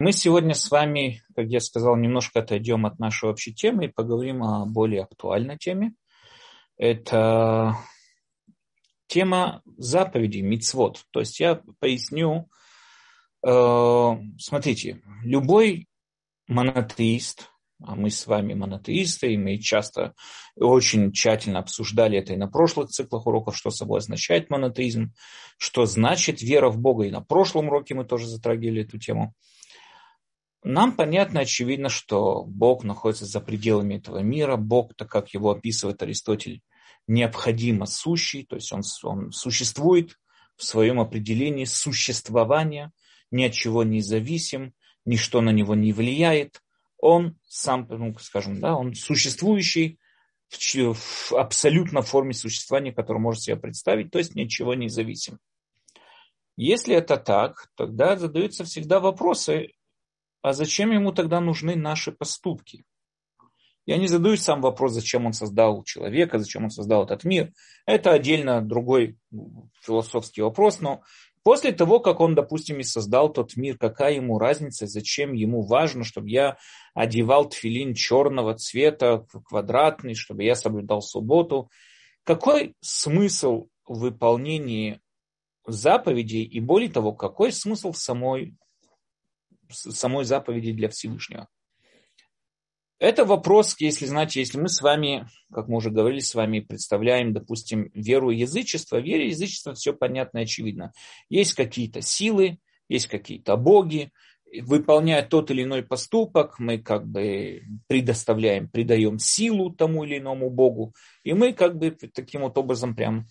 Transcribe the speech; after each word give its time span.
Мы 0.00 0.12
сегодня 0.12 0.54
с 0.54 0.70
вами, 0.70 1.24
как 1.34 1.48
я 1.48 1.58
сказал, 1.58 1.96
немножко 1.96 2.38
отойдем 2.38 2.86
от 2.86 3.00
нашей 3.00 3.28
общей 3.30 3.52
темы 3.52 3.86
и 3.86 3.92
поговорим 3.92 4.44
о 4.44 4.64
более 4.64 5.02
актуальной 5.02 5.58
теме. 5.58 5.92
Это 6.76 7.76
тема 9.08 9.60
заповедей, 9.76 10.42
мицвод. 10.42 11.02
То 11.10 11.18
есть 11.18 11.40
я 11.40 11.62
поясню, 11.80 12.48
э, 13.44 14.16
смотрите, 14.38 15.02
любой 15.24 15.88
монотеист, 16.46 17.50
а 17.82 17.96
мы 17.96 18.10
с 18.10 18.24
вами 18.28 18.54
монотеисты, 18.54 19.32
и 19.32 19.36
мы 19.36 19.58
часто 19.58 20.14
очень 20.54 21.10
тщательно 21.10 21.58
обсуждали 21.58 22.18
это 22.18 22.34
и 22.34 22.36
на 22.36 22.46
прошлых 22.46 22.90
циклах 22.90 23.26
уроков, 23.26 23.56
что 23.56 23.70
собой 23.70 23.98
означает 23.98 24.48
монотеизм, 24.48 25.12
что 25.58 25.86
значит 25.86 26.40
вера 26.40 26.70
в 26.70 26.78
Бога. 26.78 27.06
И 27.06 27.10
на 27.10 27.20
прошлом 27.20 27.66
уроке 27.66 27.96
мы 27.96 28.04
тоже 28.04 28.28
затрагивали 28.28 28.82
эту 28.82 29.00
тему– 29.00 29.34
нам 30.68 30.94
понятно, 30.94 31.40
очевидно, 31.40 31.88
что 31.88 32.44
Бог 32.44 32.84
находится 32.84 33.24
за 33.24 33.40
пределами 33.40 33.94
этого 33.94 34.18
мира. 34.18 34.56
Бог, 34.56 34.94
так 34.94 35.08
как 35.10 35.32
его 35.32 35.50
описывает 35.50 36.02
Аристотель, 36.02 36.60
необходимо 37.06 37.86
сущий, 37.86 38.44
то 38.44 38.56
есть 38.56 38.70
он, 38.70 38.82
он 39.02 39.32
существует 39.32 40.18
в 40.56 40.64
своем 40.64 41.00
определении 41.00 41.64
существования, 41.64 42.92
ни 43.30 43.44
от 43.44 43.54
чего 43.54 43.82
не 43.82 44.02
зависим, 44.02 44.74
ничто 45.06 45.40
на 45.40 45.50
него 45.50 45.74
не 45.74 45.94
влияет. 45.94 46.60
Он 46.98 47.38
сам, 47.46 47.86
ну, 47.88 48.14
скажем, 48.18 48.60
да, 48.60 48.76
он 48.76 48.94
существующий 48.94 49.98
в, 50.50 50.94
в 50.94 51.32
абсолютно 51.32 52.02
форме 52.02 52.34
существования, 52.34 52.92
которую 52.92 53.22
может 53.22 53.42
себе 53.42 53.56
представить, 53.56 54.10
то 54.10 54.18
есть 54.18 54.34
ни 54.34 54.44
от 54.44 54.50
чего 54.50 54.74
не 54.74 54.90
зависим. 54.90 55.38
Если 56.56 56.94
это 56.94 57.16
так, 57.16 57.70
тогда 57.74 58.16
задаются 58.16 58.64
всегда 58.64 59.00
вопросы, 59.00 59.72
а 60.48 60.54
зачем 60.54 60.92
ему 60.92 61.12
тогда 61.12 61.40
нужны 61.40 61.76
наши 61.76 62.10
поступки? 62.10 62.86
Я 63.84 63.98
не 63.98 64.06
задаюсь 64.06 64.40
сам 64.40 64.62
вопрос, 64.62 64.92
зачем 64.92 65.26
он 65.26 65.34
создал 65.34 65.84
человека, 65.84 66.38
зачем 66.38 66.64
он 66.64 66.70
создал 66.70 67.04
этот 67.04 67.24
мир. 67.24 67.52
Это 67.84 68.12
отдельно 68.12 68.62
другой 68.62 69.18
философский 69.82 70.40
вопрос, 70.40 70.80
но 70.80 71.02
после 71.42 71.72
того, 71.72 72.00
как 72.00 72.20
он, 72.20 72.34
допустим, 72.34 72.80
и 72.80 72.82
создал 72.82 73.30
тот 73.30 73.56
мир, 73.56 73.76
какая 73.76 74.14
ему 74.14 74.38
разница, 74.38 74.86
зачем 74.86 75.34
ему 75.34 75.60
важно, 75.60 76.02
чтобы 76.02 76.30
я 76.30 76.56
одевал 76.94 77.46
тфилин 77.46 77.92
черного 77.92 78.54
цвета, 78.54 79.26
квадратный, 79.44 80.14
чтобы 80.14 80.44
я 80.44 80.54
соблюдал 80.54 81.02
субботу. 81.02 81.70
Какой 82.24 82.74
смысл 82.80 83.68
в 83.86 83.98
выполнении 83.98 85.00
заповедей 85.66 86.42
и 86.42 86.58
более 86.60 86.90
того, 86.90 87.12
какой 87.12 87.52
смысл 87.52 87.92
в 87.92 87.98
самой 87.98 88.56
самой 89.70 90.24
заповеди 90.24 90.72
для 90.72 90.88
Всевышнего. 90.88 91.48
Это 93.00 93.24
вопрос, 93.24 93.76
если 93.78 94.06
знаете, 94.06 94.40
если 94.40 94.58
мы 94.58 94.68
с 94.68 94.82
вами, 94.82 95.28
как 95.52 95.68
мы 95.68 95.76
уже 95.76 95.90
говорили 95.90 96.18
с 96.18 96.34
вами, 96.34 96.60
представляем, 96.60 97.32
допустим, 97.32 97.90
веру 97.94 98.30
в 98.30 98.32
вере 98.32 99.26
и 99.26 99.28
язычество 99.28 99.74
все 99.74 99.92
понятно 99.92 100.38
и 100.38 100.42
очевидно. 100.42 100.92
Есть 101.28 101.54
какие-то 101.54 102.00
силы, 102.00 102.58
есть 102.88 103.06
какие-то 103.06 103.56
боги, 103.56 104.10
выполняя 104.62 105.22
тот 105.22 105.50
или 105.50 105.62
иной 105.62 105.82
поступок, 105.82 106.58
мы 106.58 106.78
как 106.78 107.06
бы 107.06 107.62
предоставляем, 107.86 108.68
придаем 108.68 109.18
силу 109.18 109.70
тому 109.70 110.04
или 110.04 110.18
иному 110.18 110.50
богу, 110.50 110.94
и 111.22 111.34
мы 111.34 111.52
как 111.52 111.76
бы 111.78 111.90
таким 111.90 112.42
вот 112.42 112.56
образом 112.58 112.96
прям 112.96 113.26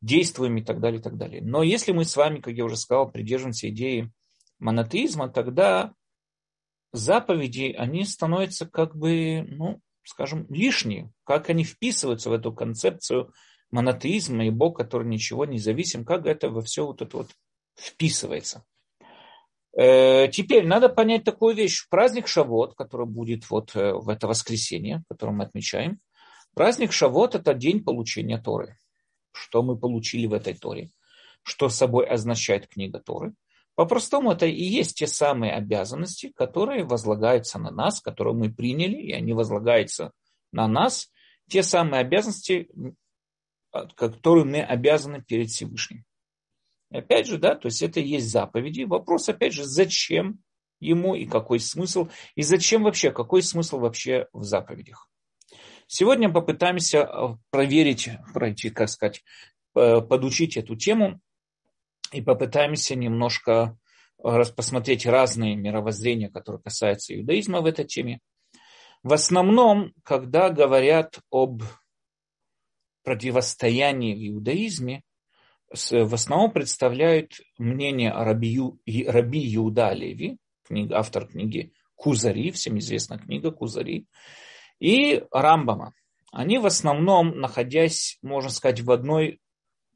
действуем 0.00 0.56
и 0.56 0.62
так 0.62 0.80
далее, 0.80 1.00
и 1.00 1.02
так 1.02 1.16
далее. 1.16 1.42
Но 1.42 1.62
если 1.62 1.92
мы 1.92 2.04
с 2.04 2.16
вами, 2.16 2.40
как 2.40 2.54
я 2.54 2.64
уже 2.64 2.76
сказал, 2.76 3.10
придерживаемся 3.10 3.68
идеи 3.68 4.10
монотеизма, 4.62 5.28
тогда 5.28 5.94
заповеди, 6.92 7.74
они 7.76 8.04
становятся 8.04 8.66
как 8.66 8.96
бы, 8.96 9.44
ну, 9.48 9.80
скажем, 10.04 10.46
лишние. 10.48 11.10
Как 11.24 11.50
они 11.50 11.64
вписываются 11.64 12.30
в 12.30 12.32
эту 12.32 12.52
концепцию 12.52 13.32
монотеизма 13.70 14.46
и 14.46 14.50
Бог, 14.50 14.76
который 14.76 15.08
ничего 15.08 15.44
не 15.44 15.58
зависим, 15.58 16.04
как 16.04 16.26
это 16.26 16.50
во 16.50 16.62
все 16.62 16.86
вот 16.86 17.02
это 17.02 17.18
вот 17.18 17.30
вписывается. 17.74 18.64
Э, 19.74 20.28
теперь 20.28 20.66
надо 20.66 20.88
понять 20.88 21.24
такую 21.24 21.54
вещь. 21.54 21.88
Праздник 21.88 22.28
Шавот, 22.28 22.74
который 22.74 23.06
будет 23.06 23.48
вот 23.50 23.74
э, 23.74 23.92
в 23.94 24.08
это 24.10 24.28
воскресенье, 24.28 25.02
которое 25.08 25.32
мы 25.32 25.44
отмечаем, 25.44 25.98
праздник 26.54 26.92
Шавот– 26.92 27.34
это 27.34 27.54
день 27.54 27.82
получения 27.82 28.38
Торы. 28.38 28.76
Что 29.32 29.62
мы 29.62 29.78
получили 29.78 30.26
в 30.26 30.34
этой 30.34 30.54
Торе? 30.54 30.90
Что 31.42 31.70
собой 31.70 32.06
означает 32.06 32.68
книга 32.68 33.00
Торы? 33.00 33.34
По-простому, 33.82 34.30
это 34.30 34.46
и 34.46 34.62
есть 34.62 34.98
те 34.98 35.08
самые 35.08 35.54
обязанности, 35.54 36.30
которые 36.36 36.84
возлагаются 36.84 37.58
на 37.58 37.72
нас, 37.72 38.00
которые 38.00 38.32
мы 38.32 38.48
приняли, 38.48 38.94
и 38.94 39.12
они 39.12 39.32
возлагаются 39.32 40.12
на 40.52 40.68
нас, 40.68 41.10
те 41.48 41.64
самые 41.64 42.02
обязанности, 42.02 42.68
которые 43.96 44.44
мы 44.44 44.60
обязаны 44.62 45.20
перед 45.20 45.50
Всевышним. 45.50 46.04
Опять 46.92 47.26
же, 47.26 47.38
да, 47.38 47.56
то 47.56 47.66
есть 47.66 47.82
это 47.82 47.98
и 47.98 48.06
есть 48.06 48.30
заповеди. 48.30 48.82
Вопрос, 48.82 49.28
опять 49.28 49.52
же, 49.52 49.64
зачем 49.64 50.38
ему 50.78 51.16
и 51.16 51.26
какой 51.26 51.58
смысл, 51.58 52.08
и 52.36 52.42
зачем 52.42 52.84
вообще, 52.84 53.10
какой 53.10 53.42
смысл 53.42 53.80
вообще 53.80 54.28
в 54.32 54.44
заповедях. 54.44 55.10
Сегодня 55.88 56.32
попытаемся 56.32 56.98
э, 56.98 57.36
проверить, 57.50 58.10
пройти, 58.32 58.70
как 58.70 58.88
сказать, 58.90 59.24
э, 59.74 60.00
подучить 60.02 60.56
эту 60.56 60.76
тему 60.76 61.20
и 62.12 62.20
попытаемся 62.20 62.94
немножко 62.94 63.76
э, 64.22 64.44
посмотреть 64.56 65.06
разные 65.06 65.56
мировоззрения, 65.56 66.30
которые 66.30 66.62
касаются 66.62 67.14
иудаизма 67.16 67.60
в 67.60 67.66
этой 67.66 67.84
теме. 67.84 68.20
В 69.02 69.12
основном, 69.12 69.92
когда 70.04 70.50
говорят 70.50 71.18
об 71.30 71.62
противостоянии 73.02 74.14
в 74.14 74.34
иудаизме, 74.34 75.02
в 75.70 76.14
основном 76.14 76.52
представляют 76.52 77.40
мнение 77.58 78.12
Раби, 78.12 78.60
Раби 79.06 79.54
Иуда 79.56 79.92
Леви, 79.92 80.38
книга, 80.64 80.98
автор 80.98 81.26
книги 81.26 81.72
Кузари, 81.96 82.50
всем 82.50 82.78
известна 82.78 83.18
книга 83.18 83.50
Кузари, 83.50 84.06
и 84.78 85.24
Рамбама. 85.30 85.94
Они 86.30 86.58
в 86.58 86.66
основном, 86.66 87.38
находясь, 87.38 88.18
можно 88.22 88.50
сказать, 88.50 88.80
в 88.80 88.90
одной 88.90 89.40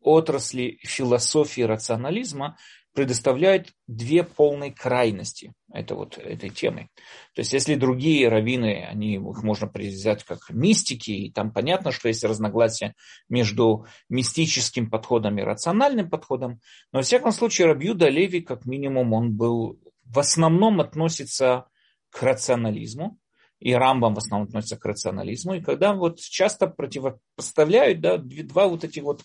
отрасли 0.07 0.79
философии 0.83 1.63
рационализма 1.63 2.57
предоставляют 2.95 3.73
две 3.87 4.23
полные 4.23 4.73
крайности 4.73 5.53
это 5.73 5.97
вот, 5.97 6.17
этой 6.17 6.49
темы. 6.49 6.89
То 7.35 7.41
есть, 7.41 7.53
если 7.53 7.75
другие 7.75 8.29
раввины, 8.29 8.87
они, 8.89 9.17
их 9.17 9.43
можно 9.43 9.67
привязать 9.67 10.25
как 10.25 10.49
мистики, 10.49 11.11
и 11.11 11.31
там 11.31 11.53
понятно, 11.53 11.93
что 11.93 12.09
есть 12.09 12.25
разногласия 12.25 12.95
между 13.29 13.87
мистическим 14.09 14.89
подходом 14.89 15.39
и 15.39 15.43
рациональным 15.43 16.09
подходом, 16.09 16.61
но, 16.93 17.01
во 17.01 17.03
всяком 17.03 17.33
случае, 17.33 17.67
Рабьюда 17.67 18.09
Леви, 18.09 18.41
как 18.41 18.65
минимум, 18.65 19.13
он 19.13 19.37
был, 19.37 19.79
в 20.05 20.19
основном 20.19 20.81
относится 20.81 21.67
к 22.09 22.23
рационализму, 22.23 23.19
и 23.59 23.75
Рамбам 23.75 24.15
в 24.15 24.19
основном 24.19 24.49
относится 24.49 24.79
к 24.79 24.85
рационализму, 24.87 25.55
и 25.55 25.61
когда 25.61 25.93
вот 25.93 26.21
часто 26.21 26.67
противопоставляют 26.67 28.01
да, 28.01 28.17
два 28.19 28.69
вот 28.69 28.85
этих 28.85 29.03
вот 29.03 29.23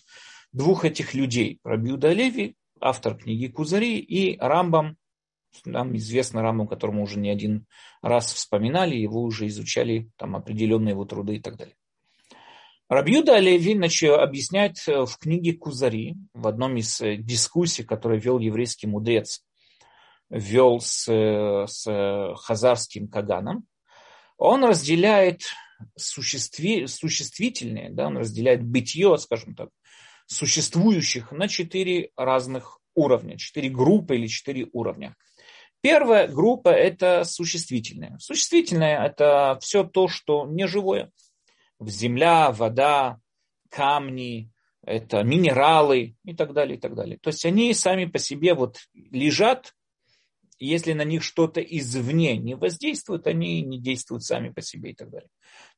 двух 0.52 0.84
этих 0.84 1.14
людей, 1.14 1.58
Рабиуда 1.64 2.12
Леви, 2.12 2.56
автор 2.80 3.16
книги 3.16 3.46
Кузари, 3.46 3.98
и 3.98 4.38
Рамбам, 4.38 4.96
нам 5.64 5.96
известно 5.96 6.42
Рамбам, 6.42 6.68
которому 6.68 7.02
уже 7.02 7.18
не 7.18 7.30
один 7.30 7.66
раз 8.00 8.32
вспоминали, 8.32 8.96
его 8.96 9.22
уже 9.22 9.46
изучали, 9.46 10.10
там 10.16 10.36
определенные 10.36 10.92
его 10.92 11.04
труды 11.04 11.36
и 11.36 11.40
так 11.40 11.56
далее. 11.56 11.76
Рабьюда 12.88 13.38
Леви 13.38 13.74
объясняет 14.08 14.76
э, 14.86 15.06
в 15.06 15.16
книге 15.16 15.54
Кузари, 15.54 16.16
в 16.34 16.46
одном 16.46 16.76
из 16.76 17.00
э, 17.00 17.16
дискуссий, 17.16 17.84
которые 17.84 18.20
вел 18.20 18.38
еврейский 18.38 18.86
мудрец, 18.86 19.42
вел 20.28 20.78
с, 20.80 21.08
э, 21.08 21.66
с 21.66 22.34
хазарским 22.36 23.08
Каганом, 23.08 23.64
он 24.36 24.64
разделяет 24.64 25.42
существи, 25.96 26.86
существительное, 26.86 27.90
да, 27.90 28.08
он 28.08 28.18
разделяет 28.18 28.62
бытие, 28.62 29.16
скажем 29.16 29.54
так, 29.54 29.70
существующих 30.32 31.32
на 31.32 31.48
четыре 31.48 32.10
разных 32.16 32.78
уровня, 32.94 33.36
четыре 33.36 33.68
группы 33.68 34.16
или 34.16 34.26
четыре 34.26 34.68
уровня. 34.72 35.14
Первая 35.80 36.28
группа– 36.28 36.68
это 36.70 37.24
существительное. 37.24 38.16
Существительное– 38.18 39.04
это 39.06 39.58
все 39.60 39.84
то, 39.84 40.08
что 40.08 40.46
не 40.46 40.66
живое. 40.66 41.10
Земля, 41.80 42.52
вода, 42.52 43.18
камни, 43.68 44.50
это 44.84 45.22
минералы 45.22 46.16
и 46.24 46.34
так 46.34 46.52
далее, 46.52 46.76
и 46.76 46.80
так 46.80 46.94
далее. 46.94 47.18
То 47.18 47.28
есть 47.28 47.44
они 47.44 47.74
сами 47.74 48.04
по 48.04 48.18
себе 48.18 48.54
вот 48.54 48.78
лежат, 48.94 49.74
если 50.58 50.92
на 50.92 51.02
них 51.02 51.24
что-то 51.24 51.60
извне 51.60 52.36
не 52.36 52.54
воздействует, 52.54 53.26
они 53.26 53.62
не 53.62 53.80
действуют 53.80 54.24
сами 54.24 54.50
по 54.50 54.60
себе 54.60 54.90
и 54.90 54.94
так 54.94 55.10
далее. 55.10 55.28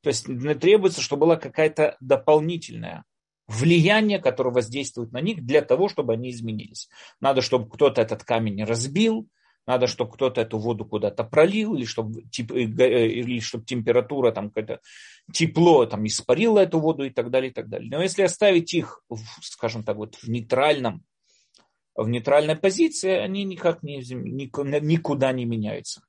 То 0.01 0.09
есть 0.09 0.25
требуется, 0.59 1.01
чтобы 1.01 1.21
была 1.21 1.37
какая-то 1.37 1.97
дополнительная 1.99 3.03
влияние, 3.47 4.19
которое 4.19 4.51
воздействует 4.51 5.11
на 5.11 5.21
них 5.21 5.45
для 5.45 5.61
того, 5.61 5.87
чтобы 5.87 6.13
они 6.13 6.31
изменились. 6.31 6.89
Надо, 7.19 7.41
чтобы 7.41 7.69
кто-то 7.69 8.01
этот 8.01 8.23
камень 8.23 8.63
разбил, 8.63 9.27
надо, 9.67 9.87
чтобы 9.87 10.11
кто-то 10.11 10.41
эту 10.41 10.59
воду 10.59 10.85
куда-то 10.85 11.23
пролил, 11.23 11.75
или 11.75 11.85
чтобы, 11.85 12.21
э, 12.21 12.23
э, 12.51 13.07
или 13.07 13.39
чтобы 13.39 13.65
температура, 13.65 14.31
там, 14.31 14.49
какое-то 14.49 14.79
тепло 15.31 15.85
там, 15.85 16.05
испарило 16.05 16.59
эту 16.59 16.79
воду 16.79 17.03
и 17.03 17.09
так 17.09 17.31
далее, 17.31 17.49
и 17.49 17.53
так 17.53 17.67
далее. 17.67 17.89
Но 17.89 18.01
если 18.01 18.21
оставить 18.21 18.73
их, 18.73 19.03
скажем 19.41 19.83
так, 19.83 19.97
вот 19.97 20.15
в 20.15 20.27
нейтральном, 20.29 21.03
в 21.95 22.07
нейтральной 22.07 22.55
позиции, 22.55 23.11
они 23.11 23.43
никак 23.43 23.81
не, 23.81 23.97
никуда 23.97 25.31
не 25.31 25.45
меняются. 25.45 26.01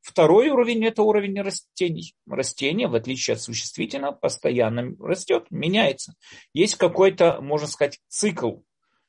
Второй 0.00 0.48
уровень– 0.48 0.84
это 0.86 1.02
уровень 1.02 1.40
растений. 1.40 2.14
Растение, 2.26 2.88
в 2.88 2.94
отличие 2.94 3.34
от 3.34 3.42
существительного, 3.42 4.12
постоянно 4.12 4.94
растет, 5.00 5.46
меняется. 5.50 6.14
Есть 6.54 6.76
какой-то, 6.76 7.40
можно 7.40 7.66
сказать, 7.66 7.98
цикл 8.08 8.58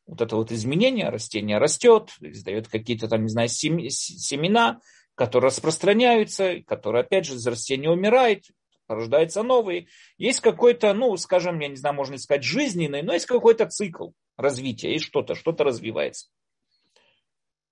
вот 0.09 0.21
это 0.21 0.35
вот 0.35 0.51
изменение, 0.51 1.09
растение 1.09 1.59
растет, 1.59 2.09
издает 2.19 2.67
какие-то 2.67 3.07
там, 3.07 3.23
не 3.23 3.29
знаю, 3.29 3.47
семена, 3.47 4.81
которые 5.13 5.49
распространяются, 5.49 6.61
которые, 6.65 7.01
опять 7.01 7.25
же, 7.25 7.35
из 7.35 7.45
растения 7.45 7.91
умирает, 7.91 8.45
рождаются 8.87 9.43
новые. 9.43 9.87
Есть 10.17 10.39
какой-то, 10.41 10.93
ну, 10.95 11.15
скажем, 11.17 11.59
я 11.59 11.67
не 11.67 11.75
знаю, 11.75 11.95
можно 11.95 12.17
сказать, 12.17 12.43
жизненный, 12.43 13.03
но 13.03 13.13
есть 13.13 13.27
какой-то 13.27 13.67
цикл 13.67 14.09
развития, 14.35 14.93
есть 14.93 15.05
что-то, 15.05 15.35
что-то 15.35 15.63
развивается. 15.63 16.29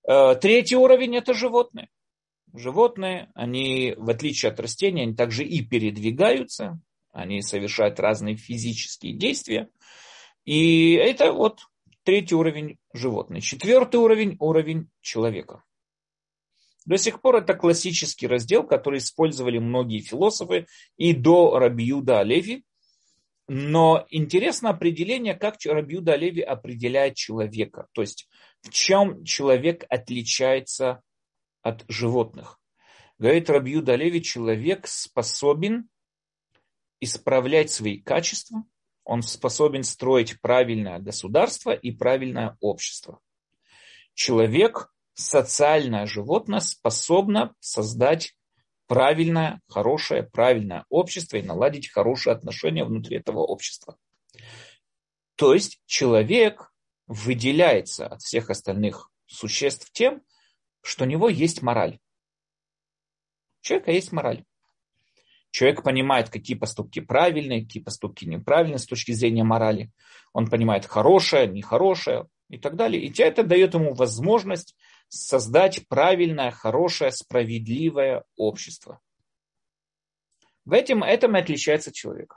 Э, 0.06 0.36
третий 0.40 0.76
уровень– 0.76 1.16
это 1.18 1.34
животные. 1.34 1.88
Животные, 2.54 3.30
они, 3.34 3.94
в 3.96 4.08
отличие 4.10 4.50
от 4.50 4.60
растений, 4.60 5.02
они 5.02 5.14
также 5.14 5.44
и 5.44 5.62
передвигаются, 5.62 6.80
они 7.12 7.42
совершают 7.42 8.00
разные 8.00 8.36
физические 8.36 9.14
действия. 9.14 9.68
И 10.44 10.94
это 10.94 11.32
вот 11.32 11.60
Третий 12.08 12.36
уровень– 12.36 12.78
животные. 12.94 13.42
Четвертый 13.42 13.96
уровень– 13.96 14.38
уровень 14.40 14.88
человека. 15.02 15.62
До 16.86 16.96
сих 16.96 17.20
пор 17.20 17.36
это 17.36 17.52
классический 17.52 18.26
раздел, 18.26 18.66
который 18.66 19.00
использовали 19.00 19.58
многие 19.58 19.98
философы 19.98 20.68
и 20.96 21.12
до 21.12 21.58
Рабиуда 21.58 22.20
Олеви. 22.20 22.64
Но 23.46 24.06
интересно 24.08 24.70
определение, 24.70 25.34
как 25.34 25.56
Рабиуда 25.66 26.14
Олеви 26.14 26.40
определяет 26.40 27.16
человека. 27.16 27.88
То 27.92 28.00
есть 28.00 28.26
в 28.62 28.70
чем 28.70 29.22
человек 29.24 29.84
отличается 29.90 31.02
от 31.62 31.84
животных. 31.88 32.60
Говорит 33.18 33.50
Рабиуда 33.50 33.94
Олеви, 33.94 34.22
человек 34.22 34.86
способен 34.86 35.88
исправлять 37.00 37.70
свои 37.70 38.00
качества– 38.00 38.64
он 39.08 39.22
способен 39.22 39.84
строить 39.84 40.38
правильное 40.42 40.98
государство 40.98 41.70
и 41.70 41.90
правильное 41.92 42.58
общество. 42.60 43.20
Человек, 44.12 44.92
социальное 45.14 46.04
животное, 46.04 46.60
способно 46.60 47.54
создать 47.58 48.34
правильное, 48.86 49.62
хорошее, 49.66 50.24
правильное 50.24 50.84
общество 50.90 51.38
и 51.38 51.42
наладить 51.42 51.88
хорошие 51.88 52.34
отношения 52.34 52.84
внутри 52.84 53.16
этого 53.16 53.38
общества. 53.38 53.96
То 55.36 55.54
есть 55.54 55.80
человек 55.86 56.70
выделяется 57.06 58.08
от 58.08 58.20
всех 58.20 58.50
остальных 58.50 59.10
существ 59.24 59.90
тем, 59.90 60.20
что 60.82 61.04
у 61.04 61.06
него 61.06 61.28
есть 61.28 61.62
мораль. 61.62 61.98
У 63.60 63.64
человека 63.64 63.92
есть 63.92 64.12
мораль. 64.12 64.44
Человек 65.50 65.82
понимает, 65.82 66.28
какие 66.28 66.56
поступки 66.56 67.00
правильные, 67.00 67.62
какие 67.62 67.82
поступки 67.82 68.24
неправильные 68.24 68.78
с 68.78 68.86
точки 68.86 69.12
зрения 69.12 69.44
морали. 69.44 69.90
Он 70.32 70.48
понимает 70.48 70.84
хорошее, 70.84 71.46
нехорошее 71.46 72.28
и 72.50 72.58
так 72.58 72.76
далее. 72.76 73.02
И 73.02 73.22
это 73.22 73.42
дает 73.42 73.74
ему 73.74 73.94
возможность 73.94 74.76
создать 75.08 75.88
правильное, 75.88 76.50
хорошее, 76.50 77.12
справедливое 77.12 78.24
общество. 78.36 79.00
В 80.64 80.74
этом, 80.74 81.02
этом 81.02 81.34
и 81.36 81.40
отличается 81.40 81.92
человек. 81.92 82.36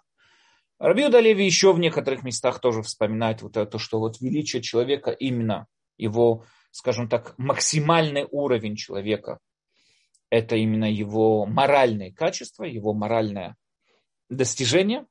Рабиуда 0.80 1.20
Леви 1.20 1.46
еще 1.46 1.74
в 1.74 1.80
некоторых 1.80 2.24
местах 2.24 2.60
тоже 2.60 2.82
вспоминает 2.82 3.42
вот 3.42 3.58
это, 3.58 3.78
что 3.78 4.00
вот 4.00 4.20
величие 4.22 4.62
человека 4.62 5.12
именно 5.12 5.68
его, 5.98 6.46
скажем 6.72 7.08
так, 7.08 7.38
максимальный 7.38 8.28
уровень 8.32 8.76
человека– 8.76 9.40
это 10.30 10.56
именно 10.56 10.90
его 10.92 11.46
моральные 11.46 12.14
качества, 12.14 12.64
его 12.64 12.94
моральное 12.94 13.56
достижение, 14.30 15.06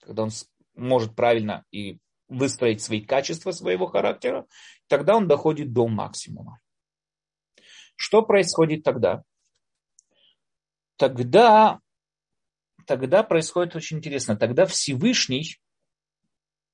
когда 0.00 0.24
он 0.24 0.30
может 0.74 1.14
правильно 1.14 1.64
и 1.70 1.98
выстроить 2.28 2.82
свои 2.82 3.00
качества 3.00 3.50
своего 3.50 3.86
характера, 3.86 4.46
тогда 4.86 5.16
он 5.16 5.26
доходит 5.26 5.72
до 5.72 5.88
максимума. 5.88 6.60
Что 7.96 8.22
происходит 8.22 8.84
тогда? 8.84 9.22
Тогда, 10.96 11.80
тогда 12.86 13.22
происходит 13.22 13.74
очень 13.74 13.98
интересно. 13.98 14.36
Тогда 14.36 14.66
Всевышний, 14.66 15.58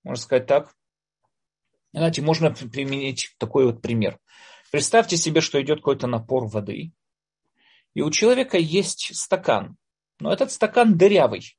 можно 0.03 0.23
сказать 0.23 0.47
так, 0.47 0.75
знаете, 1.99 2.23
можно 2.23 2.51
применить 2.51 3.35
такой 3.39 3.67
вот 3.67 3.83
пример. 3.83 4.19
Представьте 4.71 5.17
себе, 5.17 5.41
что 5.41 5.61
идет 5.63 5.79
какой-то 5.79 6.07
напор 6.07 6.47
воды, 6.47 6.93
и 7.95 8.03
у 8.03 8.11
человека 8.11 8.59
есть 8.59 9.15
стакан, 9.17 9.77
но 10.19 10.33
этот 10.33 10.51
стакан 10.51 10.99
дырявый. 10.99 11.57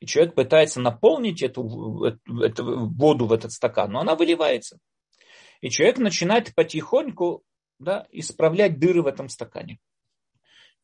И 0.00 0.06
человек 0.06 0.34
пытается 0.34 0.80
наполнить 0.80 1.42
эту, 1.42 2.04
эту, 2.40 2.88
воду 2.88 3.26
в 3.26 3.32
этот 3.32 3.52
стакан, 3.52 3.92
но 3.92 4.00
она 4.00 4.14
выливается. 4.14 4.78
И 5.60 5.70
человек 5.70 5.98
начинает 5.98 6.54
потихоньку 6.54 7.42
да, 7.78 8.06
исправлять 8.10 8.78
дыры 8.78 9.02
в 9.02 9.06
этом 9.06 9.28
стакане. 9.28 9.78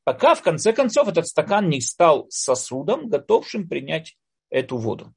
Пока 0.02 0.34
в 0.34 0.42
конце 0.42 0.72
концов 0.72 1.08
этот 1.08 1.26
стакан 1.26 1.69
не 1.69 1.80
стал 1.80 2.26
сосудом, 2.28 3.08
готовшим 3.08 3.69
принять 3.69 4.19
эту 4.50 4.76
воду. 4.76 5.14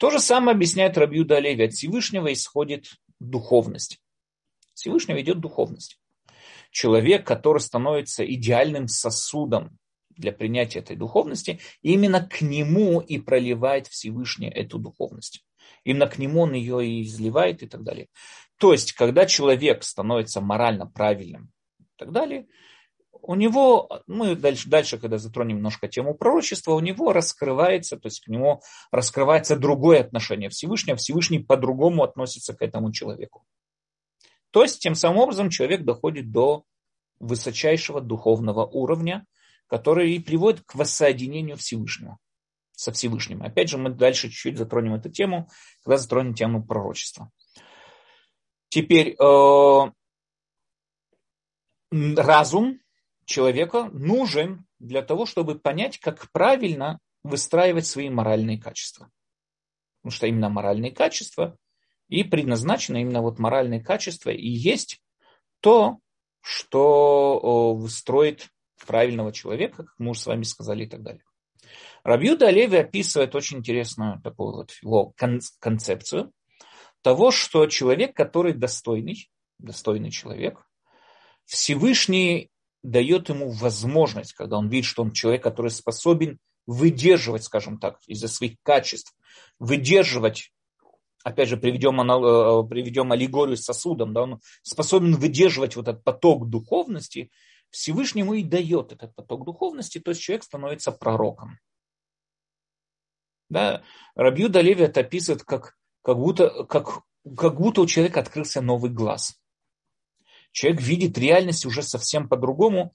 То 0.00 0.10
же 0.10 0.18
самое 0.18 0.56
объясняет 0.56 0.98
Рабьюда 0.98 1.36
Олеви. 1.36 1.64
От 1.64 1.74
Всевышнего 1.74 2.32
исходит 2.32 2.86
духовность. 3.20 4.00
Всевышнего 4.74 5.20
идет 5.20 5.38
духовность 5.38 6.00
человек, 6.70 7.26
который 7.26 7.58
становится 7.58 8.24
идеальным 8.24 8.88
сосудом 8.88 9.78
для 10.10 10.32
принятия 10.32 10.80
этой 10.80 10.96
духовности, 10.96 11.60
именно 11.82 12.20
к 12.20 12.40
нему 12.42 13.00
и 13.00 13.18
проливает 13.18 13.86
Всевышний 13.86 14.48
эту 14.48 14.78
духовность. 14.78 15.44
Именно 15.84 16.08
к 16.08 16.18
нему 16.18 16.42
он 16.42 16.52
ее 16.52 16.86
и 16.86 17.02
изливает 17.02 17.62
и 17.62 17.66
так 17.66 17.82
далее. 17.82 18.08
То 18.58 18.72
есть, 18.72 18.92
когда 18.92 19.26
человек 19.26 19.82
становится 19.82 20.40
морально 20.40 20.86
правильным 20.86 21.50
и 21.78 21.84
так 21.96 22.12
далее, 22.12 22.46
у 23.22 23.34
него, 23.34 24.02
мы 24.06 24.34
дальше, 24.34 24.68
дальше, 24.68 24.98
когда 24.98 25.18
затронем 25.18 25.56
немножко 25.56 25.88
тему 25.88 26.14
пророчества, 26.14 26.72
у 26.72 26.80
него 26.80 27.12
раскрывается, 27.12 27.96
то 27.96 28.06
есть 28.06 28.20
к 28.20 28.28
нему 28.28 28.62
раскрывается 28.90 29.56
другое 29.56 30.00
отношение 30.00 30.48
Всевышнего, 30.50 30.96
Всевышний 30.96 31.38
по-другому 31.38 32.02
относится 32.02 32.54
к 32.54 32.62
этому 32.62 32.92
человеку. 32.92 33.44
То 34.50 34.62
есть, 34.62 34.80
тем 34.80 34.94
самым 34.94 35.18
образом 35.18 35.50
человек 35.50 35.84
доходит 35.84 36.32
до 36.32 36.64
высочайшего 37.20 38.00
духовного 38.00 38.66
уровня, 38.66 39.26
который 39.66 40.12
и 40.12 40.18
приводит 40.18 40.62
к 40.62 40.74
воссоединению 40.74 41.56
Всевышнего 41.56 42.18
со 42.72 42.92
Всевышним. 42.92 43.42
Опять 43.42 43.68
же, 43.68 43.78
мы 43.78 43.90
дальше 43.90 44.28
чуть-чуть 44.28 44.56
затронем 44.56 44.94
эту 44.94 45.10
тему, 45.10 45.48
когда 45.84 45.98
затронем 45.98 46.34
тему 46.34 46.64
пророчества. 46.64 47.30
Теперь 48.70 49.16
э, 49.20 49.92
разум 51.90 52.80
человека 53.30 53.88
нужен 53.92 54.66
для 54.78 55.02
того, 55.02 55.24
чтобы 55.24 55.58
понять, 55.58 55.98
как 55.98 56.30
правильно 56.32 56.98
выстраивать 57.22 57.86
свои 57.86 58.10
моральные 58.10 58.58
качества. 58.58 59.08
Потому 60.00 60.12
что 60.12 60.26
именно 60.26 60.48
моральные 60.48 60.90
качества 60.90 61.56
и 62.08 62.24
предназначено 62.24 62.96
именно 62.98 63.22
вот 63.22 63.38
моральные 63.38 63.80
качества 63.80 64.30
и 64.30 64.48
есть 64.48 65.00
то, 65.60 65.98
что 66.40 67.80
строит 67.88 68.48
правильного 68.86 69.32
человека, 69.32 69.84
как 69.84 69.94
мы 69.98 70.10
уже 70.10 70.20
с 70.20 70.26
вами 70.26 70.42
сказали 70.42 70.84
и 70.84 70.88
так 70.88 71.02
далее. 71.02 71.22
Рабьюда 72.02 72.48
Олеви 72.48 72.78
описывает 72.78 73.34
очень 73.34 73.58
интересную 73.58 74.20
такую 74.22 74.56
вот 74.56 74.72
его 74.82 75.14
концепцию 75.60 76.32
того, 77.02 77.30
что 77.30 77.66
человек, 77.66 78.16
который 78.16 78.54
достойный, 78.54 79.30
достойный 79.58 80.10
человек, 80.10 80.66
Всевышний 81.44 82.50
дает 82.82 83.28
ему 83.28 83.50
возможность, 83.50 84.32
когда 84.32 84.56
он 84.58 84.68
видит, 84.68 84.86
что 84.86 85.02
он 85.02 85.12
человек, 85.12 85.42
который 85.42 85.70
способен 85.70 86.38
выдерживать, 86.66 87.44
скажем 87.44 87.78
так, 87.78 87.98
из-за 88.06 88.28
своих 88.28 88.56
качеств, 88.62 89.14
выдерживать 89.58 90.52
опять 91.22 91.48
же, 91.48 91.56
приведем, 91.56 92.00
э, 92.00 92.68
приведем 92.68 93.12
аллегорию 93.12 93.56
с 93.56 93.64
сосудом, 93.64 94.12
да, 94.12 94.22
он 94.22 94.40
способен 94.62 95.14
выдерживать 95.16 95.76
вот 95.76 95.88
этот 95.88 96.02
поток 96.02 96.48
духовности, 96.48 97.30
Всевышнему 97.70 98.34
и 98.34 98.42
дает 98.42 98.92
этот 98.92 99.14
поток 99.14 99.44
духовности, 99.44 100.00
то 100.00 100.10
есть 100.10 100.20
человек 100.20 100.44
становится 100.44 100.92
пророком. 100.92 101.58
Да, 103.48 103.82
Рабью 104.14 104.48
Далеви 104.48 104.84
это 104.84 105.00
описывает, 105.00 105.42
как, 105.44 105.76
как, 106.02 106.18
будто, 106.18 106.64
как, 106.64 107.02
как 107.36 107.56
будто 107.56 107.82
у 107.82 107.86
человека 107.86 108.20
открылся 108.20 108.60
новый 108.60 108.90
глаз. 108.90 109.39
Человек 110.52 110.80
видит 110.80 111.18
реальность 111.18 111.66
уже 111.66 111.82
совсем 111.82 112.28
по-другому, 112.28 112.92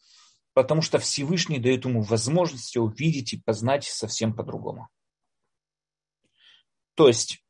потому 0.54 0.82
что 0.82 1.00
Всевышний 1.00 1.60
дает 1.60 1.86
ему 1.86 2.02
возможность 2.02 2.76
увидеть 2.78 3.34
и 3.34 3.42
познать 3.42 3.86
совсем 3.86 4.36
по-другому. 4.36 4.90
То 6.96 7.08
есть 7.08 7.44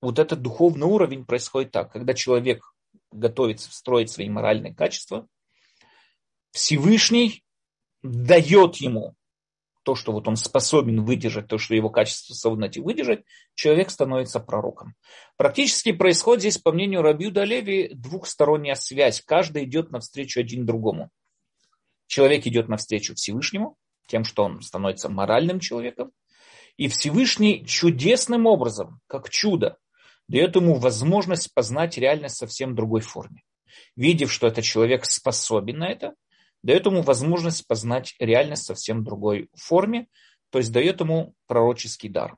вот 0.00 0.18
этот 0.18 0.40
духовный 0.40 0.86
уровень 0.86 1.24
происходит 1.24 1.72
так, 1.72 1.92
когда 1.92 2.14
человек 2.14 2.74
готовится 3.10 3.72
строить 3.72 4.10
свои 4.10 4.28
моральные 4.28 4.74
качества, 4.74 5.28
Всевышний 6.52 7.44
дает 8.02 8.76
ему 8.76 9.16
то, 9.88 9.94
что 9.94 10.12
вот 10.12 10.28
он 10.28 10.36
способен 10.36 11.02
выдержать, 11.02 11.48
то, 11.48 11.56
что 11.56 11.74
его 11.74 11.88
качество 11.88 12.34
способно 12.34 12.70
выдержать, 12.76 13.24
человек 13.54 13.88
становится 13.88 14.38
пророком. 14.38 14.92
Практически 15.38 15.92
происходит 15.92 16.42
здесь, 16.42 16.58
по 16.58 16.72
мнению 16.72 17.00
Рабиуда 17.00 17.44
Леви, 17.44 17.94
двухсторонняя 17.94 18.74
связь. 18.74 19.22
Каждый 19.22 19.64
идет 19.64 19.90
навстречу 19.90 20.40
один 20.40 20.66
другому. 20.66 21.08
Человек 22.06 22.46
идет 22.46 22.68
навстречу 22.68 23.14
Всевышнему, 23.14 23.78
тем, 24.06 24.24
что 24.24 24.44
он 24.44 24.60
становится 24.60 25.08
моральным 25.08 25.58
человеком. 25.58 26.12
И 26.76 26.88
Всевышний 26.88 27.64
чудесным 27.64 28.44
образом, 28.44 29.00
как 29.06 29.30
чудо, 29.30 29.78
дает 30.28 30.54
ему 30.54 30.74
возможность 30.74 31.54
познать 31.54 31.96
реальность 31.96 32.34
в 32.34 32.40
совсем 32.40 32.74
другой 32.74 33.00
форме. 33.00 33.42
Видев, 33.96 34.30
что 34.30 34.48
этот 34.48 34.66
человек 34.66 35.06
способен 35.06 35.78
на 35.78 35.88
это, 35.88 36.12
дает 36.62 36.86
ему 36.86 37.02
возможность 37.02 37.66
познать 37.66 38.14
реальность 38.18 38.64
в 38.64 38.66
совсем 38.66 39.04
другой 39.04 39.48
форме, 39.54 40.06
то 40.50 40.58
есть 40.58 40.72
дает 40.72 41.00
ему 41.00 41.34
пророческий 41.46 42.08
дар. 42.08 42.36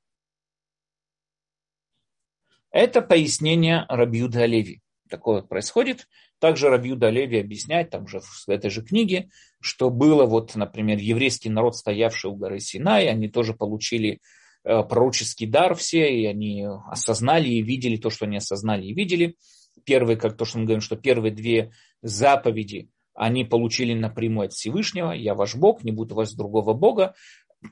Это 2.70 3.02
пояснение 3.02 3.84
Рабиуда 3.88 4.46
Леви. 4.46 4.80
Такое 5.08 5.42
происходит. 5.42 6.06
Также 6.38 6.68
Рабиуда 6.68 7.10
Леви 7.10 7.40
объясняет, 7.40 7.90
там 7.90 8.06
же 8.06 8.20
в 8.20 8.48
этой 8.48 8.70
же 8.70 8.82
книге, 8.82 9.28
что 9.60 9.90
было 9.90 10.24
вот, 10.24 10.54
например, 10.54 10.98
еврейский 10.98 11.50
народ, 11.50 11.76
стоявший 11.76 12.30
у 12.30 12.36
горы 12.36 12.60
Синай, 12.60 13.08
они 13.08 13.28
тоже 13.28 13.54
получили 13.54 14.20
э, 14.64 14.82
пророческий 14.84 15.46
дар 15.46 15.74
все, 15.74 16.16
и 16.16 16.26
они 16.26 16.64
осознали 16.86 17.48
и 17.48 17.62
видели 17.62 17.96
то, 17.96 18.08
что 18.08 18.24
они 18.26 18.36
осознали 18.36 18.86
и 18.86 18.94
видели. 18.94 19.36
Первые, 19.84 20.16
как 20.16 20.36
то, 20.36 20.44
что 20.44 20.58
мы 20.58 20.64
говорим, 20.64 20.80
что 20.80 20.96
первые 20.96 21.32
две 21.32 21.72
заповеди 22.02 22.88
они 23.20 23.44
получили 23.44 23.92
напрямую 23.92 24.46
от 24.46 24.54
Всевышнего, 24.54 25.12
я 25.12 25.34
ваш 25.34 25.54
Бог, 25.54 25.84
не 25.84 25.92
буду 25.92 26.14
вас 26.14 26.32
другого 26.32 26.72
Бога, 26.72 27.14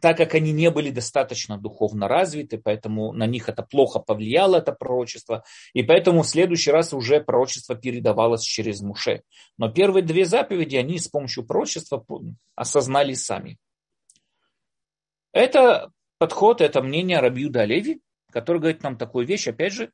так 0.02 0.18
как 0.18 0.34
они 0.34 0.52
не 0.52 0.70
были 0.70 0.90
достаточно 0.90 1.56
духовно 1.56 2.06
развиты, 2.06 2.58
поэтому 2.58 3.14
на 3.14 3.26
них 3.26 3.48
это 3.48 3.62
плохо 3.62 3.98
повлияло, 3.98 4.56
это 4.56 4.72
пророчество, 4.72 5.44
и 5.72 5.82
поэтому 5.82 6.20
в 6.20 6.28
следующий 6.28 6.70
раз 6.70 6.92
уже 6.92 7.22
пророчество 7.22 7.74
передавалось 7.74 8.42
через 8.42 8.82
Муше. 8.82 9.22
Но 9.56 9.72
первые 9.72 10.02
две 10.02 10.26
заповеди 10.26 10.76
они 10.76 10.98
с 10.98 11.08
помощью 11.08 11.46
пророчества 11.46 12.04
осознали 12.54 13.14
сами. 13.14 13.56
Это 15.32 15.90
подход, 16.18 16.60
это 16.60 16.82
мнение 16.82 17.20
Рабиуда 17.20 17.64
Леви, 17.64 18.02
который 18.30 18.58
говорит 18.58 18.82
нам 18.82 18.98
такую 18.98 19.26
вещь, 19.26 19.48
опять 19.48 19.72
же, 19.72 19.92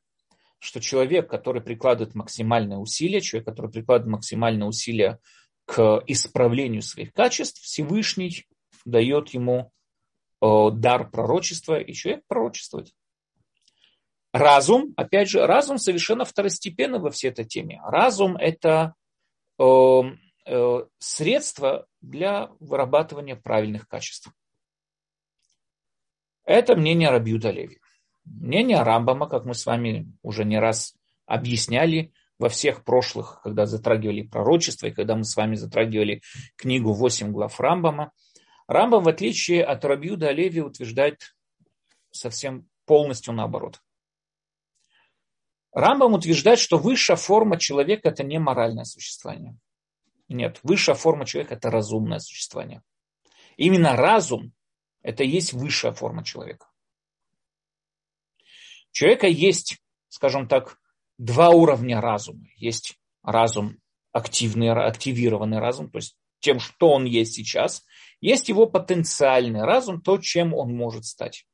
что 0.58 0.80
человек, 0.80 1.30
который 1.30 1.62
прикладывает 1.62 2.16
максимальные 2.16 2.78
усилия, 2.78 3.20
человек, 3.20 3.46
который 3.46 3.70
прикладывает 3.70 4.10
максимальные 4.10 4.66
усилия 4.66 5.20
к 5.64 6.02
исправлению 6.06 6.82
своих 6.82 7.12
качеств, 7.12 7.60
Всевышний 7.62 8.46
дает 8.84 9.30
ему 9.30 9.72
э, 10.40 10.70
дар 10.72 11.10
пророчества, 11.10 11.78
и 11.80 11.92
человек 11.92 12.24
пророчествует. 12.26 12.92
Разум, 14.32 14.92
опять 14.96 15.28
же, 15.28 15.46
разум 15.46 15.78
совершенно 15.78 16.24
второстепенно 16.24 16.98
во 16.98 17.10
всей 17.10 17.28
этой 17.28 17.44
теме. 17.44 17.80
Разум– 17.84 18.36
это 18.38 18.94
э, 19.58 20.00
э, 20.46 20.84
средство 20.98 21.86
для 22.00 22.50
вырабатывания 22.58 23.36
правильных 23.36 23.86
качеств. 23.86 24.30
Это 26.44 26.76
мнение 26.76 27.10
Рабиуда 27.10 27.50
Леви. 27.50 27.78
Мнение 28.24 28.82
Рамбама, 28.82 29.28
как 29.28 29.44
мы 29.44 29.54
с 29.54 29.66
вами 29.66 30.12
уже 30.22 30.44
не 30.44 30.58
раз 30.58 30.94
объясняли, 31.26 32.12
во 32.38 32.48
всех 32.48 32.84
прошлых, 32.84 33.40
когда 33.42 33.66
затрагивали 33.66 34.22
пророчество, 34.22 34.86
и 34.86 34.92
когда 34.92 35.16
мы 35.16 35.24
с 35.24 35.36
вами 35.36 35.54
затрагивали 35.54 36.22
книгу 36.56 36.92
«Восемь 36.92 37.30
глав 37.30 37.60
Рамбама», 37.60 38.12
Рамбам, 38.66 39.04
в 39.04 39.08
отличие 39.08 39.62
от 39.62 39.84
Рабиуда 39.84 40.30
Леви, 40.30 40.62
утверждает 40.62 41.36
совсем 42.10 42.68
полностью 42.86 43.34
наоборот. 43.34 43.82
Рамбам 45.72 46.14
утверждает, 46.14 46.58
что 46.58 46.78
высшая 46.78 47.16
форма 47.16 47.58
человека– 47.58 48.08
это 48.10 48.22
не 48.22 48.38
моральное 48.38 48.84
существование. 48.84 49.58
Нет, 50.28 50.60
высшая 50.62 50.94
форма 50.94 51.26
человека– 51.26 51.54
это 51.56 51.70
разумное 51.70 52.20
существование. 52.20 52.82
Именно 53.56 53.96
разум– 53.96 54.52
это 55.02 55.24
и 55.24 55.28
есть 55.28 55.52
высшая 55.52 55.92
форма 55.92 56.24
человека. 56.24 56.68
У 58.38 58.92
человека 58.92 59.26
есть, 59.26 59.82
скажем 60.08 60.48
так, 60.48 60.78
два 61.18 61.50
уровня 61.50 62.00
разума. 62.00 62.46
Есть 62.56 62.96
разум 63.22 63.78
активный, 64.12 64.70
активированный 64.70 65.58
разум, 65.58 65.90
то 65.90 65.98
есть 65.98 66.16
тем, 66.40 66.60
что 66.60 66.90
он 66.90 67.04
есть 67.04 67.34
сейчас. 67.34 67.84
Есть 68.20 68.48
его 68.48 68.66
потенциальный 68.66 69.62
разум, 69.62 70.00
то, 70.00 70.18
чем 70.18 70.54
он 70.54 70.74
может 70.74 71.04
стать. 71.04 71.46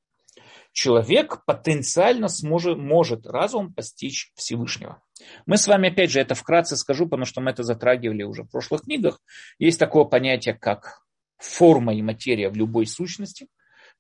Человек 0.73 1.45
потенциально 1.47 2.29
сможет, 2.29 2.79
может 2.79 3.27
разум 3.27 3.73
постичь 3.73 4.33
Всевышнего. 4.35 5.03
Мы 5.47 5.57
с 5.57 5.67
вами, 5.67 5.91
опять 5.91 6.11
же, 6.11 6.21
это 6.21 6.35
вкратце 6.35 6.77
скажу, 6.77 7.07
потому 7.07 7.25
что 7.25 7.41
мы 7.41 7.51
это 7.51 7.63
затрагивали 7.63 8.23
уже 8.23 8.45
в 8.45 8.51
прошлых 8.51 8.83
книгах. 8.83 9.21
Есть 9.59 9.79
такое 9.79 10.05
понятие, 10.05 10.55
как 10.55 11.03
форма 11.39 11.95
и 11.95 12.03
материя 12.03 12.51
в 12.51 12.57
любой 12.57 12.87
сущности. 12.87 13.49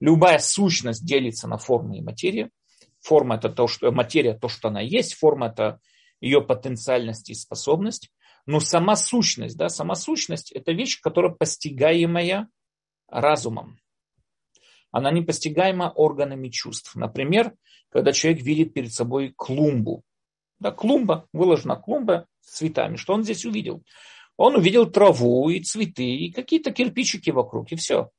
Любая 0.00 0.38
сущность 0.38 1.04
делится 1.04 1.48
на 1.48 1.58
форму 1.58 1.94
и 1.94 2.02
материю. 2.02 2.50
Форма 3.00 3.36
это 3.36 3.48
то, 3.48 3.66
что 3.66 3.90
материя, 3.92 4.34
то, 4.34 4.48
что 4.48 4.68
она 4.68 4.80
есть, 4.80 5.14
форма 5.14 5.48
это 5.48 5.80
ее 6.20 6.42
потенциальность 6.42 7.30
и 7.30 7.34
способность. 7.34 8.10
Но 8.46 8.60
сама 8.60 8.96
сущность, 8.96 9.56
да, 9.56 9.68
сама 9.68 9.94
сущность 9.94 10.52
это 10.52 10.72
вещь, 10.72 11.00
которая 11.00 11.32
постигаемая 11.32 12.48
разумом. 13.08 13.78
Она 14.90 15.10
не 15.10 15.22
постигаема 15.22 15.92
органами 15.94 16.48
чувств. 16.48 16.94
Например, 16.96 17.54
когда 17.90 18.12
человек 18.12 18.42
видит 18.42 18.74
перед 18.74 18.92
собой 18.92 19.32
клумбу. 19.36 20.02
Да, 20.58 20.72
клумба, 20.72 21.28
выложена 21.32 21.76
клумба 21.76 22.26
с 22.40 22.58
цветами. 22.58 22.96
Что 22.96 23.14
он 23.14 23.22
здесь 23.22 23.44
увидел? 23.44 23.82
Он 24.36 24.56
увидел 24.56 24.90
траву 24.90 25.48
и 25.50 25.60
цветы, 25.60 26.04
и 26.04 26.32
какие-то 26.32 26.70
кирпичики 26.70 27.30
вокруг, 27.30 27.72
и 27.72 27.76
все. 27.76 28.10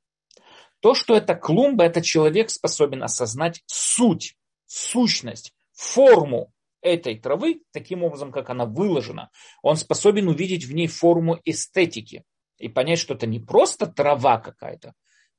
То, 0.79 0.95
что 0.95 1.15
это 1.15 1.35
клумба, 1.35 1.83
это 1.83 2.01
человек 2.01 2.50
способен 2.50 3.03
осознать 3.03 3.63
суть 3.65 4.35
сущность, 4.71 5.53
форму 5.73 6.53
этой 6.81 7.17
травы, 7.19 7.61
таким 7.71 8.03
образом, 8.03 8.31
как 8.31 8.49
она 8.49 8.65
выложена, 8.65 9.29
он 9.61 9.75
способен 9.75 10.27
увидеть 10.27 10.65
в 10.65 10.73
ней 10.73 10.87
форму 10.87 11.39
эстетики 11.45 12.23
и 12.57 12.69
понять, 12.69 12.99
что 12.99 13.13
это 13.13 13.27
не 13.27 13.39
просто 13.39 13.85
трава 13.87 14.39
какая-то, 14.39 14.93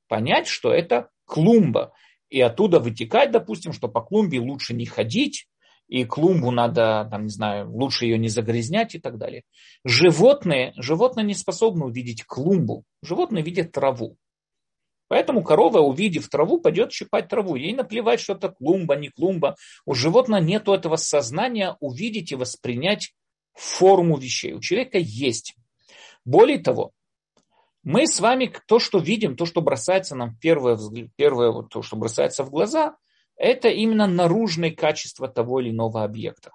понять, 0.07 0.47
что 0.47 0.71
это 0.71 1.09
клумба. 1.25 1.93
И 2.29 2.39
оттуда 2.41 2.79
вытекать, 2.79 3.31
допустим, 3.31 3.73
что 3.73 3.87
по 3.87 4.01
клумбе 4.01 4.39
лучше 4.39 4.73
не 4.73 4.85
ходить, 4.85 5.47
и 5.87 6.05
клумбу 6.05 6.49
надо, 6.49 7.07
там, 7.11 7.23
не 7.23 7.29
знаю, 7.29 7.69
лучше 7.71 8.05
ее 8.05 8.17
не 8.17 8.29
загрязнять 8.29 8.95
и 8.95 8.99
так 8.99 9.17
далее. 9.17 9.43
Животные, 9.83 10.73
животные 10.77 11.25
не 11.25 11.33
способны 11.33 11.85
увидеть 11.85 12.23
клумбу, 12.23 12.83
животные 13.01 13.43
видят 13.43 13.71
траву. 13.71 14.17
Поэтому 15.13 15.43
корова, 15.43 15.77
увидев 15.77 16.27
траву, 16.27 16.59
пойдет 16.59 16.91
щипать 16.91 17.27
траву. 17.27 17.55
Ей 17.55 17.75
наплевать, 17.75 18.19
что 18.19 18.33
это 18.33 18.49
клумба, 18.49 18.95
не 18.95 19.09
клумба. 19.09 19.55
У 19.85 19.93
животного 19.93 20.41
нет 20.41 20.67
этого 20.67 20.95
сознания 20.95 21.77
увидеть 21.79 22.31
и 22.31 22.35
воспринять 22.35 23.13
форму 23.53 24.17
вещей. 24.17 24.53
У 24.53 24.59
человека 24.59 24.97
есть. 24.97 25.55
Более 26.25 26.57
того, 26.57 26.93
мы 27.83 28.07
с 28.07 28.19
вами 28.19 28.51
то, 28.65 28.79
что 28.79 28.97
видим, 28.97 29.35
то, 29.35 29.45
что 29.45 29.61
бросается 29.61 30.15
нам 30.15 30.35
первое, 30.35 30.79
первое 31.15 31.51
вот 31.51 31.69
то, 31.69 31.83
что 31.83 31.95
бросается 31.95 32.43
в 32.43 32.49
глаза, 32.49 32.97
это 33.35 33.67
именно 33.67 34.07
наружные 34.07 34.71
качества 34.71 35.27
того 35.27 35.59
или 35.59 35.69
иного 35.69 36.03
объекта, 36.03 36.53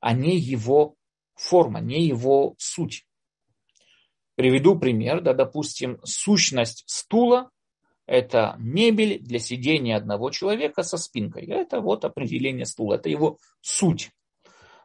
а 0.00 0.12
не 0.12 0.36
его 0.36 0.96
форма, 1.34 1.80
не 1.80 2.02
его 2.02 2.56
суть. 2.58 3.06
Приведу 4.34 4.78
пример, 4.78 5.22
да, 5.22 5.32
допустим, 5.32 5.98
сущность 6.04 6.84
стула 6.86 7.50
это 8.06 8.54
мебель 8.58 9.18
для 9.20 9.38
сидения 9.38 9.96
одного 9.96 10.30
человека 10.30 10.82
со 10.82 10.96
спинкой. 10.96 11.46
Это 11.46 11.80
вот 11.80 12.04
определение 12.04 12.64
стула, 12.64 12.94
это 12.94 13.08
его 13.08 13.38
суть. 13.60 14.10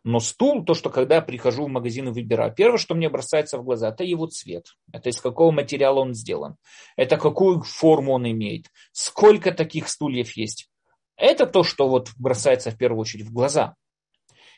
Но 0.03 0.19
стул, 0.19 0.65
то, 0.65 0.73
что 0.73 0.89
когда 0.89 1.15
я 1.15 1.21
прихожу 1.21 1.65
в 1.65 1.69
магазин 1.69 2.07
и 2.07 2.11
выбираю, 2.11 2.53
первое, 2.55 2.79
что 2.79 2.95
мне 2.95 3.07
бросается 3.07 3.59
в 3.59 3.63
глаза, 3.63 3.89
это 3.89 4.03
его 4.03 4.25
цвет. 4.25 4.65
Это 4.91 5.09
из 5.09 5.21
какого 5.21 5.51
материала 5.51 5.99
он 5.99 6.15
сделан. 6.15 6.55
Это 6.95 7.17
какую 7.17 7.61
форму 7.61 8.13
он 8.13 8.29
имеет. 8.29 8.65
Сколько 8.91 9.51
таких 9.51 9.87
стульев 9.87 10.35
есть. 10.35 10.69
Это 11.17 11.45
то, 11.45 11.61
что 11.61 11.87
вот 11.87 12.09
бросается 12.17 12.71
в 12.71 12.77
первую 12.77 13.01
очередь 13.01 13.27
в 13.27 13.33
глаза. 13.33 13.75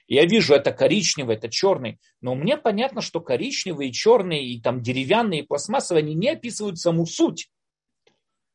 Я 0.08 0.26
вижу, 0.26 0.54
это 0.54 0.72
коричневый, 0.72 1.36
это 1.36 1.50
черный. 1.50 2.00
Но 2.22 2.36
мне 2.36 2.58
понятно, 2.58 3.02
что 3.02 3.20
коричневые, 3.20 3.92
черные, 3.92 4.46
и 4.46 4.62
там 4.62 4.82
деревянные, 4.82 5.42
и 5.42 5.46
пластмассовые, 5.46 6.04
они 6.04 6.14
не 6.14 6.30
описывают 6.30 6.80
саму 6.80 7.06
суть. 7.06 7.50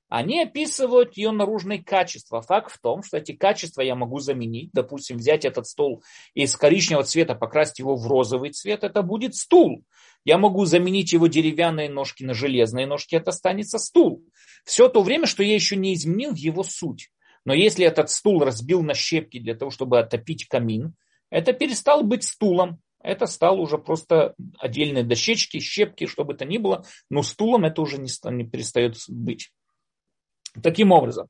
Они 0.08 0.40
описывают 0.40 1.16
ее 1.16 1.32
наружные 1.32 1.82
качества. 1.82 2.40
Факт 2.40 2.72
в 2.72 2.80
том, 2.80 3.02
что 3.02 3.18
эти 3.18 3.32
качества 3.32 3.82
я 3.82 3.94
могу 3.94 4.20
заменить. 4.20 4.70
Допустим, 4.72 5.18
взять 5.18 5.44
этот 5.44 5.66
стол 5.66 6.02
из 6.32 6.56
коричневого 6.56 7.04
цвета, 7.04 7.34
покрасить 7.34 7.80
его 7.80 7.94
в 7.94 8.06
розовый 8.06 8.50
цвет. 8.50 8.84
Это 8.84 9.02
будет 9.02 9.34
стул. 9.34 9.84
Я 10.24 10.38
могу 10.38 10.64
заменить 10.64 11.12
его 11.12 11.26
деревянные 11.26 11.90
ножки 11.90 12.24
на 12.24 12.32
железные 12.32 12.86
ножки. 12.86 13.16
Это 13.16 13.30
останется 13.30 13.78
стул. 13.78 14.24
Все 14.64 14.88
то 14.88 15.02
время, 15.02 15.26
что 15.26 15.42
я 15.42 15.54
еще 15.54 15.76
не 15.76 15.92
изменил 15.92 16.32
его 16.34 16.62
суть. 16.62 17.10
Но 17.44 17.52
если 17.52 17.84
этот 17.84 18.10
стул 18.10 18.42
разбил 18.42 18.82
на 18.82 18.94
щепки 18.94 19.38
для 19.38 19.54
того, 19.54 19.70
чтобы 19.70 19.98
отопить 19.98 20.48
камин, 20.48 20.94
это 21.30 21.52
перестал 21.52 22.02
быть 22.02 22.24
стулом. 22.24 22.80
Это 23.02 23.26
стало 23.26 23.58
уже 23.58 23.78
просто 23.78 24.34
отдельные 24.58 25.04
дощечки, 25.04 25.60
щепки, 25.60 26.06
что 26.06 26.24
бы 26.24 26.34
то 26.34 26.44
ни 26.44 26.58
было. 26.58 26.84
Но 27.10 27.22
стулом 27.22 27.64
это 27.66 27.82
уже 27.82 27.98
не, 27.98 28.08
не 28.32 28.44
перестает 28.44 28.96
быть. 29.08 29.50
Таким 30.60 30.92
образом, 30.92 31.28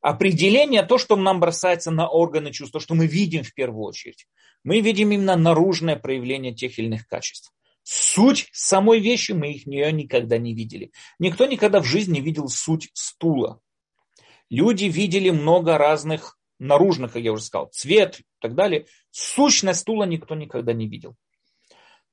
определение, 0.00 0.82
то, 0.82 0.98
что 0.98 1.16
нам 1.16 1.40
бросается 1.40 1.90
на 1.90 2.08
органы 2.08 2.52
чувств, 2.52 2.72
то, 2.72 2.80
что 2.80 2.94
мы 2.94 3.06
видим 3.06 3.42
в 3.42 3.54
первую 3.54 3.84
очередь, 3.84 4.26
мы 4.64 4.80
видим 4.80 5.12
именно 5.12 5.36
наружное 5.36 5.96
проявление 5.96 6.54
тех 6.54 6.78
или 6.78 6.86
иных 6.86 7.06
качеств. 7.06 7.52
Суть 7.84 8.48
самой 8.52 9.00
вещи 9.00 9.32
мы 9.32 9.52
их 9.52 9.66
нее 9.66 9.90
никогда 9.92 10.38
не 10.38 10.54
видели. 10.54 10.92
Никто 11.18 11.46
никогда 11.46 11.80
в 11.80 11.84
жизни 11.84 12.14
не 12.14 12.20
видел 12.20 12.48
суть 12.48 12.90
стула. 12.94 13.60
Люди 14.50 14.84
видели 14.84 15.30
много 15.30 15.78
разных 15.78 16.38
наружных, 16.58 17.12
как 17.12 17.22
я 17.22 17.32
уже 17.32 17.42
сказал, 17.42 17.70
цвет 17.72 18.20
и 18.20 18.24
так 18.40 18.54
далее. 18.54 18.86
Сущность 19.10 19.80
стула 19.80 20.04
никто 20.04 20.34
никогда 20.34 20.72
не 20.72 20.86
видел. 20.86 21.16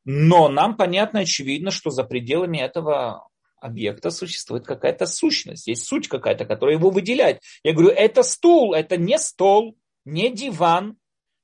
Но 0.05 0.49
нам 0.49 0.75
понятно, 0.75 1.19
очевидно, 1.19 1.69
что 1.69 1.91
за 1.91 2.03
пределами 2.03 2.57
этого 2.57 3.28
объекта 3.61 4.11
существует 4.11 4.65
какая-то 4.65 5.05
сущность, 5.05 5.67
есть 5.67 5.85
суть 5.85 6.07
какая-то, 6.07 6.45
которая 6.45 6.75
его 6.75 6.89
выделяет. 6.89 7.41
Я 7.63 7.73
говорю, 7.73 7.89
это 7.89 8.23
стул, 8.23 8.73
это 8.73 8.97
не 8.97 9.17
стол, 9.17 9.77
не 10.05 10.29
диван, 10.31 10.97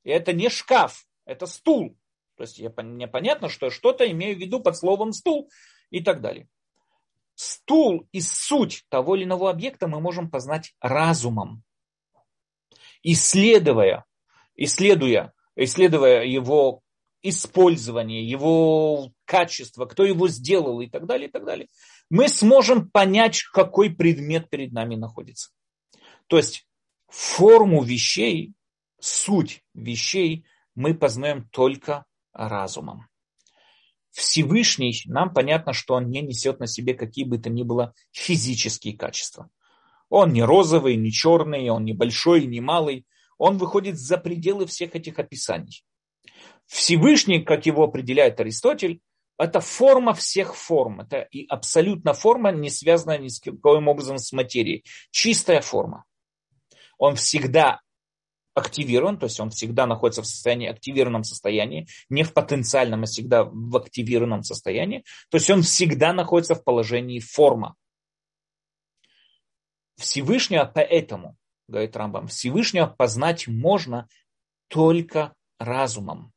это 0.03 0.33
не 0.33 0.49
шкаф, 0.49 1.05
это 1.25 1.45
стул. 1.45 1.97
То 2.37 2.43
есть 2.43 2.59
мне 2.77 3.07
понятно, 3.07 3.49
что 3.49 3.69
что-то 3.69 4.09
имею 4.11 4.35
в 4.35 4.39
виду 4.39 4.59
под 4.59 4.77
словом 4.77 5.13
стул 5.13 5.49
и 5.89 6.01
так 6.01 6.21
далее. 6.21 6.47
Стул 7.35 8.07
и 8.11 8.21
суть 8.21 8.85
того 8.89 9.15
или 9.15 9.23
иного 9.23 9.49
объекта 9.49 9.87
мы 9.87 9.99
можем 9.99 10.29
познать 10.29 10.73
разумом. 10.79 11.63
Исследуя, 13.03 14.05
исследуя, 14.55 15.33
исследуя 15.55 16.23
его 16.23 16.81
использование, 17.21 18.27
его 18.27 19.11
качество, 19.25 19.85
кто 19.85 20.05
его 20.05 20.27
сделал 20.27 20.79
и 20.81 20.87
так 20.87 21.05
далее, 21.05 21.27
и 21.27 21.31
так 21.31 21.43
далее, 21.43 21.67
мы 22.09 22.27
сможем 22.27 22.89
понять, 22.89 23.41
какой 23.53 23.89
предмет 23.89 24.49
перед 24.49 24.71
нами 24.71 24.95
находится. 24.95 25.49
То 26.27 26.37
есть 26.37 26.67
форму 27.07 27.83
вещей, 27.83 28.53
суть 28.99 29.63
вещей 29.73 30.45
мы 30.75 30.93
познаем 30.93 31.47
только 31.49 32.05
разумом. 32.33 33.07
Всевышний, 34.11 35.01
нам 35.05 35.33
понятно, 35.33 35.73
что 35.73 35.95
он 35.95 36.09
не 36.09 36.21
несет 36.21 36.59
на 36.59 36.67
себе 36.67 36.93
какие 36.93 37.25
бы 37.25 37.37
то 37.37 37.49
ни 37.49 37.63
было 37.63 37.93
физические 38.11 38.97
качества. 38.97 39.49
Он 40.09 40.31
не 40.31 40.43
розовый, 40.43 40.95
не 40.95 41.11
черный, 41.11 41.69
он 41.69 41.83
не 41.83 41.93
большой, 41.93 42.45
не 42.45 42.61
малый. 42.61 43.05
Он 43.37 43.57
выходит 43.57 43.99
за 43.99 44.17
пределы 44.17 44.67
всех 44.67 44.95
этих 44.95 45.19
описаний. 45.19 45.83
Всевышний, 46.65 47.41
как 47.41 47.65
его 47.65 47.83
определяет 47.83 48.39
Аристотель, 48.39 49.01
это 49.37 49.59
форма 49.59 50.13
всех 50.13 50.55
форм. 50.55 51.01
Это 51.01 51.21
и 51.21 51.45
абсолютно 51.47 52.13
форма, 52.13 52.51
не 52.51 52.69
связанная 52.69 53.17
ни 53.17 53.27
с 53.27 53.39
каким 53.39 53.87
образом 53.87 54.17
с 54.17 54.31
материей. 54.31 54.83
Чистая 55.11 55.61
форма. 55.61 56.05
Он 56.97 57.15
всегда 57.15 57.81
активирован, 58.53 59.19
то 59.19 59.25
есть 59.25 59.39
он 59.41 59.49
всегда 59.49 59.85
находится 59.85 60.21
в 60.21 60.27
состоянии, 60.27 60.69
активированном 60.69 61.25
состоянии, 61.25 61.87
не 62.07 62.23
в 62.23 62.33
потенциальном, 62.33 63.03
а 63.03 63.05
всегда 63.05 63.43
в 63.43 63.75
активированном 63.75 64.43
состоянии. 64.43 65.03
То 65.29 65.37
есть 65.37 65.49
он 65.49 65.61
всегда 65.61 66.13
находится 66.13 66.55
в 66.55 66.63
положении 66.63 67.19
форма. 67.19 67.75
Всевышнего 69.97 70.71
поэтому, 70.73 71.35
говорит 71.67 71.97
Рамбам, 71.97 72.27
Всевышнего 72.27 72.87
познать 72.87 73.47
можно 73.47 74.07
только 74.69 75.33
разумом 75.59 76.33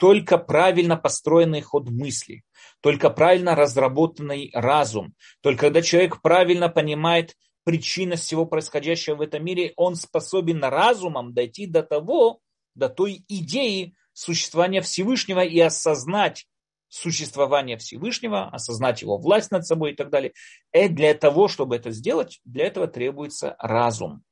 только 0.00 0.38
правильно 0.38 0.96
построенный 0.96 1.60
ход 1.60 1.90
мысли, 1.90 2.42
только 2.80 3.10
правильно 3.10 3.54
разработанный 3.54 4.50
разум, 4.54 5.14
только 5.42 5.66
когда 5.66 5.82
человек 5.82 6.22
правильно 6.22 6.70
понимает 6.70 7.36
причинность 7.64 8.24
всего 8.24 8.46
происходящего 8.46 9.16
в 9.16 9.20
этом 9.20 9.44
мире, 9.44 9.74
он 9.76 9.96
способен 9.96 10.64
разумом 10.64 11.34
дойти 11.34 11.66
до 11.66 11.82
того, 11.82 12.40
до 12.74 12.88
той 12.88 13.22
идеи 13.28 13.94
существования 14.14 14.80
Всевышнего 14.80 15.44
и 15.44 15.60
осознать 15.60 16.46
существование 16.88 17.76
Всевышнего, 17.76 18.48
осознать 18.48 19.02
его 19.02 19.18
власть 19.18 19.50
над 19.50 19.66
собой 19.66 19.92
и 19.92 19.94
так 19.94 20.08
далее. 20.08 20.32
И 20.72 20.88
для 20.88 21.12
того, 21.12 21.46
чтобы 21.46 21.76
это 21.76 21.90
сделать, 21.90 22.40
для 22.46 22.64
этого 22.64 22.88
требуется 22.88 23.54
разум. 23.58 24.22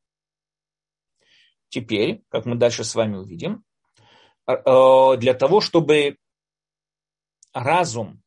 Теперь, 1.68 2.22
как 2.30 2.46
мы 2.46 2.56
дальше 2.56 2.84
с 2.84 2.94
вами 2.94 3.16
увидим, 3.16 3.64
Э, 3.66 3.67
для 4.48 5.34
того, 5.34 5.60
чтобы 5.60 6.16
разум, 7.52 8.22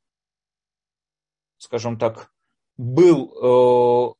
скажем 1.57 1.97
так, 1.97 2.31
был 2.77 3.33
э, 3.33 4.13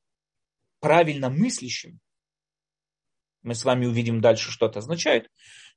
правильно 0.79 1.29
мыслящим, 1.29 1.99
мы 3.43 3.55
с 3.55 3.65
вами 3.65 3.85
увидим 3.85 4.21
дальше, 4.21 4.51
что 4.51 4.67
это 4.67 4.79
означает, 4.79 5.29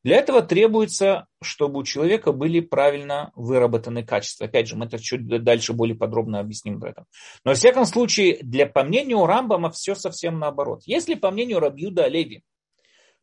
для 0.02 0.16
этого 0.16 0.42
требуется, 0.42 1.26
чтобы 1.42 1.80
у 1.80 1.84
человека 1.84 2.32
были 2.32 2.60
правильно 2.60 3.32
выработаны 3.34 4.04
качества. 4.04 4.44
Опять 4.44 4.68
же, 4.68 4.76
мы 4.76 4.84
это 4.84 4.98
чуть 4.98 5.26
дальше 5.42 5.72
более 5.72 5.96
подробно 5.96 6.40
объясним 6.40 6.78
в 6.78 6.84
этом. 6.84 7.06
Но, 7.42 7.52
во 7.52 7.54
всяком 7.54 7.86
случае, 7.86 8.38
для, 8.42 8.66
по 8.66 8.84
мнению 8.84 9.24
Рамбама 9.24 9.70
все 9.70 9.94
совсем 9.94 10.38
наоборот. 10.38 10.82
Если, 10.84 11.14
по 11.14 11.30
мнению 11.30 11.60
Рабьюда 11.60 12.04
Олеви, 12.04 12.42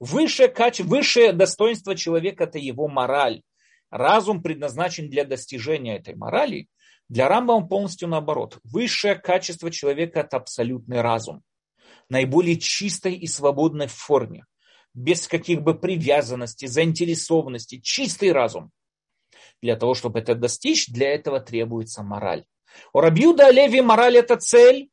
Высшее, 0.01 0.49
качество, 0.49 0.89
высшее 0.89 1.31
достоинство 1.31 1.95
человека– 1.95 2.43
это 2.45 2.57
его 2.57 2.87
мораль. 2.87 3.43
Разум 3.91 4.41
предназначен 4.41 5.11
для 5.11 5.25
достижения 5.25 5.97
этой 5.97 6.15
морали. 6.15 6.67
Для 7.07 7.27
Рамбама 7.27 7.67
полностью 7.67 8.07
наоборот. 8.07 8.57
Высшее 8.63 9.13
качество 9.13 9.69
человека– 9.69 10.19
это 10.21 10.37
абсолютный 10.37 11.01
разум. 11.01 11.43
Наиболее 12.09 12.57
чистой 12.57 13.13
и 13.13 13.27
свободной 13.27 13.85
форме. 13.85 14.45
Без 14.95 15.27
каких 15.27 15.61
бы 15.61 15.75
привязанностей, 15.75 16.65
заинтересованностей. 16.65 17.79
Чистый 17.79 18.31
разум. 18.31 18.71
Для 19.61 19.75
того, 19.75 19.93
чтобы 19.93 20.17
это 20.17 20.33
достичь, 20.33 20.87
для 20.87 21.13
этого 21.13 21.39
требуется 21.39 22.01
мораль. 22.01 22.45
У 22.91 23.01
Рабиуда 23.01 23.51
Леви 23.51 23.81
мораль– 23.81 24.17
это 24.17 24.35
цель, 24.37 24.89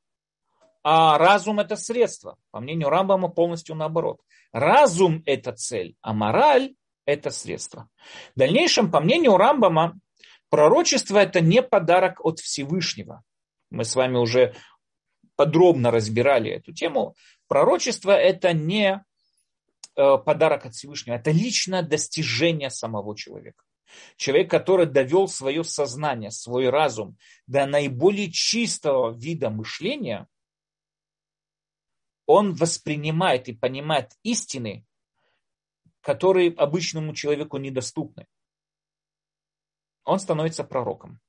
а 0.82 1.18
разум– 1.18 1.58
это 1.60 1.76
средство. 1.76 2.36
По 2.50 2.60
мнению 2.60 2.88
Рамбама 2.88 3.28
полностью 3.28 3.74
наоборот. 3.74 4.20
Разум– 4.52 5.22
это 5.26 5.52
цель, 5.52 5.96
а 6.00 6.12
мораль– 6.12 6.74
это 7.04 7.30
средство. 7.30 7.88
В 8.34 8.38
дальнейшем, 8.38 8.90
по 8.90 9.00
мнению 9.00 9.36
Рамбама, 9.36 9.98
пророчество– 10.48 11.18
это 11.18 11.40
не 11.40 11.62
подарок 11.62 12.24
от 12.24 12.38
Всевышнего. 12.38 13.22
Мы 13.70 13.84
с 13.84 13.94
вами 13.96 14.16
уже 14.16 14.54
подробно 15.36 15.90
разбирали 15.90 16.50
эту 16.50 16.72
тему. 16.72 17.14
Пророчество– 17.48 18.10
это 18.12 18.52
не 18.52 19.04
э, 19.96 20.18
подарок 20.24 20.66
от 20.66 20.74
Всевышнего, 20.74 21.16
это 21.16 21.30
личное 21.30 21.82
достижение 21.82 22.70
самого 22.70 23.16
человека. 23.16 23.64
Человек, 24.16 24.50
который 24.50 24.86
довел 24.86 25.28
свое 25.28 25.64
сознание, 25.64 26.30
свой 26.30 26.68
разум 26.68 27.16
до 27.46 27.66
наиболее 27.66 28.30
чистого 28.30 29.12
вида 29.12 29.50
мышления– 29.50 30.26
он 32.28 32.52
воспринимает 32.52 33.48
и 33.48 33.54
понимает 33.54 34.12
истины, 34.22 34.86
которые 36.02 36.52
обычному 36.52 37.14
человеку 37.14 37.56
недоступны. 37.56 38.26
Он 40.04 40.20
становится 40.20 40.62
пророком. 40.62 41.20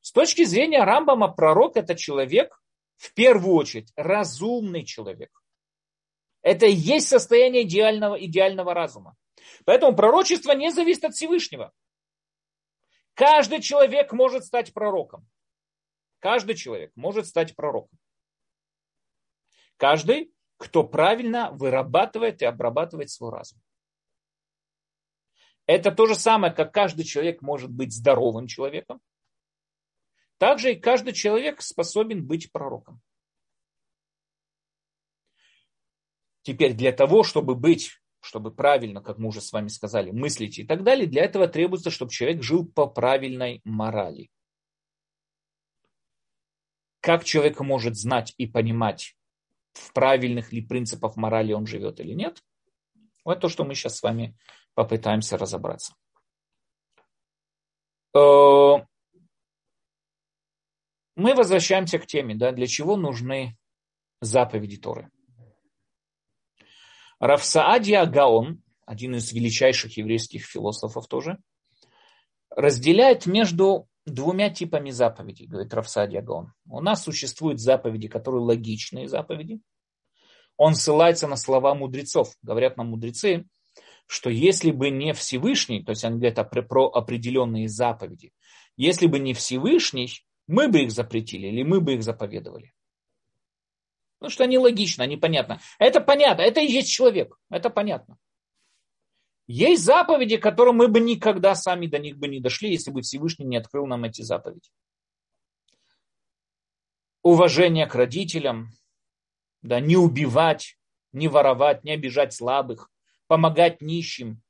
С 0.00 0.12
точки 0.12 0.44
зрения 0.44 0.84
Рамбама, 0.84 1.26
пророк 1.26 1.76
это 1.76 1.96
человек, 1.96 2.62
в 2.96 3.12
первую 3.14 3.56
очередь, 3.56 3.92
разумный 3.96 4.84
человек. 4.84 5.42
Это 6.42 6.66
и 6.66 6.72
есть 6.72 7.08
состояние 7.08 7.64
идеального, 7.64 8.14
идеального 8.14 8.74
разума. 8.74 9.16
Поэтому 9.64 9.96
пророчество 9.96 10.52
не 10.52 10.70
зависит 10.70 11.04
от 11.04 11.14
Всевышнего. 11.14 11.72
Каждый 13.14 13.60
человек 13.60 14.12
может 14.12 14.44
стать 14.44 14.72
пророком. 14.72 15.28
Каждый 16.20 16.54
человек 16.54 16.92
может 16.94 17.26
стать 17.26 17.56
пророком. 17.56 17.97
Каждый, 19.78 20.34
кто 20.58 20.84
правильно 20.84 21.52
вырабатывает 21.52 22.42
и 22.42 22.44
обрабатывает 22.44 23.10
свой 23.10 23.30
разум. 23.30 23.60
Это 25.66 25.92
то 25.92 26.06
же 26.06 26.14
самое, 26.14 26.52
как 26.52 26.74
каждый 26.74 27.04
человек 27.04 27.42
может 27.42 27.70
быть 27.70 27.94
здоровым 27.94 28.48
человеком. 28.48 29.00
Также 30.38 30.72
и 30.72 30.80
каждый 30.80 31.12
человек 31.12 31.62
способен 31.62 32.26
быть 32.26 32.50
пророком. 32.50 33.00
Теперь 36.42 36.74
для 36.74 36.92
того, 36.92 37.22
чтобы 37.22 37.54
быть, 37.54 38.00
чтобы 38.20 38.52
правильно, 38.52 39.00
как 39.00 39.18
мы 39.18 39.28
уже 39.28 39.40
с 39.40 39.52
вами 39.52 39.68
сказали, 39.68 40.10
мыслить 40.10 40.58
и 40.58 40.66
так 40.66 40.82
далее, 40.82 41.06
для 41.06 41.22
этого 41.22 41.46
требуется, 41.46 41.90
чтобы 41.90 42.10
человек 42.10 42.42
жил 42.42 42.66
по 42.66 42.86
правильной 42.86 43.60
морали. 43.64 44.30
Как 47.00 47.24
человек 47.24 47.60
может 47.60 47.96
знать 47.96 48.34
и 48.38 48.46
понимать, 48.46 49.17
в 49.78 49.92
правильных 49.92 50.52
ли 50.52 50.60
принципах 50.60 51.16
морали 51.16 51.52
он 51.52 51.66
живет 51.66 52.00
или 52.00 52.12
нет? 52.12 52.42
Вот 53.24 53.40
то, 53.40 53.48
что 53.48 53.64
мы 53.64 53.74
сейчас 53.74 53.96
с 53.96 54.02
вами 54.02 54.36
попытаемся 54.74 55.36
разобраться. 55.36 55.94
Э, 58.14 58.84
мы 61.16 61.34
возвращаемся 61.34 61.98
к 61.98 62.06
теме, 62.06 62.34
да, 62.34 62.52
для 62.52 62.66
чего 62.66 62.96
нужны 62.96 63.56
заповеди 64.20 64.76
Торы. 64.76 65.10
Рафсаадия 67.20 68.06
Гаон, 68.06 68.62
один 68.86 69.16
из 69.16 69.32
величайших 69.32 69.96
еврейских 69.96 70.44
философов 70.44 71.08
тоже, 71.08 71.38
разделяет 72.50 73.26
между 73.26 73.88
двумя 74.06 74.50
типами 74.50 74.90
заповедей, 74.90 75.46
говорит 75.46 75.74
Рафсадия 75.74 76.22
Гаон. 76.22 76.52
У 76.66 76.80
нас 76.80 77.02
существуют 77.02 77.60
заповеди, 77.60 78.08
которые 78.08 78.42
логичные 78.42 79.08
заповеди. 79.08 79.60
Он 80.58 80.74
ссылается 80.74 81.26
на 81.28 81.36
слова 81.36 81.74
мудрецов. 81.74 82.34
Говорят 82.42 82.76
нам 82.76 82.88
мудрецы, 82.88 83.46
что 84.06 84.28
если 84.28 84.72
бы 84.72 84.90
не 84.90 85.14
Всевышний, 85.14 85.82
то 85.82 85.90
есть 85.90 86.04
он 86.04 86.18
говорит 86.18 86.36
про 86.68 86.88
определенные 86.88 87.68
заповеди, 87.68 88.32
если 88.76 89.06
бы 89.06 89.18
не 89.18 89.34
Всевышний, 89.34 90.10
мы 90.46 90.68
бы 90.68 90.82
их 90.82 90.90
запретили 90.90 91.46
или 91.46 91.62
мы 91.62 91.80
бы 91.80 91.94
их 91.94 92.02
заповедовали. 92.02 92.74
Потому 94.18 94.30
что 94.30 94.44
они 94.44 94.58
логично, 94.58 95.04
они 95.04 95.16
понятно. 95.16 95.60
Это 95.78 96.00
понятно, 96.00 96.42
это 96.42 96.60
и 96.60 96.66
есть 96.66 96.90
человек, 96.90 97.38
это 97.50 97.70
понятно. 97.70 98.18
Есть 99.46 99.84
заповеди, 99.84 100.38
которые 100.38 100.74
мы 100.74 100.88
бы 100.88 101.00
никогда 101.00 101.54
сами 101.54 101.86
до 101.86 101.98
них 101.98 102.18
бы 102.18 102.28
не 102.28 102.40
дошли, 102.40 102.70
если 102.70 102.90
бы 102.90 103.02
Всевышний 103.02 103.46
не 103.46 103.56
открыл 103.56 103.86
нам 103.86 104.04
эти 104.04 104.22
заповеди. 104.22 104.70
Уважение 107.22 107.86
к 107.86 107.94
родителям, 107.94 108.72
да, 109.62 109.80
не 109.80 109.96
убивать, 109.96 110.76
не 111.12 111.28
воровать, 111.28 111.84
не 111.84 111.92
обижать 111.92 112.32
слабых, 112.32 112.90
помогать 113.26 113.80
нищим. 113.80 114.40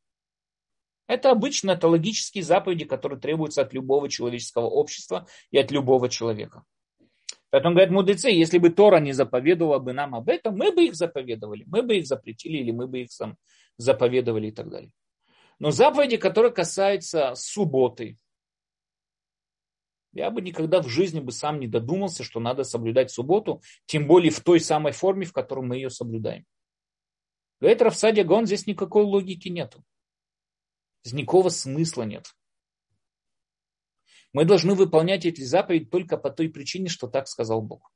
Это 1.06 1.30
обычно 1.30 1.72
это 1.72 1.88
логические 1.88 2.44
заповеди, 2.44 2.84
которые 2.84 3.18
требуются 3.18 3.62
от 3.62 3.72
любого 3.72 4.08
человеческого 4.08 4.66
общества 4.66 5.26
и 5.50 5.58
от 5.58 5.70
любого 5.70 6.08
человека. 6.08 6.64
Поэтому 7.50 7.74
говорят 7.74 7.92
мудрецы, 7.92 8.28
если 8.28 8.58
бы 8.58 8.68
Тора 8.68 9.00
не 9.00 9.12
заповедовала 9.12 9.78
бы 9.78 9.94
нам 9.94 10.14
об 10.14 10.28
этом, 10.28 10.54
мы 10.56 10.70
бы 10.70 10.84
их 10.84 10.94
заповедовали, 10.94 11.64
мы 11.66 11.82
бы 11.82 11.96
их 11.96 12.06
запретили 12.06 12.58
или 12.58 12.72
мы 12.72 12.86
бы 12.86 13.00
их 13.00 13.10
сам 13.10 13.36
заповедовали 13.78 14.48
и 14.48 14.52
так 14.52 14.68
далее. 14.68 14.90
Но 15.58 15.70
заповеди, 15.70 16.18
которые 16.18 16.52
касаются 16.52 17.32
субботы, 17.34 18.18
я 20.18 20.30
бы 20.30 20.42
никогда 20.42 20.82
в 20.82 20.88
жизни 20.88 21.20
бы 21.20 21.30
сам 21.32 21.60
не 21.60 21.68
додумался, 21.68 22.24
что 22.24 22.40
надо 22.40 22.64
соблюдать 22.64 23.10
субботу, 23.10 23.62
тем 23.86 24.06
более 24.06 24.32
в 24.32 24.40
той 24.40 24.60
самой 24.60 24.92
форме, 24.92 25.24
в 25.24 25.32
которой 25.32 25.64
мы 25.64 25.76
ее 25.76 25.90
соблюдаем. 25.90 26.44
Говорит 27.60 27.82
Рафсадия 27.82 28.24
Гон, 28.24 28.46
здесь 28.46 28.66
никакой 28.66 29.04
логики 29.04 29.48
нету. 29.48 29.84
Никакого 31.04 31.48
смысла 31.48 32.02
нет. 32.02 32.34
Мы 34.32 34.44
должны 34.44 34.74
выполнять 34.74 35.24
эти 35.24 35.42
заповеди 35.42 35.86
только 35.86 36.16
по 36.16 36.30
той 36.30 36.48
причине, 36.48 36.88
что 36.88 37.06
так 37.06 37.28
сказал 37.28 37.62
Бог. 37.62 37.90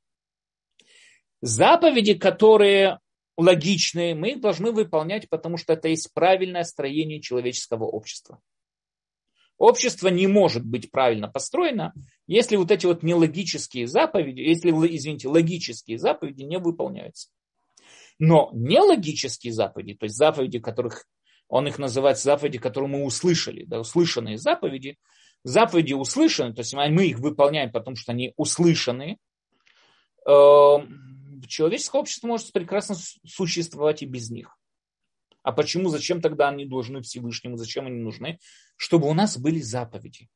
Заповеди, 1.41 2.13
которые 2.13 2.99
логичные, 3.37 4.15
мы 4.15 4.31
их 4.31 4.41
должны 4.41 4.71
выполнять, 4.71 5.29
потому 5.29 5.57
что 5.57 5.73
это 5.73 5.89
есть 5.89 6.13
правильное 6.13 6.63
строение 6.63 7.21
человеческого 7.21 7.83
общества. 7.83 8.41
Общество 9.57 10.07
не 10.07 10.27
может 10.27 10.65
быть 10.65 10.89
правильно 10.89 11.27
построено, 11.27 11.93
если 12.27 12.55
вот 12.55 12.71
эти 12.71 12.85
вот 12.85 13.03
нелогические 13.03 13.87
заповеди, 13.87 14.39
если, 14.39 14.71
извините, 14.71 15.27
логические 15.27 15.97
заповеди 15.97 16.43
не 16.43 16.57
выполняются. 16.57 17.29
Но 18.19 18.49
нелогические 18.53 19.53
заповеди, 19.53 19.95
то 19.95 20.05
есть 20.05 20.15
заповеди, 20.15 20.59
которых 20.59 21.05
он 21.47 21.67
их 21.67 21.77
называет 21.77 22.17
заповеди, 22.17 22.57
которые 22.57 22.89
мы 22.89 23.03
услышали, 23.03 23.65
да, 23.65 23.79
услышанные 23.79 24.37
заповеди, 24.37 24.97
заповеди 25.43 25.93
услышаны, 25.93 26.53
то 26.53 26.59
есть 26.59 26.73
мы 26.73 27.07
их 27.07 27.19
выполняем, 27.19 27.71
потому 27.71 27.95
что 27.95 28.11
они 28.11 28.33
услышаны, 28.37 29.17
э, 30.25 30.31
человеческое 31.47 31.99
общество 31.99 32.27
может 32.27 32.51
прекрасно 32.53 32.95
существовать 33.25 34.01
и 34.01 34.05
без 34.05 34.29
них. 34.29 34.57
А 35.41 35.51
почему, 35.51 35.89
зачем 35.89 36.21
тогда 36.21 36.49
они 36.49 36.65
должны 36.65 37.01
Всевышнему, 37.01 37.57
зачем 37.57 37.85
они 37.85 37.99
нужны? 37.99 38.39
Чтобы 38.77 39.09
у 39.09 39.13
нас 39.13 39.37
были 39.37 39.59
заповеди. 39.59 40.29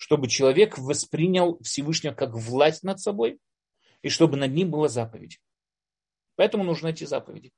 Чтобы 0.00 0.28
человек 0.28 0.78
воспринял 0.78 1.58
Всевышнего 1.62 2.14
как 2.14 2.34
власть 2.34 2.82
над 2.82 3.00
собой, 3.00 3.38
и 4.00 4.08
чтобы 4.08 4.38
над 4.38 4.50
ним 4.50 4.70
была 4.70 4.88
заповедь. 4.88 5.38
Поэтому 6.36 6.64
нужны 6.64 6.88
эти 6.88 7.04
заповеди. 7.04 7.52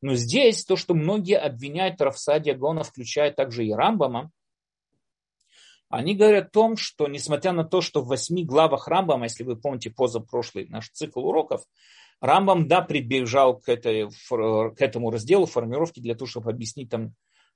Но 0.00 0.14
здесь 0.14 0.64
то, 0.64 0.76
что 0.76 0.94
многие 0.94 1.38
обвиняют 1.38 2.00
Рафсадия 2.00 2.54
Гона, 2.54 2.82
включая 2.82 3.30
также 3.30 3.66
и 3.66 3.72
Рамбама, 3.74 4.30
они 5.90 6.14
говорят 6.14 6.46
о 6.46 6.50
том, 6.50 6.76
что 6.78 7.08
несмотря 7.08 7.52
на 7.52 7.64
то, 7.64 7.82
что 7.82 8.00
в 8.00 8.06
восьми 8.06 8.42
главах 8.42 8.88
Рамбама, 8.88 9.24
если 9.24 9.44
вы 9.44 9.56
помните 9.56 9.90
позапрошлый 9.90 10.66
наш 10.68 10.88
цикл 10.88 11.20
уроков, 11.20 11.62
Рамбам, 12.22 12.68
да, 12.68 12.80
прибежал 12.80 13.58
к, 13.58 13.68
этой, 13.68 14.08
к 14.08 14.80
этому 14.80 15.10
разделу 15.10 15.44
формировки 15.44 16.00
для 16.00 16.14
того, 16.14 16.26
чтобы 16.26 16.50
объяснить 16.50 16.88
там 16.88 17.14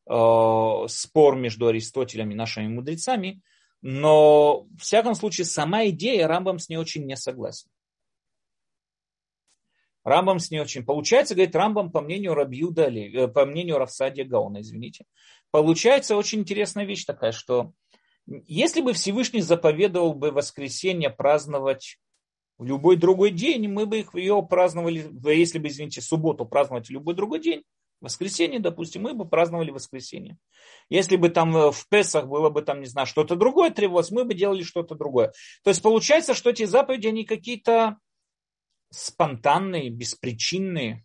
спор 0.09 1.37
между 1.37 1.67
Аристотелем 1.67 2.31
и 2.31 2.35
нашими 2.35 2.69
мудрецами, 2.69 3.43
но 3.83 4.63
в 4.77 4.79
всяком 4.79 5.15
случае 5.15 5.45
сама 5.45 5.87
идея 5.87 6.29
Рамбам 6.29 6.59
с 6.59 6.69
ней 6.69 6.77
очень 6.77 7.07
не 7.07 7.17
согласен. 7.17 7.69
Рамбам 10.07 10.39
с 10.39 10.53
ней 10.53 10.61
очень. 10.61 10.85
Получается, 10.85 11.35
говорит 11.35 11.57
Рамбам, 11.57 11.91
по 11.91 12.01
мнению 12.01 12.35
Рабьюда, 12.35 12.89
э, 12.89 13.27
по 13.27 13.45
мнению 13.45 13.79
Равсадия 13.79 14.25
Гаона, 14.25 14.61
извините. 14.61 15.05
Получается 15.51 16.17
очень 16.17 16.41
интересная 16.41 16.85
вещь 16.85 17.05
такая, 17.05 17.33
что 17.33 17.73
если 18.27 18.83
бы 18.83 18.93
Всевышний 18.93 19.41
заповедовал 19.41 20.15
бы 20.15 20.31
воскресенье 20.31 21.11
праздновать 21.11 21.99
в 22.57 22.65
любой 22.65 22.97
другой 22.97 23.31
день, 23.33 23.69
мы 23.69 23.87
бы 23.87 23.99
их 23.99 24.15
ее 24.15 24.47
праздновали, 24.49 25.11
если 25.33 25.59
бы, 25.59 25.69
извините, 25.69 26.01
субботу 26.01 26.47
праздновать 26.47 26.87
в 26.87 26.93
любой 26.93 27.15
другой 27.15 27.41
день, 27.41 27.65
воскресенье, 28.01 28.61
допустим, 28.61 29.03
мы 29.03 29.15
бы 29.15 29.29
праздновали 29.29 29.71
воскресенье. 29.71 30.39
Если 30.89 31.17
бы 31.17 31.29
там 31.29 31.57
э, 31.57 31.73
в 31.73 31.89
Песах 31.89 32.27
было 32.27 32.51
бы 32.51 32.63
там, 32.63 32.81
не 32.81 32.87
знаю, 32.87 33.07
что-то 33.07 33.37
другое 33.37 33.71
требовалось, 33.71 34.11
мы 34.11 34.25
бы 34.25 34.35
делали 34.35 34.63
что-то 34.63 34.95
другое. 34.95 35.33
То 35.63 35.71
есть 35.71 35.83
получается, 35.83 36.35
что 36.35 36.51
эти 36.51 36.65
заповеди, 36.65 37.09
они 37.09 37.25
какие-то 37.25 37.99
спонтанные, 38.91 39.91
беспричинные. 39.91 41.05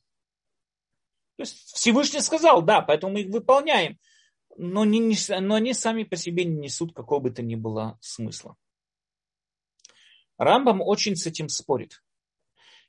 То 1.38 1.44
есть 1.44 1.58
Всевышний 1.74 2.22
сказал, 2.22 2.62
да, 2.62 2.82
поэтому 2.82 3.14
мы 3.14 3.22
их 3.22 3.30
выполняем, 3.30 3.98
но, 4.58 4.86
не, 4.86 5.18
но 5.40 5.56
они 5.56 5.74
сами 5.74 6.04
по 6.04 6.16
себе 6.16 6.46
не 6.46 6.58
несут 6.58 6.94
какого 6.94 7.20
бы 7.20 7.32
то 7.32 7.42
ни 7.42 7.56
было 7.56 7.98
смысла. 8.02 8.56
Рамбам 10.38 10.82
очень 10.82 11.16
с 11.16 11.26
этим 11.26 11.50
спорит. 11.50 12.04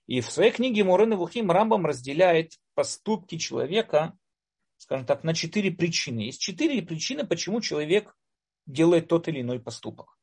И 0.07 0.21
в 0.21 0.31
своей 0.31 0.51
книге 0.51 0.85
Мурен 0.85 1.13
и 1.13 1.17
Вухим 1.17 1.51
Рамбам 1.51 1.87
разделяет 1.87 2.59
поступки 2.75 3.39
человека, 3.39 4.17
скажем 4.77 5.07
так, 5.07 5.25
на 5.25 5.35
четыре 5.35 5.71
причины. 5.71 6.21
Есть 6.21 6.41
четыре 6.41 6.83
причины, 6.83 7.27
почему 7.27 7.61
человек 7.61 8.17
делает 8.67 9.09
тот 9.09 9.29
или 9.29 9.41
иной 9.41 9.61
поступок. 9.61 10.19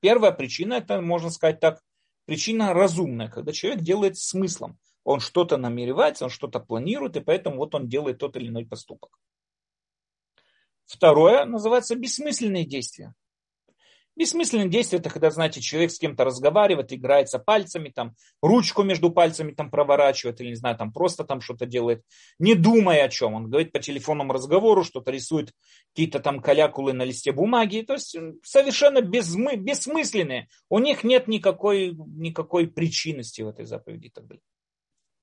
Первая 0.00 0.32
причина, 0.32 0.74
это, 0.74 1.00
можно 1.00 1.30
сказать 1.30 1.60
так, 1.60 1.80
причина 2.24 2.74
разумная, 2.74 3.28
когда 3.28 3.52
человек 3.52 3.82
делает 3.82 4.18
смыслом. 4.18 4.78
Он 5.04 5.20
что-то 5.20 5.56
намеревается, 5.56 6.24
он 6.24 6.30
что-то 6.30 6.60
планирует, 6.60 7.16
и 7.16 7.20
поэтому 7.20 7.56
вот 7.56 7.74
он 7.74 7.88
делает 7.88 8.18
тот 8.18 8.36
или 8.36 8.48
иной 8.48 8.66
поступок. 8.66 9.18
Второе 10.84 11.44
называется 11.44 11.96
бессмысленные 11.96 12.64
действия. 12.64 13.14
Бессмысленные 14.14 14.68
действия 14.68 14.98
это 14.98 15.08
когда, 15.08 15.30
знаете, 15.30 15.60
человек 15.60 15.90
с 15.90 15.98
кем-то 15.98 16.24
разговаривает, 16.24 16.92
играется 16.92 17.38
пальцами, 17.38 17.88
там, 17.88 18.14
ручку 18.42 18.82
между 18.82 19.10
пальцами 19.10 19.52
там 19.52 19.70
проворачивает, 19.70 20.40
или, 20.40 20.48
не 20.48 20.54
знаю, 20.54 20.76
там 20.76 20.92
просто 20.92 21.24
там 21.24 21.40
что-то 21.40 21.64
делает, 21.64 22.02
не 22.38 22.54
думая 22.54 23.04
о 23.04 23.08
чем. 23.08 23.34
Он 23.34 23.48
говорит 23.48 23.72
по 23.72 23.78
телефонному 23.78 24.32
разговору, 24.32 24.84
что-то 24.84 25.10
рисует 25.10 25.52
какие-то 25.94 26.20
там 26.20 26.40
калякулы 26.40 26.92
на 26.92 27.04
листе 27.04 27.32
бумаги. 27.32 27.82
То 27.82 27.94
есть 27.94 28.16
совершенно 28.42 29.00
безмы, 29.00 29.56
бессмысленные. 29.56 30.48
У 30.68 30.78
них 30.78 31.04
нет 31.04 31.28
никакой, 31.28 31.92
никакой 31.92 32.68
причинности 32.68 33.42
в 33.42 33.48
этой 33.48 33.64
заповеди 33.64 34.06
и 34.06 34.10
так 34.10 34.26
далее. 34.26 34.42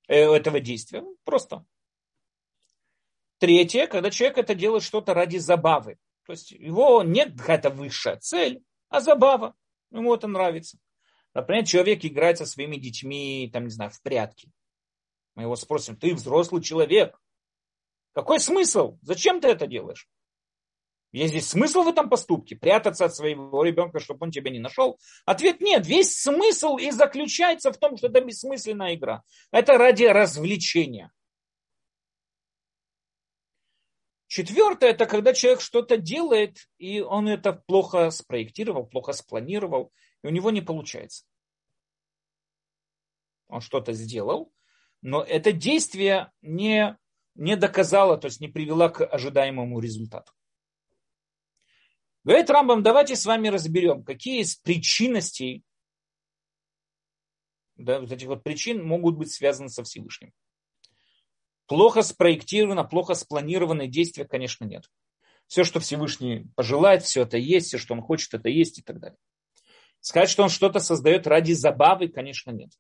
Э, 0.08 0.34
этого 0.34 0.60
действия. 0.60 1.04
Просто 1.24 1.64
Третье, 3.40 3.88
когда 3.88 4.12
человек 4.12 4.38
это 4.38 4.54
делает 4.54 4.84
что-то 4.84 5.14
ради 5.14 5.38
забавы. 5.38 5.98
То 6.26 6.34
есть 6.34 6.52
его 6.52 7.04
нет 7.04 7.36
какая-то 7.38 7.70
высшая 7.70 8.18
цель, 8.18 8.62
а 8.90 9.00
забава. 9.00 9.56
Ему 9.92 10.14
это 10.14 10.28
нравится. 10.28 10.78
Например, 11.34 11.66
человек 11.66 12.04
играет 12.04 12.38
со 12.38 12.46
своими 12.46 12.76
детьми, 12.76 13.50
там, 13.54 13.66
не 13.66 13.70
знаю, 13.70 13.92
в 13.92 14.02
прятки. 14.02 14.52
Мы 15.36 15.44
его 15.44 15.56
спросим, 15.56 15.96
ты 15.96 16.14
взрослый 16.14 16.62
человек. 16.62 17.20
Какой 18.14 18.40
смысл? 18.40 18.98
Зачем 19.02 19.40
ты 19.40 19.48
это 19.48 19.68
делаешь? 19.68 20.10
Есть 21.12 21.32
здесь 21.32 21.50
смысл 21.50 21.84
в 21.84 21.88
этом 21.88 22.10
поступке? 22.10 22.56
Прятаться 22.56 23.06
от 23.06 23.16
своего 23.16 23.64
ребенка, 23.64 24.00
чтобы 24.00 24.26
он 24.26 24.32
тебя 24.32 24.52
не 24.52 24.60
нашел? 24.60 25.00
Ответ 25.26 25.60
нет. 25.60 25.86
Весь 25.88 26.16
смысл 26.16 26.78
и 26.78 26.92
заключается 26.92 27.72
в 27.72 27.78
том, 27.78 27.98
что 27.98 28.08
это 28.08 28.22
бессмысленная 28.22 28.96
игра. 28.96 29.24
Это 29.52 29.78
ради 29.78 30.04
развлечения. 30.04 31.12
Четвертое, 34.30 34.92
это 34.92 35.08
когда 35.08 35.34
человек 35.34 35.60
что-то 35.60 35.98
делает, 35.98 36.70
и 36.78 37.02
он 37.02 37.28
это 37.28 37.52
плохо 37.52 38.12
спроектировал, 38.12 38.86
плохо 38.86 39.12
спланировал, 39.12 39.92
и 40.24 40.28
у 40.28 40.30
него 40.30 40.52
не 40.52 40.62
получается. 40.62 41.26
Он 43.48 43.60
что-то 43.60 43.92
сделал, 43.94 44.54
но 45.02 45.24
это 45.24 45.52
действие 45.52 46.32
не, 46.44 46.96
не 47.34 47.56
доказало, 47.56 48.20
то 48.20 48.28
есть 48.28 48.40
не 48.40 48.48
привело 48.48 48.90
к 48.90 49.04
ожидаемому 49.04 49.80
результату. 49.80 50.32
Говорит 52.24 52.52
Рамбам, 52.52 52.84
давайте 52.84 53.16
с 53.16 53.26
вами 53.26 53.48
разберем, 53.48 54.04
какие 54.04 54.42
из 54.42 54.58
причинностей, 54.58 55.64
да, 57.78 58.00
вот 58.00 58.12
этих 58.12 58.28
вот 58.28 58.44
причин 58.44 58.86
могут 58.86 59.18
быть 59.18 59.32
связаны 59.32 59.70
со 59.70 59.84
Всевышним. 59.84 60.34
Плохо 61.70 62.02
спроектировано, 62.02 62.84
плохо 62.84 63.14
спланированное 63.14 63.86
действие, 63.86 64.28
конечно, 64.28 64.66
нет. 64.66 64.90
Все, 65.46 65.64
что 65.64 65.80
Всевышний 65.80 66.48
пожелает, 66.56 67.04
все 67.04 67.22
это 67.22 67.38
есть, 67.38 67.68
все, 67.68 67.78
что 67.78 67.94
он 67.94 68.02
хочет, 68.02 68.34
это 68.34 68.50
есть 68.50 68.80
и 68.80 68.82
так 68.82 69.00
далее. 69.00 69.20
Сказать, 70.00 70.32
что 70.32 70.42
он 70.42 70.50
что-то 70.50 70.80
создает 70.80 71.28
ради 71.28 71.54
забавы, 71.54 72.08
конечно, 72.08 72.50
нет. 72.50 72.72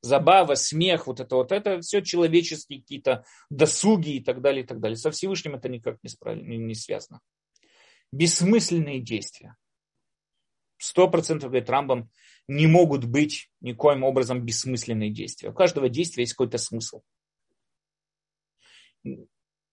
Забава, 0.00 0.56
смех, 0.56 1.06
вот 1.06 1.20
это 1.20 1.36
вот, 1.36 1.52
это 1.52 1.80
все 1.80 2.00
человеческие 2.00 2.80
какие-то 2.80 3.24
досуги 3.50 4.16
и 4.16 4.20
так 4.20 4.40
далее, 4.40 4.64
и 4.64 4.66
так 4.66 4.80
далее. 4.80 4.96
Со 4.96 5.12
Всевышним 5.12 5.54
это 5.54 5.68
никак 5.68 5.98
не, 6.02 6.08
справ... 6.08 6.36
не 6.38 6.74
связано. 6.74 7.20
Бессмысленные 8.10 9.00
действия. 9.00 9.56
Сто 10.76 11.08
процентов, 11.08 11.50
говорит 11.50 11.70
Рамбам, 11.70 12.10
не 12.48 12.66
могут 12.66 13.04
быть 13.04 13.48
никоим 13.60 14.02
образом 14.02 14.44
бессмысленные 14.44 15.10
действия. 15.10 15.50
У 15.50 15.54
каждого 15.54 15.88
действия 15.88 16.24
есть 16.24 16.32
какой-то 16.32 16.58
смысл. 16.58 17.02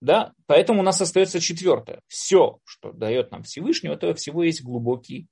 Да? 0.00 0.32
Поэтому 0.46 0.80
у 0.80 0.82
нас 0.82 1.00
остается 1.00 1.40
четвертое. 1.40 2.00
Все, 2.06 2.58
что 2.64 2.92
дает 2.92 3.30
нам 3.30 3.42
Всевышний, 3.42 3.90
у 3.90 3.92
этого 3.92 4.14
всего 4.14 4.42
есть 4.44 4.62
глубокий 4.62 5.26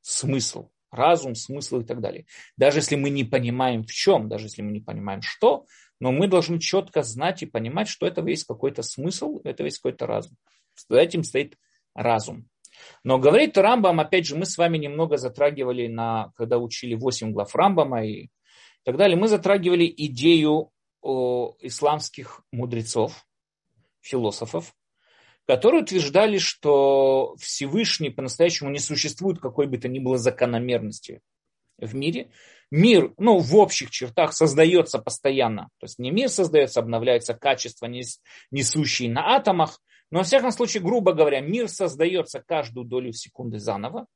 смысл. 0.00 0.70
Разум, 0.90 1.34
смысл 1.34 1.80
и 1.80 1.84
так 1.84 2.00
далее. 2.00 2.26
Даже 2.56 2.78
если 2.78 2.96
мы 2.96 3.10
не 3.10 3.24
понимаем 3.24 3.84
в 3.84 3.92
чем, 3.92 4.28
даже 4.28 4.46
если 4.46 4.62
мы 4.62 4.72
не 4.72 4.80
понимаем 4.80 5.20
что, 5.22 5.66
но 6.00 6.12
мы 6.12 6.28
должны 6.28 6.58
четко 6.60 7.02
знать 7.02 7.42
и 7.42 7.46
понимать, 7.46 7.88
что 7.88 8.06
этого 8.06 8.28
есть 8.28 8.44
какой-то 8.44 8.82
смысл, 8.82 9.40
этого 9.44 9.66
есть 9.66 9.78
какой-то 9.78 10.06
разум. 10.06 10.36
За 10.88 10.98
этим 10.98 11.24
стоит 11.24 11.56
разум. 11.94 12.48
Но 13.04 13.18
говорит 13.18 13.58
Рамбам, 13.58 14.00
опять 14.00 14.26
же, 14.26 14.36
мы 14.36 14.46
с 14.46 14.56
вами 14.56 14.78
немного 14.78 15.16
затрагивали, 15.16 15.88
на, 15.88 16.32
когда 16.36 16.58
учили 16.58 16.94
8 16.94 17.32
глав 17.32 17.54
Рамбама 17.54 18.04
и 18.06 18.28
так 18.84 18.96
далее, 18.96 19.16
мы 19.16 19.28
затрагивали 19.28 19.92
идею 19.96 20.70
о 21.00 21.56
исламских 21.60 22.42
мудрецов, 22.52 23.26
философов, 24.08 24.74
которые 25.46 25.82
утверждали, 25.82 26.38
что 26.38 27.34
Всевышний 27.38 28.10
по-настоящему 28.10 28.70
не 28.70 28.78
существует 28.78 29.40
какой 29.40 29.66
бы 29.66 29.78
то 29.78 29.88
ни 29.88 29.98
было 29.98 30.18
закономерности 30.18 31.20
в 31.78 31.94
мире. 31.94 32.30
Мир, 32.70 33.14
ну, 33.16 33.38
в 33.38 33.56
общих 33.56 33.90
чертах 33.90 34.34
создается 34.34 34.98
постоянно. 34.98 35.70
То 35.78 35.84
есть 35.84 35.98
не 35.98 36.10
мир 36.10 36.28
создается, 36.28 36.80
обновляются 36.80 37.34
качества, 37.34 37.86
несущие 38.50 39.10
на 39.10 39.36
атомах, 39.36 39.80
но, 40.10 40.18
во 40.18 40.24
всяком 40.24 40.52
случае, 40.52 40.82
грубо 40.82 41.12
говоря, 41.12 41.40
мир 41.40 41.68
создается 41.68 42.40
каждую 42.40 42.86
долю 42.86 43.12
секунды 43.12 43.58
заново. 43.58 44.06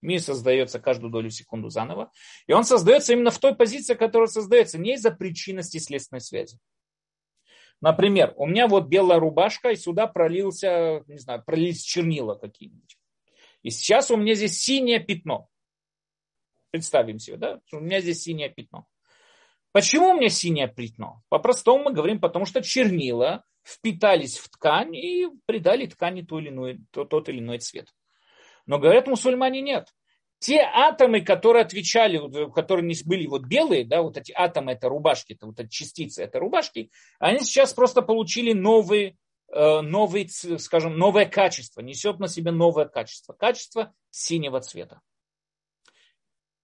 Мир 0.00 0.20
создается 0.20 0.80
каждую 0.80 1.12
долю 1.12 1.30
секунды 1.30 1.70
заново. 1.70 2.10
И 2.48 2.52
он 2.52 2.64
создается 2.64 3.12
именно 3.12 3.30
в 3.30 3.38
той 3.38 3.54
позиции, 3.54 3.94
которая 3.94 4.28
создается 4.28 4.78
не 4.78 4.94
из-за 4.94 5.12
причинности 5.12 5.78
следственной 5.78 6.20
связи. 6.20 6.58
Например, 7.82 8.32
у 8.36 8.46
меня 8.46 8.68
вот 8.68 8.86
белая 8.86 9.18
рубашка, 9.18 9.70
и 9.70 9.76
сюда 9.76 10.06
пролился, 10.06 11.02
не 11.08 11.18
знаю, 11.18 11.42
пролились 11.44 11.82
чернила 11.82 12.36
какие-нибудь. 12.36 12.96
И 13.62 13.70
сейчас 13.70 14.10
у 14.12 14.16
меня 14.16 14.34
здесь 14.34 14.58
синее 14.58 15.00
пятно. 15.00 15.48
Представим 16.70 17.18
себе, 17.18 17.36
да? 17.36 17.60
У 17.72 17.80
меня 17.80 18.00
здесь 18.00 18.22
синее 18.22 18.50
пятно. 18.50 18.86
Почему 19.72 20.10
у 20.10 20.14
меня 20.14 20.28
синее 20.28 20.68
пятно? 20.68 21.22
По-простому 21.28 21.84
мы 21.84 21.92
говорим, 21.92 22.20
потому 22.20 22.46
что 22.46 22.62
чернила 22.62 23.44
впитались 23.64 24.38
в 24.38 24.48
ткань 24.48 24.94
и 24.94 25.26
придали 25.44 25.86
ткани 25.86 26.22
тот 26.22 26.40
или 26.40 26.50
иной, 26.50 26.80
тот 26.92 27.28
или 27.28 27.40
иной 27.40 27.58
цвет. 27.58 27.92
Но 28.64 28.78
говорят 28.78 29.08
мусульмане 29.08 29.60
нет 29.60 29.92
те 30.42 30.60
атомы, 30.60 31.20
которые 31.20 31.64
отвечали, 31.64 32.20
которые 32.50 32.84
не 32.84 32.96
были 33.04 33.28
вот 33.28 33.44
белые, 33.44 33.84
да, 33.84 34.02
вот 34.02 34.16
эти 34.16 34.32
атомы, 34.32 34.72
это 34.72 34.88
рубашки, 34.88 35.34
это 35.34 35.46
вот 35.46 35.60
эти 35.60 35.68
частицы, 35.68 36.24
это 36.24 36.40
рубашки, 36.40 36.90
они 37.20 37.38
сейчас 37.40 37.72
просто 37.72 38.02
получили 38.02 38.52
новые, 38.52 39.16
э, 39.52 39.80
новый, 39.82 40.28
скажем, 40.28 40.98
новое 40.98 41.26
качество, 41.26 41.80
несет 41.80 42.18
на 42.18 42.26
себе 42.26 42.50
новое 42.50 42.86
качество, 42.86 43.34
качество 43.34 43.94
синего 44.10 44.60
цвета. 44.60 45.00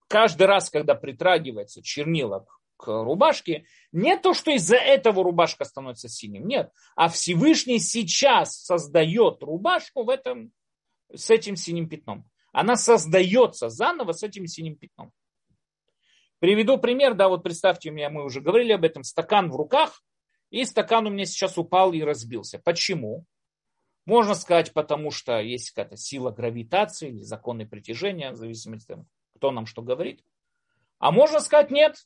Каждый 0.09 0.49
раз, 0.49 0.71
когда 0.71 0.97
притрагивается 0.97 1.81
чернила 1.81 2.47
к 2.79 2.88
рубашке, 2.88 3.64
не 3.93 4.17
то, 4.19 4.35
что 4.35 4.51
из-за 4.51 4.77
этого 4.77 5.23
рубашка 5.23 5.64
становится 5.64 6.09
синим, 6.09 6.49
нет, 6.49 6.73
а 6.97 7.09
Всевышний 7.09 7.79
сейчас 7.79 8.61
создает 8.61 9.41
рубашку 9.41 10.03
в 10.03 10.11
этом, 10.11 10.51
с 11.14 11.31
этим 11.31 11.55
синим 11.55 11.88
пятном. 11.88 12.29
Она 12.52 12.76
создается 12.76 13.68
заново 13.68 14.12
с 14.12 14.22
этим 14.22 14.46
синим 14.46 14.76
пятном. 14.76 15.12
Приведу 16.38 16.78
пример, 16.78 17.14
да, 17.14 17.28
вот 17.28 17.42
представьте 17.42 17.90
мне, 17.90 18.08
мы 18.08 18.24
уже 18.24 18.40
говорили 18.40 18.72
об 18.72 18.84
этом, 18.84 19.02
стакан 19.02 19.50
в 19.50 19.56
руках, 19.56 20.02
и 20.50 20.64
стакан 20.64 21.06
у 21.06 21.11
меня 21.11 21.24
сейчас 21.24 21.58
упал 21.58 21.92
и 21.92 22.02
разбился. 22.02 22.58
Почему? 22.58 23.24
Можно 24.06 24.34
сказать, 24.34 24.72
потому 24.72 25.11
что 25.11 25.40
есть 25.40 25.70
какая-то 25.70 25.96
сила 25.96 26.30
гравитации 26.30 27.08
или 27.08 27.22
законы 27.22 27.66
притяжения, 27.66 28.30
в 28.30 28.37
зависимости 28.37 28.92
от 28.92 28.98
того, 28.98 29.06
кто 29.34 29.50
нам 29.50 29.66
что 29.66 29.82
говорит. 29.82 30.24
А 30.98 31.11
можно 31.11 31.40
сказать 31.40 31.70
нет, 31.70 31.96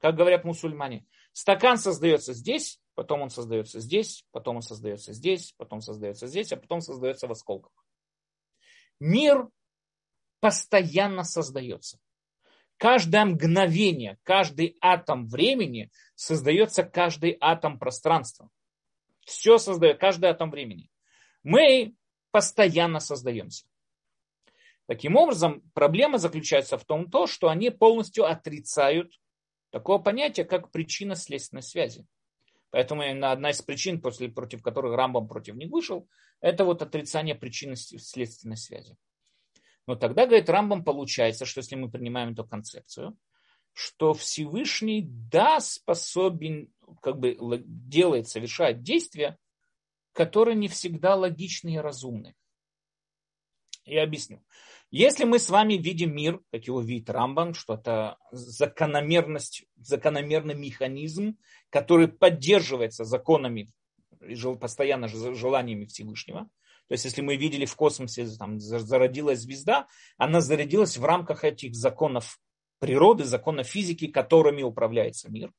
как 0.00 0.16
говорят 0.16 0.44
мусульмане. 0.44 1.06
Стакан 1.32 1.76
создается 1.76 2.32
здесь, 2.32 2.80
потом 2.94 3.22
он 3.22 3.30
создается 3.30 3.80
здесь, 3.80 4.24
потом 4.30 4.56
он 4.56 4.62
создается 4.62 5.12
здесь, 5.12 5.52
потом 5.58 5.80
создается 5.80 6.26
здесь, 6.26 6.52
а 6.52 6.56
потом 6.56 6.80
создается 6.80 7.26
в 7.26 7.32
осколках. 7.32 7.72
Мир 8.98 9.48
постоянно 10.40 11.24
создается. 11.24 11.98
Каждое 12.76 13.26
мгновение, 13.26 14.18
каждый 14.22 14.76
атом 14.80 15.26
времени 15.26 15.90
создается 16.14 16.82
каждый 16.82 17.36
атом 17.40 17.78
пространства. 17.78 18.48
Все 19.26 19.58
создает, 19.58 20.00
каждый 20.00 20.30
атом 20.30 20.50
времени. 20.50 20.90
Мы 21.42 21.94
постоянно 22.30 23.00
создаемся. 23.00 23.66
Таким 24.86 25.16
образом, 25.16 25.62
проблема 25.74 26.18
заключается 26.18 26.78
в 26.78 26.84
том, 26.84 27.10
то, 27.10 27.26
что 27.26 27.48
они 27.48 27.70
полностью 27.70 28.24
отрицают 28.24 29.12
такое 29.70 29.98
понятие, 29.98 30.46
как 30.46 30.70
причина 30.72 31.14
следственной 31.14 31.62
связи. 31.62 32.06
Поэтому 32.70 33.02
одна 33.02 33.50
из 33.50 33.60
причин, 33.62 34.00
после, 34.00 34.28
против 34.28 34.62
которых 34.62 34.96
Рамбам 34.96 35.28
против 35.28 35.54
них 35.54 35.70
вышел, 35.70 36.08
это 36.40 36.64
вот 36.64 36.82
отрицание 36.82 37.34
причины 37.34 37.76
следственной 37.76 38.56
связи. 38.56 38.96
Но 39.86 39.96
тогда, 39.96 40.26
говорит 40.26 40.48
Рамбам, 40.48 40.84
получается, 40.84 41.44
что 41.44 41.60
если 41.60 41.76
мы 41.76 41.90
принимаем 41.90 42.32
эту 42.32 42.44
концепцию, 42.44 43.16
что 43.72 44.14
Всевышний 44.14 45.02
да 45.02 45.60
способен, 45.60 46.72
как 47.02 47.18
бы 47.18 47.36
делает, 47.64 48.28
совершает 48.28 48.82
действия, 48.82 49.38
которые 50.12 50.56
не 50.56 50.68
всегда 50.68 51.14
логичны 51.14 51.74
и 51.74 51.78
разумны. 51.78 52.34
Я 53.84 54.02
объясню. 54.02 54.44
Если 54.90 55.24
мы 55.24 55.38
с 55.38 55.48
вами 55.48 55.74
видим 55.74 56.14
мир, 56.14 56.40
как 56.50 56.64
его 56.64 56.80
видит 56.80 57.10
Рамбам, 57.10 57.54
что 57.54 57.74
это 57.74 58.18
закономерность, 58.32 59.64
закономерный 59.76 60.56
механизм, 60.56 61.38
который 61.70 62.08
поддерживается 62.08 63.04
законами, 63.04 63.70
постоянно 64.60 65.06
желаниями 65.08 65.86
Всевышнего, 65.86 66.50
то 66.90 66.94
есть, 66.94 67.04
если 67.04 67.22
мы 67.22 67.36
видели 67.36 67.66
в 67.66 67.76
космосе, 67.76 68.26
там 68.36 68.58
зародилась 68.58 69.42
звезда, 69.42 69.86
она 70.16 70.40
зародилась 70.40 70.96
в 70.96 71.04
рамках 71.04 71.44
этих 71.44 71.76
законов 71.76 72.40
природы, 72.80 73.22
законов 73.22 73.68
физики, 73.68 74.08
которыми 74.08 74.64
управляется 74.64 75.30
мир. 75.30 75.52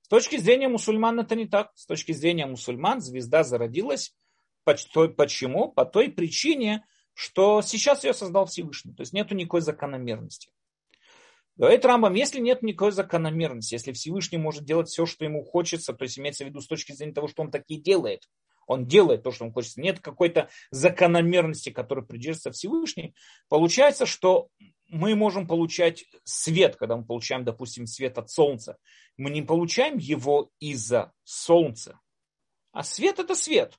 С 0.00 0.08
точки 0.08 0.38
зрения 0.38 0.66
мусульман 0.66 1.20
это 1.20 1.36
не 1.36 1.46
так. 1.46 1.70
С 1.76 1.86
точки 1.86 2.10
зрения 2.10 2.46
мусульман 2.46 3.00
звезда 3.00 3.44
зародилась. 3.44 4.16
Почему? 4.64 5.70
По 5.70 5.84
той 5.84 6.08
причине, 6.08 6.84
что 7.14 7.62
сейчас 7.62 8.02
ее 8.02 8.12
создал 8.12 8.46
Всевышний. 8.46 8.94
То 8.94 9.02
есть 9.02 9.12
нет 9.12 9.30
никакой 9.30 9.60
закономерности. 9.60 10.50
Говорит 11.54 11.84
Рамбам, 11.84 12.14
если 12.14 12.40
нет 12.40 12.62
никакой 12.62 12.90
закономерности, 12.90 13.74
если 13.74 13.92
Всевышний 13.92 14.38
может 14.38 14.64
делать 14.64 14.88
все, 14.88 15.06
что 15.06 15.24
ему 15.24 15.44
хочется, 15.44 15.92
то 15.92 16.02
есть 16.02 16.18
имеется 16.18 16.42
в 16.42 16.48
виду 16.48 16.60
с 16.60 16.66
точки 16.66 16.90
зрения 16.90 17.14
того, 17.14 17.28
что 17.28 17.42
он 17.42 17.52
так 17.52 17.62
и 17.68 17.76
делает, 17.76 18.28
он 18.66 18.86
делает 18.86 19.22
то, 19.22 19.32
что 19.32 19.44
он 19.44 19.52
хочет, 19.52 19.76
нет 19.76 20.00
какой-то 20.00 20.48
закономерности, 20.70 21.70
которая 21.70 22.04
придерживается 22.04 22.52
Всевышний, 22.52 23.14
получается, 23.48 24.06
что 24.06 24.48
мы 24.88 25.14
можем 25.14 25.46
получать 25.46 26.04
свет, 26.24 26.76
когда 26.76 26.96
мы 26.96 27.04
получаем, 27.04 27.44
допустим, 27.44 27.86
свет 27.86 28.18
от 28.18 28.30
солнца. 28.30 28.76
Мы 29.16 29.30
не 29.30 29.40
получаем 29.40 29.96
его 29.96 30.50
из-за 30.60 31.12
солнца, 31.24 31.98
а 32.72 32.82
свет 32.82 33.18
это 33.18 33.34
свет. 33.34 33.74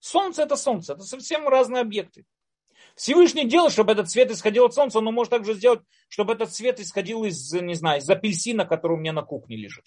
Солнце 0.00 0.42
это 0.42 0.56
солнце, 0.56 0.94
это 0.94 1.02
совсем 1.02 1.46
разные 1.46 1.82
объекты. 1.82 2.24
Всевышний 2.96 3.48
делает, 3.48 3.72
чтобы 3.72 3.92
этот 3.92 4.10
цвет 4.10 4.30
исходил 4.30 4.64
от 4.64 4.74
солнца, 4.74 5.00
но 5.00 5.12
может 5.12 5.30
также 5.30 5.54
сделать, 5.54 5.80
чтобы 6.08 6.32
этот 6.32 6.52
цвет 6.52 6.80
исходил 6.80 7.24
из, 7.24 7.52
не 7.52 7.74
знаю, 7.74 8.00
из 8.00 8.10
апельсина, 8.10 8.64
который 8.64 8.94
у 8.94 9.00
меня 9.00 9.12
на 9.12 9.22
кухне 9.22 9.56
лежит. 9.56 9.84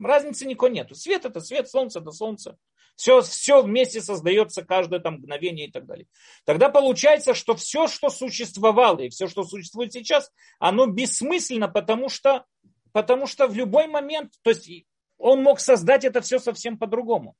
Разницы 0.00 0.46
никакой 0.46 0.70
нету. 0.70 0.94
Свет 0.94 1.24
это 1.24 1.40
свет, 1.40 1.68
солнце 1.68 2.00
это 2.00 2.10
солнце. 2.10 2.56
Все, 2.96 3.22
все 3.22 3.62
вместе 3.62 4.00
создается 4.00 4.64
каждое 4.64 5.00
там 5.00 5.14
мгновение 5.14 5.68
и 5.68 5.70
так 5.70 5.86
далее. 5.86 6.06
Тогда 6.44 6.68
получается, 6.68 7.34
что 7.34 7.54
все, 7.54 7.86
что 7.86 8.10
существовало 8.10 9.00
и 9.00 9.08
все, 9.08 9.26
что 9.26 9.44
существует 9.44 9.92
сейчас, 9.92 10.30
оно 10.58 10.86
бессмысленно, 10.86 11.68
потому 11.68 12.08
что, 12.08 12.44
потому 12.92 13.26
что 13.26 13.46
в 13.46 13.54
любой 13.54 13.86
момент, 13.86 14.32
то 14.42 14.50
есть 14.50 14.68
он 15.16 15.42
мог 15.42 15.60
создать 15.60 16.04
это 16.04 16.20
все 16.20 16.38
совсем 16.38 16.78
по-другому. 16.78 17.36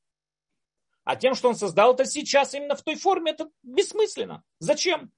А 1.05 1.17
тем, 1.17 1.35
что 1.35 1.49
он 1.49 1.57
создал 1.57 1.95
это 1.95 2.05
сейчас 2.05 2.55
именно 2.55 2.77
в 2.77 2.83
той 2.83 2.95
форме, 2.95 3.33
это 3.33 3.51
бессмысленно. 3.63 4.43
Зачем? 4.59 5.11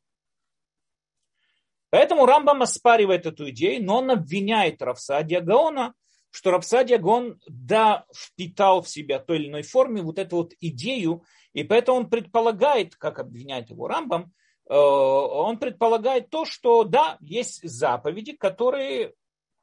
Поэтому 1.90 2.24
Рамбам 2.24 2.62
оспаривает 2.62 3.26
эту 3.26 3.50
идею, 3.50 3.85
но 3.85 3.98
он 3.98 4.11
обвиняет 4.11 4.81
Равсадия 4.81 5.40
Гаона, 5.40 5.94
что 6.32 6.50
Равсадия 6.50 6.98
Гаон, 6.98 7.38
да, 7.46 8.06
впитал 8.12 8.82
в 8.82 8.88
себя 8.88 9.18
той 9.18 9.36
или 9.36 9.48
иной 9.48 9.62
форме 9.62 10.00
вот 10.02 10.18
эту 10.18 10.36
вот 10.36 10.54
идею, 10.60 11.24
и 11.52 11.62
поэтому 11.62 11.98
он 11.98 12.10
предполагает, 12.10 12.96
как 12.96 13.18
обвиняет 13.18 13.68
его 13.68 13.86
Рамбам, 13.86 14.32
э, 14.68 14.74
он 14.74 15.58
предполагает 15.58 16.30
то, 16.30 16.46
что 16.46 16.84
да, 16.84 17.18
есть 17.20 17.62
заповеди, 17.62 18.32
которые 18.32 19.12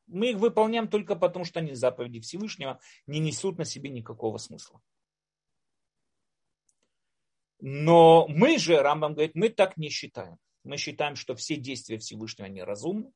мы 0.05 0.29
их 0.29 0.37
выполняем 0.37 0.87
только 0.87 1.15
потому, 1.15 1.43
что 1.43 1.59
они 1.59 1.73
заповеди 1.73 2.19
Всевышнего 2.19 2.79
не 3.07 3.19
несут 3.19 3.57
на 3.57 3.65
себе 3.65 3.89
никакого 3.89 4.37
смысла. 4.37 4.79
Но 7.59 8.27
мы 8.27 8.59
же, 8.59 8.79
Рамбам 8.79 9.13
говорит, 9.13 9.33
мы 9.33 9.49
так 9.49 9.75
не 9.75 9.89
считаем. 9.89 10.37
Мы 10.63 10.77
считаем, 10.77 11.15
что 11.15 11.35
все 11.35 11.55
действия 11.55 11.97
Всевышнего, 11.97 12.45
они 12.45 12.61
разумны. 12.61 13.11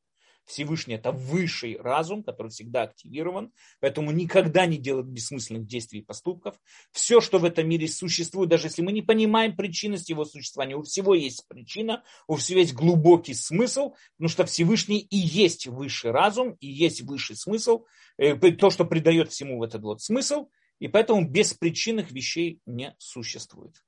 Всевышний 0.45 0.95
это 0.95 1.11
высший 1.11 1.77
разум, 1.77 2.23
который 2.23 2.49
всегда 2.49 2.83
активирован, 2.83 3.51
поэтому 3.79 4.11
никогда 4.11 4.65
не 4.65 4.77
делает 4.77 5.07
бессмысленных 5.07 5.65
действий 5.65 5.99
и 5.99 6.03
поступков. 6.03 6.55
Все, 6.91 7.21
что 7.21 7.39
в 7.39 7.45
этом 7.45 7.67
мире 7.67 7.87
существует, 7.87 8.49
даже 8.49 8.67
если 8.67 8.81
мы 8.81 8.91
не 8.91 9.01
понимаем 9.01 9.55
причинность 9.55 10.09
его 10.09 10.25
существования, 10.25 10.75
у 10.75 10.83
всего 10.83 11.13
есть 11.13 11.47
причина, 11.47 12.03
у 12.27 12.35
всего 12.35 12.59
есть 12.59 12.73
глубокий 12.73 13.33
смысл, 13.33 13.95
потому 14.17 14.29
что 14.29 14.45
Всевышний 14.45 14.99
и 14.99 15.17
есть 15.17 15.67
высший 15.67 16.11
разум, 16.11 16.57
и 16.59 16.67
есть 16.67 17.01
высший 17.01 17.35
смысл, 17.35 17.85
э, 18.17 18.35
то, 18.35 18.69
что 18.69 18.85
придает 18.85 19.31
всему 19.31 19.59
в 19.59 19.63
этот 19.63 19.81
вот 19.81 20.01
смысл, 20.01 20.49
и 20.79 20.87
поэтому 20.87 21.27
беспричинных 21.27 22.11
вещей 22.11 22.59
не 22.65 22.95
существует. 22.97 23.83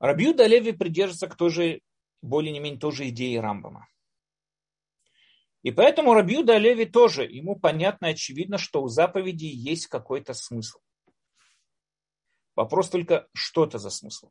Рабиуда 0.00 0.46
Леви 0.46 0.72
придерживается 0.72 1.28
к 1.28 1.36
той 1.36 1.50
же, 1.50 1.80
более 2.22 2.52
не 2.52 2.58
менее, 2.58 2.80
той 2.80 2.92
же 2.92 3.08
идее 3.08 3.40
Рамбама. 3.40 3.86
И 5.62 5.70
поэтому 5.70 6.14
Рабиуда 6.14 6.56
Леви 6.58 6.86
тоже, 6.86 7.24
ему 7.24 7.56
понятно 7.56 8.06
и 8.06 8.10
очевидно, 8.10 8.58
что 8.58 8.82
у 8.82 8.88
заповеди 8.88 9.46
есть 9.46 9.86
какой-то 9.86 10.34
смысл. 10.34 10.78
Вопрос 12.56 12.90
только, 12.90 13.28
что 13.32 13.64
это 13.64 13.78
за 13.78 13.90
смысл. 13.90 14.30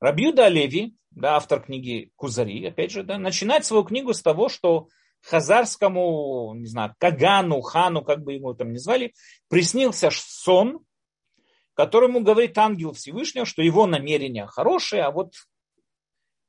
Рабиуда 0.00 0.48
Леви, 0.48 0.96
да, 1.10 1.36
автор 1.36 1.62
книги 1.62 2.10
Кузари, 2.16 2.64
опять 2.64 2.92
же, 2.92 3.02
да, 3.02 3.18
начинает 3.18 3.64
свою 3.64 3.84
книгу 3.84 4.14
с 4.14 4.22
того, 4.22 4.48
что 4.48 4.88
хазарскому, 5.20 6.54
не 6.54 6.66
знаю, 6.66 6.94
Кагану, 6.98 7.60
Хану, 7.60 8.02
как 8.02 8.22
бы 8.22 8.32
его 8.32 8.54
там 8.54 8.72
ни 8.72 8.78
звали, 8.78 9.14
приснился 9.48 10.10
сон, 10.10 10.84
которому 11.74 12.20
говорит 12.20 12.56
ангел 12.58 12.92
Всевышнего, 12.92 13.46
что 13.46 13.62
его 13.62 13.86
намерения 13.86 14.46
хорошие, 14.46 15.02
а 15.02 15.10
вот 15.10 15.34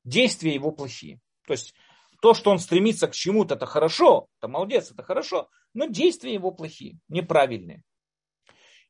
действия 0.04 0.54
его 0.54 0.72
плохие. 0.72 1.19
То 1.46 1.54
есть 1.54 1.74
то, 2.23 2.33
что 2.33 2.51
он 2.51 2.59
стремится 2.59 3.09
к 3.09 3.12
чему-то, 3.12 3.55
это 3.55 3.65
хорошо, 3.65 4.29
это 4.39 4.47
молодец, 4.47 4.89
это 4.89 5.03
хорошо, 5.03 5.49
но 5.73 5.88
действия 5.88 6.33
его 6.33 6.51
плохие, 6.51 6.97
неправильные. 7.09 7.83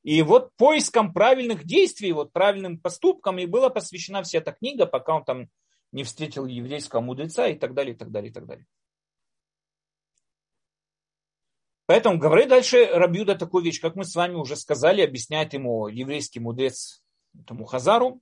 И 0.03 0.21
вот 0.21 0.55
поиском 0.55 1.11
правильных 1.13 1.63
действий, 1.63 2.11
вот 2.11 2.31
правильным 2.31 2.77
поступкам 2.77 3.39
и 3.39 3.47
была 3.47 3.71
посвящена 3.71 4.21
вся 4.21 4.37
эта 4.37 4.51
книга, 4.51 4.85
пока 4.85 5.15
он 5.15 5.25
там 5.25 5.47
не 5.91 6.03
встретил 6.03 6.45
еврейского 6.45 7.01
мудреца 7.01 7.47
и 7.47 7.55
так 7.55 7.73
далее, 7.73 7.95
и 7.95 7.97
так 7.97 8.11
далее, 8.11 8.29
и 8.29 8.33
так 8.33 8.45
далее. 8.45 8.67
Поэтому 11.87 12.19
говорит 12.19 12.49
дальше 12.49 12.85
Рабиуда 12.85 13.33
такую 13.33 13.63
вещь, 13.63 13.81
как 13.81 13.95
мы 13.95 14.05
с 14.05 14.13
вами 14.13 14.35
уже 14.35 14.55
сказали, 14.55 15.01
объясняет 15.01 15.53
ему 15.53 15.87
еврейский 15.87 16.39
мудрец 16.39 17.01
этому 17.33 17.65
Хазару, 17.65 18.21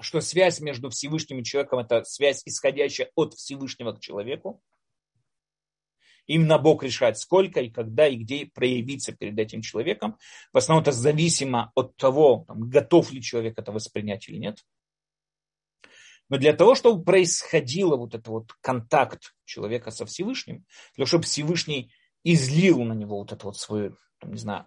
что 0.00 0.20
связь 0.20 0.60
между 0.60 0.90
Всевышним 0.90 1.40
и 1.40 1.44
человеком– 1.44 1.78
это 1.80 2.04
связь, 2.04 2.42
исходящая 2.44 3.10
от 3.14 3.34
Всевышнего 3.34 3.92
к 3.92 4.00
человеку. 4.00 4.62
Именно 6.26 6.58
Бог 6.58 6.82
решает, 6.82 7.18
сколько 7.18 7.60
и 7.60 7.70
когда 7.70 8.08
и 8.08 8.16
где 8.16 8.46
проявиться 8.46 9.12
перед 9.12 9.38
этим 9.38 9.62
человеком. 9.62 10.18
В 10.52 10.58
основном 10.58 10.82
это 10.82 10.92
зависимо 10.92 11.70
от 11.74 11.96
того, 11.96 12.44
там, 12.48 12.68
готов 12.68 13.12
ли 13.12 13.22
человек 13.22 13.58
это 13.58 13.70
воспринять 13.72 14.28
или 14.28 14.38
нет. 14.38 14.58
Но 16.28 16.38
для 16.38 16.52
того, 16.52 16.74
чтобы 16.74 17.04
происходил 17.04 17.96
вот 17.96 18.14
этот 18.14 18.26
вот 18.26 18.52
контакт 18.60 19.34
человека 19.44 19.92
со 19.92 20.04
Всевышним, 20.04 20.64
для 20.94 21.04
того, 21.04 21.06
чтобы 21.06 21.24
Всевышний 21.24 21.92
излил 22.24 22.82
на 22.82 22.94
него 22.94 23.18
вот 23.18 23.30
этот 23.30 23.44
вот 23.44 23.56
свой, 23.56 23.94
там, 24.18 24.32
не 24.32 24.38
знаю, 24.38 24.66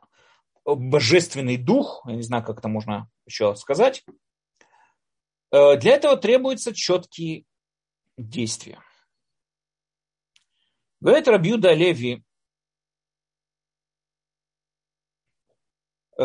божественный 0.64 1.58
дух, 1.58 2.02
я 2.06 2.16
не 2.16 2.22
знаю, 2.22 2.44
как 2.46 2.60
это 2.60 2.70
можно 2.70 3.10
еще 3.26 3.56
сказать, 3.56 4.06
для 5.52 5.96
этого 5.96 6.16
требуются 6.18 6.74
четкие 6.74 7.46
действия. 8.18 8.80
Говорит 11.02 11.28
Рабьюда 11.28 11.74
Леви, 11.74 12.24
э, 16.18 16.24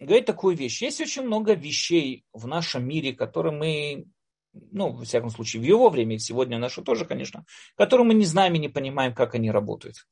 говорит 0.00 0.26
такую 0.26 0.56
вещь. 0.56 0.82
Есть 0.82 1.00
очень 1.00 1.22
много 1.22 1.54
вещей 1.54 2.24
в 2.32 2.46
нашем 2.46 2.86
мире, 2.86 3.12
которые 3.12 3.56
мы 3.56 4.06
ну, 4.52 4.92
во 4.92 5.04
всяком 5.04 5.30
случае, 5.30 5.62
в 5.62 5.64
его 5.64 5.88
время, 5.90 6.16
и 6.16 6.20
сегодня 6.20 6.58
наше 6.58 6.82
тоже, 6.82 7.04
конечно, 7.04 7.44
которые 7.76 8.06
мы 8.06 8.14
не 8.14 8.24
знаем 8.24 8.54
и 8.54 8.58
не 8.58 8.68
понимаем, 8.68 9.14
как 9.14 9.34
они 9.34 9.50
работают. 9.50 10.06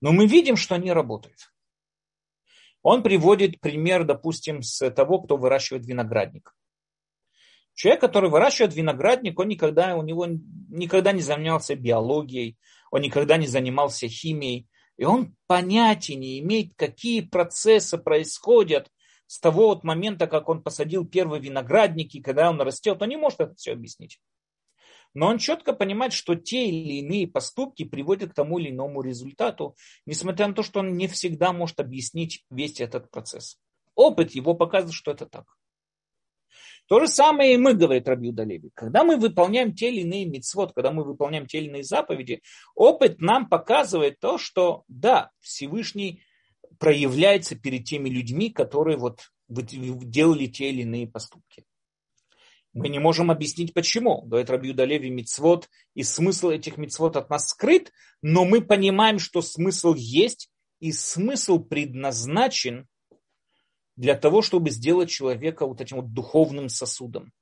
Но 0.00 0.12
мы 0.12 0.26
видим, 0.26 0.56
что 0.56 0.74
они 0.74 0.92
работают. 0.92 1.52
Он 2.82 3.02
приводит 3.02 3.60
пример, 3.60 4.04
допустим, 4.04 4.62
с 4.62 4.90
того, 4.90 5.20
кто 5.20 5.36
выращивает 5.36 5.86
виноградник. 5.86 6.54
Человек, 7.74 8.00
который 8.00 8.28
выращивает 8.28 8.74
виноградник, 8.74 9.38
он 9.38 9.48
никогда, 9.48 9.96
у 9.96 10.02
него 10.02 10.26
никогда 10.68 11.12
не 11.12 11.22
занимался 11.22 11.74
биологией, 11.74 12.58
он 12.90 13.00
никогда 13.00 13.36
не 13.36 13.46
занимался 13.46 14.08
химией, 14.08 14.68
и 14.98 15.04
он 15.04 15.34
понятия 15.46 16.16
не 16.16 16.38
имеет, 16.40 16.74
какие 16.74 17.22
процессы 17.22 17.96
происходят 17.96 18.90
с 19.26 19.40
того 19.40 19.68
вот 19.68 19.84
момента, 19.84 20.26
как 20.26 20.48
он 20.50 20.62
посадил 20.62 21.06
первый 21.06 21.40
виноградник, 21.40 22.14
и 22.14 22.20
когда 22.20 22.50
он 22.50 22.60
растет, 22.60 23.00
он 23.00 23.08
не 23.08 23.16
может 23.16 23.40
это 23.40 23.54
все 23.54 23.72
объяснить. 23.72 24.20
Но 25.14 25.28
он 25.28 25.38
четко 25.38 25.72
понимает, 25.72 26.12
что 26.12 26.34
те 26.34 26.68
или 26.68 27.00
иные 27.00 27.28
поступки 27.28 27.84
приводят 27.84 28.30
к 28.32 28.34
тому 28.34 28.58
или 28.58 28.70
иному 28.70 29.02
результату, 29.02 29.76
несмотря 30.06 30.48
на 30.48 30.54
то, 30.54 30.62
что 30.62 30.80
он 30.80 30.96
не 30.96 31.06
всегда 31.08 31.52
может 31.52 31.80
объяснить 31.80 32.44
весь 32.50 32.80
этот 32.80 33.10
процесс. 33.10 33.58
Опыт 33.94 34.30
его 34.32 34.54
показывает, 34.54 34.94
что 34.94 35.10
это 35.10 35.26
так. 35.26 35.44
То 36.88 37.00
же 37.00 37.08
самое 37.08 37.54
и 37.54 37.56
мы, 37.56 37.74
говорит 37.74 38.08
Рабиуда 38.08 38.42
Леви. 38.42 38.70
Когда 38.74 39.04
мы 39.04 39.16
выполняем 39.16 39.74
те 39.74 39.90
или 39.90 40.00
иные 40.00 40.26
мицвод, 40.26 40.72
когда 40.72 40.90
мы 40.90 41.04
выполняем 41.04 41.46
те 41.46 41.58
или 41.58 41.68
иные 41.68 41.84
заповеди, 41.84 42.42
опыт 42.74 43.20
нам 43.20 43.48
показывает 43.48 44.18
то, 44.18 44.36
что 44.36 44.84
да, 44.88 45.30
Всевышний 45.40 46.22
проявляется 46.78 47.54
перед 47.54 47.84
теми 47.84 48.08
людьми, 48.08 48.50
которые 48.50 48.96
вот 48.96 49.20
делали 49.48 50.46
те 50.46 50.70
или 50.70 50.82
иные 50.82 51.06
поступки. 51.06 51.64
Мы 52.72 52.88
не 52.88 52.98
можем 52.98 53.30
объяснить 53.30 53.74
почему. 53.74 54.22
Говорит 54.22 54.50
Рабиуда 54.50 54.84
Леви, 54.84 55.10
мицвод 55.10 55.68
и 55.94 56.02
смысл 56.02 56.50
этих 56.50 56.78
мицвод 56.78 57.16
от 57.16 57.28
нас 57.28 57.48
скрыт, 57.48 57.92
но 58.22 58.44
мы 58.44 58.62
понимаем, 58.62 59.18
что 59.18 59.42
смысл 59.42 59.94
есть, 59.94 60.48
и 60.80 60.90
смысл 60.90 61.60
предназначен 61.60 62.88
для 63.94 64.16
того, 64.16 64.42
чтобы 64.42 64.70
сделать 64.70 65.10
человека 65.10 65.66
вот 65.66 65.80
этим 65.80 65.98
вот 65.98 66.12
духовным 66.12 66.68
сосудом. 66.68 67.32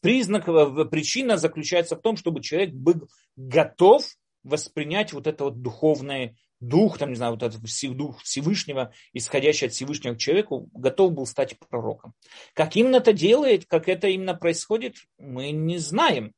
Признак, 0.00 0.48
э, 0.48 0.84
причина 0.86 1.36
заключается 1.36 1.94
в 1.94 2.00
том, 2.00 2.16
чтобы 2.16 2.42
человек 2.42 2.72
был 2.72 3.08
готов 3.36 4.04
воспринять 4.42 5.12
вот 5.12 5.26
это 5.26 5.44
вот 5.44 5.62
духовное 5.62 6.36
дух, 6.60 6.98
там, 6.98 7.10
не 7.10 7.16
знаю, 7.16 7.32
вот 7.32 7.42
этот 7.42 7.62
дух 7.96 8.22
Всевышнего, 8.22 8.92
исходящий 9.12 9.66
от 9.66 9.72
Всевышнего 9.72 10.14
к 10.14 10.18
человеку, 10.18 10.68
готов 10.72 11.12
был 11.12 11.26
стать 11.26 11.58
пророком. 11.58 12.14
Как 12.54 12.76
именно 12.76 12.96
это 12.96 13.12
делает, 13.12 13.66
как 13.66 13.88
это 13.88 14.08
именно 14.08 14.34
происходит, 14.34 14.96
мы 15.18 15.50
не 15.50 15.78
знаем. 15.78 16.32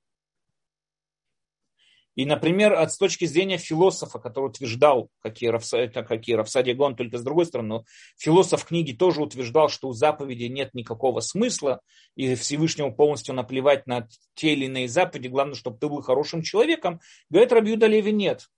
И, 2.16 2.24
например, 2.24 2.72
от, 2.72 2.92
с 2.92 2.96
точки 2.96 3.26
зрения 3.26 3.58
философа, 3.58 4.18
который 4.18 4.46
утверждал, 4.46 5.10
как 5.20 5.42
и, 5.42 5.50
Равса, 5.50 5.86
как 5.88 6.26
и 6.26 6.34
Равсадия 6.34 6.74
Гон, 6.74 6.96
только 6.96 7.18
с 7.18 7.22
другой 7.22 7.44
стороны, 7.44 7.68
но 7.68 7.84
философ 8.16 8.64
книги 8.64 8.92
тоже 8.92 9.20
утверждал, 9.20 9.68
что 9.68 9.88
у 9.88 9.92
заповеди 9.92 10.44
нет 10.44 10.72
никакого 10.72 11.20
смысла, 11.20 11.82
и 12.14 12.34
Всевышнему 12.34 12.94
полностью 12.94 13.34
наплевать 13.34 13.86
на 13.86 14.08
те 14.34 14.54
или 14.54 14.64
иные 14.64 14.88
заповеди, 14.88 15.28
главное, 15.28 15.54
чтобы 15.54 15.78
ты 15.78 15.88
был 15.88 16.00
хорошим 16.00 16.40
человеком, 16.40 17.00
говорит 17.28 17.52
Рабьюда 17.52 17.86
Леви, 17.86 18.12
нет. 18.12 18.48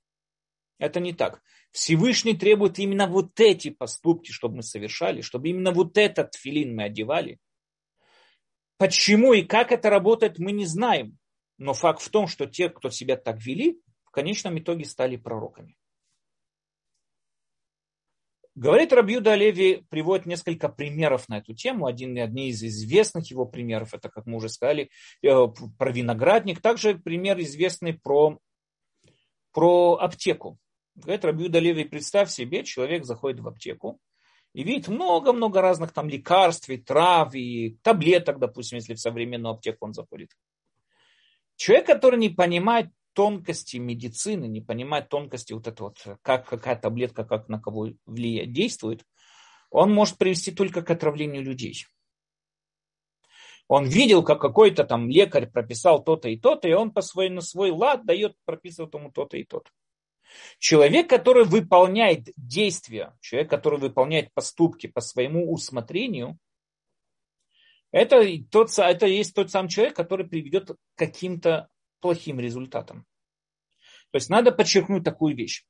Это 0.78 1.00
не 1.00 1.12
так. 1.12 1.42
Всевышний 1.72 2.36
требует 2.36 2.78
именно 2.78 3.06
вот 3.06 3.38
эти 3.40 3.70
поступки, 3.70 4.30
чтобы 4.30 4.56
мы 4.56 4.62
совершали, 4.62 5.20
чтобы 5.20 5.48
именно 5.48 5.72
вот 5.72 5.98
этот 5.98 6.34
филин 6.34 6.74
мы 6.74 6.84
одевали. 6.84 7.38
Почему 8.78 9.32
и 9.32 9.42
как 9.42 9.72
это 9.72 9.90
работает, 9.90 10.38
мы 10.38 10.52
не 10.52 10.66
знаем. 10.66 11.18
Но 11.58 11.74
факт 11.74 12.00
в 12.00 12.08
том, 12.08 12.28
что 12.28 12.46
те, 12.46 12.68
кто 12.68 12.90
себя 12.90 13.16
так 13.16 13.44
вели, 13.44 13.80
в 14.04 14.10
конечном 14.10 14.58
итоге 14.58 14.84
стали 14.84 15.16
пророками. 15.16 15.76
Говорит 18.54 18.92
Рабьюда 18.92 19.36
Леви, 19.36 19.84
приводит 19.88 20.26
несколько 20.26 20.68
примеров 20.68 21.28
на 21.28 21.38
эту 21.38 21.54
тему. 21.54 21.86
Один, 21.86 22.18
одни 22.18 22.48
из 22.48 22.62
известных 22.62 23.30
его 23.30 23.46
примеров, 23.46 23.94
это, 23.94 24.08
как 24.08 24.26
мы 24.26 24.36
уже 24.36 24.48
сказали, 24.48 24.90
э, 25.22 25.28
про 25.78 25.92
виноградник. 25.92 26.60
Также 26.60 26.96
пример 26.96 27.40
известный 27.40 27.94
про, 27.94 28.40
про 29.52 29.98
аптеку. 30.00 30.58
Говорит 30.98 31.24
Рабьюда 31.24 31.60
Леви, 31.60 31.84
представь 31.84 32.28
себе, 32.28 32.64
человек 32.64 33.04
заходит 33.04 33.38
в 33.38 33.46
аптеку 33.46 34.00
и 34.52 34.64
видит 34.64 34.88
много-много 34.88 35.60
разных 35.60 35.92
там 35.92 36.08
лекарств, 36.08 36.68
и 36.70 36.76
трав, 36.76 37.32
и 37.36 37.78
таблеток, 37.82 38.40
допустим, 38.40 38.78
если 38.78 38.94
в 38.94 39.00
современную 39.00 39.54
аптеку 39.54 39.86
он 39.86 39.94
заходит. 39.94 40.30
Человек, 41.54 41.86
который 41.86 42.18
не 42.18 42.30
понимает 42.30 42.90
тонкости 43.12 43.76
медицины, 43.76 44.46
не 44.46 44.60
понимает 44.60 45.08
тонкости 45.08 45.52
вот 45.52 45.68
этого, 45.68 45.88
вот, 45.88 46.18
как 46.22 46.48
какая 46.48 46.74
таблетка, 46.74 47.24
как 47.24 47.48
на 47.48 47.60
кого 47.60 47.90
влияет, 48.04 48.52
действует, 48.52 49.04
он 49.70 49.92
может 49.94 50.18
привести 50.18 50.50
только 50.50 50.82
к 50.82 50.90
отравлению 50.90 51.44
людей. 51.44 51.86
Он 53.68 53.84
видел, 53.84 54.24
как 54.24 54.40
какой-то 54.40 54.82
там 54.82 55.08
лекарь 55.08 55.48
прописал 55.48 56.02
то-то 56.02 56.28
и 56.28 56.36
то-то, 56.36 56.66
и 56.66 56.72
он 56.72 56.90
по 56.90 57.02
свой, 57.02 57.28
на 57.28 57.40
свой 57.40 57.70
лад 57.70 58.04
дает, 58.04 58.34
прописывать 58.44 58.94
ему 58.94 59.12
то-то 59.12 59.36
и 59.36 59.44
то-то. 59.44 59.70
Человек, 60.58 61.08
который 61.08 61.44
выполняет 61.44 62.28
действия, 62.36 63.16
человек, 63.20 63.50
который 63.50 63.78
выполняет 63.78 64.32
поступки 64.34 64.86
по 64.86 65.00
своему 65.00 65.52
усмотрению, 65.52 66.38
это, 67.90 68.22
тот, 68.50 68.70
это 68.78 69.06
есть 69.06 69.34
тот 69.34 69.50
сам 69.50 69.68
человек, 69.68 69.96
который 69.96 70.26
приведет 70.26 70.70
к 70.70 70.76
каким-то 70.94 71.68
плохим 72.00 72.38
результатам. 72.38 73.06
То 74.10 74.16
есть 74.16 74.30
надо 74.30 74.52
подчеркнуть 74.52 75.04
такую 75.04 75.34
вещь. 75.34 75.64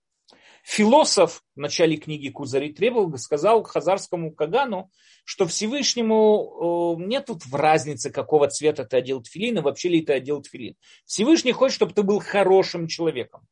Философ 0.64 1.42
в 1.54 1.60
начале 1.60 1.96
книги 1.96 2.28
Кузари 2.28 2.72
требовал, 2.72 3.16
сказал 3.16 3.62
хазарскому 3.62 4.34
Кагану, 4.34 4.90
что 5.24 5.46
Всевышнему 5.46 6.96
нет 6.98 7.26
тут 7.26 7.46
в 7.46 7.54
разнице, 7.54 8.10
какого 8.10 8.48
цвета 8.48 8.84
ты 8.84 8.96
одел 8.98 9.22
тфилин 9.22 9.58
и 9.58 9.62
вообще 9.62 9.88
ли 9.88 10.02
ты 10.02 10.14
одел 10.14 10.42
тфилин. 10.42 10.74
Всевышний 11.06 11.52
хочет, 11.52 11.76
чтобы 11.76 11.94
ты 11.94 12.02
был 12.02 12.18
хорошим 12.20 12.88
человеком. 12.88 13.46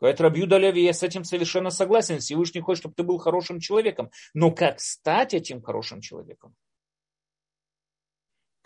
Говорит 0.00 0.20
Рабью 0.20 0.46
Леви, 0.46 0.82
я 0.82 0.92
с 0.92 1.02
этим 1.02 1.24
совершенно 1.24 1.70
согласен. 1.70 2.18
Всевышний 2.18 2.60
хочет, 2.60 2.82
чтобы 2.82 2.94
ты 2.94 3.02
был 3.02 3.18
хорошим 3.18 3.60
человеком. 3.60 4.10
Но 4.34 4.50
как 4.50 4.80
стать 4.80 5.32
этим 5.32 5.62
хорошим 5.62 6.00
человеком? 6.00 6.54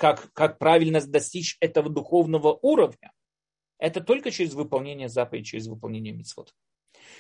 как, 0.01 0.33
как 0.33 0.59
правильно 0.59 0.99
достичь 1.03 1.59
этого 1.61 1.91
духовного 1.91 2.59
уровня, 2.63 3.13
это 3.77 4.01
только 4.01 4.31
через 4.31 4.55
выполнение 4.55 5.11
заповедей, 5.11 5.45
через 5.45 5.67
выполнение 5.67 6.15
митцвот. 6.15 6.55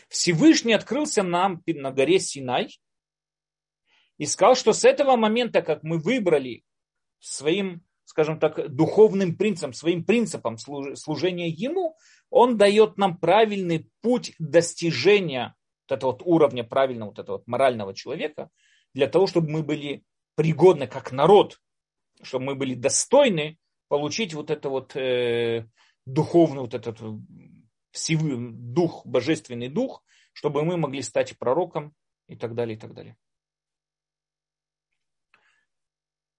Всевышний 0.08 0.72
открылся 0.72 1.22
нам 1.22 1.62
на 1.66 1.90
горе 1.90 2.18
Синай 2.18 2.80
и 4.16 4.24
сказал, 4.24 4.54
что 4.54 4.72
с 4.72 4.86
этого 4.86 5.16
момента, 5.16 5.60
как 5.60 5.82
мы 5.82 5.98
выбрали 5.98 6.64
своим, 7.18 7.84
скажем 8.10 8.40
так, 8.40 8.74
духовным 8.74 9.36
принципом, 9.36 9.72
своим 9.72 10.04
принципом 10.04 10.58
служения 10.58 11.48
Ему, 11.48 11.96
Он 12.28 12.56
дает 12.56 12.98
нам 12.98 13.16
правильный 13.16 13.88
путь 14.02 14.34
достижения 14.38 15.54
вот 15.88 15.96
этого 15.96 16.12
вот 16.12 16.22
уровня 16.24 16.64
правильного 16.64 17.10
вот 17.10 17.18
этого 17.20 17.36
вот 17.36 17.46
морального 17.46 17.94
человека, 17.94 18.50
для 18.94 19.06
того, 19.06 19.28
чтобы 19.28 19.50
мы 19.50 19.62
были 19.62 20.02
пригодны 20.34 20.86
как 20.86 21.12
народ 21.12 21.58
чтобы 22.22 22.46
мы 22.46 22.54
были 22.54 22.74
достойны 22.74 23.58
получить 23.88 24.34
вот 24.34 24.50
это 24.50 24.68
вот 24.68 24.94
э, 24.96 25.66
духовный, 26.06 26.60
вот 26.60 26.74
этот 26.74 27.00
всевый 27.92 28.52
дух, 28.52 29.04
божественный 29.06 29.68
дух, 29.68 30.04
чтобы 30.32 30.64
мы 30.64 30.76
могли 30.76 31.02
стать 31.02 31.36
пророком 31.38 31.94
и 32.28 32.36
так 32.36 32.54
далее, 32.54 32.76
и 32.76 32.78
так 32.78 32.94
далее. 32.94 33.16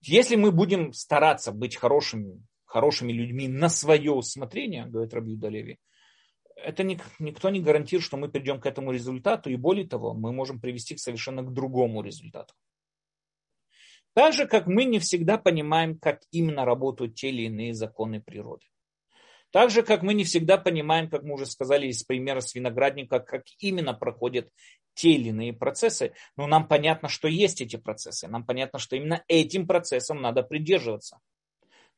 Если 0.02 0.36
мы 0.36 0.52
будем 0.52 0.94
стараться 0.94 1.52
быть 1.52 1.76
хорошими, 1.76 2.44
хорошими 2.66 3.12
людьми 3.12 3.48
на 3.48 3.70
свое 3.70 4.12
усмотрение, 4.12 4.88
говорит 4.88 5.14
Раби 5.14 5.36
Далеви, 5.36 5.78
это 6.56 6.84
никто 6.84 7.50
не 7.50 7.60
гарантирует, 7.60 8.06
что 8.06 8.18
мы 8.18 8.30
придем 8.30 8.60
к 8.60 8.66
этому 8.66 8.92
результату, 8.92 9.50
и 9.50 9.56
более 9.56 9.88
того, 9.88 10.14
мы 10.14 10.32
можем 10.32 10.60
привести 10.60 10.96
к 10.96 11.00
совершенно 11.00 11.44
к 11.44 11.54
другому 11.54 12.02
результату. 12.02 12.54
Так 14.14 14.34
же, 14.34 14.48
как 14.48 14.68
мы 14.68 14.86
не 14.86 15.00
всегда 15.00 15.38
понимаем, 15.38 15.98
как 15.98 16.22
именно 16.32 16.66
работают 16.66 17.16
те 17.16 17.30
или 17.30 17.44
иные 17.44 17.74
законы 17.74 18.22
природы. 18.22 18.66
Так 19.52 19.70
же, 19.70 19.84
как 19.84 20.02
мы 20.02 20.14
не 20.14 20.24
всегда 20.24 20.58
понимаем, 20.58 21.10
как 21.10 21.24
мы 21.24 21.34
уже 21.34 21.46
сказали 21.46 21.88
из 21.88 22.04
примера 22.04 22.40
с 22.40 22.56
виноградника, 22.56 23.20
как 23.20 23.44
именно 23.60 23.94
проходят 23.94 24.50
те 24.94 25.12
или 25.12 25.30
иные 25.30 25.54
процессы, 25.54 26.14
но 26.38 26.48
нам 26.48 26.68
понятно, 26.68 27.10
что 27.10 27.28
есть 27.28 27.62
эти 27.62 27.76
процессы. 27.76 28.28
Нам 28.28 28.46
понятно, 28.46 28.80
что 28.80 28.96
именно 28.96 29.24
этим 29.28 29.68
процессом 29.68 30.22
надо 30.22 30.44
придерживаться. 30.44 31.20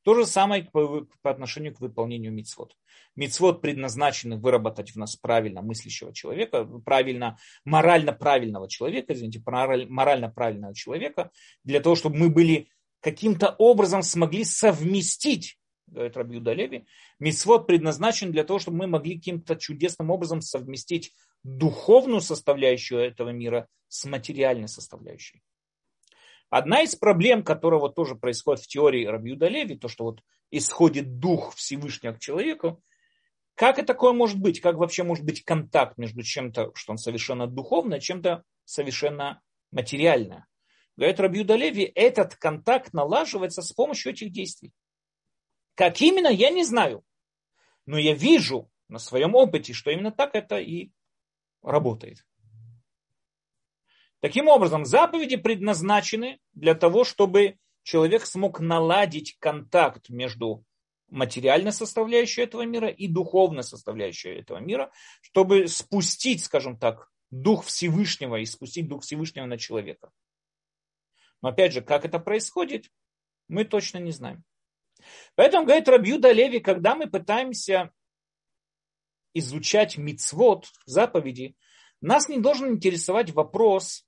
То 0.04 0.16
же 0.16 0.26
самое 0.26 0.64
по, 0.64 1.08
по 1.22 1.32
отношению 1.32 1.74
к 1.74 1.80
выполнению 1.80 2.34
мицвод. 2.34 2.76
Мицвод 3.16 3.62
предназначены 3.62 4.38
выработать 4.38 4.92
в 4.92 4.98
нас 4.98 5.16
правильно 5.16 5.62
мыслящего 5.62 6.14
человека, 6.14 6.66
правильно, 6.66 7.38
морально 7.64 8.12
правильного 8.12 8.68
человека, 8.68 9.14
извините, 9.14 9.42
морально 9.46 10.30
правильного 10.30 10.76
человека, 10.76 11.32
для 11.64 11.80
того, 11.80 11.96
чтобы 11.96 12.18
мы 12.18 12.30
были 12.30 12.70
каким-то 13.00 13.56
образом 13.58 14.02
смогли 14.02 14.44
совместить 14.44 15.58
говорит 15.88 16.18
Раби 16.18 16.40
Леви, 16.40 16.86
мицвод 17.20 17.68
предназначен 17.68 18.32
для 18.32 18.44
того, 18.44 18.60
чтобы 18.60 18.78
мы 18.78 18.88
могли 18.88 19.18
каким-то 19.18 19.56
чудесным 19.56 20.10
образом 20.10 20.42
совместить 20.42 21.14
духовную 21.44 22.22
составляющую 22.22 23.00
этого 23.02 23.30
мира 23.30 23.68
с 23.88 24.06
материальной 24.06 24.68
составляющей. 24.68 25.42
Одна 26.50 26.82
из 26.82 26.96
проблем, 26.96 27.44
которая 27.44 27.80
вот 27.80 27.96
тоже 27.96 28.16
происходит 28.16 28.64
в 28.64 28.68
теории 28.68 29.06
Рабиуда 29.06 29.48
Леви, 29.48 29.76
то, 29.76 29.88
что 29.88 30.04
вот 30.06 30.22
исходит 30.52 31.18
дух 31.20 31.56
Всевышнего 31.56 32.14
к 32.14 32.20
человеку, 32.20 32.84
как 33.56 33.78
это 33.78 33.88
такое 33.88 34.14
может 34.14 34.40
быть? 34.40 34.62
Как 34.62 34.78
вообще 34.78 35.04
может 35.04 35.26
быть 35.26 35.44
контакт 35.44 35.98
между 35.98 36.24
чем-то, 36.24 36.72
что 36.76 36.92
он 36.92 36.98
совершенно 36.98 37.48
духовное, 37.48 38.00
чем-то 38.00 38.44
совершенно 38.66 39.42
материальное? 39.72 40.48
Говорит 40.96 41.20
Рабиуда 41.20 41.56
Леви, 41.56 41.92
этот 41.96 42.36
контакт 42.36 42.94
налаживается 42.94 43.62
с 43.62 43.72
помощью 43.72 44.12
этих 44.12 44.32
действий. 44.32 44.72
Как 45.76 46.02
именно, 46.02 46.28
я 46.28 46.50
не 46.50 46.64
знаю. 46.64 47.04
Но 47.86 47.98
я 47.98 48.14
вижу 48.14 48.70
на 48.88 49.00
своем 49.00 49.36
опыте, 49.36 49.74
что 49.74 49.92
именно 49.92 50.12
так 50.12 50.36
это 50.36 50.60
и 50.60 50.92
работает. 51.62 52.26
Таким 54.20 54.48
образом, 54.48 54.86
заповеди 54.86 55.36
предназначены 55.36 56.40
для 56.54 56.76
того, 56.76 57.04
чтобы 57.04 57.58
человек 57.84 58.26
смог 58.26 58.60
наладить 58.60 59.36
контакт 59.40 60.10
между 60.10 60.64
материальной 61.10 61.72
составляющей 61.72 62.42
этого 62.42 62.64
мира 62.64 62.88
и 62.88 63.08
духовной 63.08 63.64
составляющей 63.64 64.30
этого 64.30 64.60
мира, 64.60 64.92
чтобы 65.22 65.68
спустить, 65.68 66.44
скажем 66.44 66.78
так, 66.78 67.12
дух 67.30 67.66
Всевышнего 67.66 68.38
и 68.38 68.46
спустить 68.46 68.88
дух 68.88 69.04
Всевышнего 69.04 69.46
на 69.46 69.58
человека. 69.58 70.12
Но 71.42 71.50
опять 71.50 71.74
же, 71.74 71.82
как 71.82 72.06
это 72.06 72.20
происходит, 72.20 72.90
Мы 73.50 73.66
точно 73.66 73.98
не 73.98 74.12
знаем. 74.12 74.44
Поэтому, 75.36 75.66
говорит 75.66 75.88
Рабьюда 75.88 76.32
Леви, 76.32 76.60
когда 76.60 76.96
мы 76.96 77.10
пытаемся 77.10 77.92
изучать 79.34 79.98
мицвод, 79.98 80.68
заповеди, 80.86 81.56
нас 82.02 82.30
не 82.30 82.40
должен 82.40 82.70
интересовать 82.70 83.32
вопрос, 83.32 84.06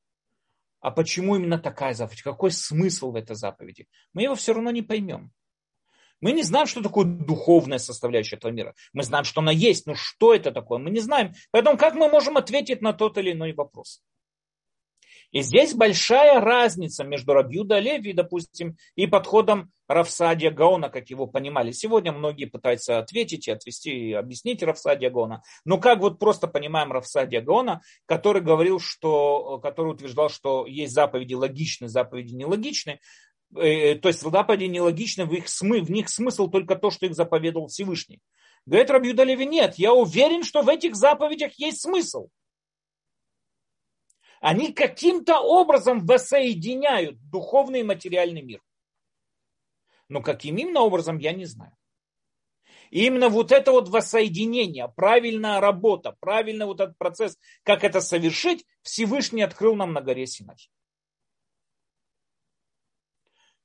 а 0.81 0.91
почему 0.91 1.35
именно 1.35 1.57
такая 1.57 1.93
заповедь, 1.93 2.21
какой 2.21 2.51
смысл 2.51 3.11
в 3.11 3.15
этой 3.15 3.35
заповеди. 3.35 3.87
Мы 4.13 4.23
его 4.23 4.35
все 4.35 4.53
равно 4.53 4.71
не 4.71 4.81
поймем. 4.81 5.31
Мы 6.21 6.31
не 6.31 6.43
знаем, 6.43 6.67
что 6.67 6.81
такое 6.81 7.05
духовная 7.05 7.77
составляющая 7.77 8.37
этого 8.37 8.51
мира. 8.51 8.73
Мы 8.93 9.03
знаем, 9.03 9.25
что 9.25 9.41
она 9.41 9.51
есть, 9.51 9.85
но 9.85 9.95
что 9.95 10.33
это 10.33 10.51
такое, 10.51 10.79
мы 10.79 10.89
не 10.89 10.99
знаем. 10.99 11.33
Поэтому 11.51 11.77
как 11.77 11.95
мы 11.95 12.07
можем 12.09 12.37
ответить 12.37 12.81
на 12.81 12.93
тот 12.93 13.17
или 13.17 13.31
иной 13.31 13.53
вопрос? 13.53 14.03
И 15.35 15.41
здесь 15.41 15.73
большая 15.73 16.39
разница 16.39 17.03
между 17.03 17.33
Рабьюда 17.33 17.77
Леви, 17.79 18.13
допустим, 18.13 18.77
и 18.95 19.05
подходом 19.05 19.69
Равсадия 19.85 20.49
Гаона, 20.49 20.87
как 20.87 21.09
его 21.09 21.27
понимали. 21.27 21.73
Сегодня 21.73 22.13
многие 22.13 22.45
пытаются 22.45 22.99
ответить 22.99 23.49
и 23.49 23.51
отвести, 23.51 23.91
и 23.91 24.13
объяснить 24.13 24.63
Равсадия 24.63 25.09
Гаона. 25.09 25.43
Но 25.65 25.77
как 25.77 25.99
вот 25.99 26.19
просто 26.19 26.47
понимаем 26.47 26.93
Равсадия 26.93 27.41
Гаона, 27.41 27.81
который 28.05 28.41
говорил, 28.41 28.79
что, 28.79 29.59
который 29.59 29.91
утверждал, 29.91 30.29
что 30.29 30.65
есть 30.67 30.93
заповеди 30.93 31.33
логичные, 31.33 31.89
заповеди 31.89 32.33
нелогичные. 32.33 33.01
Э, 33.57 33.95
то 33.95 34.07
есть 34.07 34.21
заповеди 34.21 34.69
нелогичны, 34.69 35.25
в, 35.25 35.33
их 35.33 35.49
смы, 35.49 35.81
в 35.81 35.91
них 35.91 36.07
смысл 36.07 36.47
только 36.47 36.77
то, 36.77 36.91
что 36.91 37.07
их 37.07 37.13
заповедовал 37.13 37.67
Всевышний. 37.67 38.21
Говорит 38.65 38.89
Рабьюда 38.89 39.25
Леви, 39.25 39.45
нет, 39.45 39.73
я 39.75 39.93
уверен, 39.93 40.45
что 40.45 40.61
в 40.61 40.69
этих 40.69 40.95
заповедях 40.95 41.51
есть 41.57 41.81
смысл. 41.81 42.29
Они 44.41 44.73
каким-то 44.73 45.39
образом 45.39 46.05
воссоединяют 46.05 47.17
духовный 47.29 47.81
и 47.81 47.83
материальный 47.83 48.41
мир. 48.41 48.61
Но 50.07 50.21
каким 50.21 50.57
именно 50.57 50.81
образом, 50.81 51.17
я 51.17 51.33
не 51.33 51.45
знаю. 51.45 51.75
И 52.91 53.05
именно 53.05 53.29
вот 53.29 53.51
это 53.51 53.71
вот 53.71 53.89
воссоединение, 53.89 54.87
правильная 54.87 55.59
работа, 55.59 56.15
правильный 56.19 56.65
вот 56.65 56.79
этот 56.79 56.97
процесс, 56.97 57.37
как 57.63 57.83
это 57.83 57.99
совершить, 57.99 58.65
Всевышний 58.83 59.41
открыл 59.41 59.75
нам 59.75 59.93
на 59.93 60.01
горе 60.01 60.27
Синай. 60.27 60.69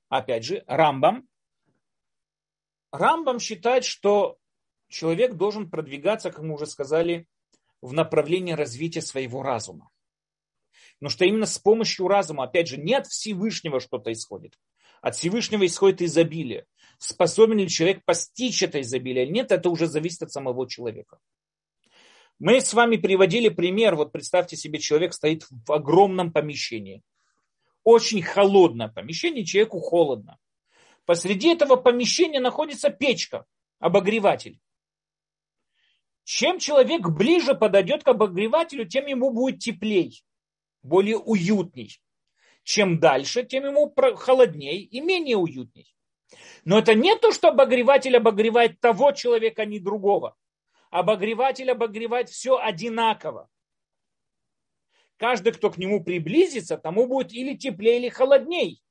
Опять 0.08 0.44
же, 0.44 0.64
Рамбам. 0.66 1.28
Рамбам 2.90 3.38
считает, 3.38 3.84
что 3.84 4.38
человек 4.88 5.34
должен 5.34 5.70
продвигаться, 5.70 6.32
как 6.32 6.42
мы 6.42 6.54
уже 6.54 6.66
сказали, 6.66 7.28
в 7.80 7.92
направлении 7.92 8.52
развития 8.52 9.02
своего 9.02 9.42
разума. 9.42 9.90
Но 11.00 11.08
что 11.08 11.24
именно 11.24 11.46
с 11.46 11.58
помощью 11.58 12.08
разума, 12.08 12.44
опять 12.44 12.68
же, 12.68 12.76
не 12.76 12.94
от 12.94 13.06
Всевышнего 13.06 13.80
что-то 13.80 14.12
исходит. 14.12 14.58
От 15.00 15.16
Всевышнего 15.16 15.64
исходит 15.64 16.02
изобилие. 16.02 16.66
Способен 16.98 17.58
ли 17.58 17.68
человек 17.68 18.04
постичь 18.04 18.62
это 18.62 18.80
изобилие 18.80 19.24
или 19.24 19.32
нет, 19.32 19.50
это 19.50 19.70
уже 19.70 19.86
зависит 19.86 20.22
от 20.22 20.32
самого 20.32 20.68
человека. 20.68 21.18
Мы 22.38 22.60
с 22.60 22.74
вами 22.74 22.96
приводили 22.96 23.48
пример, 23.48 23.96
вот 23.96 24.12
представьте 24.12 24.56
себе, 24.56 24.78
человек 24.78 25.14
стоит 25.14 25.46
в 25.50 25.72
огромном 25.72 26.32
помещении 26.32 27.02
очень 27.84 28.22
холодное 28.22 28.88
помещение, 28.88 29.44
человеку 29.44 29.80
холодно. 29.80 30.38
Посреди 31.06 31.48
этого 31.48 31.76
помещения 31.76 32.40
находится 32.40 32.90
печка, 32.90 33.46
обогреватель. 33.78 34.60
Чем 36.24 36.58
человек 36.58 37.08
ближе 37.08 37.54
подойдет 37.54 38.04
к 38.04 38.08
обогревателю, 38.08 38.86
тем 38.86 39.06
ему 39.06 39.30
будет 39.30 39.58
теплей, 39.60 40.22
более 40.82 41.18
уютней. 41.18 42.00
Чем 42.62 43.00
дальше, 43.00 43.44
тем 43.44 43.64
ему 43.64 43.92
холодней 44.16 44.82
и 44.82 45.00
менее 45.00 45.36
уютней. 45.36 45.94
Но 46.64 46.78
это 46.78 46.94
не 46.94 47.16
то, 47.16 47.32
что 47.32 47.48
обогреватель 47.48 48.16
обогревает 48.16 48.80
того 48.80 49.12
человека, 49.12 49.62
а 49.62 49.66
не 49.66 49.78
другого. 49.80 50.36
Обогреватель 50.90 51.70
обогревает 51.70 52.28
все 52.28 52.58
одинаково. 52.58 53.48
Каждый, 55.16 55.52
кто 55.52 55.70
к 55.70 55.78
нему 55.78 56.02
приблизится, 56.02 56.78
тому 56.78 57.06
будет 57.06 57.32
или 57.32 57.56
теплее, 57.56 57.98
или 57.98 58.08
холодней. 58.08 58.82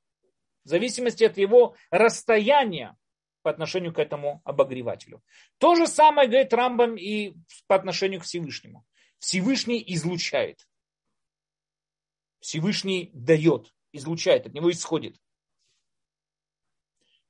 В 0.64 0.68
зависимости 0.68 1.24
от 1.24 1.38
его 1.38 1.74
расстояния 1.90 2.96
по 3.42 3.50
отношению 3.50 3.92
к 3.92 3.98
этому 3.98 4.40
обогревателю. 4.44 5.22
То 5.58 5.74
же 5.74 5.86
самое 5.86 6.28
говорит 6.28 6.52
Рамбам 6.52 6.96
и 6.96 7.34
по 7.66 7.74
отношению 7.74 8.20
к 8.20 8.24
Всевышнему. 8.24 8.84
Всевышний 9.18 9.82
излучает. 9.86 10.66
Всевышний 12.40 13.10
дает, 13.12 13.72
излучает, 13.92 14.46
от 14.46 14.54
него 14.54 14.70
исходит. 14.70 15.16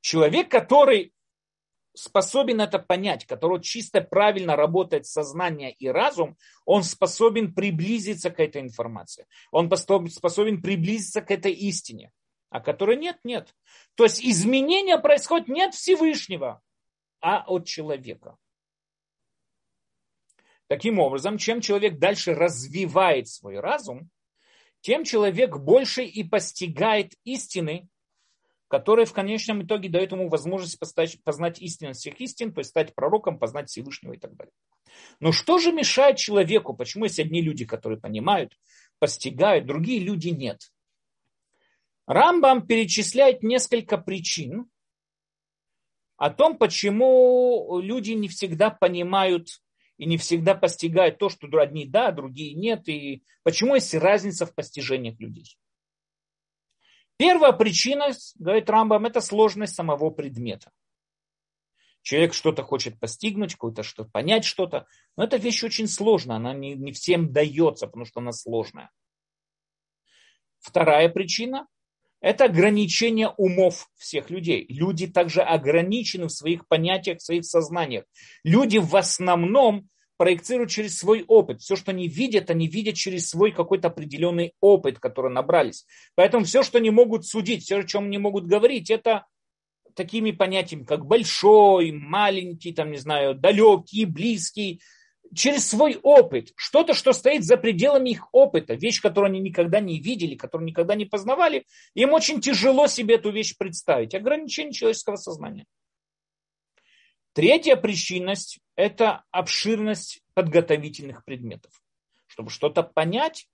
Человек, 0.01 0.51
который 0.51 1.13
способен 1.95 2.61
это 2.61 2.79
понять, 2.79 3.27
который 3.27 3.61
чисто 3.61 4.01
правильно 4.01 4.57
работает 4.57 5.07
сознание 5.07 5.73
и 5.73 5.89
разум, 5.89 6.37
он 6.65 6.85
способен 6.85 7.55
приблизиться 7.55 8.31
к 8.31 8.41
этой 8.41 8.63
информации. 8.63 9.27
Он 9.51 9.71
способен 9.71 10.63
приблизиться 10.63 11.21
к 11.21 11.31
этой 11.31 11.53
истине. 11.53 12.13
А 12.49 12.61
которой 12.61 12.97
нет, 12.97 13.19
нет. 13.23 13.55
То 13.95 14.05
есть 14.05 14.25
изменения 14.25 14.99
происходят 14.99 15.49
не 15.49 15.63
от 15.63 15.75
Всевышнего, 15.75 16.61
а 17.21 17.45
от 17.47 17.67
человека. 17.67 18.37
Таким 20.67 20.99
образом, 20.99 21.39
чем 21.39 21.61
человек 21.61 21.99
дальше 21.99 22.35
развивает 22.35 23.29
свой 23.29 23.59
разум, 23.59 24.09
тем 24.81 25.05
человек 25.05 25.57
больше 25.57 26.05
и 26.05 26.24
постигает 26.24 27.14
истины, 27.24 27.89
которые 28.68 29.05
в 29.05 29.12
конечном 29.12 29.62
итоге 29.62 29.89
дают 29.89 30.12
ему 30.12 30.28
возможность 30.28 30.78
познать 30.78 31.61
истинность 31.61 32.01
всех 32.01 32.20
истин, 32.20 32.53
то 32.53 32.61
есть 32.61 32.70
стать 32.70 32.95
пророком, 32.95 33.39
познать 33.39 33.68
Всевышнего 33.68 34.12
и 34.12 34.18
так 34.18 34.35
далее. 34.37 34.53
Но 35.18 35.33
что 35.33 35.59
же 35.59 35.72
мешает 35.72 36.16
человеку? 36.16 36.74
Почему 36.74 37.05
есть 37.05 37.18
одни 37.18 37.43
люди, 37.43 37.64
которые 37.64 38.01
понимают, 38.01 38.57
постигают, 38.99 39.66
другие 39.66 40.01
люди 40.01 40.28
нет? 40.28 40.61
Рамбам 42.07 42.66
перечисляет 42.66 43.43
несколько 43.43 43.99
причин 43.99 44.68
о 46.16 46.31
том, 46.31 46.59
почему 46.59 47.81
люди 47.81 48.12
не 48.12 48.28
всегда 48.28 48.70
понимают 48.70 49.61
и 50.01 50.07
не 50.07 50.16
всегда 50.16 50.55
постигают 50.55 51.18
то, 51.18 51.28
что 51.28 51.46
одни 51.59 51.84
да, 51.84 52.11
другие 52.11 52.55
нет, 52.55 52.88
и 52.88 53.22
почему 53.42 53.74
есть 53.74 53.92
разница 53.92 54.46
в 54.46 54.55
постижениях 54.55 55.20
людей. 55.20 55.59
Первая 57.18 57.53
причина, 57.53 58.09
говорит 58.36 58.70
Рамбам, 58.70 59.05
это 59.05 59.20
сложность 59.20 59.74
самого 59.74 60.09
предмета. 60.09 60.72
Человек 62.01 62.32
что-то 62.32 62.62
хочет 62.62 62.98
постигнуть, 62.98 63.53
какое-то 63.53 63.82
что 63.82 64.07
понять 64.07 64.46
что-то, 64.46 64.86
но 65.18 65.24
эта 65.24 65.36
вещь 65.36 65.62
очень 65.64 65.86
сложная, 65.86 66.36
она 66.36 66.55
не, 66.55 66.76
не 66.76 66.92
всем 66.92 67.30
дается, 67.30 67.86
потому 67.86 68.07
что 68.07 68.20
она 68.20 68.32
сложная. 68.32 68.90
Вторая 70.61 71.11
причина– 71.11 71.66
это 72.21 72.45
ограничение 72.45 73.29
умов 73.37 73.89
всех 73.97 74.31
людей. 74.31 74.66
Люди 74.68 75.07
также 75.07 75.41
ограничены 75.41 76.27
в 76.27 76.33
своих 76.33 76.68
понятиях, 76.68 77.18
в 77.18 77.25
своих 77.25 77.45
сознаниях. 77.45 78.05
Люди 78.45 78.79
в 78.79 78.95
основном 78.95 79.89
проецируют 80.18 80.71
через 80.71 80.99
свой 80.99 81.25
опыт. 81.27 81.62
Все, 81.62 81.77
что 81.77 81.93
они 81.93 82.07
видят, 82.07 82.51
они 82.51 82.68
видят 82.68 82.95
через 82.95 83.31
свой 83.31 83.53
какой-то 83.53 83.89
определенный 83.89 84.53
опыт, 84.61 84.99
который 84.99 85.33
набрались. 85.33 85.87
Поэтому 86.14 86.45
все, 86.45 86.62
что 86.62 86.77
они 86.77 86.91
могут 86.91 87.25
судить, 87.25 87.62
все, 87.62 87.79
о 87.79 87.85
чем 87.85 88.05
они 88.05 88.18
могут 88.18 88.47
говорить, 88.47 88.91
это 88.91 89.25
такими 89.95 90.31
понятиями, 90.31 90.85
как 90.85 91.07
большой, 91.07 91.93
маленький, 91.93 92.73
там, 92.73 92.91
не 92.91 92.99
знаю, 92.99 93.35
далекий, 93.35 94.05
близкий, 94.05 94.83
через 95.35 95.68
свой 95.68 95.97
опыт, 96.03 96.53
что-то, 96.57 96.95
что 96.95 97.12
стоит 97.12 97.45
за 97.45 97.57
пределами 97.57 98.11
их 98.11 98.28
опыта, 98.33 98.74
вещь, 98.74 99.01
которую 99.01 99.31
они 99.31 99.41
никогда 99.41 99.81
не 99.81 100.01
видели, 100.01 100.35
которую 100.35 100.66
никогда 100.66 100.95
не 100.95 101.05
познавали, 101.05 101.66
им 101.95 102.12
очень 102.12 102.41
тяжело 102.41 102.87
себе 102.87 103.16
эту 103.16 103.31
вещь 103.31 103.57
представить. 103.57 104.14
Ограничение 104.14 104.72
человеческого 104.72 105.16
сознания. 105.16 105.66
Третья 107.33 107.76
причинность– 107.76 108.59
это 108.76 109.24
обширность 109.31 110.22
подготовительных 110.35 111.24
предметов. 111.24 111.72
Чтобы 112.26 112.51
что-то 112.51 112.83
понять, 112.83 113.49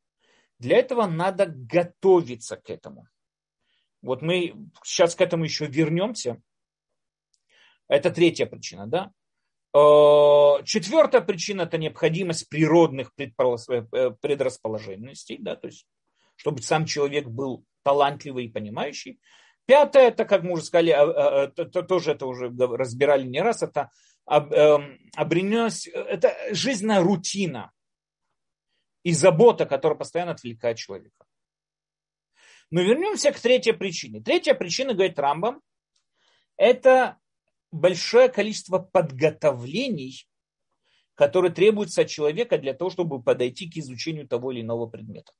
для 0.58 0.78
этого 0.78 1.06
надо 1.06 1.46
готовиться 1.46 2.56
к 2.56 2.70
этому. 2.70 3.06
Вот 4.00 4.22
мы 4.22 4.54
сейчас 4.82 5.14
к 5.14 5.20
этому 5.20 5.44
еще 5.44 5.66
вернемся. 5.66 6.40
Это 7.88 8.10
третья 8.10 8.46
причина, 8.46 8.86
да? 8.86 9.12
Э, 9.76 10.62
четвертая 10.64 11.20
причина– 11.20 11.62
это 11.62 11.76
необходимость 11.76 12.48
природных 12.48 13.12
э, 13.18 14.10
предрасположенностей, 14.22 15.36
да, 15.38 15.54
то 15.54 15.66
есть 15.66 15.86
чтобы 16.36 16.62
сам 16.62 16.86
человек 16.86 17.26
был 17.26 17.64
талантливый 17.82 18.46
и 18.46 18.48
понимающий. 18.50 19.20
Пятое, 19.66 20.08
это, 20.08 20.24
как 20.24 20.42
мы 20.44 20.52
уже 20.52 20.64
сказали, 20.64 20.90
а, 20.90 21.44
а, 21.44 21.48
тоже 21.48 22.12
это 22.12 22.26
уже 22.26 22.48
разбирали 22.48 23.26
не 23.26 23.40
раз, 23.42 23.62
это 23.62 23.90
эм, 24.28 24.98
обренес, 25.14 25.86
это 25.88 26.34
жизненная 26.52 27.00
рутина 27.00 27.72
и 29.02 29.12
забота, 29.12 29.66
которая 29.66 29.98
постоянно 29.98 30.32
отвлекает 30.32 30.76
человека. 30.76 31.26
Но 32.70 32.82
вернемся 32.82 33.32
к 33.32 33.40
третьей 33.40 33.72
причине. 33.72 34.20
Третья 34.20 34.54
причина, 34.54 34.94
говорит 34.94 35.18
Рамбам, 35.18 35.62
это 36.56 37.18
большое 37.76 38.28
количество 38.28 38.78
подготовлений, 38.78 40.26
которые 41.14 41.52
требуются 41.52 42.02
от 42.02 42.08
человека 42.08 42.58
для 42.58 42.74
того, 42.74 42.90
чтобы 42.90 43.22
подойти 43.22 43.70
к 43.70 43.76
изучению 43.76 44.28
того 44.28 44.52
или 44.52 44.60
иного 44.60 44.86
предмета. 44.86 45.32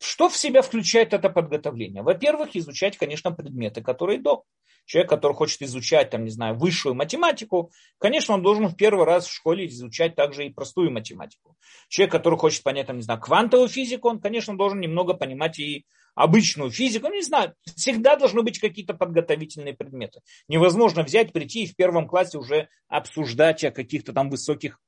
Что 0.00 0.28
в 0.28 0.36
себя 0.36 0.62
включает 0.62 1.14
это 1.14 1.30
подготовление? 1.30 2.02
Во-первых, 2.02 2.56
изучать, 2.56 2.98
конечно, 2.98 3.32
предметы, 3.32 3.82
которые 3.82 4.20
до. 4.20 4.44
Человек, 4.84 5.08
который 5.08 5.32
хочет 5.32 5.62
изучать, 5.62 6.10
там, 6.10 6.24
не 6.24 6.30
знаю, 6.30 6.56
высшую 6.56 6.94
математику, 6.94 7.72
конечно, 7.98 8.34
он 8.34 8.42
должен 8.42 8.66
в 8.66 8.76
первый 8.76 9.06
раз 9.06 9.26
в 9.26 9.32
школе 9.32 9.66
изучать 9.66 10.14
также 10.14 10.46
и 10.46 10.50
простую 10.50 10.90
математику. 10.90 11.56
Человек, 11.88 12.12
который 12.12 12.38
хочет 12.38 12.62
понять, 12.62 12.86
там, 12.86 12.96
не 12.96 13.02
знаю, 13.02 13.18
квантовую 13.18 13.68
физику, 13.68 14.10
он, 14.10 14.20
конечно, 14.20 14.58
должен 14.58 14.80
немного 14.80 15.14
понимать 15.14 15.58
и 15.58 15.86
обычную 16.14 16.70
физику, 16.70 17.08
ну, 17.08 17.14
не 17.14 17.22
знаю, 17.22 17.54
всегда 17.76 18.16
должны 18.16 18.42
быть 18.42 18.58
какие-то 18.58 18.94
подготовительные 18.94 19.74
предметы. 19.74 20.20
Невозможно 20.48 21.02
взять, 21.02 21.32
прийти 21.32 21.64
и 21.64 21.66
в 21.66 21.76
первом 21.76 22.06
классе 22.06 22.38
уже 22.38 22.68
обсуждать 22.88 23.64
о 23.64 23.70
каких-то 23.70 24.12
там 24.12 24.30
высоких 24.30 24.78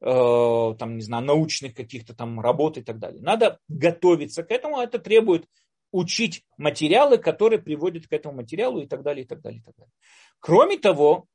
Э, 0.00 0.74
там, 0.78 0.96
не 0.96 1.02
знаю, 1.02 1.24
научных 1.24 1.74
каких-то 1.74 2.14
там 2.14 2.40
работ 2.40 2.78
и 2.78 2.82
так 2.82 2.98
далее. 2.98 3.20
Надо 3.20 3.58
готовиться 3.66 4.44
к 4.44 4.52
этому, 4.52 4.78
это 4.78 5.00
требует 5.00 5.46
учить 5.90 6.44
материалы, 6.56 7.18
которые 7.18 7.60
приводят 7.60 8.06
к 8.06 8.12
этому 8.12 8.36
материалу 8.36 8.80
и 8.80 8.86
так 8.86 9.02
далее, 9.02 9.24
и 9.24 9.26
так 9.26 9.40
далее, 9.40 9.60
и 9.60 9.62
так 9.62 9.74
далее. 9.76 9.92
Кроме 10.38 10.78
того, 10.78 11.26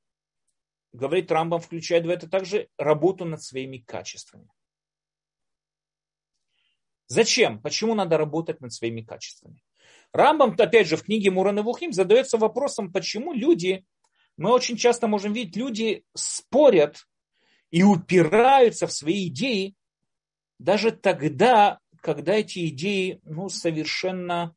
говорит 0.93 1.29
Рамбам, 1.29 1.59
включает 1.59 2.05
в 2.05 2.09
это 2.09 2.29
также 2.29 2.69
работу 2.77 3.25
над 3.25 3.43
своими 3.43 3.79
качествами. 3.79 4.47
Зачем? 7.07 7.61
Почему 7.61 7.95
надо 7.95 8.17
работать 8.17 8.61
над 8.61 8.73
своими 8.73 9.01
качествами? 9.01 9.63
Рамбам, 10.11 10.55
опять 10.57 10.87
же, 10.87 10.95
в 10.95 11.03
книге 11.03 11.31
Мурана 11.31 11.63
Вухим 11.63 11.91
задается 11.91 12.37
вопросом, 12.37 12.91
почему 12.91 13.33
люди, 13.33 13.85
мы 14.37 14.51
очень 14.51 14.77
часто 14.77 15.07
можем 15.07 15.33
видеть, 15.33 15.55
люди 15.55 16.03
спорят 16.13 17.07
и 17.71 17.83
упираются 17.83 18.87
в 18.87 18.93
свои 18.93 19.27
идеи 19.27 19.75
даже 20.59 20.91
тогда, 20.91 21.79
когда 22.01 22.35
эти 22.35 22.69
идеи 22.69 23.19
ну, 23.23 23.49
совершенно, 23.49 24.55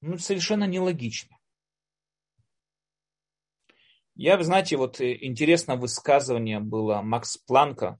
ну, 0.00 0.18
совершенно 0.18 0.64
нелогичны. 0.64 1.36
Я, 4.14 4.40
знаете, 4.42 4.76
вот 4.76 5.00
э, 5.00 5.16
интересное 5.22 5.76
высказывание 5.76 6.60
было 6.60 7.02
Макс 7.02 7.36
Планка. 7.36 7.98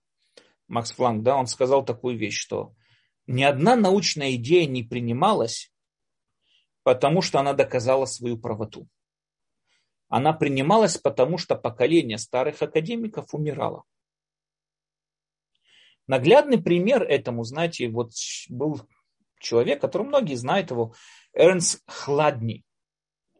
Макс 0.68 0.92
Планк, 0.92 1.24
да, 1.24 1.36
он 1.36 1.48
сказал 1.48 1.84
такую 1.84 2.16
вещь, 2.16 2.38
что 2.38 2.74
ни 3.26 3.42
одна 3.42 3.76
научная 3.76 4.34
идея 4.34 4.66
не 4.66 4.82
принималась, 4.82 5.72
потому 6.82 7.22
что 7.22 7.40
она 7.40 7.52
доказала 7.52 8.04
свою 8.06 8.38
правоту. 8.38 8.88
Она 10.08 10.32
принималась, 10.32 10.98
потому 10.98 11.38
что 11.38 11.56
поколение 11.56 12.18
старых 12.18 12.62
академиков 12.62 13.34
умирало. 13.34 13.84
Наглядный 16.06 16.62
пример 16.62 17.02
этому, 17.02 17.44
знаете, 17.44 17.88
вот 17.88 18.12
был 18.48 18.82
человек, 19.40 19.80
который 19.80 20.06
многие 20.06 20.34
знают 20.34 20.70
его, 20.70 20.94
Эрнст 21.32 21.82
Хладни. 21.86 22.64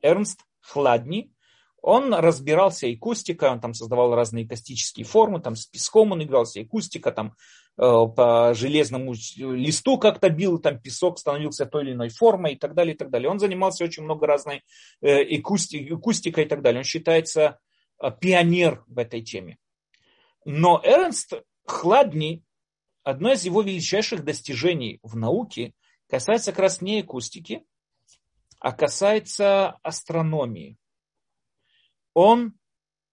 Эрнст 0.01 0.41
Хладни, 0.61 1.35
он 1.83 2.15
разбирался 2.15 2.87
и 2.87 2.97
акустикой, 2.97 3.51
он 3.51 3.61
там 3.61 3.75
создавал 3.75 4.15
разные 4.15 4.47
акустические 4.47 5.05
формы, 5.05 5.41
там 5.41 5.55
с 5.55 5.67
песком 5.67 6.13
он 6.13 6.23
игрался, 6.23 6.61
акустика, 6.61 7.13
там 7.13 7.29
э, 7.29 7.33
по 7.77 8.53
железному 8.55 9.15
листу 9.37 9.99
как-то 9.99 10.29
бил, 10.29 10.59
там 10.59 10.79
песок 10.79 11.19
становился 11.19 11.67
той 11.67 11.83
или 11.85 11.93
иной 11.93 12.09
формой 12.09 12.53
и 12.53 12.57
так 12.57 12.75
далее, 12.75 12.95
и 12.95 12.97
так 12.97 13.11
далее. 13.11 13.29
Он 13.29 13.41
занимался 13.41 13.85
очень 13.85 14.05
много 14.05 14.27
разной 14.27 14.63
э, 15.01 15.37
акустикой 15.37 16.45
и 16.45 16.49
так 16.49 16.63
далее. 16.63 16.79
Он 16.81 16.85
считается 16.85 17.59
э, 18.01 18.11
пионер 18.21 18.85
в 18.87 18.99
этой 18.99 19.23
теме. 19.23 19.59
Но 20.45 20.81
Эрнст 20.85 21.35
Хладни, 21.67 22.45
одно 23.03 23.33
из 23.33 23.45
его 23.45 23.63
величайших 23.63 24.25
достижений 24.25 25.01
в 25.03 25.17
науке 25.17 25.73
касается 26.09 26.53
как 26.53 26.61
раз 26.61 26.81
не 26.81 27.01
акустики, 27.01 27.65
а 28.61 28.73
касается 28.73 29.71
астрономии. 29.83 30.79
Он 32.13 32.55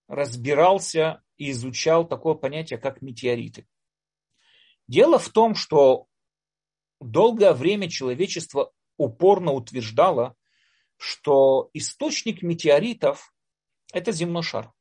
разбирался 0.07 1.23
и 1.37 1.51
изучал 1.51 2.07
такое 2.07 2.35
понятие, 2.35 2.77
как 2.77 3.01
метеориты. 3.01 3.65
Дело 4.91 5.19
в 5.19 5.29
том, 5.29 5.55
что 5.55 6.07
долгое 6.99 7.53
время 7.53 7.89
человечество 7.89 8.73
упорно 8.97 9.53
утверждало, 9.53 10.35
что 10.97 11.69
источник 11.71 12.41
метеоритов– 12.41 13.33
это 13.93 14.11
земной 14.11 14.43
шар. 14.43 14.73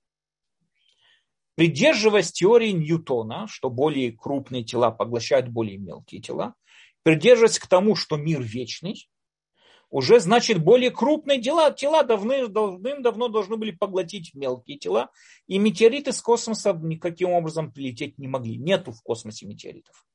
Придерживаясь 1.54 2.32
теории 2.32 2.72
Ньютона, 2.72 3.46
что 3.46 3.70
более 3.70 4.10
крупные 4.10 4.64
тела 4.64 4.90
поглощают 4.90 5.46
более 5.46 5.78
мелкие 5.78 6.20
тела, 6.20 6.56
придерживаясь 7.04 7.60
к 7.60 7.68
тому, 7.68 7.94
что 7.94 8.16
мир 8.16 8.42
вечный, 8.42 9.08
уже 9.90 10.20
значит 10.20 10.62
более 10.62 10.90
крупные 10.90 11.40
тела, 11.40 11.72
тела 11.72 12.02
давным-давно 12.04 13.28
должны 13.28 13.56
были 13.56 13.72
поглотить 13.72 14.34
мелкие 14.34 14.78
тела, 14.78 15.10
и 15.46 15.58
метеориты 15.58 16.12
с 16.12 16.22
космоса 16.22 16.72
никаким 16.72 17.30
образом 17.30 17.72
прилететь 17.72 18.18
не 18.18 18.28
могли. 18.28 18.56
Нету 18.56 18.92
в 18.92 19.02
космосе 19.02 19.46
метеоритов. 19.46 20.06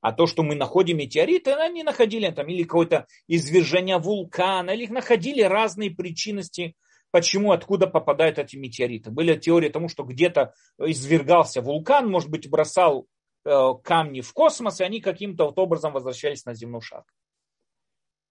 А 0.00 0.12
то, 0.12 0.26
что 0.26 0.42
мы 0.42 0.54
находим 0.54 0.98
метеориты, 0.98 1.52
они 1.52 1.82
находили 1.82 2.30
там 2.30 2.48
или 2.48 2.62
какое-то 2.62 3.06
извержение 3.26 3.98
вулкана, 3.98 4.70
или 4.70 4.84
их 4.84 4.90
находили 4.90 5.42
разные 5.42 5.90
причинности 5.90 6.76
почему, 7.10 7.52
откуда 7.52 7.86
попадают 7.86 8.38
эти 8.38 8.56
метеориты. 8.56 9.10
Были 9.10 9.36
теории 9.36 9.68
тому, 9.68 9.88
что 9.88 10.04
где-то 10.04 10.54
извергался 10.78 11.62
вулкан, 11.62 12.08
может 12.08 12.30
быть, 12.30 12.48
бросал 12.48 13.06
э, 13.44 13.70
камни 13.82 14.20
в 14.20 14.32
космос, 14.32 14.80
и 14.80 14.84
они 14.84 15.00
каким-то 15.00 15.46
вот 15.46 15.58
образом 15.58 15.92
возвращались 15.92 16.44
на 16.44 16.54
земной 16.54 16.82
шар. 16.82 17.04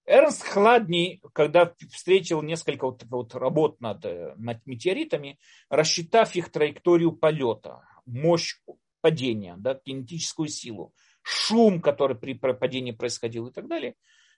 Эрнст 0.07 0.41
Хладни, 0.43 1.21
когда 1.33 1.73
встретил 1.91 2.41
несколько 2.41 2.85
вот, 2.85 3.03
вот 3.09 3.35
работ 3.35 3.81
над, 3.81 4.05
э, 4.05 4.33
над 4.37 4.65
метеоритами, 4.65 5.37
рассчитав 5.69 6.33
их 6.35 6.49
траекторию 6.49 7.11
полета, 7.11 7.81
мощь 8.05 8.55
падения, 9.01 9.55
да, 9.57 9.75
кинетическую 9.75 10.47
силу, 10.47 10.93
шум, 11.23 11.81
который 11.81 12.15
при 12.15 12.33
падении 12.33 12.93
происходил 12.93 13.47
и 13.47 13.51
так 13.51 13.67
далее, 13.67 13.95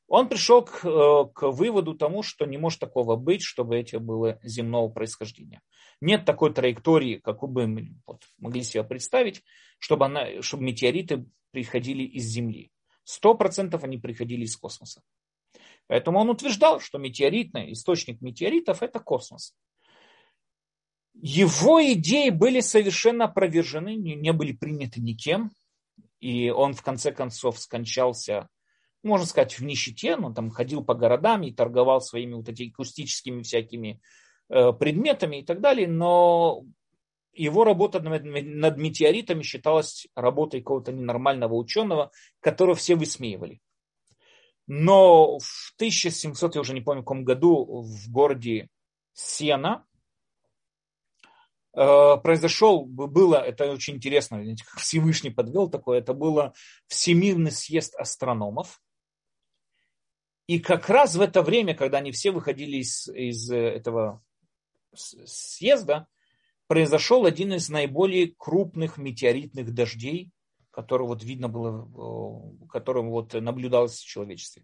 он 0.07 0.27
пришел 0.27 0.65
к, 0.65 0.83
э, 0.83 1.25
к 1.35 1.51
выводу 1.51 1.93
тому, 1.93 2.23
что 2.23 2.45
не 2.47 2.57
может 2.57 2.79
такого 2.79 3.15
быть, 3.15 3.43
чтобы 3.43 3.77
эти 3.77 3.97
было 3.97 4.39
земного 4.41 4.89
происхождения. 4.89 5.61
Нет 6.01 6.25
такой 6.25 6.51
траектории, 6.51 7.17
какую 7.17 7.51
бы 7.51 7.67
мы 7.67 7.93
вот, 8.07 8.23
могли 8.39 8.63
себе 8.63 8.83
представить, 8.83 9.43
чтобы, 9.77 10.05
она, 10.05 10.41
чтобы 10.41 10.63
метеориты 10.63 11.27
приходили 11.51 12.01
из 12.01 12.23
Земли. 12.23 12.71
Сто 13.03 13.35
процентов 13.35 13.83
они 13.83 13.99
приходили 13.99 14.45
из 14.45 14.57
космоса. 14.57 15.03
Поэтому 15.89 16.19
он 16.19 16.29
утверждал, 16.29 16.79
что 16.79 16.97
метеоритный 16.99 17.73
источник 17.73 18.21
метеоритов– 18.21 18.81
это 18.81 19.01
космос. 19.01 19.53
Его 21.13 21.83
идеи 21.93 22.29
были 22.29 22.61
совершенно 22.61 23.25
опровержены, 23.25 23.95
не 23.95 24.31
были 24.31 24.53
приняты 24.53 25.01
никем. 25.01 25.51
И 26.21 26.49
он 26.49 26.73
в 26.73 26.81
конце 26.81 27.11
концов 27.11 27.59
скончался 27.59 28.47
можно 29.03 29.25
сказать, 29.25 29.57
в 29.57 29.63
нищете, 29.63 30.15
но 30.15 30.33
там 30.33 30.49
ходил 30.49 30.83
по 30.83 30.93
городам 30.93 31.43
и 31.43 31.53
торговал 31.53 32.01
своими 32.01 32.33
вот 32.33 32.49
этими 32.49 32.69
акустическими 32.69 33.43
всякими 33.43 34.01
э, 34.49 34.73
предметами 34.73 35.37
и 35.37 35.45
так 35.45 35.61
далее, 35.61 35.87
но 35.87 36.63
его 37.33 37.63
работа 37.63 38.01
над 38.01 38.77
метеоритами 38.77 39.43
считалась 39.43 40.07
работой 40.15 40.59
какого-то 40.61 40.91
ненормального 40.91 41.53
ученого, 41.53 42.11
которого 42.41 42.75
все 42.75 42.95
высмеивали. 42.95 43.61
Но 44.71 45.39
в 45.39 45.73
1700, 45.77 46.53
я 46.53 46.61
уже 46.61 46.75
не 46.75 46.81
помню, 46.81 47.01
в 47.01 47.03
каком 47.03 47.25
году, 47.25 47.81
в 47.81 48.11
городе 48.11 48.69
Сена 49.13 49.83
э, 51.73 52.17
произошел, 52.21 52.85
было, 52.85 53.37
это 53.37 53.71
очень 53.71 53.95
интересно, 53.95 54.45
Всевышний 54.77 55.31
подвел 55.31 55.71
такое, 55.71 55.97
это 55.97 56.13
было 56.13 56.53
Всемирный 56.85 57.51
съезд 57.51 57.95
астрономов, 57.95 58.79
и 60.45 60.59
как 60.59 60.87
раз 60.87 61.15
в 61.15 61.21
это 61.21 61.41
время, 61.41 61.73
когда 61.73 61.97
они 61.97 62.11
все 62.11 62.29
выходили 62.29 62.77
из, 62.77 63.07
из 63.07 63.49
э, 63.49 63.57
этого 63.57 64.23
съезда, 64.93 66.07
произошел 66.67 67.25
один 67.25 67.53
из 67.53 67.69
наиболее 67.69 68.35
крупных 68.37 68.99
метеоритных 68.99 69.73
дождей, 69.73 70.29
который 70.71 71.07
вот 71.07 71.23
видно 71.23 71.49
было, 71.49 72.57
которым 72.67 73.09
вот 73.09 73.33
наблюдалось 73.33 73.99
в 73.99 74.05
человечестве. 74.05 74.63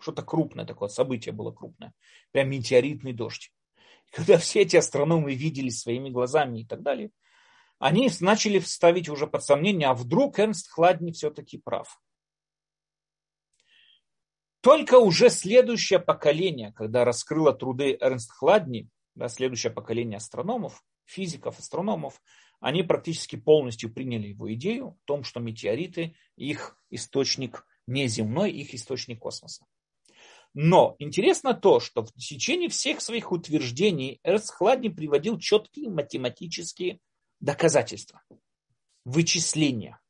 Что-то 0.00 0.22
крупное 0.22 0.64
такое, 0.64 0.88
событие 0.88 1.32
было 1.32 1.52
крупное. 1.52 1.92
Прям 2.30 2.50
метеоритный 2.50 3.12
дождь. 3.12 3.52
И 4.06 4.10
когда 4.10 4.38
все 4.38 4.62
эти 4.62 4.76
астрономы 4.76 5.34
видели 5.34 5.70
своими 5.70 6.08
глазами 6.08 6.60
и 6.60 6.64
так 6.64 6.82
далее, 6.82 7.10
они 7.78 8.10
начали 8.20 8.58
ставить 8.60 9.08
уже 9.08 9.26
под 9.26 9.44
сомнение, 9.44 9.88
а 9.88 9.94
вдруг 9.94 10.38
Эрнст 10.38 10.70
Хладни 10.70 11.12
все-таки 11.12 11.58
прав. 11.58 12.00
Только 14.60 14.98
уже 14.98 15.30
следующее 15.30 16.00
поколение, 16.00 16.72
когда 16.72 17.04
раскрыло 17.04 17.52
труды 17.52 17.96
Эрнст 18.00 18.32
Хладни, 18.32 18.88
да, 19.14 19.28
следующее 19.28 19.72
поколение 19.72 20.16
астрономов, 20.16 20.82
физиков, 21.04 21.58
астрономов, 21.58 22.20
они 22.60 22.82
практически 22.82 23.36
полностью 23.36 23.92
приняли 23.92 24.28
его 24.28 24.52
идею 24.54 24.88
о 24.88 24.96
том, 25.04 25.24
что 25.24 25.40
метеориты, 25.40 26.16
их 26.36 26.76
источник 26.90 27.66
не 27.86 28.06
земной, 28.08 28.50
их 28.50 28.74
источник 28.74 29.20
космоса. 29.20 29.64
Но 30.54 30.96
интересно 30.98 31.54
то, 31.54 31.78
что 31.78 32.04
в 32.04 32.12
течение 32.14 32.68
всех 32.68 33.00
своих 33.00 33.32
утверждений 33.32 34.20
Эрнст 34.24 34.50
Хладни 34.50 34.88
приводил 34.88 35.38
четкие 35.38 35.90
математические 35.90 37.00
доказательства, 37.38 38.22
вычисления. 39.04 40.00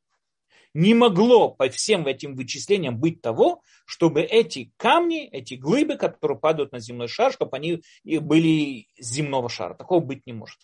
Не 0.73 0.93
могло 0.93 1.49
по 1.49 1.67
всем 1.69 2.05
этим 2.07 2.35
вычислениям 2.35 2.99
быть 2.99 3.21
того, 3.21 3.61
чтобы 3.85 4.21
эти 4.21 4.71
камни, 4.77 5.27
эти 5.27 5.55
глыбы, 5.55 5.97
которые 5.97 6.37
падают 6.39 6.71
на 6.71 6.79
земной 6.79 7.07
шар, 7.07 7.33
чтобы 7.33 7.57
они 7.57 7.81
были 8.03 8.87
земного 8.97 9.49
шара. 9.49 9.73
Такого 9.73 9.99
быть 9.99 10.25
не 10.27 10.33
может. 10.33 10.59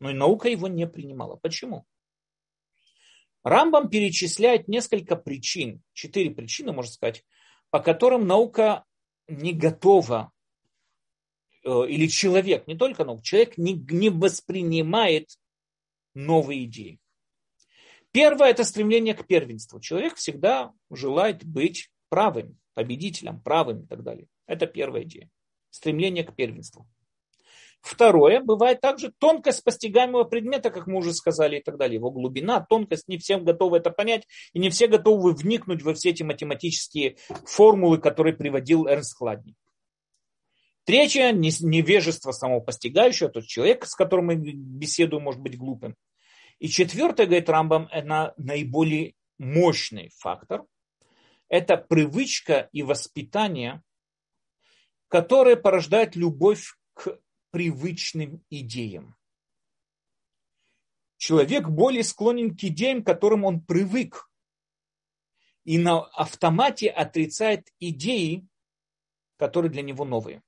Но 0.00 0.10
и 0.10 0.14
наука 0.14 0.48
его 0.48 0.68
не 0.68 0.86
принимала. 0.86 1.36
Почему? 1.36 1.86
Рамбам 3.42 3.88
перечисляет 3.88 4.68
несколько 4.68 5.16
причин, 5.16 5.82
четыре 5.92 6.30
причины, 6.30 6.72
можно 6.72 6.92
сказать, 6.92 7.24
по 7.70 7.80
которым 7.80 8.26
наука 8.26 8.84
не 9.26 9.52
готова, 9.52 10.32
э, 11.64 11.70
или 11.88 12.06
человек, 12.08 12.66
не 12.66 12.76
только 12.76 13.04
наука, 13.04 13.22
человек 13.22 13.56
не, 13.56 13.74
не 13.74 14.10
воспринимает 14.10 15.30
новые 16.14 16.64
идеи. 16.64 17.00
Первое– 18.10 18.48
это 18.50 18.64
стремление 18.64 19.14
к 19.14 19.26
первенству. 19.26 19.80
Человек 19.80 20.16
всегда 20.16 20.72
желает 20.90 21.44
быть 21.44 21.90
правым, 22.08 22.58
победителем, 22.74 23.40
правым 23.40 23.82
и 23.82 23.86
так 23.86 24.02
далее. 24.02 24.26
Это 24.46 24.66
первая 24.66 25.02
идея. 25.02 25.30
Стремление 25.70 26.24
к 26.24 26.34
первенству. 26.34 26.88
Второе, 27.80 28.40
бывает 28.40 28.80
также 28.80 29.12
тонкость 29.18 29.64
постигаемого 29.64 30.24
предмета, 30.24 30.70
как 30.70 30.86
мы 30.86 30.98
уже 30.98 31.14
сказали 31.14 31.58
и 31.58 31.62
так 31.62 31.78
далее. 31.78 31.96
Его 31.96 32.10
глубина, 32.10 32.60
тонкость, 32.60 33.08
не 33.08 33.18
всем 33.18 33.44
готовы 33.44 33.78
это 33.78 33.90
понять, 33.90 34.26
и 34.52 34.58
не 34.58 34.68
все 34.70 34.88
готовы 34.88 35.32
вникнуть 35.32 35.82
во 35.82 35.94
все 35.94 36.10
эти 36.10 36.22
математические 36.22 37.16
формулы, 37.46 37.98
которые 37.98 38.34
приводил 38.34 38.86
Эрнст 38.86 39.16
Хладни. 39.16 39.54
Третье, 40.84 41.32
невежество 41.32 42.32
самого 42.32 42.60
постигающего, 42.60 43.28
тот 43.28 43.44
человек, 43.44 43.84
с 43.86 43.94
которым 43.94 44.26
мы 44.26 44.36
беседуем, 44.36 45.22
может 45.22 45.40
быть 45.40 45.56
глупым. 45.56 45.96
И 46.58 46.68
четвертое, 46.68 47.26
говорит 47.26 47.48
Рамбам, 47.48 47.88
это 47.92 48.34
наиболее 48.36 49.14
мощный 49.38 50.10
фактор. 50.16 50.64
Это 51.48 51.76
привычка 51.76 52.68
и 52.72 52.82
воспитание, 52.82 53.82
которое 55.08 55.56
порождает 55.56 56.16
любовь 56.16 56.74
к 56.94 57.18
привычным 57.50 58.44
идеям. 58.50 59.16
Человек 61.16 61.68
более 61.68 62.04
склонен 62.04 62.56
к 62.56 62.62
идеям, 62.62 63.02
к 63.02 63.06
которым 63.06 63.44
он 63.44 63.60
привык. 63.60 64.30
И 65.64 65.76
на 65.76 66.04
автомате 66.04 66.88
отрицает 66.88 67.68
идеи, 67.78 68.46
которые 69.36 69.70
для 69.70 69.82
него 69.82 70.04
новые. 70.04 70.42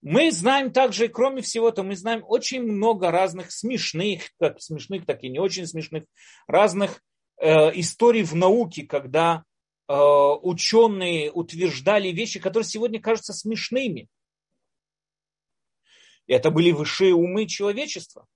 Мы 0.00 0.30
знаем 0.30 0.72
также, 0.72 1.08
кроме 1.08 1.42
всего-то, 1.42 1.82
мы 1.82 1.96
знаем 1.96 2.24
очень 2.26 2.62
много 2.62 3.10
разных 3.10 3.50
смешных, 3.50 4.30
как 4.38 4.60
смешных, 4.62 5.04
так 5.06 5.24
и 5.24 5.28
не 5.28 5.40
очень 5.40 5.66
смешных, 5.66 6.04
разных 6.46 7.02
э, 7.36 7.48
историй 7.78 8.22
в 8.22 8.34
науке, 8.34 8.84
когда 8.84 9.42
э, 9.88 9.92
ученые 9.94 11.32
утверждали 11.32 12.08
вещи, 12.08 12.38
которые 12.38 12.68
сегодня 12.68 13.00
кажутся 13.00 13.32
смешными. 13.32 14.08
Это 16.28 16.52
были 16.52 16.70
высшие 16.70 17.14
умы 17.14 17.46
человечества. 17.46 18.28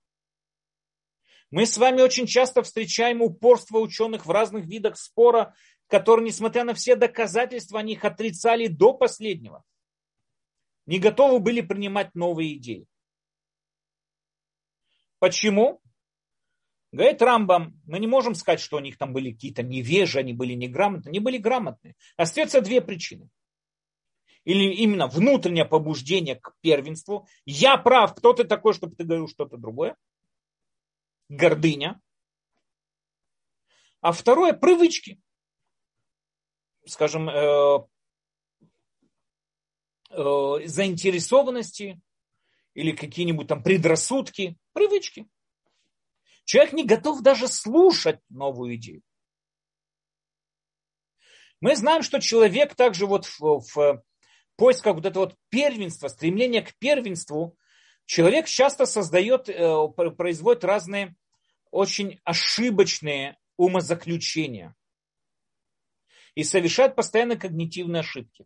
Мы 1.49 1.65
с 1.65 1.77
вами 1.77 2.01
очень 2.01 2.25
часто 2.25 2.63
встречаем 2.63 3.21
упорство 3.21 3.77
ученых 3.77 4.25
в 4.25 4.31
разных 4.31 4.65
видах 4.65 4.97
спора, 4.97 5.55
которые, 5.87 6.25
несмотря 6.25 6.65
на 6.65 6.73
все 6.73 6.95
доказательства, 6.95 7.79
они 7.79 7.93
их 7.93 8.03
отрицали 8.03 8.67
до 8.67 8.93
последнего 8.93 9.63
не 10.85 10.99
готовы 10.99 11.39
были 11.39 11.61
принимать 11.61 12.13
новые 12.13 12.57
идеи. 12.57 12.87
Почему? 15.19 15.81
Говорит 16.91 17.21
Рамбам, 17.21 17.81
мы 17.85 17.99
не 17.99 18.07
можем 18.07 18.35
сказать, 18.35 18.59
что 18.59 18.77
у 18.77 18.79
них 18.79 18.97
там 18.97 19.13
были 19.13 19.31
какие-то 19.31 19.63
невежи, 19.63 20.19
они 20.19 20.33
были 20.33 20.53
неграмотные. 20.53 21.11
Они 21.11 21.19
были 21.19 21.37
грамотные. 21.37 21.95
Остается 22.17 22.61
две 22.61 22.81
причины. 22.81 23.29
Или 24.45 24.73
именно 24.73 25.07
внутреннее 25.07 25.65
побуждение 25.65 26.35
к 26.35 26.53
первенству. 26.61 27.27
Я 27.45 27.77
прав, 27.77 28.13
кто 28.13 28.33
ты 28.33 28.43
такой, 28.43 28.73
чтобы 28.73 28.95
ты 28.95 29.03
говорил 29.03 29.27
что-то 29.27 29.57
другое. 29.57 29.95
Гордыня. 31.29 32.01
А 34.01 34.11
второе– 34.11 34.51
привычки. 34.53 35.21
Скажем, 36.85 37.29
э, 37.29 37.87
э, 40.09 40.67
заинтересованности 40.67 42.01
или 42.73 42.91
какие-нибудь 42.91 43.47
там 43.47 43.63
предрассудки, 43.63 44.57
привычки. 44.73 45.29
Человек 46.43 46.73
не 46.73 46.85
готов 46.85 47.21
даже 47.21 47.47
слушать 47.47 48.19
новую 48.29 48.75
идею. 48.75 49.01
Мы 51.61 51.77
знаем, 51.77 52.03
что 52.03 52.19
человек 52.19 52.75
также 52.75 53.05
вот 53.05 53.25
в, 53.25 53.61
в 53.73 54.03
поисках 54.55 54.95
вот 54.95 55.05
этого 55.05 55.25
вот 55.25 55.35
первенства, 55.49 56.07
стремления 56.07 56.61
к 56.61 56.75
первенству, 56.77 57.57
человек 58.05 58.47
часто 58.47 58.85
создает, 58.85 59.49
э, 59.49 59.87
производит 60.17 60.63
разные 60.63 61.15
очень 61.71 62.19
ошибочные 62.23 63.37
умозаключения 63.57 64.75
и 66.35 66.43
совершает 66.43 66.95
постоянно 66.95 67.35
когнитивные 67.35 68.01
ошибки. 68.01 68.45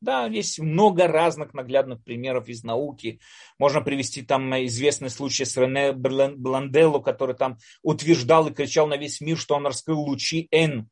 Да, 0.00 0.26
есть 0.26 0.60
много 0.60 1.08
разных 1.08 1.54
наглядных 1.54 2.04
примеров 2.04 2.48
из 2.48 2.62
науки. 2.62 3.20
Можно 3.58 3.80
привести 3.80 4.22
там 4.22 4.54
известный 4.66 5.10
случай 5.10 5.44
с 5.44 5.56
Рене 5.56 5.92
Бланделло, 5.92 7.00
который 7.00 7.34
там 7.34 7.58
утверждал 7.82 8.46
и 8.46 8.54
кричал 8.54 8.86
на 8.86 8.96
весь 8.96 9.20
мир, 9.20 9.36
что 9.36 9.56
он 9.56 9.66
раскрыл 9.66 9.98
лучи 10.00 10.46
N. 10.52 10.88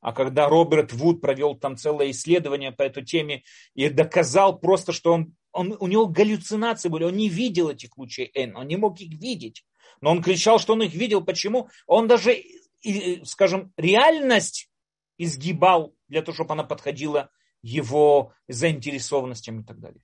А 0.00 0.12
когда 0.12 0.48
Роберт 0.48 0.92
Вуд 0.92 1.20
провел 1.20 1.56
там 1.56 1.76
целое 1.76 2.10
исследование 2.10 2.70
по 2.70 2.82
этой 2.82 3.04
теме 3.04 3.42
и 3.74 3.88
доказал 3.88 4.58
просто, 4.58 4.92
что 4.92 5.12
он, 5.12 5.34
он, 5.52 5.76
у 5.80 5.88
него 5.88 6.06
галлюцинации 6.06 6.88
были, 6.88 7.04
он 7.04 7.16
не 7.16 7.28
видел 7.28 7.68
этих 7.68 7.96
лучей 7.96 8.30
N, 8.34 8.56
он 8.56 8.68
не 8.68 8.76
мог 8.76 9.00
их 9.00 9.20
видеть. 9.20 9.64
Но 10.00 10.10
он 10.10 10.22
кричал, 10.22 10.60
что 10.60 10.74
он 10.74 10.82
их 10.82 10.94
видел. 10.94 11.24
Почему? 11.24 11.68
Он 11.86 12.06
даже, 12.06 12.36
скажем, 13.24 13.72
реальность 13.76 14.70
изгибал 15.16 15.94
для 16.06 16.22
того, 16.22 16.34
чтобы 16.34 16.52
она 16.52 16.62
подходила 16.62 17.30
его 17.62 18.32
заинтересованностям 18.46 19.60
и 19.60 19.64
так 19.64 19.80
далее. 19.80 20.02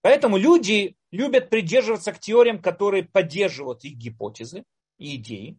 Поэтому 0.00 0.38
люди 0.38 0.96
любят 1.10 1.50
придерживаться 1.50 2.12
к 2.12 2.20
теориям, 2.20 2.62
которые 2.62 3.02
поддерживают 3.02 3.84
их 3.84 3.96
гипотезы 3.96 4.64
и 4.98 5.16
идеи. 5.16 5.58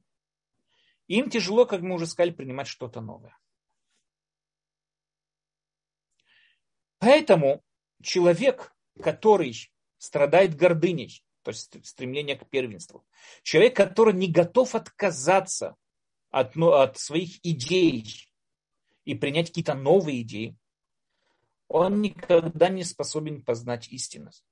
Им 1.07 1.29
тяжело, 1.29 1.65
как 1.65 1.81
мы 1.81 1.95
уже 1.95 2.07
сказали, 2.07 2.31
принимать 2.31 2.67
что-то 2.67 3.01
новое. 3.01 3.37
Поэтому 6.99 7.63
человек, 8.01 8.75
который 9.01 9.71
страдает 9.97 10.55
гордыней, 10.55 11.23
то 11.43 11.51
есть 11.51 11.85
стремление 11.85 12.35
к 12.35 12.49
первенству, 12.49 13.05
человек, 13.43 13.75
который 13.75 14.13
не 14.13 14.27
готов 14.27 14.75
отказаться 14.75 15.75
от, 16.29 16.55
ну, 16.55 16.71
от 16.71 16.97
своих 16.97 17.43
идей 17.45 18.29
и 19.05 19.15
принять 19.15 19.47
какие-то 19.47 19.73
новые 19.73 20.21
идеи, 20.23 20.57
он 21.67 22.01
никогда 22.01 22.69
не 22.69 22.83
способен 22.83 23.43
познать 23.43 23.87
истинность. 23.89 24.45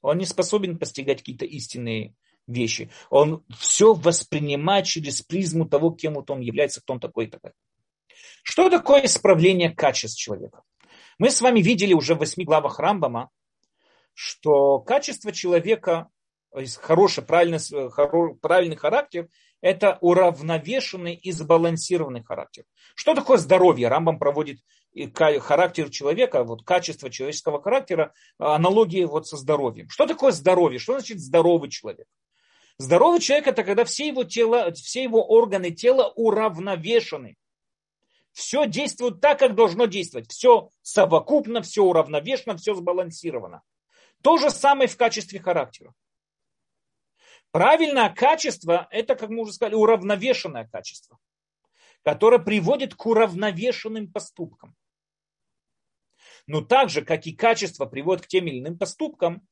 Он 0.00 0.18
не 0.18 0.26
способен 0.26 0.78
постигать 0.78 1.18
какие-то 1.18 1.44
истинные 1.44 2.14
вещи. 2.48 2.90
Он 3.10 3.44
все 3.56 3.94
воспринимает 3.94 4.86
через 4.86 5.22
призму 5.22 5.68
того, 5.68 5.90
кем 5.90 6.14
вот 6.14 6.30
он 6.30 6.40
является, 6.40 6.80
кто 6.80 6.94
он 6.94 7.00
такой 7.00 7.26
и 7.26 7.28
такой. 7.28 7.52
Что 8.42 8.70
такое 8.70 9.04
исправление 9.04 9.70
качеств 9.70 10.18
человека? 10.18 10.62
Мы 11.18 11.30
с 11.30 11.40
вами 11.40 11.60
видели 11.60 11.94
уже 11.94 12.14
в 12.14 12.18
восьми 12.18 12.44
главах 12.44 12.78
Рамбама, 12.78 13.30
что 14.14 14.80
качество 14.80 15.30
человека, 15.32 16.08
хороший, 16.80 17.22
правильный, 17.22 17.60
правильный 18.40 18.76
характер, 18.76 19.28
это 19.60 19.98
уравновешенный 20.00 21.14
и 21.14 21.32
сбалансированный 21.32 22.22
характер. 22.22 22.64
Что 22.94 23.14
такое 23.14 23.38
здоровье? 23.38 23.88
Рамбам 23.88 24.18
проводит 24.18 24.60
характер 25.14 25.90
человека, 25.90 26.44
вот 26.44 26.64
качество 26.64 27.10
человеческого 27.10 27.60
характера, 27.60 28.12
аналогии 28.38 29.04
вот 29.04 29.26
со 29.26 29.36
здоровьем. 29.36 29.88
Что 29.90 30.06
такое 30.06 30.32
здоровье? 30.32 30.78
Что 30.78 30.94
значит 30.94 31.20
здоровый 31.20 31.70
человек? 31.70 32.06
Здоровый 32.78 33.20
человек 33.20 33.48
это 33.48 33.64
когда 33.64 33.84
все 33.84 34.06
его, 34.06 34.22
тела, 34.22 34.72
все 34.72 35.02
его 35.02 35.24
органы 35.26 35.72
тела 35.72 36.12
уравновешены. 36.14 37.36
Все 38.32 38.68
действует 38.68 39.20
так, 39.20 39.40
как 39.40 39.56
должно 39.56 39.86
действовать. 39.86 40.30
Все 40.30 40.70
совокупно, 40.82 41.60
все 41.60 41.82
уравновешено, 41.82 42.56
все 42.56 42.74
сбалансировано. 42.74 43.62
То 44.22 44.36
же 44.36 44.50
самое 44.50 44.88
в 44.88 44.96
качестве 44.96 45.40
характера. 45.40 45.92
Правильное 47.50 48.10
качество– 48.10 48.86
это, 48.90 49.16
как 49.16 49.30
мы 49.30 49.42
уже 49.42 49.54
сказали, 49.54 49.74
уравновешенное 49.74 50.68
качество, 50.68 51.18
которое 52.04 52.38
приводит 52.38 52.94
к 52.94 53.06
уравновешенным 53.06 54.12
поступкам. 54.12 54.76
Но 56.46 56.60
так 56.60 56.90
же, 56.90 57.02
как 57.02 57.26
и 57.26 57.32
качество 57.32 57.86
приводит 57.86 58.24
к 58.24 58.28
тем 58.28 58.46
или 58.46 58.60
иным 58.60 58.78
поступкам, 58.78 59.46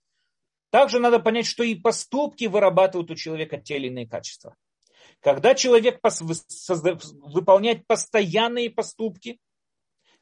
также 0.70 0.98
надо 0.98 1.18
понять, 1.18 1.46
что 1.46 1.62
и 1.62 1.74
поступки 1.74 2.44
вырабатывают 2.44 3.10
у 3.10 3.14
человека 3.14 3.58
те 3.58 3.76
или 3.76 3.88
иные 3.88 4.08
качества. 4.08 4.56
Когда 5.20 5.54
человек 5.54 6.00
выполняет 6.02 7.86
постоянные 7.86 8.70
поступки, 8.70 9.38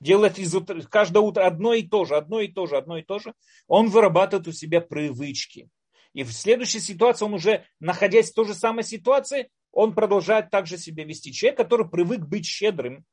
делает 0.01 0.39
из 0.39 0.55
каждое 0.89 1.21
утро 1.21 1.47
одно 1.47 1.73
и 1.73 1.83
то 1.83 2.05
же, 2.05 2.17
одно 2.17 2.41
и 2.41 2.49
то 2.49 2.67
же, 2.67 2.77
одно 2.77 2.99
и 2.99 3.03
то 3.03 3.19
же, 3.19 3.35
он 3.67 3.89
вырабатывает 3.89 4.47
у 4.47 4.53
себя 4.53 4.81
привычки. 4.81 5.69
И 6.13 6.23
в 6.23 6.33
следующей 6.33 6.81
ситуации 6.81 7.25
он 7.25 7.35
уже, 7.35 7.67
находясь 7.81 8.31
в 8.31 8.35
той 8.35 8.47
же 8.47 8.55
самой 8.55 8.85
ситуации, 8.85 9.51
он 9.73 9.95
продолжает 9.95 10.51
также 10.51 10.79
себя 10.79 11.05
вести. 11.05 11.33
Человек, 11.33 11.59
который 11.59 11.89
привык 11.89 12.21
быть 12.21 12.47
щедрым, 12.47 13.05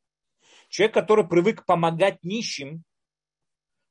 человек, 0.70 0.94
который 0.94 1.28
привык 1.28 1.66
помогать 1.66 2.24
нищим, 2.24 2.84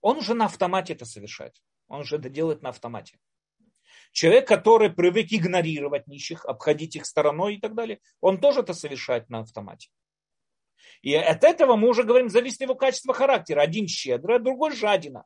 он 0.00 0.18
уже 0.18 0.34
на 0.34 0.44
автомате 0.44 0.92
это 0.92 1.04
совершает. 1.04 1.60
Он 1.88 2.00
уже 2.00 2.16
это 2.16 2.28
делает 2.28 2.62
на 2.62 2.68
автомате. 2.68 3.18
Человек, 4.12 4.48
который 4.48 4.90
привык 4.90 5.28
игнорировать 5.30 6.06
нищих, 6.06 6.44
обходить 6.44 6.96
их 6.96 7.06
стороной 7.06 7.56
и 7.56 7.60
так 7.60 7.74
далее, 7.74 8.00
он 8.20 8.40
тоже 8.40 8.60
это 8.60 8.74
совершает 8.74 9.28
на 9.30 9.40
автомате. 9.40 9.90
И 11.02 11.14
от 11.14 11.44
этого 11.44 11.76
мы 11.76 11.88
уже 11.88 12.02
говорим, 12.02 12.28
зависит 12.28 12.60
его 12.60 12.74
качество 12.74 13.14
характера. 13.14 13.60
Один 13.60 13.86
щедрый, 13.86 14.36
а 14.36 14.40
другой 14.40 14.74
жадина. 14.74 15.24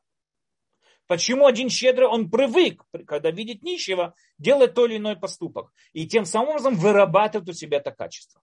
Почему 1.07 1.45
один 1.45 1.69
щедрый, 1.69 2.07
он 2.07 2.31
привык, 2.31 2.83
когда 3.05 3.29
видит 3.29 3.61
нищего, 3.61 4.15
делать 4.37 4.73
то 4.73 4.85
или 4.85 4.97
иной 4.97 5.15
поступок. 5.15 5.71
И 5.93 6.07
тем 6.07 6.25
самым 6.25 6.49
образом 6.49 6.75
вырабатывает 6.75 7.47
у 7.49 7.53
себя 7.53 7.77
это 7.77 7.91
качество. 7.91 8.41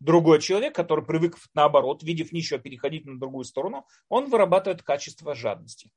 Другой 0.00 0.40
человек, 0.40 0.74
который 0.74 1.04
привык 1.04 1.36
наоборот, 1.54 2.02
видев 2.02 2.32
нищего, 2.32 2.58
переходить 2.58 3.04
на 3.04 3.18
другую 3.18 3.44
сторону, 3.44 3.86
он 4.08 4.28
вырабатывает 4.28 4.82
качество 4.82 5.34
жадности. 5.34 5.90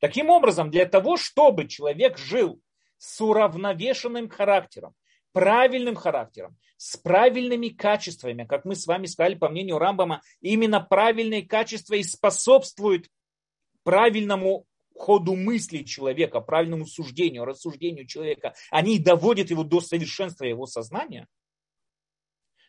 Таким 0.00 0.30
образом, 0.30 0.70
для 0.70 0.86
того, 0.86 1.16
чтобы 1.16 1.68
человек 1.68 2.16
жил 2.18 2.60
с 2.96 3.20
уравновешенным 3.20 4.28
характером, 4.28 4.94
правильным 5.32 5.94
характером, 5.94 6.56
с 6.78 6.96
правильными 6.96 7.68
качествами, 7.68 8.44
как 8.44 8.64
мы 8.64 8.74
с 8.74 8.86
вами 8.86 9.04
сказали, 9.04 9.34
по 9.34 9.50
мнению 9.50 9.78
Рамбама, 9.78 10.22
именно 10.40 10.80
правильные 10.80 11.42
качества 11.46 11.94
и 11.94 12.02
способствуют 12.02 13.08
правильному 13.82 14.66
ходу 14.94 15.36
мысли 15.36 15.82
человека, 15.82 16.40
правильному 16.40 16.86
суждению, 16.86 17.44
рассуждению 17.44 18.06
человека. 18.06 18.54
Они 18.70 18.98
доводят 18.98 19.50
его 19.50 19.64
до 19.64 19.82
совершенства 19.82 20.44
его 20.44 20.64
сознания. 20.64 21.28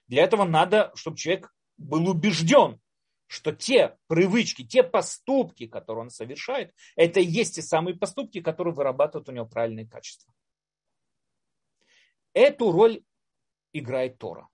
Для 0.07 0.23
этого 0.23 0.43
надо, 0.43 0.91
чтобы 0.95 1.15
человек 1.15 1.53
был 1.77 2.09
убежден, 2.09 2.80
что 3.31 3.53
те 3.53 3.97
привычки, 4.07 4.67
те 4.67 4.83
поступки, 4.83 5.65
которые 5.65 6.03
он 6.03 6.09
совершает, 6.09 6.75
это 6.97 7.21
и 7.21 7.25
есть 7.25 7.55
те 7.55 7.61
самые 7.61 7.95
поступки, 7.95 8.41
которые 8.41 8.73
вырабатывают 8.73 9.29
у 9.29 9.31
него 9.31 9.45
правильные 9.45 9.87
качества. 9.87 10.33
Эту 12.33 12.73
роль 12.73 13.05
играет 13.71 14.17
Тора. 14.17 14.49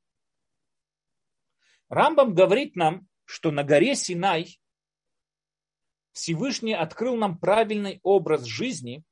Рамбам 1.90 2.36
говорит 2.36 2.76
нам, 2.76 3.08
что 3.26 3.50
на 3.50 3.64
горе 3.64 3.96
Синай 3.96 4.62
Всевышний 6.12 6.76
открыл 6.76 7.16
нам 7.16 7.40
правильный 7.40 8.00
образ 8.04 8.44
жизни, 8.44 9.04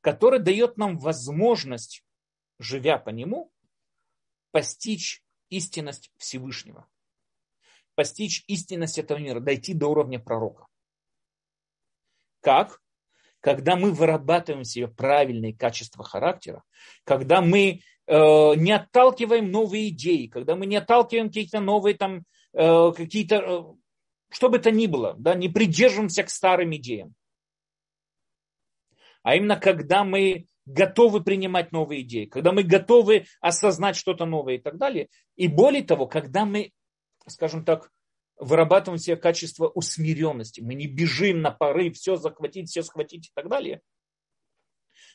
который 0.00 0.40
дает 0.40 0.78
нам 0.78 0.96
возможность, 0.96 2.02
живя 2.58 2.96
по 2.96 3.10
нему, 3.10 3.52
постичь 4.52 5.22
истинность 5.50 6.10
Всевышнего 6.16 6.88
постичь 7.94 8.44
истинность 8.46 8.98
этого 8.98 9.18
мира, 9.18 9.40
дойти 9.40 9.74
до 9.74 9.88
уровня 9.88 10.18
пророка. 10.18 10.66
Как? 12.40 12.80
Когда 13.40 13.76
мы 13.76 13.92
вырабатываем 13.92 14.64
в 14.64 14.68
себе 14.68 14.88
правильные 14.88 15.54
качества 15.54 16.02
характера, 16.04 16.62
когда 17.04 17.40
мы 17.40 17.80
э, 18.06 18.12
не 18.56 18.72
отталкиваем 18.72 19.50
новые 19.50 19.88
идеи, 19.90 20.26
когда 20.26 20.56
мы 20.56 20.66
не 20.66 20.76
отталкиваем 20.76 21.28
какие-то 21.28 21.60
новые 21.60 21.96
там, 21.96 22.24
э, 22.52 22.92
какие-то, 22.96 23.36
э, 23.36 23.62
что 24.30 24.48
бы 24.48 24.58
то 24.58 24.70
ни 24.70 24.86
было, 24.86 25.14
да, 25.18 25.34
не 25.34 25.48
придерживаемся 25.48 26.22
к 26.22 26.30
старым 26.30 26.74
идеям. 26.74 27.14
А 29.22 29.36
именно, 29.36 29.56
когда 29.56 30.04
мы 30.04 30.46
готовы 30.66 31.22
принимать 31.22 31.72
новые 31.72 32.02
идеи, 32.02 32.24
когда 32.24 32.52
мы 32.52 32.62
готовы 32.62 33.26
осознать 33.40 33.96
что-то 33.96 34.24
новое 34.24 34.54
и 34.54 34.58
так 34.58 34.78
далее. 34.78 35.08
И 35.36 35.48
более 35.48 35.82
того, 35.82 36.06
когда 36.06 36.44
мы 36.44 36.72
скажем 37.26 37.64
так, 37.64 37.90
вырабатываем 38.38 38.98
себе 38.98 39.16
качество 39.16 39.68
усмиренности. 39.68 40.60
Мы 40.60 40.74
не 40.74 40.86
бежим 40.86 41.40
на 41.40 41.50
порыв, 41.50 41.96
все 41.96 42.16
захватить, 42.16 42.68
все 42.68 42.82
схватить 42.82 43.28
и 43.28 43.30
так 43.34 43.48
далее. 43.48 43.80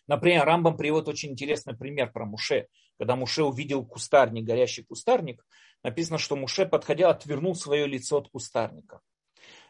Например, 0.08 0.46
Рамбам 0.46 0.76
приводит 0.76 1.08
очень 1.08 1.32
интересный 1.32 1.76
пример 1.76 2.12
про 2.12 2.26
Муше. 2.26 2.68
Когда 2.98 3.16
Муше 3.16 3.44
увидел 3.44 3.86
кустарник, 3.86 4.44
горящий 4.44 4.84
кустарник, 4.84 5.46
написано, 5.84 6.18
что 6.18 6.36
Муше, 6.36 6.66
подходя, 6.66 7.10
отвернул 7.10 7.56
свое 7.56 7.86
лицо 7.86 8.18
от 8.18 8.30
кустарника. 8.30 9.02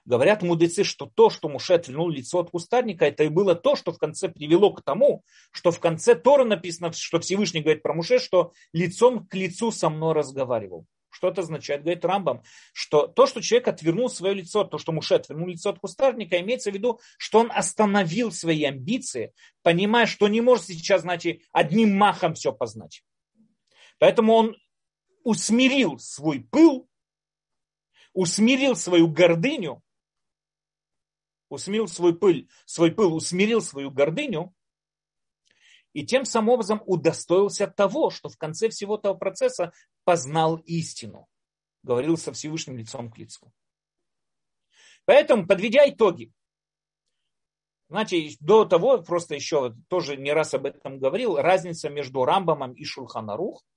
Говорят 0.06 0.42
мудрецы, 0.42 0.84
что 0.84 1.06
то, 1.14 1.30
что 1.30 1.50
Муше 1.50 1.74
отвернул 1.74 2.10
лицо 2.10 2.40
от 2.40 2.52
кустарника, 2.52 3.06
это 3.06 3.26
и 3.26 3.28
было 3.28 3.54
то, 3.54 3.76
что 3.76 3.92
в 3.92 3.98
конце 3.98 4.30
привело 4.30 4.74
к 4.74 4.82
тому, 4.82 5.24
что 5.52 5.72
в 5.72 5.80
конце 5.80 6.16
Тора 6.16 6.46
написано, 6.46 6.92
что 6.94 7.20
Всевышний 7.20 7.62
говорит 7.62 7.84
про 7.84 7.94
Муше, 7.94 8.18
что 8.18 8.54
лицом 8.72 9.28
к 9.28 9.36
лицу 9.36 9.72
со 9.72 9.90
мной 9.90 10.14
разговаривал. 10.14 10.86
Что 11.10 11.30
это 11.30 11.42
означает? 11.42 11.82
Говорит 11.82 12.06
Рамбам, 12.06 12.44
что 12.74 13.08
то, 13.08 13.26
что 13.26 13.42
человек 13.42 13.68
отвернул 13.68 14.10
свое 14.10 14.36
лицо, 14.36 14.64
то, 14.64 14.78
что 14.78 14.92
Муше 14.92 15.16
отвернул 15.16 15.48
лицо 15.48 15.72
от 15.72 15.80
кустарника, 15.80 16.40
имеется 16.40 16.72
в 16.72 16.74
виду, 16.74 17.00
что 17.18 17.40
он 17.40 17.52
остановил 17.52 18.32
свои 18.32 18.64
амбиции, 18.64 19.34
понимая, 19.64 20.06
что 20.06 20.28
не 20.28 20.42
может 20.42 20.66
сейчас, 20.66 21.02
знаете, 21.02 21.42
одним 21.52 21.98
махом 21.98 22.36
все 22.36 22.54
познать. 22.54 23.04
Поэтому 23.98 24.34
он 24.34 24.56
усмирил 25.24 26.00
свой 26.00 26.42
пыл, 26.42 26.88
усмирил 28.14 28.76
свою 28.76 29.08
гордыню, 29.08 29.82
усмирил 31.50 31.88
свой 31.88 32.18
пыл, 32.18 32.48
свой 32.66 32.92
пыл, 32.92 33.16
усмирил 33.16 33.62
свою 33.62 33.92
гордыню, 33.92 34.54
и 36.00 36.06
тем 36.06 36.24
самым 36.24 36.52
образом 36.52 36.82
удостоился 36.86 37.68
того, 37.68 38.10
что 38.10 38.30
в 38.30 38.38
конце 38.38 38.70
всего 38.70 38.96
этого 38.96 39.16
процесса 39.16 39.74
познал 40.06 40.56
истину. 40.66 41.28
Говорил 41.84 42.16
со 42.16 42.32
Всевышним 42.32 42.78
лицом 42.78 43.12
к 43.12 43.18
лицу. 43.18 43.52
Поэтому, 45.04 45.46
подведя 45.46 45.90
итоги, 45.90 46.32
знаете, 47.90 48.30
до 48.40 48.64
того, 48.64 49.00
просто 49.00 49.36
еще 49.36 49.76
тоже 49.90 50.16
не 50.16 50.32
раз 50.32 50.54
об 50.54 50.68
этом 50.68 51.00
говорил, 51.00 51.36
разница 51.36 51.90
между 51.90 52.24
Рамбамом 52.24 52.72
и 52.72 52.86
Шулханарух– 52.86 53.62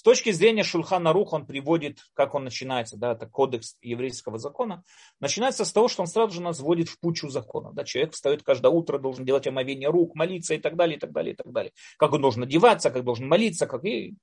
с 0.00 0.02
точки 0.02 0.32
зрения 0.32 0.62
Шульхана 0.62 1.12
Рух 1.12 1.34
он 1.34 1.44
приводит, 1.44 1.98
как 2.14 2.34
он 2.34 2.44
начинается, 2.44 2.96
да, 2.96 3.12
это 3.12 3.26
кодекс 3.26 3.76
еврейского 3.82 4.38
закона, 4.38 4.82
начинается 5.20 5.66
с 5.66 5.72
того, 5.74 5.88
что 5.88 6.00
он 6.00 6.06
сразу 6.06 6.32
же 6.32 6.40
нас 6.40 6.58
вводит 6.58 6.88
в 6.88 6.98
пучу 6.98 7.28
законов. 7.28 7.74
Да, 7.74 7.84
человек 7.84 8.14
встает 8.14 8.42
каждое 8.42 8.72
утро, 8.72 8.98
должен 8.98 9.26
делать 9.26 9.46
омовение 9.46 9.90
рук, 9.90 10.14
молиться 10.14 10.54
и 10.54 10.58
так 10.58 10.76
далее, 10.76 10.96
и 10.96 10.98
так 10.98 11.12
далее, 11.12 11.34
и 11.34 11.36
так 11.36 11.52
далее. 11.52 11.72
Как 11.98 12.14
он 12.14 12.22
должен 12.22 12.44
одеваться, 12.44 12.88
как 12.90 13.04
должен 13.04 13.28
молиться. 13.28 13.66
Как... 13.66 13.84
И 13.84 14.14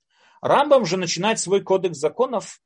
Рамбам 0.41 0.83
же 0.83 0.97
начинает 0.97 1.37
свой 1.37 1.61
кодекс 1.61 1.99
законов 1.99 2.59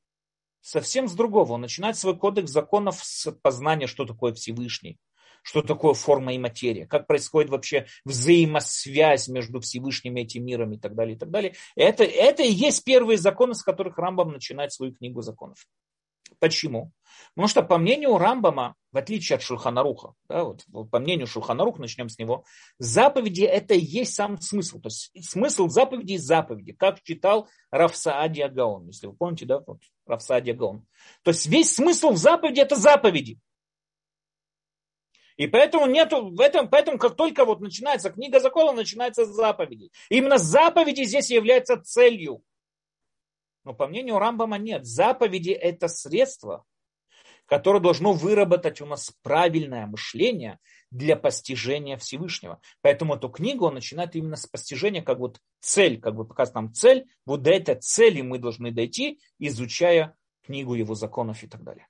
совсем 0.62 1.10
с 1.10 1.14
другого. 1.14 1.52
Он 1.52 1.60
начинает 1.60 1.98
свой 1.98 2.18
кодекс 2.18 2.50
законов 2.50 3.04
с 3.04 3.30
познания, 3.42 3.88
что 3.88 4.06
такое 4.06 4.32
Всевышний 4.34 4.98
что 5.42 5.62
такое 5.62 5.94
форма 5.94 6.34
и 6.34 6.38
материя, 6.38 6.86
как 6.86 7.08
происходит 7.08 7.50
вообще 7.50 7.86
взаимосвязь 8.06 9.28
между 9.28 9.60
Всевышним 9.60 10.18
и 10.18 10.22
этим 10.22 10.46
миром 10.46 10.74
и 10.74 10.78
так 10.78 10.96
далее, 10.96 11.16
и 11.16 11.20
так 11.20 11.30
далее. 11.30 11.56
Это, 11.76 12.04
это 12.04 12.44
и 12.44 12.52
есть 12.52 12.84
первые 12.84 13.18
законы, 13.18 13.56
с 13.56 13.64
которых 13.64 13.98
Рамбам 13.98 14.32
начинает 14.32 14.72
свою 14.72 14.94
книгу 14.94 15.22
законов. 15.22 15.66
Почему? 16.40 16.92
Потому 17.36 17.48
что 17.48 17.62
по 17.62 17.78
мнению 17.78 18.18
Рамбама, 18.18 18.76
в 18.92 18.98
отличие 18.98 19.36
от 19.36 19.44
Шульханаруха, 19.44 20.14
да, 20.30 20.44
вот, 20.44 20.66
по 20.90 21.00
мнению 21.00 21.28
Шульханаруха, 21.28 21.82
начнем 21.82 22.10
с 22.10 22.18
него, 22.18 22.46
заповеди 22.80 23.44
это 23.44 23.74
и 23.74 23.80
есть 23.80 24.16
сам 24.16 24.40
смысл. 24.40 24.80
То 24.80 24.88
есть 24.88 25.12
смысл 25.30 25.68
заповеди 25.68 26.18
заповеди, 26.18 26.74
как 26.74 27.02
читал 27.04 27.48
Рафсаади 27.70 28.42
Агаон, 28.42 28.88
если 28.88 29.08
вы 29.08 29.14
помните, 29.14 29.46
да, 29.46 29.62
вот, 29.66 29.82
Рафсаади 30.06 30.52
Агаон. 30.52 30.86
То 31.24 31.32
есть 31.32 31.48
весь 31.48 31.76
смысл 31.76 32.12
в 32.12 32.18
заповеди 32.18 32.60
это 32.60 32.76
заповеди. 32.76 33.40
И 35.42 35.48
поэтому 35.48 35.88
нету, 35.88 36.30
в 36.30 36.40
этом, 36.40 36.70
поэтому 36.70 37.00
как 37.00 37.16
только 37.16 37.46
вот 37.46 37.62
начинается 37.62 38.12
книга 38.12 38.40
закона, 38.40 38.74
начинается 38.74 39.26
с 39.26 39.30
заповедей. 39.30 39.92
Именно 40.12 40.38
заповеди 40.38 41.02
здесь 41.02 41.32
являются 41.32 41.82
целью. 41.82 42.44
Но 43.64 43.74
по 43.74 43.88
мнению 43.88 44.20
Рамбама 44.20 44.60
нет. 44.60 44.86
Заповеди 44.86 45.50
это 45.50 45.88
средство, 45.88 46.64
которое 47.48 47.80
должно 47.80 48.14
выработать 48.14 48.82
у 48.82 48.86
нас 48.86 49.14
правильное 49.24 49.88
мышление 49.88 50.60
для 50.92 51.16
постижения 51.16 51.98
Всевышнего. 51.98 52.62
Поэтому 52.82 53.16
эту 53.16 53.28
книгу 53.30 53.66
он 53.66 53.74
начинает 53.74 54.16
именно 54.16 54.36
с 54.36 54.46
постижения, 54.46 55.02
как 55.02 55.18
вот 55.18 55.40
цель, 55.60 56.00
как 56.00 56.14
бы 56.14 56.24
показывает 56.24 56.54
нам 56.54 56.74
цель, 56.76 57.08
вот 57.26 57.42
до 57.42 57.50
этой 57.50 57.80
цели 57.82 58.22
мы 58.22 58.38
должны 58.38 58.70
дойти, 58.70 59.20
изучая 59.40 60.16
книгу 60.46 60.76
его 60.76 60.94
законов 60.94 61.42
и 61.42 61.48
так 61.48 61.64
далее. 61.64 61.88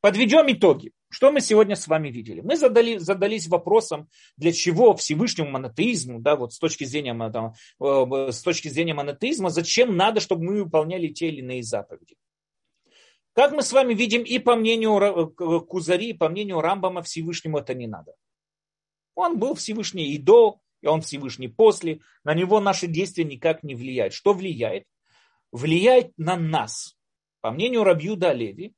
Подведем 0.00 0.50
итоги. 0.50 0.92
Что 1.12 1.30
мы 1.30 1.42
сегодня 1.42 1.76
с 1.76 1.88
вами 1.88 2.08
видели? 2.08 2.40
Мы 2.40 2.56
задали, 2.56 2.96
задались 2.96 3.46
вопросом, 3.46 4.08
для 4.38 4.50
чего 4.50 4.96
Всевышнему 4.96 5.50
монотеизму, 5.50 6.20
да, 6.20 6.36
вот 6.36 6.54
с 6.54 6.58
точки 6.58 6.84
зрения, 6.84 7.14
там, 7.30 7.52
э, 7.80 8.32
с 8.32 8.40
точки 8.40 8.68
зрения 8.68 8.94
монотеизма, 8.94 9.50
зачем 9.50 9.94
надо, 9.94 10.20
чтобы 10.20 10.44
мы 10.44 10.64
выполняли 10.64 11.08
те 11.08 11.28
или 11.28 11.40
иные 11.40 11.62
заповеди. 11.62 12.16
Как 13.34 13.52
мы 13.52 13.60
с 13.60 13.72
вами 13.74 13.92
видим, 13.92 14.22
и 14.22 14.38
по 14.38 14.56
мнению 14.56 14.98
э, 14.98 15.60
Кузари, 15.60 16.10
и 16.10 16.14
по 16.14 16.30
мнению 16.30 16.62
Рамбама, 16.62 17.02
Всевышнему 17.02 17.58
это 17.58 17.74
не 17.74 17.86
надо. 17.86 18.14
Он 19.14 19.38
был 19.38 19.54
Всевышний 19.54 20.14
и 20.14 20.18
до, 20.18 20.60
и 20.80 20.86
он 20.86 21.02
Всевышний 21.02 21.48
после. 21.48 22.00
На 22.24 22.32
него 22.32 22.58
наши 22.58 22.86
действия 22.86 23.24
никак 23.24 23.62
не 23.62 23.74
влияют. 23.74 24.14
Что 24.14 24.32
влияет? 24.32 24.86
Влияет 25.52 26.16
на 26.16 26.38
нас. 26.38 26.96
По 27.42 27.50
мнению 27.50 27.84
Рабьюда 27.84 28.32
Леви, 28.32 28.74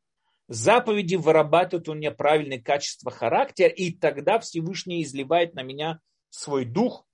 заповеди 0.49 1.17
вырабатывают 1.17 1.89
у 1.89 1.95
меня 1.95 2.11
правильные 2.11 2.61
качества 2.61 3.11
характера, 3.11 3.69
и 3.69 3.93
тогда 3.93 4.39
Всевышний 4.39 5.03
изливает 5.03 5.55
на 5.55 5.63
меня 5.63 6.01
свой 6.31 6.65
дух, 6.65 7.07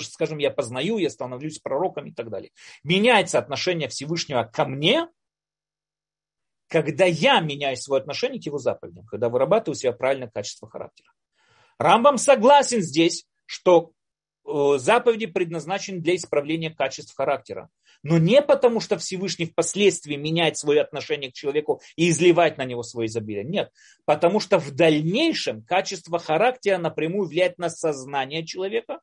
скажем, 0.00 0.38
я 0.38 0.50
познаю, 0.50 0.98
я 0.98 1.10
становлюсь 1.10 1.58
пророком 1.58 2.06
и 2.06 2.12
так 2.12 2.30
далее. 2.30 2.50
Меняется 2.82 3.38
отношение 3.38 3.88
Всевышнего 3.88 4.44
ко 4.44 4.64
мне, 4.64 5.08
когда 6.68 7.04
я 7.04 7.40
меняю 7.40 7.76
свое 7.76 8.00
отношение 8.00 8.40
к 8.40 8.46
его 8.46 8.58
заповедям, 8.58 9.06
когда 9.06 9.28
вырабатываю 9.28 9.74
у 9.74 9.78
себя 9.78 9.92
правильное 9.92 10.28
качество 10.28 10.68
характера. 10.68 11.12
Рамбам 11.78 12.18
согласен 12.18 12.82
здесь, 12.82 13.26
что 13.46 13.92
заповеди 14.78 15.26
предназначены 15.26 16.00
для 16.00 16.16
исправления 16.16 16.70
качеств 16.70 17.14
характера. 17.14 17.68
Но 18.02 18.18
не 18.18 18.40
потому, 18.42 18.80
что 18.80 18.96
Всевышний 18.96 19.46
впоследствии 19.46 20.14
меняет 20.14 20.56
свое 20.56 20.80
отношение 20.80 21.30
к 21.30 21.34
человеку 21.34 21.80
и 21.96 22.10
изливает 22.10 22.56
на 22.56 22.64
него 22.64 22.82
свое 22.82 23.08
изобилие. 23.08 23.44
Нет. 23.44 23.72
Потому 24.04 24.40
что 24.40 24.58
в 24.58 24.70
дальнейшем 24.70 25.62
качество 25.62 26.18
характера 26.18 26.78
напрямую 26.78 27.28
влияет 27.28 27.58
на 27.58 27.70
сознание 27.70 28.46
человека, 28.46 29.00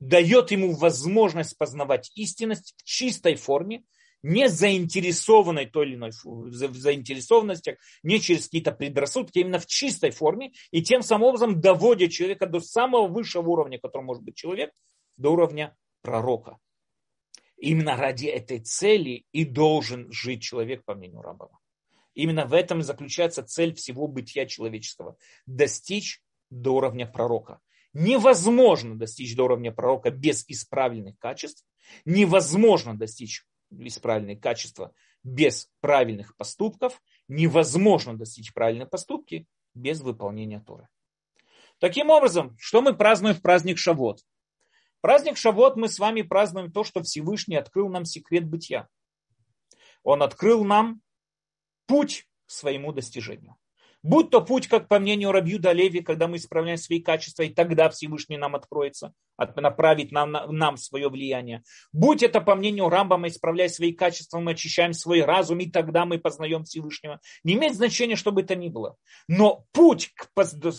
дает 0.00 0.52
ему 0.52 0.74
возможность 0.74 1.58
познавать 1.58 2.12
истинность 2.14 2.74
в 2.76 2.84
чистой 2.84 3.34
форме, 3.34 3.82
не 4.22 4.48
заинтересованной 4.48 5.66
той 5.66 5.86
или 5.86 5.94
иной 5.94 6.10
в 6.10 6.76
заинтересованностях, 6.76 7.76
не 8.02 8.20
через 8.20 8.44
какие-то 8.44 8.72
предрассудки, 8.72 9.38
а 9.38 9.42
именно 9.42 9.58
в 9.58 9.66
чистой 9.66 10.10
форме, 10.10 10.52
и 10.70 10.82
тем 10.82 11.02
самым 11.02 11.28
образом 11.28 11.60
доводит 11.60 12.12
человека 12.12 12.46
до 12.46 12.60
самого 12.60 13.06
высшего 13.06 13.48
уровня, 13.48 13.78
который 13.78 14.02
может 14.02 14.22
быть 14.22 14.34
человек, 14.34 14.72
до 15.16 15.30
уровня 15.30 15.76
пророка. 16.02 16.58
Именно 17.56 17.96
ради 17.96 18.26
этой 18.26 18.60
цели 18.60 19.24
и 19.32 19.44
должен 19.44 20.10
жить 20.12 20.42
человек, 20.42 20.84
по 20.84 20.94
мнению 20.94 21.22
Рамбама. 21.22 21.58
Именно 22.14 22.46
в 22.46 22.52
этом 22.52 22.80
и 22.80 22.84
заключается 22.84 23.42
цель 23.44 23.74
всего 23.74 24.06
бытия 24.06 24.46
человеческого. 24.46 25.16
Достичь 25.46 26.20
до 26.50 26.74
уровня 26.76 27.06
пророка. 27.06 27.60
Невозможно 27.92 28.96
достичь 28.96 29.34
до 29.34 29.44
уровня 29.44 29.72
пророка 29.72 30.10
без 30.10 30.44
исправленных 30.48 31.18
качеств. 31.18 31.64
Невозможно 32.04 32.96
достичь 32.96 33.44
исправленные 33.70 34.36
качества 34.36 34.92
без 35.22 35.70
правильных 35.80 36.36
поступков. 36.36 37.02
Невозможно 37.28 38.16
достичь 38.16 38.52
правильные 38.52 38.86
поступки 38.86 39.46
без 39.74 40.00
выполнения 40.00 40.60
Торы. 40.60 40.88
Таким 41.78 42.10
образом, 42.10 42.56
что 42.58 42.82
мы 42.82 42.94
празднуем 42.94 43.36
в 43.36 43.42
праздник 43.42 43.78
Шавот? 43.78 44.22
Праздник 45.00 45.36
Шавот 45.36 45.76
мы 45.76 45.88
с 45.88 45.98
вами 45.98 46.22
празднуем 46.22 46.72
то, 46.72 46.82
что 46.82 47.02
Всевышний 47.02 47.56
открыл 47.56 47.88
нам 47.88 48.04
секрет 48.04 48.48
бытия. 48.48 48.88
Он 50.02 50.22
открыл 50.22 50.64
нам 50.64 51.00
путь 51.86 52.26
к 52.46 52.50
своему 52.50 52.92
достижению. 52.92 53.56
Будь 54.02 54.30
то 54.30 54.40
путь, 54.40 54.68
как 54.68 54.86
по 54.86 55.00
мнению 55.00 55.32
Рабьюда 55.32 55.72
Леви, 55.72 56.00
когда 56.00 56.28
мы 56.28 56.36
исправляем 56.36 56.78
свои 56.78 57.00
качества, 57.00 57.42
и 57.42 57.48
тогда 57.48 57.88
Всевышний 57.90 58.36
нам 58.36 58.54
откроется, 58.54 59.12
направить 59.56 60.12
нам, 60.12 60.32
нам 60.32 60.76
свое 60.76 61.08
влияние. 61.08 61.64
Будь 61.92 62.22
это, 62.22 62.40
по 62.40 62.54
мнению 62.54 62.88
Рамбама, 62.88 63.28
исправляя 63.28 63.68
свои 63.68 63.92
качества, 63.92 64.38
мы 64.38 64.52
очищаем 64.52 64.92
свой 64.92 65.22
разум, 65.22 65.58
и 65.58 65.70
тогда 65.70 66.04
мы 66.04 66.18
познаем 66.18 66.62
Всевышнего. 66.64 67.20
Не 67.42 67.54
имеет 67.54 67.74
значения, 67.74 68.14
что 68.14 68.30
бы 68.30 68.42
это 68.42 68.54
ни 68.54 68.68
было. 68.68 68.96
Но 69.26 69.66
путь 69.72 70.12
к, 70.14 70.28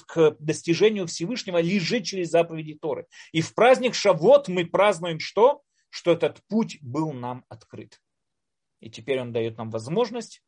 к 0.07 0.35
достижению 0.39 1.07
Всевышнего 1.07 1.59
лежит 1.59 2.05
через 2.05 2.29
заповеди 2.29 2.75
Торы. 2.75 3.05
И 3.33 3.41
в 3.41 3.53
праздник 3.53 3.95
Шавот 3.95 4.47
мы 4.47 4.65
празднуем 4.65 5.19
что? 5.19 5.61
Что 5.89 6.13
этот 6.13 6.39
путь 6.47 6.77
был 6.81 7.11
нам 7.11 7.43
открыт. 7.49 7.99
И 8.79 8.89
теперь 8.89 9.19
он 9.19 9.33
дает 9.33 9.57
нам 9.57 9.71
возможность 9.71 10.41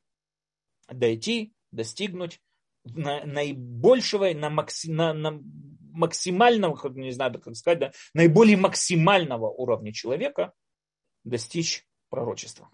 дойти, 0.88 1.53
достигнуть 1.72 2.39
на, 2.84 3.24
наибольшего, 3.26 4.34
на, 4.34 4.50
макси, 4.50 4.90
на, 4.90 5.14
на 5.14 5.42
максимального, 5.92 6.90
не 6.90 7.12
знаю, 7.12 7.40
как 7.40 7.56
сказать, 7.56 7.80
да, 7.80 7.92
наиболее 8.14 8.58
максимального 8.58 9.50
уровня 9.50 9.94
человека 9.94 10.54
достичь 11.24 11.86
пророчества. 12.10 12.70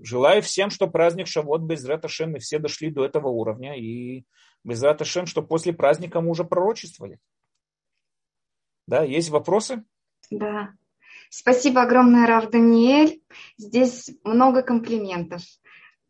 Желаю 0.00 0.42
всем, 0.42 0.70
что 0.70 0.86
праздник 0.86 1.26
Шавот 1.26 1.62
без 1.62 1.84
Раташем 1.84 2.32
мы 2.32 2.38
все 2.38 2.58
дошли 2.58 2.90
до 2.90 3.04
этого 3.04 3.28
уровня, 3.28 3.76
и 3.76 4.24
без 4.62 4.82
Раташем, 4.82 5.26
что 5.26 5.42
после 5.42 5.72
праздника 5.72 6.20
мы 6.20 6.30
уже 6.30 6.44
пророчествовали. 6.44 7.18
Да, 8.86 9.02
есть 9.02 9.30
вопросы? 9.30 9.84
Да. 10.30 10.72
Спасибо 11.30 11.82
огромное, 11.82 12.26
Рав 12.26 12.50
Даниэль. 12.50 13.22
Здесь 13.56 14.10
много 14.24 14.62
комплиментов 14.62 15.42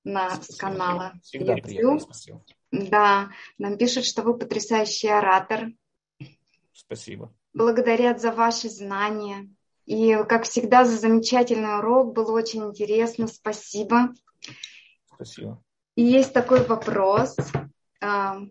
на, 0.04 0.38
канала 0.58 1.14
Всегда 1.22 1.54
YouTube. 1.54 1.64
приятно, 1.64 1.98
спасибо. 2.00 2.44
Да, 2.70 3.30
нам 3.56 3.78
пишут, 3.78 4.04
что 4.04 4.22
вы 4.22 4.36
потрясающий 4.36 5.08
оратор. 5.08 5.68
Спасибо. 6.72 7.32
Благодарят 7.54 8.20
за 8.20 8.32
ваши 8.32 8.68
знания. 8.68 9.48
И, 9.86 10.14
как 10.28 10.44
всегда, 10.44 10.84
за 10.84 10.98
замечательный 10.98 11.78
урок. 11.78 12.14
Было 12.14 12.32
очень 12.32 12.64
интересно. 12.64 13.26
Спасибо. 13.26 14.12
Спасибо. 15.14 15.62
И 15.96 16.02
есть 16.02 16.32
такой 16.32 16.64
вопрос, 16.64 17.36
а, 18.00 18.42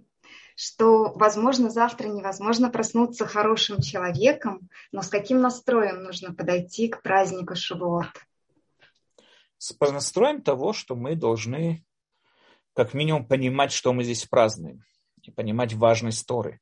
что, 0.55 1.13
возможно, 1.13 1.69
завтра 1.69 2.07
невозможно 2.07 2.69
проснуться 2.69 3.27
хорошим 3.27 3.79
человеком, 3.79 4.67
но 4.91 5.03
с 5.03 5.07
каким 5.07 5.39
настроем 5.39 6.03
нужно 6.03 6.33
подойти 6.33 6.89
к 6.89 7.01
празднику 7.03 7.55
Шивот? 7.55 8.07
С 9.59 9.75
настроем 9.79 10.41
того, 10.41 10.73
что 10.73 10.95
мы 10.95 11.15
должны 11.15 11.85
как 12.77 12.93
минимум 12.93 13.25
понимать, 13.25 13.71
что 13.71 13.91
мы 13.91 14.03
здесь 14.03 14.25
празднуем, 14.25 14.83
и 15.23 15.31
понимать 15.31 15.73
важность 15.73 16.27
Торы. 16.27 16.61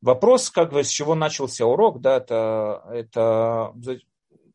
Вопрос, 0.00 0.48
как 0.48 0.72
бы, 0.72 0.82
с 0.82 0.88
чего 0.88 1.14
начался 1.14 1.66
урок, 1.66 2.00
да, 2.00 2.16
это, 2.16 2.82
это 2.90 3.74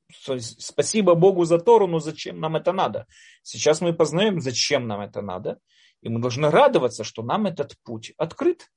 спасибо 0.09 1.13
Богу 1.13 1.45
за 1.45 1.59
Тору, 1.59 1.85
но 1.85 1.99
зачем 1.99 2.39
нам 2.39 2.55
это 2.55 2.73
надо? 2.73 3.05
Сейчас 3.43 3.81
мы 3.81 3.93
познаем, 3.93 4.41
зачем 4.41 4.87
нам 4.87 5.01
это 5.01 5.21
надо, 5.21 5.59
и 6.01 6.09
мы 6.09 6.19
должны 6.19 6.49
радоваться, 6.49 7.03
что 7.03 7.21
нам 7.21 7.45
этот 7.45 7.77
путь 7.83 8.11
открыт. 8.17 8.71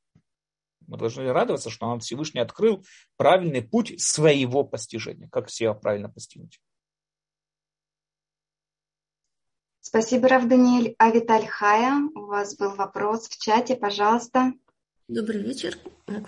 Мы 0.87 0.99
должны 0.99 1.33
радоваться, 1.33 1.71
что 1.71 1.87
нам 1.87 2.01
Всевышний 2.01 2.43
открыл 2.43 2.85
правильный 3.17 3.63
путь 3.63 3.99
своего 4.03 4.65
постижения. 4.65 5.31
Как 5.31 5.47
все 5.47 5.73
правильно 5.75 6.11
постигнуть? 6.11 6.61
Спасибо, 9.89 10.29
Рав 10.29 10.47
Даниэль. 10.47 10.95
А 10.99 11.11
Виталь 11.11 11.47
Хая, 11.47 11.95
у 12.15 12.27
вас 12.27 12.55
был 12.59 12.75
вопрос 12.75 13.27
в 13.27 13.43
чате, 13.43 13.75
пожалуйста. 13.75 14.53
Добрый 15.09 15.43
вечер, 15.43 15.79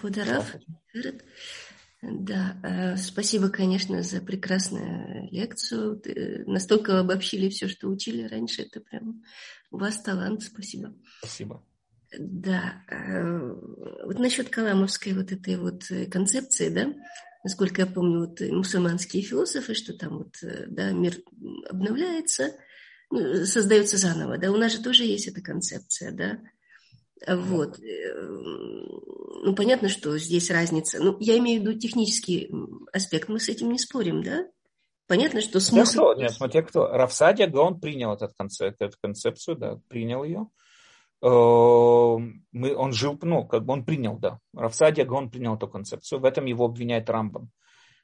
Квадарав. 0.01 0.57
Да, 2.01 2.57
э, 2.63 2.97
спасибо, 2.97 3.51
конечно, 3.51 4.03
за 4.03 4.23
прекрасную 4.23 5.29
лекцию. 5.31 6.01
Ты 6.01 6.43
настолько 6.47 7.01
обобщили 7.01 7.51
все, 7.51 7.69
что 7.69 7.89
учили 7.89 8.27
раньше. 8.27 8.63
Это 8.63 8.81
прям 8.81 9.23
у 9.71 9.77
вас 9.77 10.01
талант. 10.01 10.43
Спасибо. 10.43 10.95
Спасибо. 11.19 11.63
Да, 12.19 12.83
э, 12.89 13.41
вот 14.07 14.19
насчет 14.19 14.49
каламовской 14.49 15.13
вот 15.13 15.33
этой 15.33 15.57
вот 15.59 15.83
концепции, 16.11 16.71
да, 16.71 16.95
насколько 17.45 17.83
я 17.83 17.87
помню, 17.87 18.21
вот 18.21 18.41
мусульманские 18.41 19.23
философы, 19.23 19.75
что 19.75 19.93
там 19.93 20.17
вот, 20.17 20.43
э, 20.43 20.65
да, 20.67 20.93
мир 20.93 21.17
обновляется– 21.69 22.55
создается 23.11 23.97
заново, 23.97 24.39
да, 24.39 24.51
у 24.51 24.57
нас 24.57 24.73
же 24.73 24.83
тоже 24.83 25.05
есть 25.05 25.29
эта 25.29 25.41
концепция, 25.41 26.13
да, 26.13 26.39
Вот. 27.27 27.79
Э, 27.79 28.23
ну, 29.43 29.55
понятно, 29.55 29.89
что 29.89 30.17
здесь 30.19 30.51
разница. 30.51 31.03
Ну, 31.03 31.17
я 31.21 31.39
имею 31.39 31.61
в 31.61 31.65
виду 31.65 31.79
технический 31.79 32.51
аспект. 32.93 33.29
Мы 33.29 33.41
с 33.41 33.49
этим 33.49 33.71
не 33.71 33.79
спорим, 33.79 34.23
да? 34.23 34.47
Понятно, 35.07 35.41
что 35.41 35.61
смысл... 35.61 35.99
Кто? 35.99 36.15
Нет, 36.15 36.33
смотри, 36.33 36.63
кто. 36.63 36.87
Рафсадия 36.87 37.49
Гаон 37.49 37.81
принял 37.81 38.13
этот 38.13 38.33
концепт, 38.39 38.81
эту 38.81 38.97
концепцию, 39.03 39.57
да, 39.57 39.81
принял 39.89 40.23
ее. 40.23 40.47
Эм, 41.23 42.45
мы, 42.53 42.77
он 42.77 42.93
жил, 42.93 43.19
ну, 43.23 43.45
как 43.45 43.65
бы 43.65 43.73
он 43.73 43.85
принял, 43.85 44.19
да. 44.19 44.39
Рафсадия 44.55 45.05
Гаон 45.05 45.31
принял 45.31 45.57
эту 45.57 45.69
концепцию. 45.69 46.21
В 46.21 46.25
этом 46.25 46.45
его 46.45 46.67
обвиняет 46.67 47.11
Рамбам. 47.11 47.51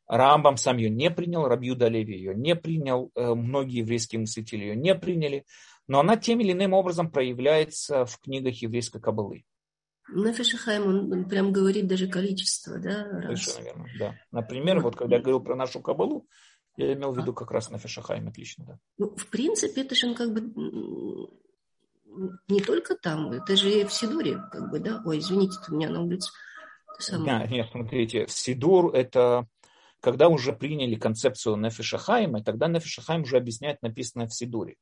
Рамбам 0.06 0.56
сам 0.56 0.76
ее 0.76 0.90
не 0.90 1.10
принял, 1.10 1.48
Рабью 1.48 1.74
Леви 1.76 2.14
ее 2.14 2.34
не 2.34 2.54
принял, 2.54 3.10
э, 3.14 3.34
многие 3.34 3.78
еврейские 3.78 4.20
мыслители 4.20 4.64
ее 4.64 4.76
не 4.76 4.94
приняли 4.94 5.44
но 5.88 6.00
она 6.00 6.16
тем 6.16 6.40
или 6.40 6.52
иным 6.52 6.72
образом 6.72 7.10
проявляется 7.10 8.04
в 8.06 8.18
книгах 8.18 8.54
еврейской 8.62 9.00
кабалы. 9.00 9.44
Нефешахайм, 10.08 10.86
он, 10.86 11.12
он 11.12 11.28
прям 11.28 11.52
говорит 11.52 11.88
даже 11.88 12.06
количество, 12.06 12.78
да? 12.78 13.04
Раз. 13.04 13.42
Совершенно 13.42 13.64
верно, 13.64 13.86
да. 13.98 14.14
Например, 14.30 14.80
вот 14.80 14.96
когда 14.96 15.16
я 15.16 15.22
говорил 15.22 15.40
про 15.40 15.56
нашу 15.56 15.80
кабалу, 15.80 16.28
я 16.76 16.92
имел 16.92 17.12
в 17.12 17.18
виду 17.18 17.32
как 17.32 17.50
раз 17.50 17.70
Нефешахайм, 17.70 18.28
отлично, 18.28 18.64
да. 18.64 18.78
Ну, 18.98 19.14
в 19.16 19.26
принципе, 19.28 19.82
это 19.82 19.94
же 19.94 20.08
он 20.08 20.14
как 20.14 20.32
бы 20.32 20.42
не 22.48 22.60
только 22.60 22.94
там, 22.94 23.32
это 23.32 23.56
же 23.56 23.84
в 23.84 23.92
Сидуре, 23.92 24.40
как 24.52 24.70
бы, 24.70 24.78
да? 24.78 25.02
Ой, 25.04 25.18
извините, 25.18 25.56
у 25.68 25.74
меня 25.74 25.90
на 25.90 26.02
улице. 26.02 26.30
Да, 27.10 27.46
нет, 27.46 27.68
смотрите, 27.70 28.26
Сидур 28.28 28.94
это 28.94 29.46
когда 30.00 30.28
уже 30.28 30.52
приняли 30.52 30.94
концепцию 30.94 31.56
Нефешахайма, 31.56 32.42
тогда 32.42 32.68
Нефешахайм 32.68 33.22
уже 33.22 33.36
объясняет 33.36 33.82
написанное 33.82 34.26
в 34.26 34.34
Сидуре. 34.34 34.76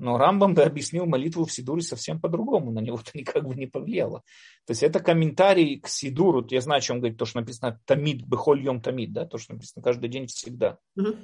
Но 0.00 0.16
Рамбам 0.16 0.54
бы 0.54 0.62
объяснил 0.62 1.06
молитву 1.06 1.44
в 1.44 1.52
Сидуре 1.52 1.82
совсем 1.82 2.20
по-другому, 2.20 2.70
на 2.70 2.78
него 2.78 2.98
это 3.00 3.10
никак 3.18 3.44
бы 3.46 3.56
не 3.56 3.66
повлияло. 3.66 4.22
То 4.64 4.70
есть 4.70 4.84
это 4.84 5.00
комментарий 5.00 5.80
к 5.80 5.88
Сидуру, 5.88 6.46
я 6.50 6.60
знаю, 6.60 6.78
о 6.78 6.82
чем 6.82 6.98
говорит 6.98 7.18
то, 7.18 7.24
что 7.24 7.40
написано 7.40 7.80
Тамид, 7.84 8.24
Бехоль 8.24 8.62
Йом 8.62 8.80
Тамид, 8.80 9.12
да, 9.12 9.26
то, 9.26 9.38
что 9.38 9.54
написано 9.54 9.82
каждый 9.82 10.08
день 10.08 10.26
всегда. 10.26 10.78
Угу. 10.96 11.16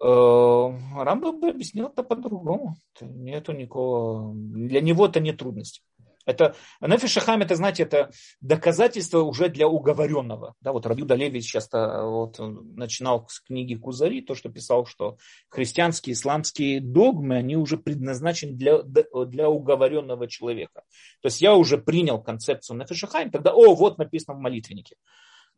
Рамбам 0.00 1.40
бы 1.40 1.48
объяснил 1.48 1.88
это 1.88 2.04
по-другому. 2.04 2.76
Нету 3.00 3.52
никакого... 3.52 4.32
Для 4.32 4.80
него 4.80 5.06
это 5.06 5.18
не 5.18 5.32
трудность. 5.32 5.82
Это, 6.28 6.54
Нефиш 6.82 7.12
Шахам, 7.12 7.40
это, 7.40 7.56
знаете, 7.56 7.84
это 7.84 8.10
доказательство 8.42 9.20
уже 9.20 9.48
для 9.48 9.66
уговоренного. 9.66 10.54
Да, 10.60 10.72
вот 10.72 10.84
Рабиуда 10.84 11.14
Левич 11.14 11.50
часто 11.50 12.02
вот, 12.04 12.38
начинал 12.38 13.26
с 13.30 13.40
книги 13.40 13.74
Кузари, 13.74 14.20
то, 14.20 14.34
что 14.34 14.50
писал, 14.50 14.84
что 14.84 15.16
христианские, 15.48 16.12
исламские 16.12 16.82
догмы, 16.82 17.36
они 17.36 17.56
уже 17.56 17.78
предназначены 17.78 18.52
для, 18.52 18.82
для 18.82 19.48
уговоренного 19.48 20.28
человека. 20.28 20.82
То 21.22 21.28
есть 21.28 21.40
я 21.40 21.54
уже 21.54 21.78
принял 21.78 22.22
концепцию 22.22 22.76
Нефиш 22.76 22.98
Шахам, 22.98 23.30
тогда, 23.30 23.54
о, 23.54 23.74
вот 23.74 23.96
написано 23.96 24.36
в 24.36 24.40
молитвеннике. 24.40 24.96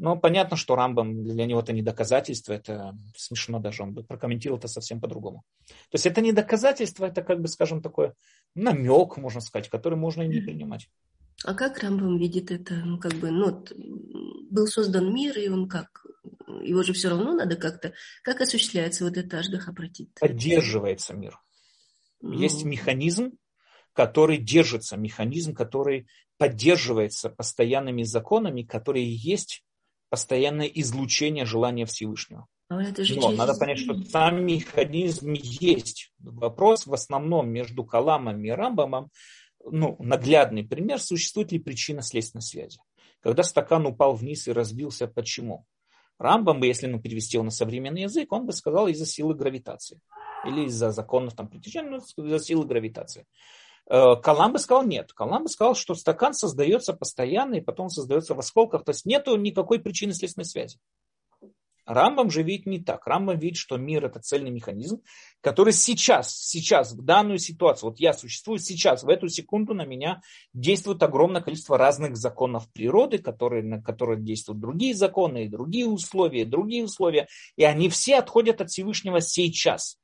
Но 0.01 0.17
понятно, 0.17 0.57
что 0.57 0.77
Рамбам 0.77 1.25
для 1.25 1.45
него 1.45 1.61
это 1.61 1.75
не 1.75 1.83
доказательство, 1.83 2.55
это 2.55 2.97
смешно 3.15 3.59
даже, 3.59 3.83
он 3.83 3.93
бы 3.93 4.03
прокомментировал 4.03 4.59
это 4.59 4.67
совсем 4.67 4.99
по-другому. 4.99 5.45
То 5.67 5.95
есть 5.95 6.07
это 6.07 6.23
не 6.23 6.33
доказательство, 6.33 7.05
это 7.05 7.21
как 7.21 7.43
бы, 7.43 7.49
скажем, 7.49 7.83
такое 7.83 8.15
намек, 8.55 9.19
можно 9.19 9.43
сказать, 9.43 9.69
который 9.69 9.99
можно 9.99 10.23
и 10.23 10.29
не 10.29 10.41
принимать. 10.41 10.89
А 11.45 11.53
как 11.53 11.81
Рамбам 11.81 12.17
видит 12.17 12.51
это? 12.51 12.77
Ну, 12.77 12.99
как 12.99 13.13
бы, 13.13 13.31
ну, 13.31 13.63
был 14.51 14.67
создан 14.67 15.13
мир, 15.13 15.39
и 15.39 15.49
он 15.49 15.69
как? 15.69 16.07
Его 16.63 16.83
же 16.83 16.95
все 16.95 17.11
равно 17.11 17.35
надо 17.35 17.57
как-то... 17.57 17.93
Как 18.23 18.41
осуществляется 18.41 19.05
вот 19.05 19.19
это 19.19 19.39
Ашгаха 19.39 19.75
Протит? 19.75 20.15
Поддерживается 20.19 21.13
мир. 21.13 21.39
Mm. 22.25 22.37
Есть 22.37 22.65
механизм, 22.65 23.33
который 23.93 24.39
держится, 24.39 24.97
механизм, 24.97 25.53
который 25.53 26.09
поддерживается 26.39 27.29
постоянными 27.29 28.03
законами, 28.03 28.63
которые 28.63 29.15
есть 29.15 29.63
постоянное 30.11 30.67
излучение 30.67 31.47
желания 31.47 31.87
Всевышнего. 31.87 32.47
Но, 32.69 32.81
Но 32.81 32.93
через... 32.93 33.39
надо 33.39 33.55
понять, 33.55 33.79
что 33.79 34.01
сам 34.05 34.45
механизм 34.45 35.33
есть. 35.33 36.13
Вопрос 36.19 36.87
в 36.87 36.93
основном 36.93 37.49
между 37.49 37.85
Каламом 37.85 38.45
и 38.45 38.51
Рамбамом, 38.51 39.11
ну, 39.65 39.97
наглядный 39.99 40.65
пример, 40.65 41.01
существует 41.01 41.53
ли 41.53 41.59
причина 41.59 42.03
следственной 42.03 42.43
связи. 42.43 42.79
Когда 43.21 43.43
стакан 43.43 43.87
упал 43.87 44.15
вниз 44.15 44.47
и 44.49 44.53
разбился, 44.53 45.07
почему? 45.07 45.65
Рамбам 46.19 46.61
бы, 46.61 46.67
если 46.67 46.87
ну, 46.87 47.01
перевести 47.01 47.37
его 47.37 47.45
на 47.45 47.51
современный 47.51 48.03
язык, 48.03 48.31
он 48.33 48.47
бы 48.47 48.53
сказал 48.53 48.89
из-за 48.89 49.07
силы 49.07 49.35
гравитации. 49.35 50.01
Или 50.47 50.67
из-за 50.67 50.91
законов 50.91 51.35
там, 51.35 51.49
притяжения, 51.49 51.91
ну, 51.91 52.25
из-за 52.25 52.39
силы 52.39 52.67
гравитации. 52.67 53.27
Э, 53.91 54.15
Каламба 54.23 54.59
сказал 54.59 54.85
нет. 54.85 55.13
Каламба 55.13 55.49
сказал, 55.49 55.75
что 55.75 55.95
стакан 55.95 56.33
создается 56.33 56.93
постоянно 56.95 57.57
и 57.57 57.61
потом 57.61 57.91
создается 57.91 58.35
в 58.35 58.39
осколках. 58.39 58.85
То 58.85 58.91
есть 58.93 59.05
нет 59.05 59.27
никакой 59.27 59.81
причины 59.81 60.15
следственной 60.15 60.45
связи. 60.45 60.79
Рамбам 61.87 62.31
же 62.31 62.45
видит 62.45 62.67
не 62.67 62.79
так. 62.79 63.05
Рамбам 63.09 63.37
видит, 63.37 63.57
что 63.57 63.77
мир 63.77 64.05
это 64.05 64.21
цельный 64.21 64.53
механизм, 64.53 65.03
который 65.41 65.73
сейчас, 65.73 66.33
сейчас, 66.37 66.93
в 66.93 67.03
данную 67.03 67.41
ситуацию, 67.41 67.91
вот 67.91 67.99
я 67.99 68.13
существую 68.13 68.61
сейчас, 68.61 69.03
в 69.03 69.09
эту 69.09 69.29
секунду 69.29 69.75
на 69.75 69.85
меня 69.85 70.21
действует 70.53 71.03
огромное 71.03 71.41
количество 71.41 71.77
разных 71.77 72.17
законов 72.17 72.71
природы, 72.73 73.19
которые, 73.19 73.65
на 73.65 73.83
которые 73.83 74.21
действуют 74.23 74.61
другие 74.61 74.95
законы, 74.95 75.47
и 75.47 75.49
другие 75.49 75.89
условия, 75.89 76.43
и 76.43 76.45
другие 76.45 76.85
условия, 76.85 77.27
и 77.57 77.65
они 77.65 77.89
все 77.89 78.19
отходят 78.19 78.61
от 78.61 78.71
Всевышнего 78.71 79.21
сейчас. 79.21 80.00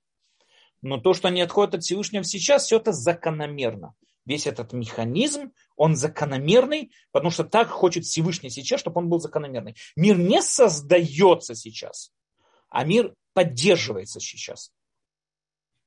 Но 0.83 0.99
то, 0.99 1.15
что 1.15 1.29
они 1.29 1.41
отходят 1.41 1.75
от 1.75 1.83
Всевышнего 1.83 2.25
сейчас, 2.25 2.65
все 2.65 2.77
это 2.77 2.93
закономерно. 2.93 3.95
Весь 4.25 4.47
этот 4.47 4.73
механизм, 4.73 5.53
он 5.77 5.95
закономерный, 5.95 6.93
потому 7.13 7.31
что 7.31 7.45
так 7.45 7.69
хочет 7.69 8.05
Всевышний 8.05 8.51
сейчас, 8.51 8.81
чтобы 8.81 9.01
он 9.01 9.09
был 9.09 9.21
закономерный. 9.21 9.77
Мир 9.95 10.19
не 10.19 10.43
создается 10.43 11.55
сейчас, 11.55 12.13
а 12.69 12.85
мир 12.85 13.15
поддерживается 13.35 14.19
сейчас. 14.19 14.73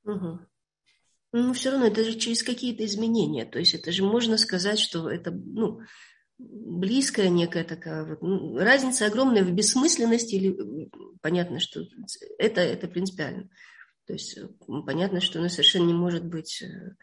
Угу. 0.04 0.38
Ну, 1.32 1.52
все 1.52 1.70
равно 1.70 1.86
это 1.86 2.02
же 2.02 2.18
через 2.18 2.42
какие-то 2.42 2.84
изменения. 2.84 3.44
То 3.44 3.58
есть 3.58 3.74
это 3.74 3.92
же 3.92 4.02
можно 4.02 4.38
сказать, 4.38 4.78
что 4.78 5.10
это 5.10 5.30
ну, 5.30 5.80
близкая 6.38 7.28
некая 7.28 7.64
такая 7.64 8.04
вот, 8.04 8.22
ну, 8.22 8.56
разница 8.58 9.06
огромная 9.06 9.44
в 9.44 9.52
бессмысленности 9.52 10.34
или 10.34 10.90
понятно, 11.20 11.60
что 11.60 11.82
это, 12.38 12.62
это 12.62 12.88
принципиально. 12.88 13.48
То 14.10 14.14
есть 14.14 14.36
э, 14.36 14.48
понятно, 14.86 15.20
что 15.20 15.38
оно 15.38 15.48
совершенно 15.48 15.86
не 15.86 15.94
может 15.94 16.24
быть 16.24 16.62
э, 16.62 16.96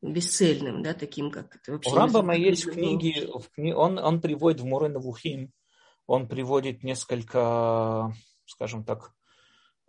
бесцельным, 0.00 0.80
да, 0.80 0.94
таким, 0.94 1.32
как 1.32 1.56
это 1.56 1.72
вообще... 1.72 1.90
У 1.90 1.94
Рамбама 1.96 2.36
есть 2.36 2.66
в 2.66 2.70
книге, 2.70 3.26
в 3.26 3.50
кни... 3.50 3.72
он, 3.72 3.98
он 3.98 4.20
приводит 4.20 4.60
в 4.60 4.64
Мурен 4.64 4.96
Вухим, 5.00 5.50
он 6.06 6.28
приводит 6.28 6.84
несколько, 6.84 8.14
скажем 8.44 8.84
так, 8.84 9.12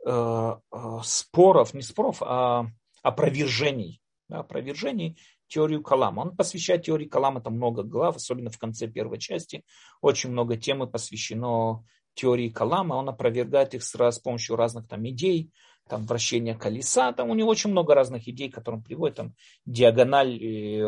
э, 0.03 0.55
споров, 1.03 1.75
не 1.75 1.83
споров, 1.83 2.23
а 2.23 2.65
опровержений, 3.03 4.01
да, 4.27 4.39
опровержений 4.39 5.19
теорию 5.47 5.83
Калама. 5.83 6.21
Он 6.21 6.35
посвящает 6.35 6.85
теории 6.85 7.05
Калама 7.05 7.41
там 7.41 7.53
много 7.53 7.83
глав, 7.83 8.15
особенно 8.15 8.49
в 8.49 8.57
конце 8.57 8.87
первой 8.87 9.19
части. 9.19 9.63
Очень 10.01 10.31
много 10.31 10.57
темы 10.57 10.87
посвящено 10.87 11.85
теории 12.15 12.49
Калама. 12.49 12.95
Он 12.95 13.09
опровергает 13.09 13.75
их 13.75 13.83
с, 13.83 13.93
с 13.93 14.17
помощью 14.17 14.55
разных 14.55 14.87
там 14.87 15.07
идей, 15.07 15.51
там 15.89 16.05
вращение 16.05 16.55
колеса, 16.55 17.11
там 17.11 17.29
у 17.29 17.35
него 17.35 17.49
очень 17.49 17.69
много 17.69 17.93
разных 17.93 18.27
идей, 18.27 18.49
которые 18.49 18.79
он 18.79 18.83
приводит, 18.83 19.17
там 19.17 19.35
диагональ, 19.65 20.41
э, 20.41 20.85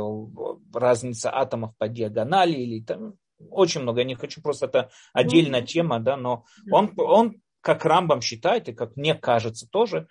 разница 0.74 1.36
атомов 1.36 1.76
по 1.78 1.88
диагонали, 1.88 2.54
или 2.54 2.84
там 2.84 3.16
очень 3.50 3.82
много, 3.82 4.00
я 4.00 4.06
не 4.06 4.16
хочу 4.16 4.42
просто, 4.42 4.68
это 4.68 4.90
отдельная 5.12 5.62
тема, 5.62 6.00
да, 6.00 6.16
но 6.16 6.46
он, 6.72 6.94
он, 6.98 7.42
как 7.62 7.86
Рамбам 7.86 8.22
считает, 8.22 8.70
и 8.70 8.74
как 8.74 8.96
мне 8.96 9.16
кажется 9.16 9.68
тоже, 9.70 10.08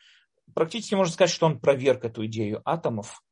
практически 0.54 0.94
можно 0.94 1.12
сказать, 1.12 1.30
что 1.30 1.46
он 1.46 1.60
проверк 1.60 2.04
эту 2.04 2.26
идею 2.26 2.60
атомов 2.64 3.22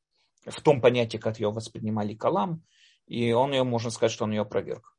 в 0.46 0.60
том 0.62 0.80
понятии, 0.80 1.18
как 1.18 1.38
ее 1.38 1.50
воспринимали 1.50 2.14
Калам, 2.14 2.62
и 3.06 3.32
он 3.32 3.52
ее, 3.52 3.64
можно 3.64 3.90
сказать, 3.90 4.12
что 4.12 4.24
он 4.24 4.30
ее 4.30 4.44
проверк. 4.44 4.96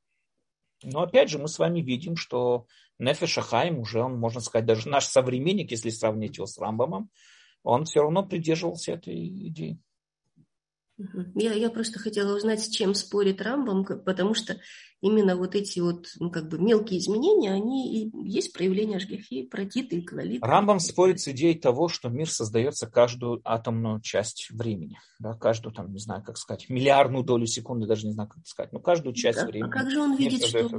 Но 0.84 1.02
опять 1.02 1.30
же, 1.30 1.38
мы 1.38 1.48
с 1.48 1.60
вами 1.60 1.82
видим, 1.82 2.15
что 2.15 2.65
Нефеш 3.02 3.40
Ахайм 3.40 3.80
уже, 3.80 4.02
он, 4.02 4.19
можно 4.19 4.41
сказать, 4.41 4.68
даже 4.68 4.88
наш 4.88 5.06
современник, 5.06 5.72
если 5.72 5.90
сравнить 5.90 6.38
его 6.38 6.45
с 6.45 6.60
Рамбамом, 6.60 7.10
он 7.64 7.86
все 7.86 8.02
равно 8.02 8.23
придерживался 8.23 8.94
этой 8.94 9.48
идеи. 9.48 9.80
Я, 11.34 11.53
я 11.53 11.72
просто 11.72 11.98
хотела 11.98 12.38
узнать, 12.38 12.61
с 12.61 12.69
чем 12.69 12.94
спорит 12.94 13.41
Рамбам, 13.41 13.86
потому 13.86 14.36
что 14.36 14.57
именно 15.02 15.36
вот 15.36 15.56
эти 15.56 15.80
вот, 15.80 16.07
ну, 16.19 16.32
как 16.32 16.48
бы 16.48 16.60
мелкие 16.60 16.99
изменения, 16.99 17.52
они 17.52 18.03
и 18.03 18.11
есть 18.23 18.53
проявление 18.53 18.98
ажгихи, 18.98 19.44
протиты 19.44 19.98
и 19.98 20.02
клалиты. 20.02 20.45
Рамбам 20.45 20.80
спорит 20.80 21.19
с 21.19 21.28
идеей 21.30 21.56
того, 21.56 21.88
что 21.88 22.10
мир 22.10 22.30
создается 22.30 22.88
каждую 22.88 23.41
атомную 23.44 23.99
часть 24.02 24.49
времени, 24.52 24.98
да, 25.19 25.34
каждую, 25.34 25.73
там, 25.73 25.91
не 25.91 25.99
знаю, 25.99 26.23
как 26.23 26.38
сказать, 26.38 26.69
миллиардную 26.69 27.23
долю 27.23 27.48
секунды, 27.48 27.88
даже 27.88 28.06
не 28.06 28.14
знаю, 28.14 28.30
как 28.30 28.45
сказать, 28.45 28.72
но 28.72 28.80
каждую 28.80 29.14
часть 29.14 29.40
да? 29.40 29.48
времени. 29.48 29.69
А 29.69 29.72
как 29.72 29.90
же 29.90 29.99
он 29.99 30.15
видит, 30.15 30.45
что, 30.45 30.69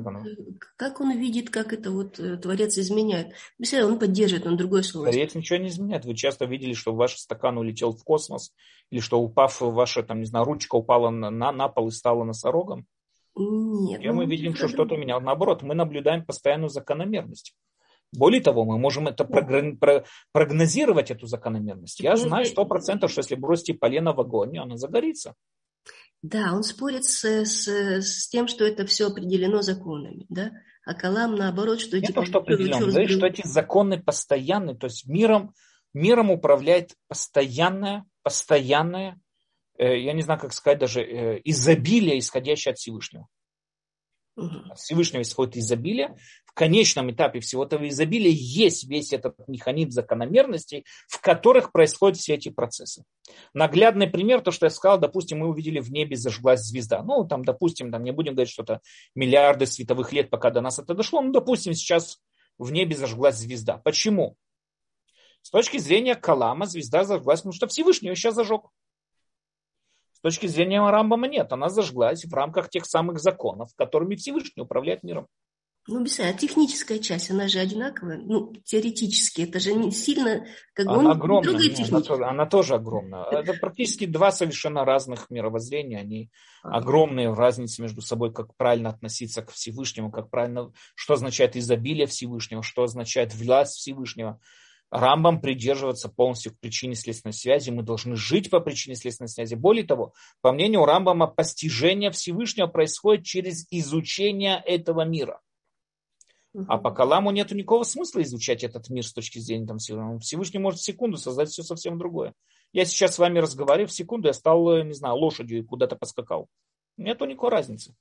как 0.76 1.00
он 1.00 1.18
видит, 1.18 1.50
как 1.50 1.72
это 1.72 1.90
вот 1.90 2.18
э, 2.20 2.36
Творец 2.36 2.78
изменяет? 2.78 3.34
Он 3.72 3.98
поддерживает, 3.98 4.46
он 4.46 4.56
другое 4.56 4.82
слово. 4.82 5.10
Творец 5.10 5.34
ничего 5.34 5.58
не 5.58 5.68
изменяет. 5.68 6.04
Вы 6.04 6.14
часто 6.14 6.44
видели, 6.44 6.74
что 6.74 6.94
ваш 6.94 7.16
стакан 7.16 7.58
улетел 7.58 7.92
в 7.92 8.04
космос, 8.04 8.52
или 8.90 9.00
что 9.00 9.20
упав, 9.20 9.60
ваша, 9.60 10.02
там, 10.02 10.20
не 10.20 10.26
знаю, 10.26 10.44
ручка 10.44 10.76
упала 10.76 11.10
на, 11.10 11.30
на 11.30 11.68
пол 11.68 11.88
и 11.88 11.90
стала 11.90 12.24
носорогом. 12.24 12.86
Нет. 13.34 14.02
И 14.02 14.08
мы 14.08 14.24
ну, 14.24 14.30
видим, 14.30 14.54
что 14.54 14.68
что-то 14.68 14.96
менялось. 14.96 15.24
Наоборот, 15.24 15.62
мы 15.62 15.74
наблюдаем 15.74 16.24
постоянную 16.24 16.68
закономерность. 16.68 17.54
Более 18.12 18.42
того, 18.42 18.64
мы 18.64 18.78
можем 18.78 19.08
это 19.08 19.24
прогнозировать, 20.32 21.10
эту 21.10 21.26
закономерность. 21.26 22.00
Я 22.00 22.16
знаю 22.16 22.44
сто 22.44 22.66
процентов, 22.66 23.10
что 23.10 23.20
если 23.20 23.36
бросить 23.36 23.80
полено 23.80 24.12
в 24.12 24.20
огонь, 24.20 24.58
она 24.58 24.76
загорится. 24.76 25.34
Да, 26.20 26.52
он 26.52 26.62
спорит 26.62 27.04
с, 27.04 27.24
с, 27.24 27.66
с 27.66 28.28
тем, 28.28 28.48
что 28.48 28.64
это 28.64 28.86
все 28.86 29.08
определено 29.08 29.62
законами, 29.62 30.26
да? 30.28 30.52
А 30.84 30.94
Калам 30.94 31.34
наоборот, 31.34 31.80
что 31.80 31.96
эти... 31.96 32.08
Не 32.08 32.12
то, 32.12 32.24
что 32.24 32.40
определено, 32.40 32.80
говорит, 32.80 33.10
что 33.10 33.26
эти 33.26 33.46
законы 33.46 34.00
постоянны, 34.00 34.76
то 34.76 34.86
есть 34.86 35.06
миром, 35.06 35.54
миром 35.94 36.30
управляет 36.30 36.94
постоянное 37.08 38.04
Э, 38.24 39.14
я 39.84 40.12
не 40.12 40.22
знаю, 40.22 40.40
как 40.40 40.52
сказать, 40.52 40.78
даже 40.78 41.02
э, 41.02 41.40
изобилие, 41.44 42.18
исходящее 42.18 42.72
от 42.72 42.78
Всевышнего. 42.78 43.28
От 44.36 44.78
Всевышнего 44.78 45.22
исходит 45.22 45.56
изобилие. 45.58 46.16
В 46.46 46.54
конечном 46.54 47.10
этапе 47.10 47.40
всего 47.40 47.64
этого 47.64 47.88
изобилия 47.88 48.30
есть 48.30 48.84
весь 48.88 49.12
этот 49.12 49.36
механизм 49.46 49.90
закономерностей, 49.90 50.84
в 51.08 51.20
которых 51.20 51.72
происходят 51.72 52.18
все 52.18 52.34
эти 52.34 52.48
процессы. 52.48 53.04
Наглядный 53.52 54.06
пример, 54.06 54.40
то, 54.40 54.50
что 54.50 54.66
я 54.66 54.70
сказал, 54.70 54.98
допустим, 54.98 55.40
мы 55.40 55.48
увидели 55.48 55.80
в 55.80 55.90
небе 55.90 56.16
зажглась 56.16 56.60
звезда. 56.60 57.02
Ну, 57.02 57.24
там, 57.26 57.44
допустим, 57.44 57.90
там 57.90 58.04
не 58.04 58.12
будем 58.12 58.34
говорить 58.34 58.52
что-то 58.52 58.80
миллиарды 59.14 59.66
световых 59.66 60.12
лет, 60.12 60.30
пока 60.30 60.50
до 60.50 60.60
нас 60.60 60.78
это 60.78 60.94
дошло. 60.94 61.20
Ну, 61.20 61.32
допустим, 61.32 61.74
сейчас 61.74 62.18
в 62.58 62.72
небе 62.72 62.96
зажглась 62.96 63.36
звезда. 63.36 63.78
Почему? 63.78 64.36
С 65.42 65.50
точки 65.50 65.78
зрения 65.78 66.14
Калама 66.14 66.66
звезда 66.66 67.04
зажглась, 67.04 67.40
потому 67.40 67.52
что 67.52 67.66
Всевышний 67.66 68.08
ее 68.08 68.16
сейчас 68.16 68.34
зажег 68.34 68.70
точки 70.22 70.46
зрения 70.46 70.80
Рамбама 70.80 71.28
нет. 71.28 71.52
Она 71.52 71.68
зажглась 71.68 72.24
в 72.24 72.32
рамках 72.32 72.70
тех 72.70 72.86
самых 72.86 73.18
законов, 73.20 73.70
которыми 73.76 74.16
Всевышний 74.16 74.62
управляет 74.62 75.02
миром. 75.02 75.26
Ну, 75.88 76.04
Беса, 76.04 76.28
а 76.28 76.32
техническая 76.32 77.00
часть, 77.00 77.32
она 77.32 77.48
же 77.48 77.58
одинаковая, 77.58 78.16
ну, 78.16 78.52
теоретически, 78.64 79.42
это 79.42 79.58
же 79.58 79.74
не 79.74 79.90
сильно, 79.90 80.46
как 80.74 80.86
она 80.86 81.10
огромная, 81.10 81.54
нет, 81.54 81.88
она, 81.90 82.00
тоже, 82.00 82.24
она 82.24 82.46
тоже 82.46 82.74
огромная. 82.74 83.24
Это 83.24 83.54
практически 83.54 84.06
два 84.06 84.30
совершенно 84.30 84.84
разных 84.84 85.28
мировоззрения, 85.28 85.98
они 85.98 86.30
огромные 86.62 87.30
в 87.30 87.38
разнице 87.38 87.82
между 87.82 88.00
собой, 88.00 88.32
как 88.32 88.56
правильно 88.56 88.90
относиться 88.90 89.42
к 89.42 89.50
Всевышнему, 89.50 90.12
как 90.12 90.30
правильно, 90.30 90.70
что 90.94 91.14
означает 91.14 91.56
изобилие 91.56 92.06
Всевышнего, 92.06 92.62
что 92.62 92.84
означает 92.84 93.34
власть 93.34 93.78
Всевышнего. 93.78 94.38
Рамбам 94.92 95.40
придерживаться 95.40 96.10
полностью 96.10 96.52
к 96.52 96.60
причине 96.60 96.94
следственной 96.94 97.32
связи. 97.32 97.70
Мы 97.70 97.82
должны 97.82 98.14
жить 98.14 98.50
по 98.50 98.60
причине 98.60 98.94
следственной 98.94 99.28
связи. 99.28 99.54
Более 99.54 99.86
того, 99.86 100.12
по 100.42 100.52
мнению 100.52 100.84
Рамбама, 100.84 101.26
постижение 101.28 102.10
Всевышнего 102.10 102.66
происходит 102.66 103.24
через 103.24 103.66
изучение 103.70 104.62
этого 104.66 105.06
мира. 105.06 105.40
А 106.68 106.76
по 106.76 106.90
Каламу 106.90 107.30
нет 107.30 107.50
никакого 107.52 107.84
смысла 107.84 108.20
изучать 108.20 108.64
этот 108.64 108.90
мир 108.90 109.06
с 109.06 109.14
точки 109.14 109.38
зрения 109.38 109.66
там, 109.66 109.78
Всевышнего. 109.78 110.18
Всевышний 110.18 110.60
может 110.60 110.80
в 110.80 110.84
секунду 110.84 111.16
создать 111.16 111.48
все 111.48 111.62
совсем 111.62 111.96
другое. 111.96 112.34
Я 112.74 112.84
сейчас 112.84 113.14
с 113.14 113.18
вами 113.18 113.38
разговариваю, 113.38 113.88
в 113.88 113.92
секунду 113.92 114.28
я 114.28 114.34
стал, 114.34 114.82
не 114.82 114.92
знаю, 114.92 115.16
лошадью 115.16 115.60
и 115.60 115.64
куда-то 115.64 115.96
поскакал. 115.96 116.48
Нету 116.98 117.24
никакой 117.24 117.48
разницы. 117.48 117.96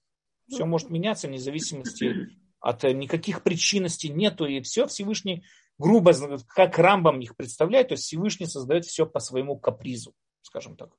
Все 0.50 0.66
может 0.66 0.90
меняться 0.90 1.30
вне 1.30 1.40
зависимости 1.40 2.38
от 2.60 2.84
никаких 2.84 3.44
причинностей 3.44 4.10
нету, 4.10 4.46
и 4.46 4.60
все 4.60 4.86
Всевышний 4.88 5.46
грубо, 5.82 6.14
как 6.48 6.78
Рамбам 6.78 7.20
их 7.20 7.36
представляет, 7.36 7.90
то 7.90 7.94
есть 7.94 8.06
Всевышний 8.06 8.46
создает 8.46 8.86
все 8.86 9.06
по 9.06 9.20
своему 9.20 9.60
капризу, 9.60 10.14
скажем 10.42 10.78
так. 10.78 10.92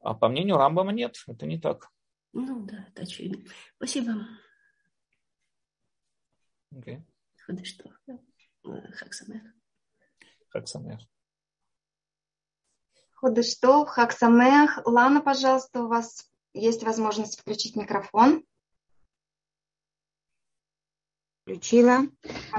А 0.00 0.14
по 0.14 0.28
мнению 0.28 0.56
Рамбама 0.56 0.92
нет, 0.92 1.16
это 1.26 1.46
не 1.46 1.58
так. 1.58 1.88
Ну 2.32 2.64
да, 2.66 2.86
это 2.88 3.02
очевидно. 3.02 3.44
Спасибо. 3.76 4.12
Okay. 6.74 7.02
что? 7.64 7.90
Хаксамех. 8.94 9.42
Хаксамех. 10.48 11.00
Ходыштов, 13.14 13.88
Хаксамех. 13.88 14.80
Лана, 14.86 15.20
пожалуйста, 15.20 15.82
у 15.82 15.88
вас 15.88 16.30
есть 16.52 16.82
возможность 16.82 17.40
включить 17.40 17.76
микрофон. 17.76 18.44
Включила. 21.42 22.06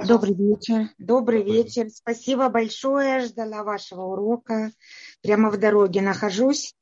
Добрый 0.05 0.33
вечер. 0.33 0.89
Добрый 0.97 1.43
вечер. 1.43 1.89
Спасибо 1.89 2.49
большое. 2.49 3.19
Ждала 3.21 3.63
вашего 3.63 4.01
урока. 4.01 4.71
Прямо 5.21 5.49
в 5.51 5.57
дороге 5.57 6.01
нахожусь 6.01 6.75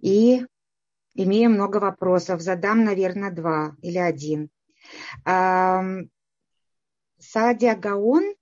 и 0.00 0.46
имею 1.14 1.50
много 1.50 1.78
вопросов. 1.78 2.40
Задам, 2.40 2.84
наверное, 2.84 3.30
два 3.30 3.76
или 3.82 3.98
один. 3.98 4.50
Садия 7.18 7.76
Гаон 7.76 8.34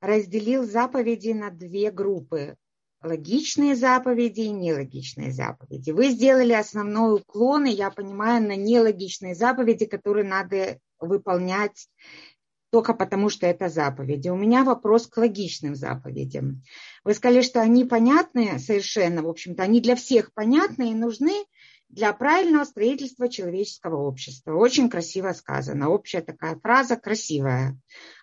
разделил 0.00 0.64
заповеди 0.64 1.30
на 1.30 1.50
две 1.50 1.90
группы. 1.90 2.56
Логичные 3.02 3.76
заповеди 3.76 4.40
и 4.40 4.50
нелогичные 4.50 5.30
заповеди. 5.30 5.90
Вы 5.90 6.08
сделали 6.08 6.52
основной 6.52 7.20
уклон, 7.20 7.66
и 7.66 7.70
я 7.70 7.90
понимаю, 7.90 8.42
на 8.42 8.56
нелогичные 8.56 9.34
заповеди, 9.34 9.86
которые 9.86 10.24
надо 10.26 10.80
выполнять 10.98 11.88
только 12.70 12.94
потому, 12.94 13.30
что 13.30 13.46
это 13.46 13.68
заповеди. 13.68 14.28
У 14.28 14.36
меня 14.36 14.64
вопрос 14.64 15.06
к 15.06 15.16
логичным 15.16 15.74
заповедям. 15.74 16.62
Вы 17.04 17.14
сказали, 17.14 17.42
что 17.42 17.60
они 17.60 17.84
понятны 17.84 18.58
совершенно, 18.58 19.22
в 19.22 19.28
общем-то, 19.28 19.62
они 19.62 19.80
для 19.80 19.96
всех 19.96 20.32
понятны 20.34 20.90
и 20.90 20.94
нужны 20.94 21.44
для 21.88 22.12
правильного 22.12 22.64
строительства 22.64 23.28
человеческого 23.28 24.06
общества. 24.06 24.54
Очень 24.54 24.90
красиво 24.90 25.32
сказано. 25.32 25.88
Общая 25.88 26.20
такая 26.20 26.58
фраза, 26.58 26.96
красивая. 26.96 27.78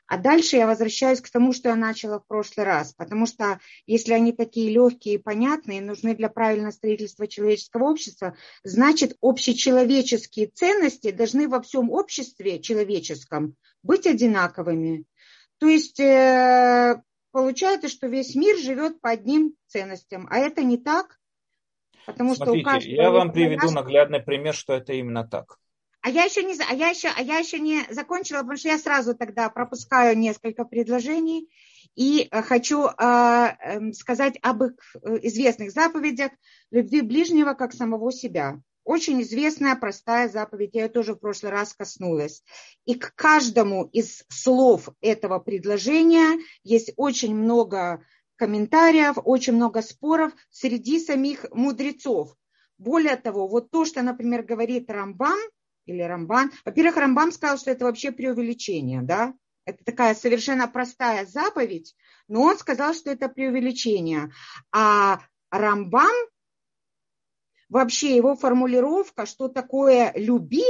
А 0.07 0.17
дальше 0.17 0.57
я 0.57 0.67
возвращаюсь 0.67 1.21
к 1.21 1.29
тому, 1.29 1.53
что 1.53 1.69
я 1.69 1.75
начала 1.75 2.19
в 2.19 2.27
прошлый 2.27 2.65
раз, 2.65 2.93
потому 2.93 3.25
что 3.25 3.59
если 3.87 4.13
они 4.13 4.33
такие 4.33 4.69
легкие 4.69 5.15
и 5.15 5.17
понятные, 5.19 5.81
нужны 5.81 6.13
для 6.15 6.29
правильного 6.29 6.71
строительства 6.71 7.27
человеческого 7.27 7.85
общества, 7.85 8.35
значит 8.63 9.15
общечеловеческие 9.21 10.47
ценности 10.47 11.11
должны 11.11 11.47
во 11.47 11.61
всем 11.61 11.89
обществе 11.89 12.59
человеческом 12.59 13.55
быть 13.81 14.05
одинаковыми. 14.05 15.05
То 15.57 15.67
есть 15.67 15.99
э, 15.99 17.01
получается, 17.31 17.87
что 17.87 18.07
весь 18.07 18.35
мир 18.35 18.57
живет 18.57 18.99
по 18.99 19.09
одним 19.09 19.55
ценностям, 19.67 20.27
а 20.29 20.37
это 20.37 20.63
не 20.63 20.77
так, 20.77 21.17
потому 22.05 22.35
Смотрите, 22.35 22.59
что 22.59 22.69
у 22.69 22.73
каждого... 22.73 22.93
Я 22.93 23.11
вам 23.11 23.31
приведу 23.31 23.67
наш... 23.67 23.73
наглядный 23.73 24.19
пример, 24.19 24.53
что 24.53 24.73
это 24.73 24.93
именно 24.93 25.25
так. 25.25 25.57
А 26.03 26.09
я 26.09 26.25
еще 26.25 26.43
не, 26.43 26.53
а 26.69 26.73
я 26.73 26.89
еще, 26.89 27.07
а 27.15 27.21
я 27.21 27.37
еще 27.37 27.59
не 27.59 27.85
закончила, 27.89 28.39
потому 28.39 28.57
что 28.57 28.67
я 28.67 28.77
сразу 28.77 29.15
тогда 29.15 29.49
пропускаю 29.49 30.17
несколько 30.17 30.65
предложений 30.65 31.49
и 31.95 32.27
э, 32.29 32.41
хочу 32.41 32.87
э, 32.87 33.93
сказать 33.93 34.37
об 34.41 34.63
их 34.63 34.73
э, 34.95 35.19
известных 35.21 35.71
заповедях 35.71 36.31
любви 36.71 36.99
ближнего 36.99 37.53
как 37.53 37.71
самого 37.71 38.11
себя. 38.11 38.59
Очень 38.83 39.21
известная, 39.21 39.77
простая 39.77 40.27
заповедь, 40.27 40.71
я 40.73 40.83
ее 40.83 40.89
тоже 40.89 41.13
в 41.13 41.19
прошлый 41.19 41.53
раз 41.53 41.73
коснулась. 41.73 42.43
И 42.83 42.95
к 42.95 43.15
каждому 43.15 43.85
из 43.85 44.25
слов 44.27 44.89
этого 44.99 45.39
предложения 45.39 46.37
есть 46.65 46.91
очень 46.97 47.33
много 47.33 48.03
комментариев, 48.35 49.15
очень 49.23 49.53
много 49.53 49.81
споров 49.81 50.33
среди 50.49 50.99
самих 50.99 51.45
мудрецов. 51.53 52.35
Более 52.77 53.15
того, 53.15 53.47
вот 53.47 53.71
то, 53.71 53.85
что, 53.85 54.01
например, 54.01 54.43
говорит 54.43 54.91
Рамбам– 54.91 55.39
или 55.85 56.01
Рамбан. 56.01 56.51
Во-первых, 56.65 56.97
Рамбан 56.97 57.31
сказал, 57.31 57.57
что 57.57 57.71
это 57.71 57.85
вообще 57.85 58.11
преувеличение, 58.11 59.01
да? 59.01 59.33
Это 59.65 59.83
такая 59.83 60.13
совершенно 60.13 60.67
простая 60.67 61.25
заповедь, 61.25 61.95
но 62.27 62.41
он 62.41 62.57
сказал, 62.57 62.93
что 62.93 63.11
это 63.11 63.29
преувеличение. 63.29 64.31
А 64.71 65.19
Рамбам, 65.51 66.11
вообще 67.69 68.15
его 68.15 68.35
формулировка, 68.35 69.25
что 69.25 69.47
такое 69.47 70.11
люби 70.15 70.65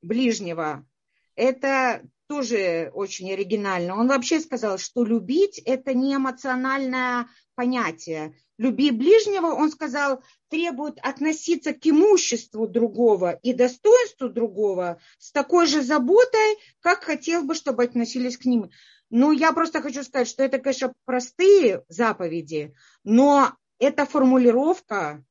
ближнего, 0.00 0.86
это 1.34 2.02
тоже 2.26 2.90
очень 2.94 3.30
оригинально. 3.30 3.94
Он 3.94 4.08
вообще 4.08 4.40
сказал, 4.40 4.78
что 4.78 5.04
любить– 5.04 5.58
это 5.66 5.92
не 5.92 6.14
эмоциональная 6.14 7.28
понятия. 7.54 8.34
Люби 8.58 8.90
ближнего, 8.90 9.48
он 9.48 9.70
сказал, 9.70 10.22
требует 10.48 10.98
относиться 11.00 11.72
к 11.72 11.86
имуществу 11.86 12.66
другого 12.68 13.32
и 13.42 13.52
достоинству 13.52 14.28
другого 14.28 15.00
с 15.18 15.32
такой 15.32 15.66
же 15.66 15.82
заботой, 15.82 16.58
как 16.80 17.04
хотел 17.04 17.42
бы, 17.44 17.54
чтобы 17.54 17.84
относились 17.84 18.36
к 18.36 18.44
ним. 18.44 18.70
Ну, 19.10 19.32
я 19.32 19.52
просто 19.52 19.82
хочу 19.82 20.02
сказать, 20.04 20.28
что 20.28 20.42
это, 20.42 20.58
конечно, 20.58 20.94
простые 21.04 21.84
заповеди, 21.88 22.74
но 23.04 23.56
эта 23.78 24.06
формулировка, 24.06 25.24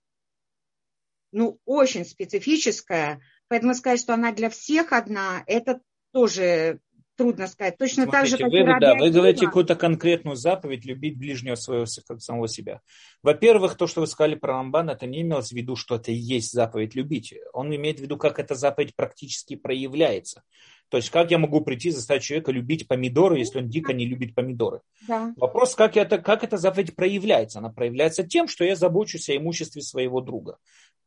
ну, 1.31 1.59
очень 1.65 2.05
специфическая, 2.05 3.21
поэтому 3.47 3.73
сказать, 3.73 3.99
что 3.99 4.13
она 4.13 4.33
для 4.33 4.49
всех 4.49 4.91
одна, 4.91 5.43
это 5.47 5.81
тоже 6.11 6.79
трудно 7.15 7.47
сказать. 7.47 7.77
Точно 7.77 8.03
Смотрите, 8.03 8.17
так 8.17 8.27
же, 8.27 8.37
как 8.37 8.51
вы, 8.51 8.79
да, 8.79 8.95
вы 8.95 9.09
говорите 9.09 9.45
какую-то 9.45 9.75
конкретную 9.75 10.35
заповедь 10.35 10.85
любить 10.85 11.17
ближнего 11.17 11.55
своего, 11.55 11.85
как 12.07 12.21
самого 12.21 12.47
себя. 12.47 12.81
Во-первых, 13.23 13.75
то, 13.75 13.87
что 13.87 14.01
вы 14.01 14.07
сказали 14.07 14.35
про 14.35 14.53
Рамбан, 14.53 14.89
это 14.89 15.05
не 15.05 15.21
имелось 15.21 15.49
в 15.49 15.55
виду, 15.55 15.75
что 15.75 15.95
это 15.95 16.11
и 16.11 16.15
есть 16.15 16.51
заповедь 16.51 16.95
любить. 16.95 17.33
Он 17.53 17.73
имеет 17.75 17.99
в 17.99 18.01
виду, 18.01 18.17
как 18.17 18.39
эта 18.39 18.55
заповедь 18.55 18.95
практически 18.95 19.55
проявляется. 19.55 20.43
То 20.91 20.97
есть, 20.97 21.09
как 21.09 21.31
я 21.31 21.37
могу 21.37 21.61
прийти 21.61 21.87
и 21.87 21.91
заставить 21.91 22.23
человека 22.23 22.51
любить 22.51 22.85
помидоры, 22.85 23.39
если 23.39 23.59
он 23.59 23.69
дико 23.69 23.93
не 23.93 24.05
любит 24.05 24.35
помидоры? 24.35 24.81
Да. 25.07 25.33
Вопрос, 25.37 25.73
как, 25.73 25.95
это, 25.95 26.17
как 26.17 26.43
эта 26.43 26.57
заповедь 26.57 26.97
проявляется? 26.97 27.59
Она 27.59 27.69
проявляется 27.69 28.27
тем, 28.27 28.49
что 28.49 28.65
я 28.65 28.75
забочусь 28.75 29.29
о 29.29 29.37
имуществе 29.37 29.81
своего 29.81 30.19
друга. 30.19 30.57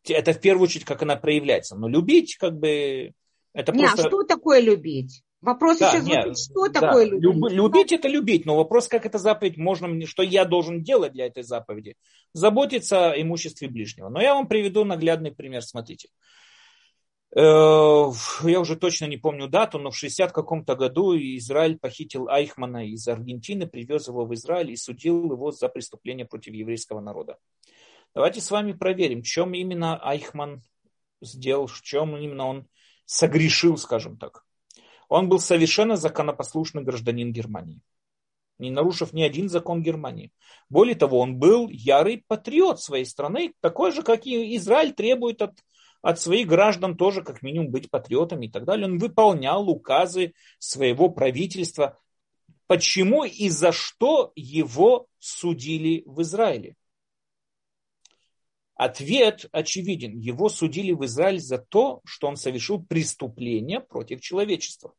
Это 0.09 0.32
в 0.32 0.40
первую 0.40 0.64
очередь, 0.64 0.86
как 0.86 1.02
она 1.02 1.16
проявляется. 1.16 1.76
Но 1.76 1.86
любить, 1.86 2.36
как 2.36 2.59
бы, 2.59 3.12
это 3.52 3.72
не, 3.72 3.85
просто... 3.85 4.05
а 4.05 4.09
что 4.09 4.22
такое 4.24 4.60
любить? 4.60 5.22
Вопрос 5.45 5.79
да, 5.79 5.91
еще 5.91 6.01
звучит, 6.01 6.39
что 6.39 6.69
да, 6.69 6.81
такое 6.81 7.05
любить? 7.05 7.23
Люб, 7.23 7.51
любить 7.51 7.93
это 7.93 8.09
любить, 8.09 8.47
но 8.47 8.57
вопрос, 8.57 8.89
как 8.89 9.05
эта 9.05 9.19
заповедь 9.19 9.59
можно, 9.59 10.07
что 10.07 10.23
я 10.23 10.47
должен 10.47 10.83
делать 10.83 11.12
для 11.12 11.27
этой 11.27 11.43
заповеди? 11.43 11.97
Заботиться 12.33 13.11
о 13.11 13.21
имуществе 13.21 13.69
ближнего. 13.69 14.09
Но 14.09 14.23
я 14.23 14.35
вам 14.35 14.49
приведу 14.49 14.85
наглядный 14.85 15.33
пример, 15.33 15.62
смотрите. 15.62 16.09
Э, 17.37 18.11
я 18.45 18.61
уже 18.61 18.77
точно 18.77 19.05
не 19.05 19.19
помню 19.19 19.47
дату, 19.47 19.79
но 19.79 19.91
в 19.91 19.97
60 19.97 20.33
каком-то 20.33 20.77
году 20.77 21.15
Израиль 21.15 21.79
похитил 21.79 22.29
Айхмана 22.29 22.89
из 22.89 23.07
Аргентины, 23.07 23.66
привез 23.66 24.09
его 24.09 24.25
в 24.25 24.33
Израиль 24.33 24.71
и 24.71 24.77
судил 24.77 25.31
его 25.31 25.51
за 25.51 25.69
преступление 25.69 26.25
против 26.25 26.55
еврейского 26.55 27.01
народа. 27.01 27.37
Давайте 28.15 28.41
с 28.41 28.51
вами 28.51 28.73
проверим, 28.73 29.21
в 29.23 29.27
чем 29.27 29.53
именно 29.53 29.99
Айхман 30.03 30.62
сделал, 31.21 31.66
в 31.66 31.83
чем 31.83 32.16
именно 32.16 32.47
он 32.47 32.66
согрешил, 33.05 33.77
скажем 33.77 34.16
так. 34.16 34.44
Он 35.09 35.28
был 35.28 35.39
совершенно 35.39 35.97
законопослушный 35.97 36.82
гражданин 36.82 37.32
Германии, 37.32 37.81
не 38.59 38.70
нарушив 38.70 39.12
ни 39.12 39.22
один 39.22 39.48
закон 39.48 39.82
Германии. 39.82 40.32
Более 40.68 40.94
того, 40.94 41.18
он 41.18 41.39
был 41.39 41.68
ярый 41.68 42.24
патриот 42.26 42.81
своей 42.81 43.05
страны, 43.05 43.52
такой 43.60 43.93
же, 43.93 44.02
как 44.02 44.26
и 44.26 44.56
Израиль 44.56 44.93
требует 44.93 45.43
от, 45.43 45.52
от 46.02 46.20
своих 46.20 46.47
граждан 46.47 46.97
тоже 46.97 47.22
как 47.22 47.43
минимум 47.43 47.70
быть 47.70 47.90
патриотами 47.90 48.47
и 48.47 48.51
так 48.51 48.64
далее. 48.64 48.86
Он 48.86 48.98
выполнял 48.98 49.68
указы 49.68 50.35
своего 50.59 51.09
правительства. 51.09 51.98
Почему 52.66 53.24
и 53.24 53.48
за 53.51 53.72
что 53.72 54.32
его 54.35 55.06
судили 55.18 56.02
в 56.06 56.22
Израиле? 56.22 56.76
Ответ 58.75 59.47
очевиден. 59.53 60.19
Его 60.19 60.49
судили 60.49 60.93
в 60.93 61.05
Израиле 61.05 61.39
за 61.39 61.59
то, 61.59 62.01
что 62.05 62.27
он 62.27 62.37
совершил 62.37 62.83
преступление 62.83 63.81
против 63.81 64.21
человечества. 64.21 64.93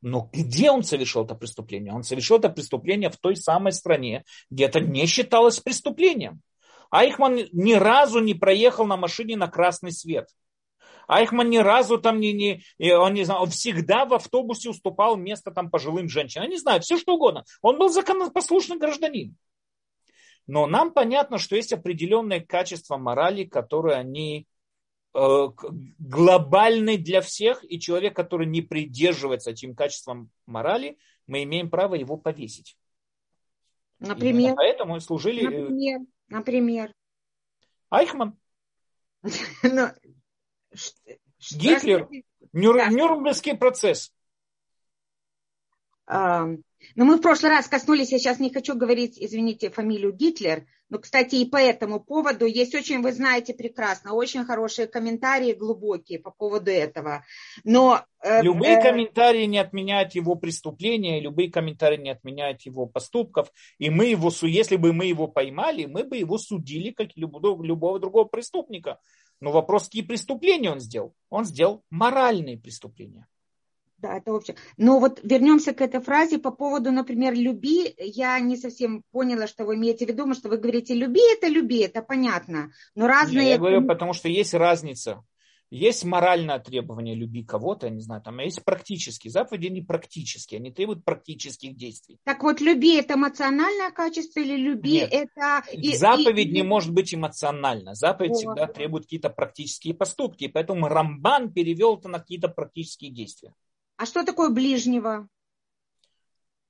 Но 0.00 0.30
где 0.32 0.70
он 0.70 0.82
совершил 0.82 1.24
это 1.24 1.34
преступление? 1.34 1.92
Он 1.92 2.04
совершил 2.04 2.38
это 2.38 2.48
преступление 2.48 3.10
в 3.10 3.16
той 3.16 3.36
самой 3.36 3.72
стране, 3.72 4.24
где 4.48 4.64
это 4.64 4.80
не 4.80 5.06
считалось 5.06 5.60
преступлением. 5.60 6.40
Айхман 6.90 7.40
ни 7.52 7.74
разу 7.74 8.20
не 8.20 8.34
проехал 8.34 8.86
на 8.86 8.96
машине 8.96 9.36
на 9.36 9.48
красный 9.48 9.92
свет. 9.92 10.28
Айхман 11.06 11.50
ни 11.50 11.58
разу 11.58 11.98
там 11.98 12.20
не, 12.20 12.32
не, 12.32 12.62
он 12.94 13.14
не 13.14 13.24
знаю, 13.24 13.42
он 13.42 13.50
всегда 13.50 14.04
в 14.04 14.14
автобусе 14.14 14.70
уступал 14.70 15.16
место 15.16 15.50
там 15.50 15.70
пожилым 15.70 16.08
женщинам. 16.08 16.48
Не 16.48 16.58
знаю, 16.58 16.80
все 16.80 16.96
что 16.98 17.14
угодно. 17.14 17.44
Он 17.60 17.78
был 17.78 17.88
законопослушный 17.88 18.78
гражданин. 18.78 19.36
Но 20.48 20.66
нам 20.66 20.92
понятно, 20.92 21.38
что 21.38 21.56
есть 21.56 21.74
определенные 21.74 22.40
качества 22.40 22.96
морали, 22.96 23.44
которые 23.44 23.96
они 23.96 24.48
э, 25.14 25.48
глобальны 25.98 26.96
для 26.96 27.20
всех, 27.20 27.62
и 27.70 27.78
человек, 27.78 28.16
который 28.16 28.46
не 28.46 28.62
придерживается 28.62 29.50
этим 29.50 29.76
качествам 29.76 30.30
морали, 30.46 30.96
мы 31.26 31.42
имеем 31.42 31.68
право 31.68 31.94
его 31.96 32.16
повесить. 32.16 32.78
Например? 33.98 34.54
поэтому 34.56 34.96
и 34.96 35.00
служили... 35.00 35.42
Э, 35.42 35.60
например? 35.60 36.00
Например? 36.28 36.94
Айхман. 37.90 38.38
Гитлер. 41.52 42.08
Нюрнбергский 42.52 43.54
процесс. 43.54 44.14
Но 46.94 47.04
мы 47.04 47.16
в 47.16 47.20
прошлый 47.20 47.50
раз 47.50 47.68
коснулись, 47.68 48.12
я 48.12 48.18
сейчас 48.18 48.38
не 48.38 48.50
хочу 48.50 48.76
говорить, 48.76 49.18
извините, 49.18 49.70
фамилию 49.70 50.12
Гитлер, 50.12 50.64
но, 50.90 50.98
кстати, 50.98 51.36
и 51.36 51.44
по 51.44 51.56
этому 51.58 52.00
поводу 52.00 52.46
есть 52.46 52.74
очень, 52.74 53.02
вы 53.02 53.12
знаете 53.12 53.52
прекрасно, 53.52 54.14
очень 54.14 54.44
хорошие 54.44 54.88
комментарии, 54.88 55.52
глубокие 55.52 56.18
по 56.18 56.30
поводу 56.30 56.70
этого. 56.70 57.24
Но, 57.62 58.02
э, 58.22 58.42
любые 58.42 58.78
э, 58.78 58.82
комментарии 58.82 59.44
не 59.44 59.58
отменяют 59.58 60.14
его 60.14 60.34
преступления, 60.34 61.20
любые 61.20 61.50
комментарии 61.50 61.98
не 61.98 62.10
отменяют 62.10 62.62
его 62.62 62.86
поступков. 62.86 63.52
И 63.78 63.90
мы 63.90 64.06
его, 64.06 64.30
если 64.42 64.76
бы 64.76 64.94
мы 64.94 65.06
его 65.06 65.28
поймали, 65.28 65.84
мы 65.84 66.04
бы 66.04 66.16
его 66.16 66.38
судили, 66.38 66.90
как 66.90 67.08
любого, 67.16 67.62
любого 67.62 67.98
другого 67.98 68.24
преступника. 68.24 68.98
Но 69.40 69.52
вопрос, 69.52 69.84
какие 69.84 70.02
преступления 70.02 70.70
он 70.70 70.80
сделал? 70.80 71.14
Он 71.28 71.44
сделал 71.44 71.84
моральные 71.90 72.58
преступления. 72.58 73.26
Да, 73.98 74.16
это 74.16 74.32
вообще. 74.32 74.54
Но 74.76 75.00
вот 75.00 75.20
вернемся 75.24 75.74
к 75.74 75.80
этой 75.80 76.00
фразе 76.00 76.38
по 76.38 76.52
поводу, 76.52 76.92
например, 76.92 77.34
люби. 77.34 77.94
Я 77.98 78.38
не 78.38 78.56
совсем 78.56 79.02
поняла, 79.10 79.48
что 79.48 79.64
вы 79.64 79.74
имеете 79.74 80.06
в 80.06 80.08
виду, 80.08 80.18
потому 80.18 80.34
что 80.34 80.48
вы 80.48 80.58
говорите 80.58 80.94
люби 80.94 81.20
это 81.32 81.48
люби, 81.48 81.80
это 81.80 82.00
понятно. 82.00 82.70
Но 82.94 83.08
разные. 83.08 83.44
Не, 83.44 83.50
я 83.50 83.58
говорю, 83.58 83.86
потому 83.86 84.12
что 84.12 84.28
есть 84.28 84.54
разница. 84.54 85.24
Есть 85.70 86.04
моральное 86.04 86.58
требование 86.60 87.14
люби 87.14 87.44
кого-то, 87.44 87.88
я 87.88 87.92
не 87.92 88.00
знаю, 88.00 88.22
там 88.22 88.38
есть 88.38 88.64
практические 88.64 89.30
заповеди, 89.30 89.66
они 89.66 89.82
практические, 89.82 90.60
они 90.60 90.70
требуют 90.70 91.04
практических 91.04 91.76
действий. 91.76 92.18
Так 92.24 92.42
вот, 92.42 92.62
люби 92.62 92.96
это 92.96 93.14
эмоциональное 93.14 93.90
качество 93.90 94.40
или 94.40 94.56
люби 94.56 95.00
Нет. 95.00 95.10
это... 95.12 95.62
И, 95.70 95.94
Заповедь 95.94 96.48
и... 96.48 96.52
не 96.52 96.62
может 96.62 96.94
быть 96.94 97.14
эмоциональна. 97.14 97.94
Заповедь 97.94 98.30
вот. 98.30 98.38
всегда 98.38 98.66
требует 98.66 99.04
какие-то 99.04 99.28
практические 99.28 99.92
поступки, 99.92 100.48
поэтому 100.48 100.88
Рамбан 100.88 101.52
перевел 101.52 101.98
это 101.98 102.08
на 102.08 102.20
какие-то 102.20 102.48
практические 102.48 103.10
действия. 103.10 103.52
А 103.98 104.06
что 104.06 104.24
такое 104.24 104.48
ближнего? 104.48 105.28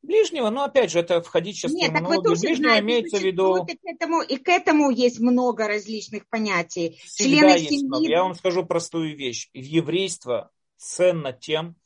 Ближнего, 0.01 0.49
ну 0.49 0.63
опять 0.63 0.91
же, 0.91 1.01
это 1.01 1.21
входить 1.21 1.57
сейчас 1.57 1.73
Нет, 1.73 1.91
в 1.91 1.93
терминологию. 1.93 2.23
Так 2.23 2.25
вы 2.25 2.31
тоже 2.31 2.41
Ближнего 2.41 2.69
знаете, 2.69 2.85
имеется 2.85 3.17
в 3.19 3.23
виду... 3.23 3.67
И 3.67 3.77
к, 3.77 3.81
этому, 3.85 4.23
и 4.23 4.37
к 4.39 4.49
этому 4.49 4.91
есть 4.91 5.21
много 5.21 5.69
различных 5.69 6.27
понятий. 6.29 6.99
Всегда 7.05 7.41
Члены 7.41 7.51
есть 7.51 7.69
семьи... 7.69 7.87
много. 7.87 8.09
Я 8.09 8.23
вам 8.23 8.35
скажу 8.35 8.65
простую 8.65 9.15
вещь. 9.15 9.51
Еврейство 9.53 10.51
ценно 10.79 11.35
тем, 11.35 11.77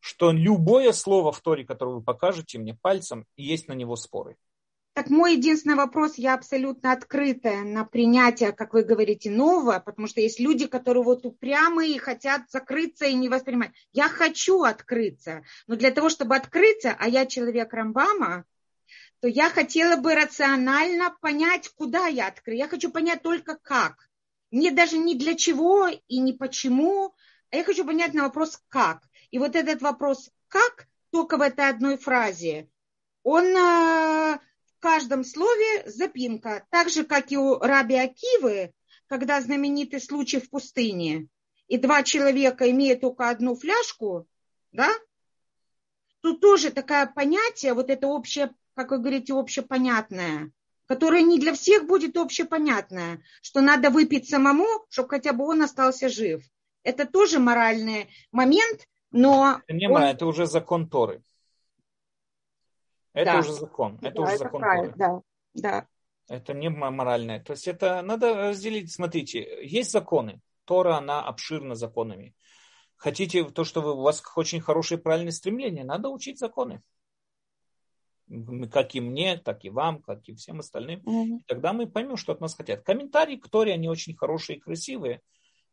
что 0.00 0.30
любое 0.30 0.92
слово 0.92 1.30
в 1.30 1.40
Торе, 1.40 1.64
которое 1.64 1.96
вы 1.96 2.02
покажете 2.02 2.58
мне 2.58 2.72
пальцем, 2.72 3.26
есть 3.36 3.68
на 3.68 3.74
него 3.74 3.96
споры. 3.96 4.38
Так 4.96 5.10
мой 5.10 5.34
единственный 5.34 5.74
вопрос, 5.74 6.14
я 6.16 6.32
абсолютно 6.32 6.92
открытая 6.92 7.64
на 7.64 7.84
принятие, 7.84 8.52
как 8.52 8.72
вы 8.72 8.82
говорите, 8.82 9.30
нового, 9.30 9.78
потому 9.78 10.08
что 10.08 10.22
есть 10.22 10.40
люди, 10.40 10.66
которые 10.66 11.04
вот 11.04 11.26
упрямые 11.26 11.92
и 11.92 11.98
хотят 11.98 12.50
закрыться 12.50 13.04
и 13.04 13.12
не 13.12 13.28
воспринимать. 13.28 13.72
Я 13.92 14.08
хочу 14.08 14.62
открыться, 14.62 15.42
но 15.66 15.76
для 15.76 15.90
того, 15.90 16.08
чтобы 16.08 16.34
открыться, 16.34 16.96
а 16.98 17.08
я 17.08 17.26
человек 17.26 17.74
Рамбама, 17.74 18.46
то 19.20 19.28
я 19.28 19.50
хотела 19.50 19.96
бы 19.96 20.14
рационально 20.14 21.14
понять, 21.20 21.68
куда 21.76 22.06
я 22.06 22.28
открою. 22.28 22.58
Я 22.58 22.66
хочу 22.66 22.90
понять 22.90 23.20
только 23.20 23.58
как. 23.58 24.08
Не 24.50 24.70
даже 24.70 24.96
не 24.96 25.14
для 25.14 25.34
чего 25.34 25.88
и 25.88 26.18
не 26.20 26.32
почему, 26.32 27.14
а 27.50 27.56
я 27.56 27.64
хочу 27.64 27.84
понять 27.84 28.14
на 28.14 28.22
вопрос 28.22 28.62
как. 28.70 29.02
И 29.30 29.38
вот 29.38 29.56
этот 29.56 29.82
вопрос 29.82 30.30
как 30.48 30.88
только 31.10 31.36
в 31.36 31.42
этой 31.42 31.68
одной 31.68 31.98
фразе, 31.98 32.70
он 33.22 33.44
а, 34.80 34.82
каждом 34.82 35.24
слове 35.24 35.84
запинка. 35.86 36.66
Так 36.70 36.88
же, 36.88 37.04
как 37.04 37.32
и 37.32 37.36
у 37.36 37.58
Раби 37.58 37.96
Акивы, 37.96 38.72
когда 39.08 39.40
знаменитый 39.40 40.00
случай 40.00 40.40
в 40.40 40.50
пустыне, 40.50 41.28
и 41.68 41.78
два 41.78 42.02
человека 42.02 42.70
имеют 42.70 43.00
только 43.00 43.28
одну 43.28 43.56
фляжку, 43.56 44.26
да, 44.72 44.88
тут 46.20 46.40
тоже 46.40 46.70
такое 46.70 47.06
понятие, 47.06 47.74
вот 47.74 47.90
это 47.90 48.06
общее, 48.06 48.54
как 48.74 48.90
вы 48.90 48.98
говорите, 48.98 49.32
общепонятное, 49.32 50.52
которое 50.86 51.22
не 51.22 51.38
для 51.38 51.54
всех 51.54 51.86
будет 51.86 52.16
общепонятное, 52.16 53.22
что 53.42 53.60
надо 53.60 53.90
выпить 53.90 54.28
самому, 54.28 54.66
чтобы 54.88 55.08
хотя 55.08 55.32
бы 55.32 55.44
он 55.44 55.62
остался 55.62 56.08
жив. 56.08 56.44
Это 56.82 57.06
тоже 57.06 57.40
моральный 57.40 58.08
момент, 58.30 58.86
но... 59.10 59.60
Это 59.66 59.76
не 59.76 59.88
он... 59.88 60.02
это 60.02 60.26
уже 60.26 60.46
закон 60.46 60.88
Торы. 60.88 61.22
Это 63.16 63.32
да. 63.32 63.38
уже 63.38 63.52
закон. 63.54 63.98
Это 64.02 64.14
да, 64.14 64.22
уже 64.22 64.32
это 64.34 64.44
закон 64.44 64.60
правильно, 64.60 64.94
Да, 64.96 65.20
да. 65.54 65.86
Это 66.28 66.52
не 66.52 66.68
моральное. 66.68 67.40
То 67.40 67.52
есть 67.52 67.66
это 67.66 68.02
надо 68.02 68.34
разделить. 68.34 68.92
Смотрите, 68.92 69.66
есть 69.66 69.90
законы. 69.90 70.40
Тора, 70.64 70.96
она 70.96 71.22
обширна 71.22 71.74
законами. 71.76 72.34
Хотите 72.96 73.44
то, 73.44 73.64
что 73.64 73.80
вы, 73.80 73.94
у 73.94 74.02
вас 74.02 74.22
очень 74.36 74.60
хорошее 74.60 75.00
правильное 75.00 75.32
стремление, 75.32 75.84
надо 75.84 76.10
учить 76.10 76.38
законы. 76.38 76.82
Как 78.70 78.94
и 78.94 79.00
мне, 79.00 79.38
так 79.38 79.64
и 79.64 79.70
вам, 79.70 80.02
как 80.02 80.28
и 80.28 80.34
всем 80.34 80.58
остальным. 80.58 81.00
Mm-hmm. 81.00 81.40
Тогда 81.46 81.72
мы 81.72 81.86
поймем, 81.86 82.16
что 82.16 82.32
от 82.32 82.40
нас 82.40 82.54
хотят. 82.54 82.82
Комментарии 82.82 83.36
к 83.36 83.48
Торе, 83.48 83.72
они 83.72 83.88
очень 83.88 84.14
хорошие 84.14 84.58
и 84.58 84.60
красивые. 84.60 85.22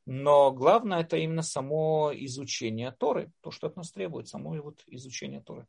Но 0.05 0.51
главное 0.51 1.01
это 1.01 1.17
именно 1.17 1.41
само 1.41 2.11
изучение 2.13 2.91
Торы, 2.91 3.31
то, 3.41 3.51
что 3.51 3.67
от 3.67 3.75
нас 3.75 3.91
требует, 3.91 4.27
само 4.27 4.61
вот 4.61 4.83
изучение 4.87 5.41
Торы. 5.41 5.65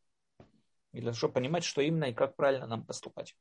И 0.95 1.01
для 1.01 1.11
того, 1.11 1.15
чтобы 1.15 1.35
понимать, 1.35 1.65
что 1.65 1.81
именно 1.81 2.05
и 2.05 2.15
как 2.15 2.37
правильно 2.37 2.67
нам 2.69 2.87
поступать. 2.87 3.35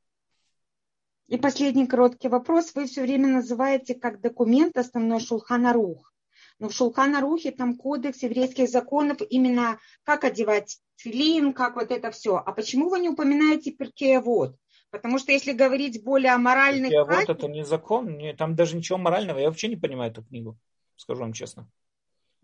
И 1.28 1.38
последний 1.38 1.86
короткий 1.86 2.28
вопрос. 2.28 2.74
Вы 2.74 2.86
все 2.86 3.02
время 3.02 3.28
называете 3.28 3.94
как 3.94 4.20
документ 4.20 4.76
основной 4.76 5.20
Шулхана 5.20 5.72
Рух. 5.72 6.12
Но 6.58 6.68
в 6.68 6.72
Шулхана 6.72 7.20
Рухе 7.20 7.52
там 7.52 7.76
кодекс 7.76 8.22
еврейских 8.22 8.68
законов 8.68 9.18
именно 9.30 9.78
как 10.02 10.24
одевать 10.24 10.78
филин, 10.96 11.52
как 11.52 11.76
вот 11.76 11.92
это 11.92 12.10
все. 12.10 12.36
А 12.36 12.52
почему 12.52 12.90
вы 12.90 12.98
не 12.98 13.08
упоминаете 13.08 13.70
Перкея 13.70 14.20
Вот? 14.20 14.56
Потому 14.90 15.18
что 15.18 15.32
если 15.32 15.52
говорить 15.52 16.02
более 16.02 16.32
о 16.32 16.38
моральных... 16.38 16.90
Перкея 16.90 17.04
Вот 17.04 17.28
это 17.28 17.48
не 17.48 17.64
закон, 17.64 18.20
там 18.36 18.56
даже 18.56 18.76
ничего 18.76 18.98
морального. 18.98 19.38
Я 19.38 19.48
вообще 19.48 19.68
не 19.68 19.76
понимаю 19.76 20.10
эту 20.10 20.24
книгу, 20.24 20.58
скажу 20.96 21.20
вам 21.20 21.32
честно. 21.32 21.68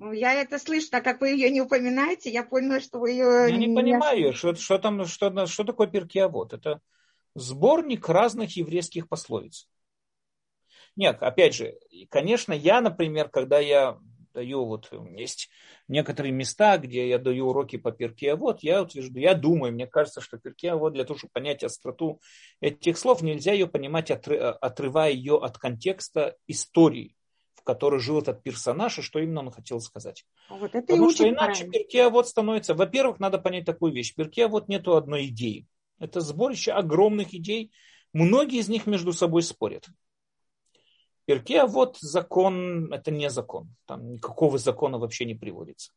Ну, 0.01 0.13
я 0.13 0.33
это 0.33 0.59
слышу, 0.59 0.89
так 0.91 1.05
как 1.05 1.21
вы 1.21 1.29
ее 1.29 1.51
не 1.51 1.61
упоминаете, 1.61 2.31
я 2.31 2.43
поняла, 2.43 2.81
что 2.81 2.99
вы 2.99 3.11
ее... 3.11 3.51
Я 3.51 3.57
не, 3.59 3.67
не 3.67 3.77
понимаю, 3.77 4.33
что, 4.33 4.55
что 4.55 4.79
там, 4.79 5.05
что, 5.05 5.45
что 5.45 5.63
такое 5.63 5.89
Перкеавод. 5.89 6.55
Это 6.55 6.81
сборник 7.35 8.09
разных 8.09 8.57
еврейских 8.57 9.11
пословиц. 9.11 9.69
Нет, 10.97 11.23
опять 11.23 11.55
же, 11.55 11.79
конечно, 12.09 12.55
я, 12.55 12.81
например, 12.81 13.29
когда 13.29 13.59
я 13.59 13.99
даю, 14.33 14.65
вот 14.65 14.91
есть 15.19 15.51
некоторые 15.87 16.33
места, 16.33 16.79
где 16.79 17.07
я 17.07 17.19
даю 17.19 17.49
уроки 17.49 17.77
по 17.77 17.93
перке, 17.93 18.37
вот 18.37 18.63
я 18.63 18.83
утверждаю, 18.83 19.23
я 19.23 19.35
думаю, 19.35 19.75
мне 19.75 19.87
кажется, 19.87 20.23
что 20.23 20.39
перке, 20.39 20.73
вот 20.77 20.95
для 20.95 21.05
того, 21.05 21.19
чтобы 21.19 21.33
понять 21.33 21.63
остроту 21.63 22.23
этих 22.63 22.97
слов, 22.97 23.21
нельзя 23.21 23.53
ее 23.53 23.67
понимать, 23.67 24.11
отрывая 24.11 25.11
ее 25.11 25.37
от 25.37 25.59
контекста 25.59 26.39
истории, 26.47 27.17
которой 27.71 28.01
жил 28.01 28.19
этот 28.19 28.43
персонаж, 28.43 28.99
и 28.99 29.03
что 29.03 29.21
именно 29.21 29.41
он 29.41 29.53
хотел 29.53 29.81
сказать. 29.81 30.27
А 30.49 30.57
вот 30.57 30.75
это 30.75 30.85
Потому 30.85 31.11
что 31.13 31.29
иначе 31.29 31.69
перке, 31.69 32.09
вот 32.09 32.27
становится, 32.27 32.75
во-первых, 32.75 33.21
надо 33.21 33.39
понять 33.39 33.65
такую 33.65 33.93
вещь, 33.93 34.13
перке, 34.13 34.49
вот 34.49 34.67
нету 34.67 34.97
одной 34.97 35.27
идеи. 35.27 35.69
Это 36.01 36.21
сборище 36.21 36.73
огромных 36.73 37.33
идей. 37.33 37.71
Многие 38.13 38.59
из 38.59 38.69
них 38.69 38.87
между 38.87 39.13
собой 39.13 39.45
спорят. 39.45 39.87
Перке, 41.27 41.61
а 41.61 41.67
вот 41.67 41.97
закон, 42.01 42.93
это 42.93 43.13
не 43.13 43.31
закон. 43.31 43.69
Там 43.87 44.15
никакого 44.15 44.59
закона 44.59 44.99
вообще 44.99 45.25
не 45.27 45.37
приводится. 45.37 45.93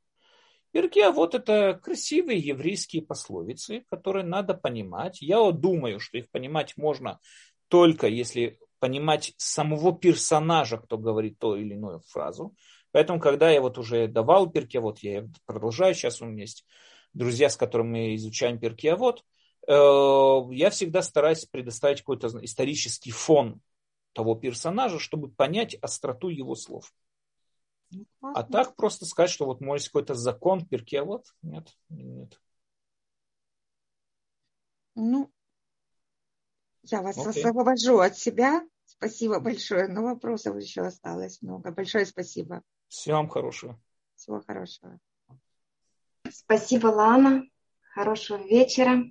Перке, 0.69 1.07
а 1.07 1.11
вот 1.11 1.33
это 1.33 1.79
красивые 1.81 2.37
еврейские 2.37 3.01
пословицы, 3.01 3.83
которые 3.89 4.25
надо 4.25 4.53
понимать. 4.53 5.23
Я 5.23 5.51
думаю, 5.51 5.99
что 5.99 6.19
их 6.19 6.29
понимать 6.29 6.77
можно 6.77 7.19
только 7.67 8.05
если 8.05 8.59
понимать 8.83 9.33
самого 9.37 9.97
персонажа, 9.97 10.77
кто 10.77 10.97
говорит 10.97 11.39
то 11.39 11.55
или 11.55 11.73
иную 11.73 12.01
фразу. 12.09 12.53
Поэтому, 12.91 13.21
когда 13.21 13.49
я 13.49 13.61
вот 13.61 13.77
уже 13.77 14.07
давал 14.07 14.49
перке, 14.49 14.81
вот 14.81 14.99
я 14.99 15.25
продолжаю, 15.45 15.95
сейчас 15.95 16.21
у 16.21 16.25
меня 16.25 16.41
есть 16.41 16.65
друзья, 17.13 17.47
с 17.47 17.55
которыми 17.55 17.89
мы 17.91 18.15
изучаем 18.15 18.59
перке, 18.59 18.93
а 18.93 18.97
вот 18.97 19.23
Э, 19.67 20.41
я 20.51 20.69
всегда 20.69 21.01
стараюсь 21.01 21.45
предоставить 21.45 21.99
какой-то 21.99 22.27
исторический 22.43 23.11
фон 23.11 23.61
того 24.13 24.35
персонажа, 24.35 24.99
чтобы 24.99 25.29
понять 25.29 25.75
остроту 25.75 26.29
его 26.29 26.55
слов. 26.55 26.93
А 28.21 28.43
так 28.43 28.75
просто 28.75 29.05
сказать, 29.05 29.29
что 29.29 29.45
вот 29.45 29.61
может 29.61 29.87
какой-то 29.87 30.15
закон 30.15 30.65
перке, 30.65 31.01
а 31.01 31.03
вот 31.05 31.27
нет, 31.41 31.67
нет. 31.89 32.39
Ну, 34.95 35.31
я 36.83 37.01
вас 37.01 37.17
okay. 37.17 37.29
освобожу 37.29 37.99
от 37.99 38.17
себя. 38.17 38.61
Спасибо 38.85 39.39
большое. 39.39 39.87
Но 39.87 40.03
вопросов 40.03 40.57
еще 40.57 40.81
осталось 40.81 41.41
много. 41.41 41.71
Большое 41.71 42.05
спасибо. 42.05 42.61
Всего 42.87 43.17
вам 43.17 43.29
хорошего. 43.29 43.79
Всего 44.15 44.41
хорошего. 44.41 44.99
Спасибо, 46.29 46.87
Лана. 46.87 47.43
Хорошего 47.93 48.37
вечера. 48.37 49.03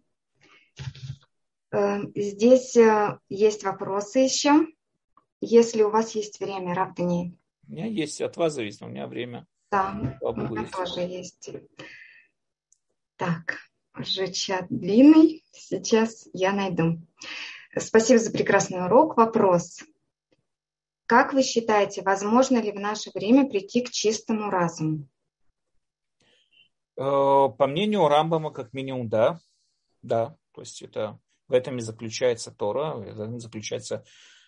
Э, 1.72 2.00
здесь 2.14 2.76
э, 2.76 3.18
есть 3.28 3.64
вопросы 3.64 4.20
еще. 4.20 4.66
Если 5.40 5.82
у 5.82 5.90
вас 5.90 6.14
есть 6.14 6.38
время, 6.40 6.74
Раб 6.74 6.98
У 6.98 7.02
меня 7.02 7.86
есть, 7.86 8.20
от 8.20 8.36
вас 8.36 8.54
зависит, 8.54 8.82
у 8.82 8.86
меня 8.86 9.06
время. 9.06 9.46
Да, 9.70 10.18
у 10.20 10.34
меня 10.34 10.66
тоже 10.66 11.00
есть. 11.00 11.50
Так, 13.16 13.58
уже 13.98 14.30
чат 14.32 14.66
длинный, 14.68 15.44
сейчас 15.52 16.28
я 16.32 16.52
найду. 16.52 17.00
Спасибо 17.78 18.18
за 18.18 18.30
прекрасный 18.30 18.84
урок. 18.84 19.16
Вопрос. 19.16 19.80
Как 21.06 21.32
вы 21.32 21.42
считаете, 21.42 22.02
возможно 22.02 22.58
ли 22.58 22.70
в 22.72 22.78
наше 22.78 23.10
время 23.14 23.48
прийти 23.48 23.82
к 23.82 23.90
чистому 23.90 24.50
разуму? 24.50 25.08
Э, 26.96 27.48
по 27.56 27.66
мнению 27.66 28.08
Рамбама, 28.08 28.50
как 28.50 28.72
минимум, 28.72 29.08
да. 29.08 29.40
Да, 30.02 30.36
то 30.52 30.60
есть 30.60 30.82
это, 30.82 31.18
в 31.48 31.52
этом 31.52 31.78
и 31.78 31.80
заключается 31.80 32.50
Тора, 32.50 32.94
в 32.94 33.02
этом 33.02 33.36
и 33.36 33.40
заключается 33.40 34.04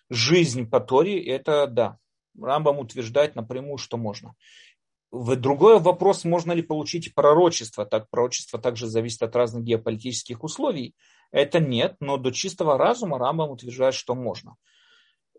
жизнь 0.09 0.69
по 0.69 0.79
Торе. 0.79 1.23
Это 1.25 1.65
да, 1.67 1.97
Рамбам 2.39 2.79
утверждает 2.79 3.35
напрямую, 3.35 3.77
что 3.77 3.97
можно. 3.97 4.35
В 5.11 5.35
другой 5.35 5.79
вопрос, 5.79 6.25
можно 6.25 6.51
ли 6.51 6.61
получить 6.61 7.15
пророчество. 7.15 7.85
Так, 7.85 8.09
пророчество 8.09 8.59
также 8.59 8.87
зависит 8.87 9.23
от 9.23 9.35
разных 9.35 9.63
геополитических 9.63 10.43
условий. 10.43 10.93
Это 11.35 11.59
нет, 11.59 11.97
но 11.99 12.15
до 12.15 12.31
чистого 12.31 12.77
разума 12.77 13.19
Рамбам 13.19 13.49
утверждает, 13.49 13.93
что 13.93 14.15
можно. 14.15 14.55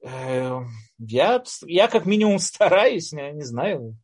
Э, 0.02 0.60
я, 0.98 1.42
я 1.62 1.88
как 1.88 2.04
минимум 2.04 2.38
стараюсь, 2.38 3.14
я 3.14 3.32
не 3.32 3.44
знаю. 3.44 3.96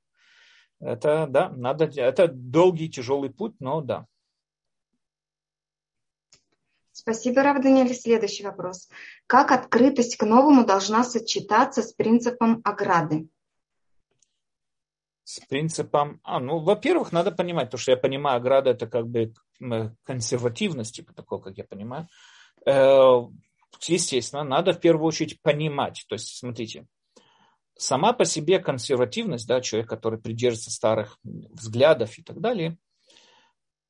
Это, 0.81 1.27
да, 1.29 1.51
надо, 1.51 1.85
это 1.85 2.29
долгий, 2.29 2.89
тяжелый 2.89 3.29
путь, 3.29 3.57
но 3.61 3.83
да. 3.83 4.07
Спасибо, 6.93 7.43
Рав 7.43 7.63
Даниэль. 7.63 7.95
Следующий 7.95 8.45
вопрос. 8.45 8.89
Как 9.27 9.53
открытость 9.53 10.17
к 10.17 10.25
новому 10.25 10.65
должна 10.65 11.05
сочетаться 11.05 11.83
с 11.83 11.93
принципом 11.93 12.63
ограды? 12.65 13.29
С 15.25 15.41
принципом... 15.47 16.21
А, 16.25 16.41
ну, 16.41 16.59
во-первых, 16.59 17.13
надо 17.13 17.33
понимать, 17.33 17.71
то, 17.71 17.77
что 17.77 17.93
я 17.93 17.97
понимаю, 17.97 18.39
ограда 18.39 18.71
это 18.71 18.87
как 18.87 19.09
бы 19.09 19.33
консервативность, 20.05 20.97
типа 20.97 21.15
такого, 21.15 21.41
как 21.41 21.57
я 21.59 21.65
понимаю. 21.65 22.09
Э, 22.67 23.21
естественно, 23.87 24.43
надо 24.43 24.73
в 24.73 24.81
первую 24.81 25.07
очередь 25.07 25.41
понимать. 25.41 26.05
То 26.09 26.15
есть, 26.15 26.37
смотрите, 26.37 26.87
сама 27.77 28.13
по 28.13 28.25
себе 28.25 28.59
консервативность, 28.59 29.47
да, 29.47 29.61
человек, 29.61 29.89
который 29.89 30.19
придерживается 30.19 30.71
старых 30.71 31.19
взглядов 31.23 32.19
и 32.19 32.23
так 32.23 32.41
далее– 32.41 32.77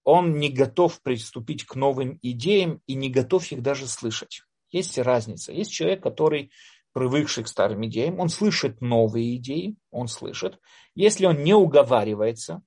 он 0.04 0.38
не 0.38 0.48
готов 0.48 1.00
приступить 1.02 1.64
к 1.64 1.74
новым 1.74 2.18
идеям 2.22 2.80
и 2.86 2.94
не 2.94 3.08
готов 3.08 3.50
их 3.52 3.62
даже 3.62 3.86
слышать. 3.86 4.42
Есть 4.70 4.98
разница. 4.98 5.52
Есть 5.52 5.70
человек, 5.70 6.02
который 6.02 6.50
привыкший 6.92 7.44
к 7.44 7.48
старым 7.48 7.84
идеям, 7.86 8.20
он 8.20 8.28
слышит 8.28 8.80
новые 8.80 9.36
идеи, 9.36 9.76
он 9.90 10.08
слышит. 10.08 10.58
Если 10.94 11.26
он 11.26 11.42
не 11.42 11.54
уговаривается, 11.54 12.62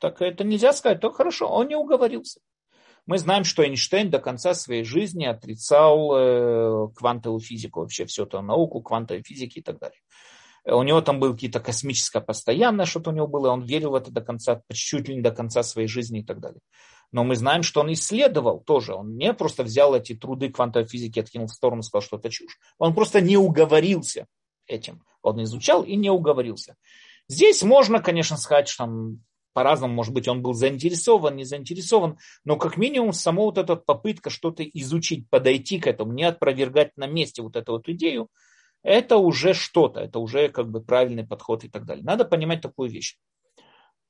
так 0.00 0.20
это 0.20 0.44
нельзя 0.44 0.72
сказать, 0.72 1.00
то 1.00 1.10
хорошо, 1.10 1.48
он 1.48 1.68
не 1.68 1.76
уговорился. 1.76 2.40
Мы 3.06 3.18
знаем, 3.18 3.44
что 3.44 3.62
Эйнштейн 3.62 4.10
до 4.10 4.18
конца 4.18 4.52
своей 4.52 4.82
жизни 4.82 5.24
отрицал 5.24 6.12
э, 6.16 6.88
квантовую 6.96 7.40
физику, 7.40 7.80
вообще 7.80 8.04
всю 8.04 8.24
эту 8.24 8.42
науку, 8.42 8.82
квантовой 8.82 9.22
физики 9.22 9.60
и 9.60 9.62
так 9.62 9.78
далее. 9.78 10.00
У 10.64 10.82
него 10.82 11.00
там 11.00 11.20
было 11.20 11.32
какие-то 11.32 11.60
космическое 11.60 12.20
постоянное 12.20 12.86
что-то 12.86 13.10
у 13.10 13.12
него 13.12 13.28
было, 13.28 13.50
он 13.50 13.62
верил 13.62 13.92
в 13.92 13.94
это 13.94 14.10
до 14.10 14.20
конца, 14.20 14.60
чуть 14.72 15.08
ли 15.08 15.14
не 15.14 15.22
до 15.22 15.30
конца 15.30 15.62
своей 15.62 15.86
жизни 15.86 16.20
и 16.20 16.24
так 16.24 16.40
далее. 16.40 16.60
Но 17.12 17.24
мы 17.24 17.36
знаем, 17.36 17.62
что 17.62 17.80
он 17.80 17.92
исследовал 17.92 18.60
тоже. 18.60 18.94
Он 18.94 19.16
не 19.16 19.32
просто 19.32 19.62
взял 19.62 19.94
эти 19.94 20.14
труды 20.14 20.50
квантовой 20.50 20.88
физики, 20.88 21.20
откинул 21.20 21.46
в 21.46 21.52
сторону 21.52 21.82
сказал, 21.82 22.02
что 22.02 22.16
это 22.16 22.30
чушь. 22.30 22.58
Он 22.78 22.94
просто 22.94 23.20
не 23.20 23.36
уговорился 23.36 24.26
этим. 24.66 25.02
Он 25.22 25.42
изучал 25.42 25.82
и 25.82 25.96
не 25.96 26.10
уговорился. 26.10 26.76
Здесь 27.28 27.62
можно, 27.62 28.00
конечно, 28.00 28.36
сказать, 28.36 28.68
что 28.68 28.84
там 28.84 29.20
по-разному, 29.56 29.94
может 29.94 30.12
быть, 30.12 30.28
он 30.28 30.42
был 30.42 30.52
заинтересован, 30.52 31.34
не 31.34 31.44
заинтересован, 31.44 32.18
но 32.44 32.56
как 32.56 32.76
минимум 32.76 33.14
само 33.14 33.46
вот 33.46 33.56
эта 33.56 33.74
попытка 33.74 34.28
что-то 34.28 34.62
изучить, 34.62 35.30
подойти 35.30 35.80
к 35.80 35.86
этому, 35.86 36.12
не 36.12 36.24
опровергать 36.24 36.94
на 36.98 37.06
месте 37.06 37.40
вот 37.40 37.56
эту 37.56 37.72
вот 37.72 37.88
идею, 37.88 38.28
это 38.82 39.16
уже 39.16 39.54
что-то, 39.54 40.00
это 40.00 40.18
уже 40.18 40.50
как 40.50 40.70
бы 40.70 40.82
правильный 40.82 41.26
подход 41.26 41.64
и 41.64 41.70
так 41.70 41.86
далее. 41.86 42.04
Надо 42.04 42.26
понимать 42.26 42.60
такую 42.60 42.90
вещь. 42.90 43.16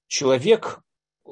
Человек 0.08 0.80
э, 1.24 1.30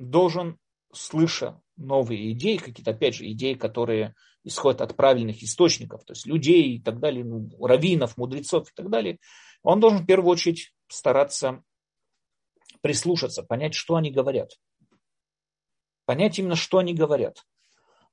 должен, 0.00 0.58
слыша 0.92 1.60
новые 1.76 2.32
идеи, 2.32 2.56
какие-то, 2.56 2.90
опять 2.90 3.14
же, 3.14 3.30
идеи, 3.30 3.54
которые 3.54 4.14
исходят 4.42 4.80
от 4.80 4.96
правильных 4.96 5.42
источников, 5.42 6.04
то 6.04 6.12
есть 6.12 6.26
людей 6.26 6.76
и 6.76 6.82
так 6.82 6.98
далее, 6.98 7.24
ну, 7.24 7.50
раввинов, 7.64 8.16
мудрецов 8.16 8.68
и 8.70 8.72
так 8.74 8.90
далее, 8.90 9.18
он 9.62 9.80
должен 9.80 10.00
в 10.00 10.06
первую 10.06 10.30
очередь 10.30 10.72
стараться 10.88 11.62
прислушаться, 12.80 13.42
понять, 13.42 13.74
что 13.74 13.96
они 13.96 14.10
говорят. 14.10 14.52
Понять 16.06 16.38
именно, 16.38 16.56
что 16.56 16.78
они 16.78 16.94
говорят. 16.94 17.44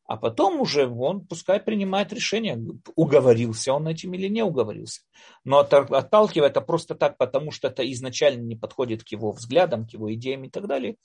А 0.05 0.15
потом 0.15 0.61
уже 0.61 0.87
он 0.87 1.25
пускай 1.25 1.59
принимает 1.59 2.13
решение, 2.13 2.61
уговорился 2.95 3.73
он 3.73 3.87
этим 3.87 4.13
или 4.13 4.27
не 4.27 4.41
уговорился. 4.41 5.01
Но 5.43 5.59
отталкивая 5.59 6.49
это 6.49 6.61
просто 6.61 6.95
так, 6.95 7.17
потому 7.17 7.51
что 7.51 7.67
это 7.67 7.89
изначально 7.91 8.41
не 8.41 8.55
подходит 8.55 9.03
к 9.03 9.09
его 9.09 9.31
взглядам, 9.31 9.85
к 9.85 9.91
его 9.91 10.13
идеям 10.13 10.45
и 10.45 10.49
так 10.49 10.67
далее, 10.67 10.97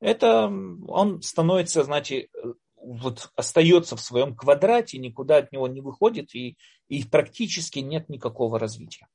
это 0.00 0.46
он 0.46 1.22
становится, 1.22 1.84
знаете, 1.84 2.28
вот 2.76 3.30
остается 3.36 3.96
в 3.96 4.00
своем 4.00 4.36
квадрате, 4.36 4.98
никуда 4.98 5.38
от 5.38 5.52
него 5.52 5.66
не 5.68 5.80
выходит 5.80 6.34
и, 6.34 6.56
и 6.88 7.04
практически 7.04 7.78
нет 7.78 8.08
никакого 8.08 8.58
развития. 8.58 9.08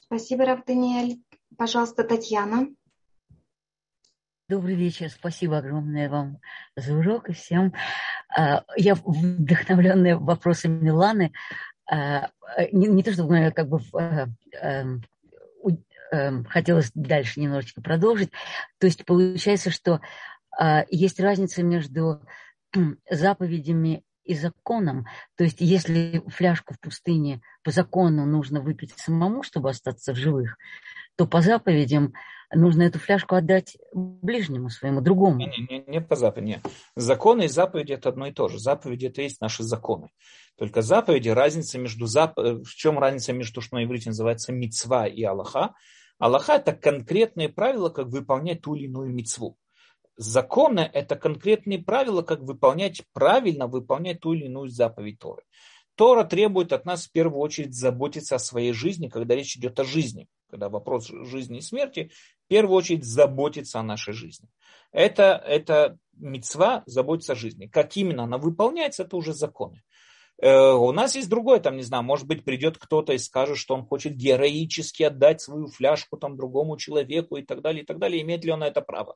Спасибо, 0.00 0.44
Рав 0.44 0.64
Даниэль. 0.64 1.22
Пожалуйста, 1.56 2.02
Татьяна. 2.02 2.68
Добрый 4.48 4.74
вечер, 4.74 5.08
спасибо 5.08 5.58
огромное 5.58 6.10
вам 6.10 6.38
за 6.74 6.96
урок 6.96 7.28
и 7.28 7.32
всем. 7.32 7.72
А, 8.36 8.64
я 8.76 8.96
вдохновленная 8.96 10.16
вопросами 10.16 10.90
Ланы, 10.90 11.32
а, 11.79 11.79
не, 11.90 12.86
не 12.86 13.02
то 13.02 13.12
чтобы 13.12 13.52
как 13.54 13.68
бы 13.68 13.80
э, 13.98 14.26
эм, 14.60 15.02
эм, 16.12 16.44
хотелось 16.44 16.90
дальше 16.94 17.40
немножечко 17.40 17.80
продолжить. 17.80 18.30
То 18.78 18.86
есть 18.86 19.04
получается, 19.04 19.70
что 19.70 20.00
есть 20.90 21.20
разница 21.20 21.62
между 21.62 22.20
заповедями 23.08 24.04
и 24.24 24.34
законом. 24.34 25.06
То 25.36 25.44
есть 25.44 25.56
если 25.60 26.22
фляжку 26.28 26.74
в 26.74 26.80
пустыне 26.80 27.40
по 27.62 27.70
закону 27.70 28.26
нужно 28.26 28.60
выпить 28.60 28.92
самому, 28.96 29.42
чтобы 29.42 29.70
остаться 29.70 30.12
в 30.12 30.16
живых, 30.16 30.56
то 31.16 31.26
по 31.26 31.40
заповедям 31.40 32.12
нужно 32.54 32.82
эту 32.82 32.98
фляжку 32.98 33.34
отдать 33.34 33.76
ближнему 33.92 34.70
своему, 34.70 35.00
другому. 35.00 35.38
Не, 35.38 35.66
не, 35.68 35.84
не 35.86 36.00
по 36.00 36.16
заповеди. 36.16 36.60
Законы 36.96 37.44
и 37.44 37.48
заповеди 37.48 37.92
это 37.92 38.08
одно 38.08 38.26
и 38.26 38.32
то 38.32 38.48
же. 38.48 38.58
Заповеди 38.58 39.06
это 39.06 39.22
есть 39.22 39.40
наши 39.40 39.62
законы. 39.62 40.10
Только 40.56 40.82
заповеди, 40.82 41.28
разница 41.28 41.78
между 41.78 42.06
зап... 42.06 42.36
в 42.36 42.68
чем 42.74 42.98
разница 42.98 43.32
между, 43.32 43.60
что 43.60 43.76
на 43.76 43.84
иврите 43.84 44.10
называется 44.10 44.52
мицва 44.52 45.06
и 45.06 45.22
Аллаха. 45.22 45.74
Аллаха 46.18 46.54
это 46.54 46.72
конкретные 46.72 47.48
правила, 47.48 47.88
как 47.88 48.08
выполнять 48.08 48.60
ту 48.60 48.74
или 48.74 48.84
иную 48.84 49.10
мицву. 49.10 49.56
Законы– 50.16 50.80
это 50.92 51.16
конкретные 51.16 51.78
правила, 51.78 52.20
как 52.20 52.40
выполнять, 52.40 53.02
правильно 53.14 53.66
выполнять 53.68 54.20
ту 54.20 54.34
или 54.34 54.44
иную 54.44 54.68
заповедь 54.68 55.18
Торы. 55.18 55.42
Тора 55.94 56.24
требует 56.24 56.72
от 56.74 56.84
нас 56.84 57.06
в 57.06 57.12
первую 57.12 57.40
очередь 57.40 57.74
заботиться 57.74 58.34
о 58.34 58.38
своей 58.38 58.72
жизни, 58.72 59.08
когда 59.08 59.34
речь 59.34 59.56
идет 59.56 59.80
о 59.80 59.84
жизни, 59.84 60.28
когда 60.50 60.68
вопрос 60.68 61.08
жизни 61.08 61.58
и 61.58 61.62
смерти, 61.62 62.10
первую 62.50 62.76
очередь 62.76 63.04
заботиться 63.04 63.78
о 63.78 63.84
нашей 63.84 64.12
жизни. 64.12 64.48
Это, 64.90 65.40
это 65.46 65.98
мецва 66.16 66.82
заботиться 66.84 67.32
о 67.32 67.36
жизни. 67.36 67.66
Как 67.66 67.96
именно 67.96 68.24
она 68.24 68.38
выполняется, 68.38 69.04
это 69.04 69.16
уже 69.16 69.32
законы. 69.32 69.82
Э, 70.42 70.72
у 70.72 70.90
нас 70.90 71.14
есть 71.14 71.28
другое, 71.28 71.60
там, 71.60 71.76
не 71.76 71.82
знаю, 71.82 72.02
может 72.02 72.26
быть, 72.26 72.44
придет 72.44 72.76
кто-то 72.76 73.12
и 73.12 73.18
скажет, 73.18 73.56
что 73.56 73.74
он 73.74 73.86
хочет 73.86 74.16
героически 74.16 75.04
отдать 75.04 75.40
свою 75.40 75.68
фляжку 75.68 76.16
там 76.16 76.36
другому 76.36 76.76
человеку 76.76 77.36
и 77.36 77.42
так 77.42 77.60
далее, 77.62 77.84
и 77.84 77.86
так 77.86 77.98
далее. 77.98 78.20
Имеет 78.22 78.44
ли 78.44 78.50
он 78.50 78.60
на 78.60 78.66
это 78.66 78.80
право? 78.80 79.14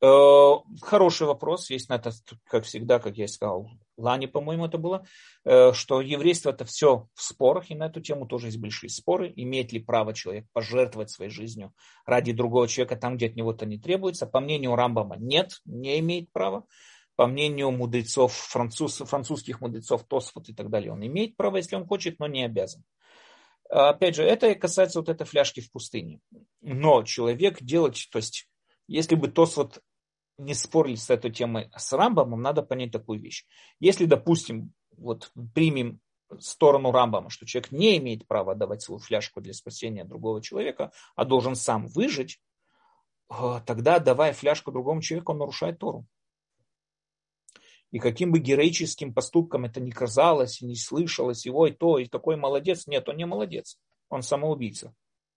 Э, 0.00 0.54
хороший 0.80 1.26
вопрос, 1.26 1.68
есть 1.68 1.90
на 1.90 1.96
это, 1.96 2.12
как 2.44 2.64
всегда, 2.64 3.00
как 3.00 3.18
я 3.18 3.28
сказал, 3.28 3.70
Лане, 3.96 4.28
по-моему, 4.28 4.66
это 4.66 4.78
было, 4.78 5.04
э, 5.44 5.72
что 5.72 6.00
еврейство 6.00 6.50
это 6.50 6.64
все 6.64 7.08
в 7.14 7.22
спорах, 7.22 7.70
и 7.70 7.74
на 7.74 7.86
эту 7.86 8.00
тему 8.00 8.26
тоже 8.26 8.48
есть 8.48 8.58
большие 8.58 8.90
споры. 8.90 9.32
Имеет 9.36 9.72
ли 9.72 9.80
право 9.80 10.14
человек 10.14 10.46
пожертвовать 10.52 11.10
своей 11.10 11.30
жизнью 11.30 11.72
ради 12.06 12.32
другого 12.32 12.68
человека 12.68 12.96
там, 12.96 13.16
где 13.16 13.26
от 13.26 13.36
него 13.36 13.52
это 13.52 13.66
не 13.66 13.78
требуется? 13.78 14.26
По 14.26 14.40
мнению 14.40 14.74
Рамбама, 14.74 15.16
нет, 15.16 15.60
не 15.64 15.98
имеет 16.00 16.32
права. 16.32 16.64
По 17.16 17.26
мнению 17.26 17.70
мудрецов, 17.70 18.32
француз, 18.32 18.96
французских 18.98 19.60
мудрецов, 19.60 20.04
Тосфот 20.04 20.48
и 20.48 20.54
так 20.54 20.70
далее, 20.70 20.92
он 20.92 21.04
имеет 21.06 21.36
право, 21.36 21.58
если 21.58 21.76
он 21.76 21.86
хочет, 21.86 22.18
но 22.18 22.26
не 22.26 22.44
обязан. 22.44 22.82
Опять 23.68 24.16
же, 24.16 24.24
это 24.24 24.54
касается 24.54 24.98
вот 25.00 25.08
этой 25.08 25.26
фляжки 25.26 25.60
в 25.60 25.70
пустыне. 25.70 26.20
Но 26.60 27.02
человек 27.04 27.62
делать, 27.62 28.08
то 28.10 28.16
есть 28.16 28.48
если 28.86 29.14
бы 29.14 29.28
Тосфот 29.28 29.80
не 30.42 30.54
спорили 30.54 30.96
с 30.96 31.10
этой 31.10 31.30
темой 31.30 31.70
с 31.76 31.92
Рамбамом, 31.92 32.42
надо 32.42 32.62
понять 32.62 32.92
такую 32.92 33.20
вещь. 33.20 33.46
Если, 33.80 34.04
допустим, 34.06 34.72
вот 34.96 35.30
примем 35.54 36.00
сторону 36.40 36.92
Рамбама, 36.92 37.30
что 37.30 37.46
человек 37.46 37.72
не 37.72 37.98
имеет 37.98 38.26
права 38.26 38.54
давать 38.54 38.82
свою 38.82 38.98
фляжку 38.98 39.40
для 39.40 39.52
спасения 39.52 40.04
другого 40.04 40.42
человека, 40.42 40.92
а 41.16 41.24
должен 41.24 41.54
сам 41.54 41.88
выжить, 41.88 42.40
э, 43.30 43.60
тогда, 43.66 43.98
давая 43.98 44.32
фляжку 44.32 44.72
другому 44.72 45.02
человеку, 45.02 45.32
он 45.32 45.38
нарушает 45.38 45.78
Тору. 45.78 46.06
И 47.90 47.98
каким 47.98 48.32
бы 48.32 48.38
героическим 48.38 49.12
поступком 49.12 49.66
это 49.66 49.80
ни 49.80 49.90
казалось, 49.90 50.62
и 50.62 50.66
не 50.66 50.76
слышалось, 50.76 51.44
и 51.44 51.50
ой, 51.50 51.72
то, 51.72 51.98
и 51.98 52.06
такой 52.06 52.36
молодец, 52.36 52.86
нет, 52.86 53.08
он 53.08 53.16
не 53.16 53.26
молодец, 53.26 53.78
он 54.08 54.22
самоубийца. 54.22 54.94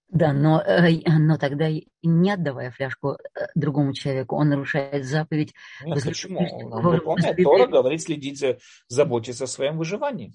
Да, 0.09 0.33
но, 0.33 0.61
э, 0.61 1.01
но 1.17 1.37
тогда 1.37 1.67
не 2.03 2.31
отдавая 2.31 2.71
фляжку 2.71 3.13
э, 3.13 3.47
другому 3.55 3.93
человеку, 3.93 4.35
он 4.35 4.49
нарушает 4.49 5.05
заповедь. 5.05 5.53
Нет, 5.83 6.03
почему? 6.03 6.39
Он 6.71 6.83
выполняет 6.83 7.37
Тора, 7.37 7.67
говорит 7.67 8.01
следить 8.01 8.39
за, 8.39 8.57
заботиться 8.87 9.45
о 9.45 9.47
своем 9.47 9.77
выживании. 9.77 10.33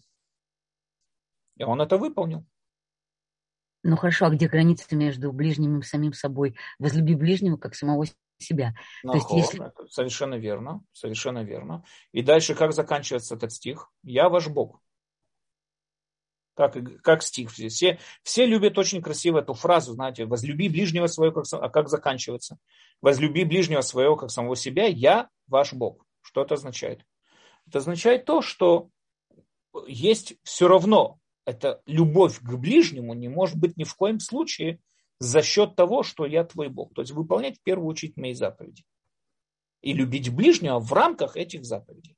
И 1.56 1.62
он 1.62 1.80
это 1.80 1.98
выполнил. 1.98 2.44
Ну 3.82 3.96
хорошо, 3.96 4.26
а 4.26 4.30
где 4.30 4.48
граница 4.48 4.94
между 4.94 5.32
ближним 5.32 5.78
и 5.78 5.82
самим 5.82 6.12
собой? 6.12 6.56
Возлюби 6.78 7.14
ближнего 7.14 7.56
как 7.56 7.74
самого 7.74 8.04
себя. 8.38 8.74
Ну, 9.02 9.12
То 9.12 9.18
есть, 9.18 9.30
если... 9.30 9.72
Совершенно 9.88 10.34
верно, 10.34 10.82
совершенно 10.92 11.44
верно. 11.44 11.84
И 12.12 12.22
дальше 12.22 12.54
как 12.54 12.72
заканчивается 12.72 13.36
этот 13.36 13.52
стих? 13.52 13.90
Я 14.02 14.28
ваш 14.28 14.48
Бог 14.48 14.80
как, 16.68 16.76
как 17.02 17.22
стих. 17.22 17.50
Все, 17.50 17.98
все 18.22 18.44
любят 18.44 18.76
очень 18.76 19.00
красиво 19.00 19.38
эту 19.38 19.54
фразу, 19.54 19.94
знаете, 19.94 20.26
возлюби 20.26 20.68
ближнего 20.68 21.06
своего, 21.06 21.40
как, 21.40 21.46
а 21.52 21.70
как 21.70 21.88
заканчивается? 21.88 22.58
Возлюби 23.00 23.44
ближнего 23.44 23.80
своего, 23.80 24.16
как 24.16 24.30
самого 24.30 24.56
себя, 24.56 24.86
я 24.86 25.30
ваш 25.46 25.72
Бог. 25.72 26.04
Что 26.20 26.42
это 26.42 26.54
означает? 26.54 27.00
Это 27.66 27.78
означает 27.78 28.26
то, 28.26 28.42
что 28.42 28.90
есть 29.86 30.34
все 30.42 30.68
равно, 30.68 31.18
эта 31.46 31.80
любовь 31.86 32.38
к 32.40 32.54
ближнему 32.56 33.14
не 33.14 33.28
может 33.28 33.56
быть 33.56 33.78
ни 33.78 33.84
в 33.84 33.94
коем 33.94 34.20
случае 34.20 34.80
за 35.18 35.40
счет 35.40 35.76
того, 35.76 36.02
что 36.02 36.26
я 36.26 36.44
твой 36.44 36.68
Бог. 36.68 36.92
То 36.92 37.00
есть 37.00 37.12
выполнять 37.12 37.58
в 37.58 37.62
первую 37.62 37.88
очередь 37.88 38.18
мои 38.18 38.34
заповеди. 38.34 38.84
И 39.80 39.94
любить 39.94 40.28
ближнего 40.28 40.78
в 40.78 40.92
рамках 40.92 41.38
этих 41.38 41.64
заповедей. 41.64 42.16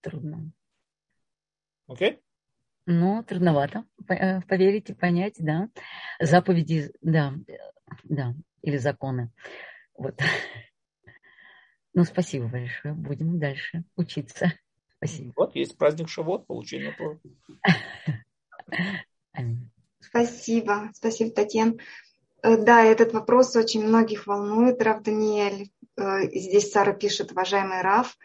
Трудно. 0.00 0.52
Окей? 1.86 2.12
Okay? 2.12 2.18
Ну, 2.90 3.22
трудновато 3.22 3.84
э, 4.08 4.40
поверить 4.40 4.88
и 4.88 4.94
понять, 4.94 5.34
да. 5.38 5.68
Заповеди, 6.20 6.90
да, 7.02 7.34
да, 8.04 8.34
или 8.62 8.78
законы. 8.78 9.30
Вот. 9.94 10.18
Ну, 11.92 12.04
спасибо 12.04 12.46
большое. 12.48 12.94
Будем 12.94 13.38
дальше 13.38 13.84
учиться. 13.94 14.54
Спасибо. 14.96 15.32
Вот 15.36 15.54
есть 15.54 15.76
праздник 15.76 16.08
Шавот, 16.08 16.46
получение 16.46 16.92
Торы. 16.92 17.20
Спасибо. 20.00 20.90
Спасибо, 20.94 21.30
Татьяна. 21.30 21.74
Э, 22.42 22.56
да, 22.56 22.84
этот 22.84 23.12
вопрос 23.12 23.54
очень 23.54 23.84
многих 23.84 24.26
волнует, 24.26 24.80
Рав 24.80 25.02
Даниэль. 25.02 25.70
Э, 25.96 26.22
здесь 26.32 26.70
Сара 26.70 26.94
пишет, 26.94 27.32
уважаемый 27.32 27.82
Рав, 27.82 28.16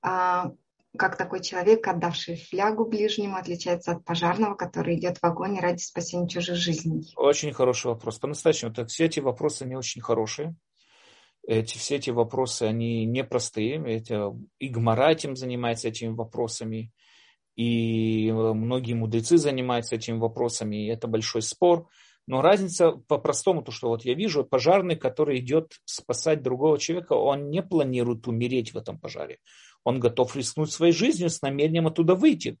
а, 0.00 0.52
как 0.98 1.16
такой 1.16 1.40
человек, 1.40 1.86
отдавший 1.88 2.36
флягу 2.36 2.84
ближнему, 2.84 3.36
отличается 3.36 3.92
от 3.92 4.04
пожарного, 4.04 4.54
который 4.54 4.96
идет 4.96 5.18
в 5.18 5.24
огонь 5.24 5.58
ради 5.58 5.80
спасения 5.80 6.28
чужих 6.28 6.56
жизней? 6.56 7.12
Очень 7.16 7.52
хороший 7.52 7.86
вопрос. 7.86 8.18
По-настоящему, 8.18 8.74
так 8.74 8.88
все 8.88 9.06
эти 9.06 9.20
вопросы, 9.20 9.62
они 9.62 9.74
очень 9.74 10.02
хорошие. 10.02 10.54
Эти, 11.46 11.78
все 11.78 11.96
эти 11.96 12.10
вопросы, 12.10 12.64
они 12.64 13.06
непростые. 13.06 13.82
Это, 13.86 14.36
и 14.58 14.68
Гмара 14.68 15.10
этим 15.10 15.34
занимается, 15.34 15.88
этими 15.88 16.12
вопросами. 16.12 16.92
И 17.56 18.30
многие 18.30 18.94
мудрецы 18.94 19.38
занимаются 19.38 19.96
этими 19.96 20.18
вопросами. 20.18 20.84
И 20.84 20.88
это 20.88 21.08
большой 21.08 21.42
спор. 21.42 21.88
Но 22.26 22.40
разница 22.40 22.92
по-простому, 22.92 23.62
то, 23.62 23.72
что 23.72 23.88
вот 23.88 24.04
я 24.04 24.14
вижу, 24.14 24.44
пожарный, 24.44 24.94
который 24.94 25.40
идет 25.40 25.72
спасать 25.84 26.42
другого 26.42 26.78
человека, 26.78 27.14
он 27.14 27.50
не 27.50 27.62
планирует 27.62 28.28
умереть 28.28 28.72
в 28.72 28.76
этом 28.76 28.98
пожаре 28.98 29.38
он 29.84 30.00
готов 30.00 30.36
рискнуть 30.36 30.72
своей 30.72 30.92
жизнью 30.92 31.28
с 31.30 31.42
намерением 31.42 31.86
оттуда 31.86 32.14
выйти. 32.14 32.56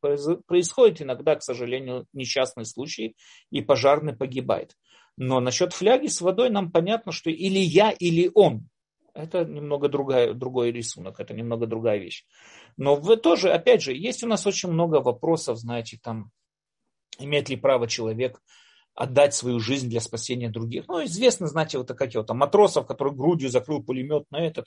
Происходит 0.46 1.02
иногда, 1.02 1.36
к 1.36 1.42
сожалению, 1.42 2.06
несчастный 2.12 2.64
случай, 2.64 3.16
и 3.50 3.60
пожарный 3.60 4.14
погибает. 4.14 4.76
Но 5.16 5.40
насчет 5.40 5.72
фляги 5.72 6.06
с 6.06 6.20
водой 6.20 6.50
нам 6.50 6.72
понятно, 6.72 7.12
что 7.12 7.30
или 7.30 7.58
я, 7.58 7.90
или 7.90 8.30
он. 8.34 8.68
Это 9.14 9.44
немного 9.44 9.88
другая, 9.88 10.32
другой 10.32 10.72
рисунок, 10.72 11.20
это 11.20 11.34
немного 11.34 11.66
другая 11.66 11.98
вещь. 11.98 12.24
Но 12.78 12.96
вы 12.96 13.18
тоже, 13.18 13.52
опять 13.52 13.82
же, 13.82 13.94
есть 13.94 14.24
у 14.24 14.26
нас 14.26 14.46
очень 14.46 14.70
много 14.70 15.02
вопросов, 15.02 15.58
знаете, 15.58 15.98
там, 16.02 16.30
имеет 17.18 17.50
ли 17.50 17.56
право 17.56 17.86
человек 17.86 18.40
отдать 18.94 19.34
свою 19.34 19.60
жизнь 19.60 19.88
для 19.90 20.00
спасения 20.00 20.48
других. 20.48 20.88
Ну, 20.88 21.04
известно, 21.04 21.46
знаете, 21.46 21.78
вот 21.78 21.88
как 21.88 22.14
его 22.14 22.24
там 22.24 22.38
матросов, 22.38 22.86
который 22.86 23.14
грудью 23.14 23.50
закрыл 23.50 23.82
пулемет 23.82 24.24
на 24.30 24.38
этот. 24.38 24.66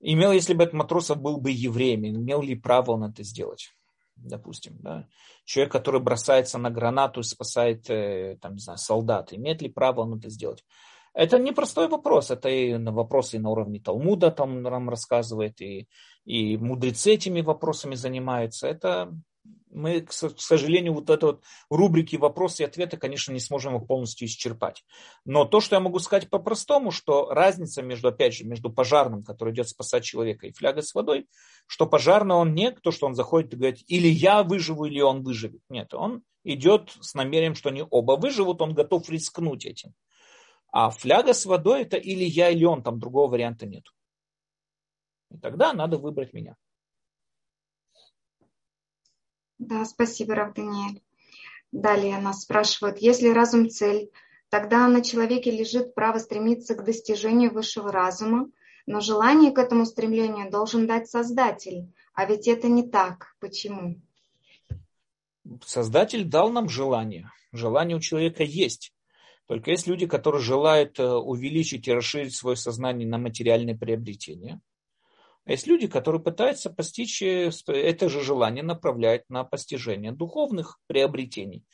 Имел, 0.00 0.32
если 0.32 0.54
бы 0.54 0.64
этот 0.64 0.74
матросов 0.74 1.20
был 1.20 1.38
бы 1.38 1.50
евреем, 1.50 2.06
имел 2.06 2.42
ли 2.42 2.54
право 2.54 2.92
он 2.92 3.04
это 3.04 3.22
сделать? 3.22 3.74
Допустим, 4.16 4.76
да. 4.80 5.08
Человек, 5.44 5.72
который 5.72 6.00
бросается 6.00 6.58
на 6.58 6.70
гранату 6.70 7.20
и 7.20 7.24
спасает, 7.24 7.88
э, 7.90 8.38
там, 8.40 8.54
не 8.54 8.60
знаю, 8.60 8.78
солдат, 8.78 9.32
имеет 9.32 9.62
ли 9.62 9.68
право 9.68 10.00
он 10.00 10.18
это 10.18 10.30
сделать? 10.30 10.64
Это 11.12 11.38
непростой 11.38 11.88
вопрос, 11.88 12.30
это 12.30 12.48
и 12.48 12.76
вопросы 12.76 13.38
на 13.38 13.48
уровне 13.48 13.80
Талмуда 13.80 14.30
там 14.30 14.62
нам 14.62 14.90
рассказывает, 14.90 15.60
и, 15.62 15.88
и 16.26 16.58
мудрецы 16.58 17.14
этими 17.14 17.40
вопросами 17.40 17.94
занимаются. 17.94 18.66
Это 18.66 19.14
мы, 19.76 20.00
к 20.00 20.12
сожалению, 20.12 20.94
вот 20.94 21.10
это 21.10 21.26
вот 21.26 21.44
рубрики 21.68 22.16
вопросы 22.16 22.62
и 22.62 22.66
ответы, 22.66 22.96
конечно, 22.96 23.32
не 23.32 23.40
сможем 23.40 23.76
их 23.76 23.86
полностью 23.86 24.26
исчерпать. 24.26 24.84
Но 25.26 25.44
то, 25.44 25.60
что 25.60 25.76
я 25.76 25.80
могу 25.80 25.98
сказать 25.98 26.30
по-простому, 26.30 26.90
что 26.90 27.28
разница 27.28 27.82
между, 27.82 28.08
опять 28.08 28.34
же, 28.34 28.44
между 28.44 28.72
пожарным, 28.72 29.22
который 29.22 29.52
идет 29.52 29.68
спасать 29.68 30.02
человека, 30.02 30.46
и 30.46 30.52
флягой 30.52 30.82
с 30.82 30.94
водой, 30.94 31.28
что 31.66 31.86
пожарный 31.86 32.36
он 32.36 32.54
не 32.54 32.70
то, 32.70 32.90
что 32.90 33.06
он 33.06 33.14
заходит 33.14 33.52
и 33.52 33.56
говорит, 33.56 33.84
или 33.86 34.08
я 34.08 34.42
выживу, 34.42 34.86
или 34.86 35.00
он 35.00 35.22
выживет. 35.22 35.60
Нет, 35.68 35.92
он 35.92 36.22
идет 36.42 36.96
с 37.00 37.14
намерением, 37.14 37.54
что 37.54 37.68
они 37.68 37.84
оба 37.90 38.12
выживут, 38.12 38.62
он 38.62 38.72
готов 38.72 39.10
рискнуть 39.10 39.66
этим. 39.66 39.92
А 40.72 40.88
фляга 40.90 41.34
с 41.34 41.44
водой 41.44 41.82
это 41.82 41.98
или 41.98 42.24
я, 42.24 42.48
или 42.48 42.64
он, 42.64 42.82
там 42.82 42.98
другого 42.98 43.32
варианта 43.32 43.66
нет. 43.66 43.84
И 45.30 45.38
тогда 45.38 45.74
надо 45.74 45.98
выбрать 45.98 46.32
меня. 46.32 46.56
Да, 49.58 49.84
спасибо, 49.84 50.34
Рав 50.34 50.54
Даниэль. 50.54 51.02
Далее 51.72 52.18
нас 52.18 52.42
спрашивают, 52.42 52.98
если 52.98 53.28
разум 53.28 53.70
цель, 53.70 54.10
тогда 54.50 54.86
на 54.88 55.02
человеке 55.02 55.50
лежит 55.50 55.94
право 55.94 56.18
стремиться 56.18 56.74
к 56.74 56.84
достижению 56.84 57.52
высшего 57.52 57.90
разума, 57.90 58.50
но 58.86 59.00
желание 59.00 59.50
к 59.50 59.58
этому 59.58 59.84
стремлению 59.84 60.50
должен 60.50 60.86
дать 60.86 61.08
Создатель. 61.08 61.92
А 62.14 62.24
ведь 62.24 62.46
это 62.46 62.68
не 62.68 62.88
так. 62.88 63.34
Почему? 63.40 64.00
Создатель 65.64 66.24
дал 66.24 66.50
нам 66.50 66.68
желание. 66.68 67.30
Желание 67.52 67.96
у 67.96 68.00
человека 68.00 68.42
есть. 68.42 68.92
Только 69.46 69.70
есть 69.70 69.86
люди, 69.86 70.06
которые 70.06 70.42
желают 70.42 70.98
э, 70.98 71.08
увеличить 71.08 71.86
и 71.86 71.92
расширить 71.92 72.34
свое 72.34 72.56
сознание 72.56 73.08
на 73.08 73.18
материальные 73.18 73.76
приобретения– 73.76 74.60
а 75.46 75.52
есть 75.52 75.66
люди, 75.68 75.86
которые 75.86 76.20
пытаются 76.20 76.70
постичь 76.70 77.22
э, 77.22 77.50
это 77.68 78.08
же 78.08 78.20
желание 78.20 78.64
направлять 78.64 79.22
на 79.30 79.44
постижение 79.44 80.10
духовных 80.10 80.80
приобретений. 80.88 81.64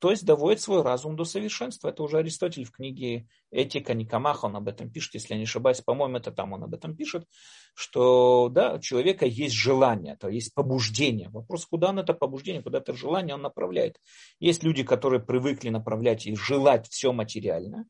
То 0.00 0.10
есть 0.10 0.26
доводит 0.26 0.60
свой 0.60 0.82
разум 0.82 1.16
до 1.16 1.24
совершенства. 1.24 1.88
Это 1.88 2.02
уже 2.02 2.18
Аристотель 2.18 2.64
в 2.64 2.72
книге 2.72 3.28
«Этика 3.52 3.94
Никомаха», 3.94 4.46
он 4.46 4.56
об 4.56 4.68
этом 4.68 4.90
пишет, 4.90 5.14
если 5.14 5.34
я 5.34 5.38
не 5.38 5.44
ошибаюсь, 5.44 5.80
по-моему, 5.80 6.16
это 6.16 6.32
там 6.32 6.52
он 6.52 6.64
об 6.64 6.74
этом 6.74 6.94
пишет, 6.96 7.24
что 7.74 8.48
да, 8.50 8.74
у 8.74 8.80
человека 8.80 9.26
есть 9.26 9.54
желание, 9.54 10.16
то 10.16 10.28
есть 10.28 10.52
побуждение. 10.54 11.28
Вопрос, 11.30 11.66
куда 11.66 11.90
он 11.90 12.00
это 12.00 12.14
побуждение, 12.14 12.62
куда 12.62 12.78
это 12.78 12.92
желание 12.94 13.36
он 13.36 13.42
направляет. 13.42 13.96
Есть 14.40 14.64
люди, 14.64 14.82
которые 14.82 15.22
привыкли 15.22 15.68
направлять 15.68 16.26
и 16.26 16.34
желать 16.34 16.88
все 16.88 17.12
материальное, 17.12 17.86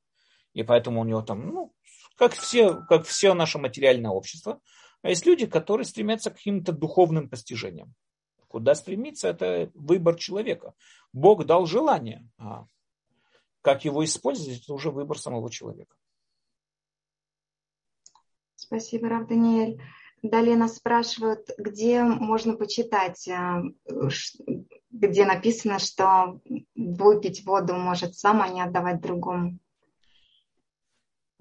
и 0.52 0.62
поэтому 0.62 1.00
у 1.00 1.04
него 1.04 1.22
там, 1.22 1.48
ну, 1.48 1.74
как 2.16 2.34
все, 2.34 2.74
как 2.90 3.06
все 3.06 3.32
наше 3.32 3.58
материальное 3.58 4.10
общество, 4.10 4.60
а 5.02 5.10
есть 5.10 5.26
люди, 5.26 5.46
которые 5.46 5.84
стремятся 5.84 6.30
к 6.30 6.36
каким-то 6.36 6.72
духовным 6.72 7.28
постижениям. 7.28 7.94
Куда 8.48 8.74
стремиться, 8.74 9.28
это 9.28 9.70
выбор 9.74 10.16
человека. 10.16 10.74
Бог 11.12 11.44
дал 11.46 11.66
желание, 11.66 12.28
а 12.38 12.66
как 13.62 13.84
его 13.84 14.04
использовать, 14.04 14.62
это 14.62 14.74
уже 14.74 14.90
выбор 14.90 15.18
самого 15.18 15.50
человека. 15.50 15.96
Спасибо, 18.56 19.08
Рав 19.08 19.26
Даниэль. 19.26 19.80
Далее 20.22 20.56
нас 20.56 20.76
спрашивают, 20.76 21.48
где 21.58 22.04
можно 22.04 22.54
почитать, 22.54 23.26
э, 23.26 23.62
где 24.90 25.24
написано, 25.24 25.80
что 25.80 26.40
выпить 26.76 27.44
воду 27.44 27.74
может 27.74 28.14
сам, 28.14 28.40
а 28.40 28.48
не 28.48 28.62
отдавать 28.62 29.00
другому. 29.00 29.58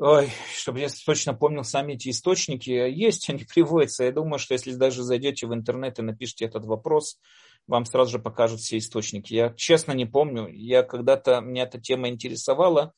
Ой, 0.03 0.31
чтобы 0.55 0.79
я 0.79 0.87
точно 1.05 1.35
помнил 1.35 1.63
сами 1.63 1.93
эти 1.93 2.09
источники, 2.09 2.71
есть, 2.71 3.29
они 3.29 3.43
приводятся. 3.53 4.03
Я 4.03 4.11
думаю, 4.11 4.39
что 4.39 4.55
если 4.55 4.73
даже 4.73 5.03
зайдете 5.03 5.45
в 5.45 5.53
интернет 5.53 5.99
и 5.99 6.01
напишите 6.01 6.45
этот 6.45 6.65
вопрос, 6.65 7.19
вам 7.67 7.85
сразу 7.85 8.13
же 8.13 8.17
покажут 8.17 8.61
все 8.61 8.79
источники. 8.79 9.35
Я 9.35 9.53
честно 9.53 9.91
не 9.91 10.07
помню. 10.07 10.47
Я 10.47 10.81
когда-то, 10.81 11.39
меня 11.41 11.63
эта 11.63 11.79
тема 11.79 12.09
интересовала, 12.09 12.93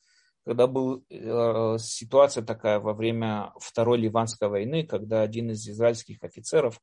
когда 0.46 0.66
была 0.66 1.00
э, 1.10 1.76
ситуация 1.78 2.42
такая 2.42 2.80
во 2.80 2.94
время 2.94 3.52
Второй 3.60 3.98
Ливанской 3.98 4.48
войны, 4.48 4.86
когда 4.86 5.20
один 5.20 5.50
из 5.50 5.68
израильских 5.68 6.22
офицеров, 6.22 6.80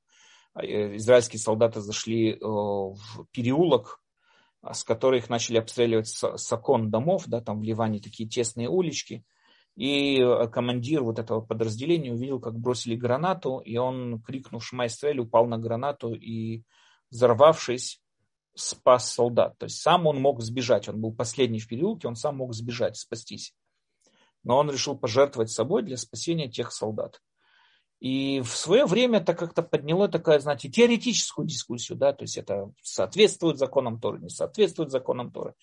э, 0.53 0.98
израильские 0.98 1.39
солдаты 1.39 1.81
зашли 1.81 2.34
э, 2.34 2.38
в 2.39 3.26
переулок, 3.31 3.99
с 4.72 4.84
которых 4.84 5.31
начали 5.31 5.57
обстреливать 5.57 6.10
с, 6.10 6.38
с 6.38 6.53
окон 6.53 6.91
домов, 6.91 7.23
да, 7.26 7.41
там 7.41 7.60
в 7.60 7.64
Ливане 7.64 7.99
такие 7.99 8.30
тесные 8.30 8.69
улички– 8.69 9.26
и 9.76 10.22
э, 10.22 10.48
командир 10.48 11.03
вот 11.03 11.19
этого 11.19 11.41
подразделения 11.41 12.11
увидел, 12.14 12.39
как 12.39 12.57
бросили 12.60 12.95
гранату, 12.95 13.60
и 13.60 13.77
он, 13.77 14.22
крикнув 14.22 14.64
«Шмай 14.64 14.89
упал 15.18 15.48
на 15.48 15.57
гранату 15.57 16.14
и, 16.14 16.64
взорвавшись, 17.10 18.02
спас 18.53 19.11
солдат. 19.11 19.57
То 19.57 19.65
есть 19.65 19.81
сам 19.81 20.07
он 20.07 20.19
мог 20.19 20.41
сбежать, 20.41 20.89
он 20.89 20.99
был 20.99 21.14
последний 21.14 21.60
в 21.60 21.68
переулке, 21.68 22.07
он 22.07 22.15
сам 22.15 22.38
мог 22.38 22.53
сбежать, 22.53 22.98
спастись. 22.98 23.53
Но 24.43 24.57
он 24.57 24.69
решил 24.69 24.98
пожертвовать 24.98 25.52
собой 25.52 25.84
для 25.84 25.98
спасения 25.98 26.49
тех 26.49 26.72
солдат. 26.72 27.22
И 27.99 28.41
в 28.41 28.49
свое 28.49 28.85
время 28.85 29.19
это 29.19 29.35
как-то 29.35 29.61
подняло 29.61 30.07
такая, 30.07 30.39
знаете, 30.39 30.69
теоретическую 30.69 31.48
дискуссию, 31.48 31.98
да, 31.99 32.14
то 32.14 32.23
есть 32.23 32.35
это 32.35 32.73
соответствует 32.81 33.60
законам 33.60 33.99
Торы, 33.99 34.19
не 34.19 34.30
соответствует 34.30 34.89
законам 34.89 35.31
Торы. 35.31 35.53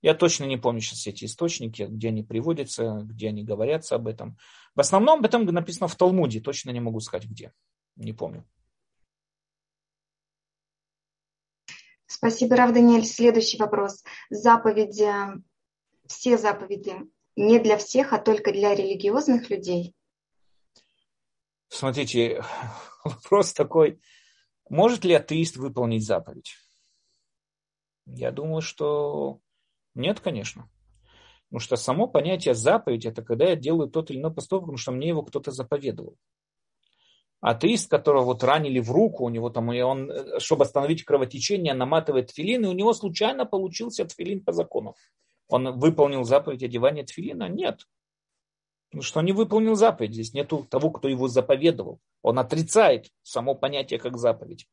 Я 0.00 0.14
точно 0.14 0.44
не 0.44 0.56
помню 0.56 0.80
сейчас 0.80 1.06
эти 1.06 1.24
источники, 1.24 1.82
где 1.82 2.08
они 2.08 2.22
приводятся, 2.22 3.00
где 3.02 3.28
они 3.28 3.42
говорятся 3.42 3.96
об 3.96 4.06
этом. 4.06 4.38
В 4.74 4.80
основном 4.80 5.20
об 5.20 5.26
этом 5.26 5.44
написано 5.44 5.88
в 5.88 5.96
Талмуде, 5.96 6.40
точно 6.40 6.70
не 6.70 6.80
могу 6.80 7.00
сказать 7.00 7.28
где. 7.28 7.52
Не 7.96 8.12
помню. 8.12 8.48
Спасибо, 12.06 12.56
Рав 12.56 12.72
Даниэль. 12.72 13.04
Следующий 13.04 13.58
вопрос. 13.58 14.04
Заповеди, 14.30 15.10
все 16.06 16.38
заповеди 16.38 16.94
не 17.36 17.58
для 17.58 17.76
всех, 17.76 18.12
а 18.12 18.18
только 18.18 18.52
для 18.52 18.74
религиозных 18.74 19.50
людей? 19.50 19.94
Смотрите, 21.68 22.42
вопрос 23.04 23.52
такой. 23.52 24.00
Может 24.68 25.04
ли 25.04 25.14
атеист 25.14 25.56
выполнить 25.56 26.04
заповедь? 26.04 26.56
Я 28.06 28.32
думаю, 28.32 28.62
что 28.62 29.40
нет, 29.98 30.20
конечно. 30.20 30.70
Потому 31.48 31.60
что 31.60 31.76
само 31.76 32.06
понятие 32.06 32.54
заповедь– 32.54 33.04
это 33.06 33.22
когда 33.22 33.50
я 33.50 33.56
делаю 33.56 33.88
тот 33.88 34.10
или 34.10 34.18
иной 34.18 34.32
поступок, 34.32 34.66
потому 34.66 34.78
что 34.78 34.92
мне 34.92 35.08
его 35.08 35.22
кто-то 35.22 35.50
заповедовал. 35.50 36.16
Атеист, 37.40 37.88
которого 37.90 38.24
вот 38.24 38.42
ранили 38.42 38.80
в 38.80 38.90
руку, 38.90 39.24
у 39.24 39.28
него 39.28 39.48
там, 39.48 39.72
и 39.72 39.80
он, 39.80 40.10
чтобы 40.38 40.64
остановить 40.64 41.04
кровотечение, 41.04 41.72
наматывает 41.72 42.28
тфилин, 42.28 42.64
и 42.64 42.68
у 42.68 42.72
него 42.72 42.92
случайно 42.92 43.46
получился 43.46 44.04
тфилин 44.04 44.44
по 44.44 44.52
закону. 44.52 44.96
Он 45.48 45.78
выполнил 45.78 46.24
заповедь 46.24 46.62
одевания 46.62 47.04
тфилина? 47.04 47.48
Нет. 47.48 47.86
Потому 48.90 49.02
что 49.02 49.20
он 49.20 49.26
не 49.26 49.32
выполнил 49.32 49.74
заповедь. 49.74 50.14
Здесь 50.14 50.34
нету 50.34 50.66
того, 50.68 50.90
кто 50.90 51.08
его 51.08 51.28
заповедовал. 51.28 52.00
Он 52.22 52.38
отрицает 52.38 53.10
само 53.22 53.54
понятие 53.54 53.98
как 53.98 54.18
заповедь. 54.18 54.66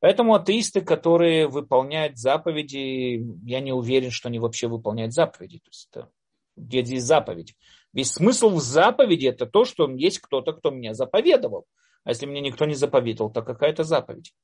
Поэтому 0.00 0.34
атеисты, 0.34 0.82
которые 0.82 1.48
выполняют 1.48 2.18
заповеди, 2.18 3.24
я 3.44 3.60
не 3.60 3.72
уверен, 3.72 4.10
что 4.10 4.28
они 4.28 4.38
вообще 4.38 4.68
выполняют 4.68 5.14
заповеди. 5.14 5.58
То 5.58 5.68
есть 5.70 5.88
это, 5.90 6.10
где 6.56 6.84
здесь 6.84 7.04
заповедь? 7.04 7.54
Весь 7.92 8.12
смысл 8.12 8.50
в 8.50 8.60
заповеди 8.60 9.26
это 9.26 9.46
то, 9.46 9.64
что 9.64 9.90
есть 9.90 10.18
кто-то, 10.18 10.52
кто 10.52 10.70
меня 10.70 10.92
заповедовал. 10.92 11.66
А 12.04 12.10
если 12.10 12.26
мне 12.26 12.40
никто 12.40 12.66
не 12.66 12.74
заповедовал, 12.74 13.32
то 13.32 13.42
какая-то 13.42 13.84
заповедь. 13.84 14.34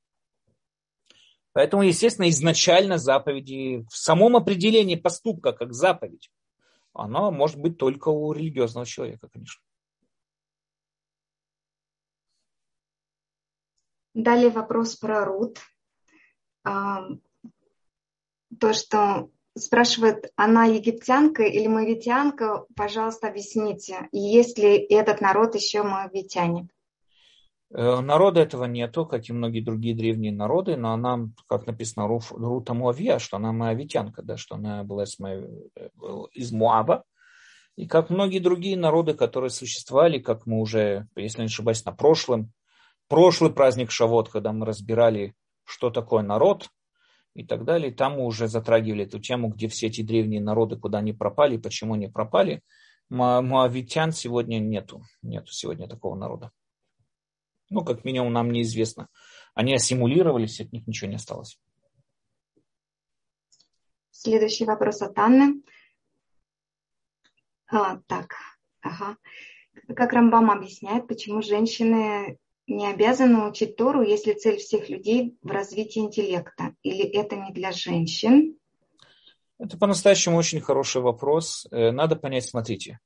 Поэтому, 1.52 1.82
естественно, 1.82 2.28
изначально 2.30 2.96
заповеди 2.96 3.84
в 3.90 3.96
самом 3.96 4.36
определении 4.36 4.96
поступка 4.96 5.52
как 5.52 5.74
заповедь, 5.74 6.30
оно 6.94 7.30
может 7.30 7.58
быть 7.58 7.78
только 7.78 8.08
у 8.08 8.32
религиозного 8.32 8.86
человека, 8.86 9.28
конечно. 9.28 9.61
Далее 14.14 14.50
вопрос 14.50 14.96
про 14.96 15.24
Рут. 15.24 15.58
А, 16.64 17.08
то, 18.60 18.72
что 18.72 19.30
спрашивает, 19.56 20.32
она 20.36 20.64
египтянка 20.64 21.42
или 21.44 21.66
моавитянка, 21.66 22.64
пожалуйста, 22.76 23.28
объясните, 23.28 24.08
есть 24.12 24.58
ли 24.58 24.76
этот 24.76 25.20
народ 25.20 25.54
еще 25.54 25.82
моавитяне? 25.82 26.68
Э, 27.74 28.00
народа 28.00 28.40
этого 28.40 28.64
нету, 28.64 29.06
как 29.06 29.28
и 29.28 29.32
многие 29.32 29.60
другие 29.60 29.94
древние 29.94 30.32
народы, 30.32 30.76
но 30.76 30.92
она, 30.92 31.28
как 31.48 31.66
написано, 31.66 32.06
Рута 32.06 32.74
Муавия, 32.74 33.18
что 33.18 33.38
она 33.38 33.52
моавитянка, 33.52 34.22
да, 34.22 34.36
что 34.36 34.56
она 34.56 34.84
была 34.84 35.04
из, 35.04 35.18
Моав... 35.18 35.44
Э, 35.76 35.88
из 36.32 36.52
Муаба. 36.52 37.04
И 37.76 37.86
как 37.86 38.10
многие 38.10 38.38
другие 38.38 38.76
народы, 38.76 39.14
которые 39.14 39.48
существовали, 39.48 40.18
как 40.18 40.44
мы 40.44 40.60
уже, 40.60 41.08
если 41.16 41.40
не 41.40 41.46
ошибаюсь, 41.46 41.84
на 41.86 41.92
прошлом, 41.92 42.52
прошлый 43.12 43.52
праздник 43.52 43.90
Шавот, 43.90 44.30
когда 44.30 44.54
мы 44.54 44.64
разбирали, 44.64 45.34
что 45.64 45.90
такое 45.90 46.22
народ 46.22 46.70
и 47.34 47.44
так 47.44 47.66
далее, 47.66 47.92
там 47.92 48.14
мы 48.14 48.24
уже 48.24 48.48
затрагивали 48.48 49.04
эту 49.04 49.20
тему, 49.20 49.50
где 49.50 49.68
все 49.68 49.88
эти 49.88 50.00
древние 50.00 50.40
народы, 50.40 50.78
куда 50.78 51.00
они 51.00 51.12
пропали, 51.12 51.58
почему 51.58 51.92
они 51.92 52.08
пропали. 52.08 52.62
Моавитян 53.10 54.12
сегодня 54.12 54.60
нету, 54.60 55.02
нету 55.20 55.52
сегодня 55.52 55.88
такого 55.88 56.14
народа. 56.14 56.52
Ну, 57.68 57.84
как 57.84 58.02
минимум, 58.06 58.32
нам 58.32 58.50
неизвестно. 58.50 59.08
Они 59.54 59.74
ассимулировались, 59.74 60.62
от 60.62 60.72
них 60.72 60.86
ничего 60.86 61.10
не 61.10 61.16
осталось. 61.16 61.60
Следующий 64.10 64.64
вопрос 64.64 65.02
от 65.02 65.18
Анны. 65.18 65.62
А, 67.70 67.98
так, 68.06 68.36
ага. 68.80 69.18
Как 69.94 70.14
Рамбам 70.14 70.50
объясняет, 70.50 71.06
почему 71.06 71.42
женщины 71.42 72.38
не 72.66 72.86
обязаны 72.86 73.48
учить 73.48 73.76
Тору, 73.76 74.02
если 74.02 74.32
цель 74.34 74.58
всех 74.58 74.88
людей 74.88 75.36
в 75.42 75.50
развитии 75.50 76.00
интеллекта? 76.00 76.74
Или 76.82 77.04
это 77.04 77.36
не 77.36 77.52
для 77.52 77.72
женщин? 77.72 78.56
Это 79.58 79.78
по-настоящему 79.78 80.36
очень 80.36 80.60
хороший 80.60 81.02
вопрос. 81.02 81.66
Э, 81.70 81.90
надо 81.90 82.16
понять, 82.16 82.44
смотрите. 82.44 82.98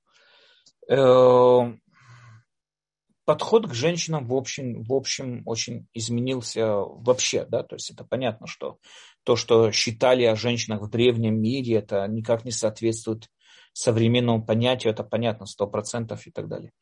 Э, 0.89 1.73
подход 3.27 3.69
к 3.69 3.75
женщинам 3.75 4.27
в 4.27 4.35
общем, 4.35 4.83
в 4.85 4.93
общем 4.95 5.43
очень 5.45 5.87
изменился 5.93 6.77
вообще, 6.77 7.45
да, 7.45 7.63
то 7.63 7.77
есть 7.77 7.91
это 7.91 8.05
понятно, 8.05 8.47
что 8.47 8.79
то, 9.25 9.37
что 9.37 9.73
считали 9.73 10.23
о 10.25 10.37
женщинах 10.37 10.81
в 10.81 10.89
древнем 10.89 11.39
мире, 11.39 11.75
это 11.75 12.07
никак 12.07 12.45
не 12.45 12.53
соответствует 12.53 13.29
современному 13.73 14.43
понятию, 14.43 14.93
это 14.93 15.05
понятно, 15.05 15.45
сто 15.45 15.67
процентов 15.67 16.27
и 16.27 16.31
так 16.31 16.49
далее. 16.49 16.73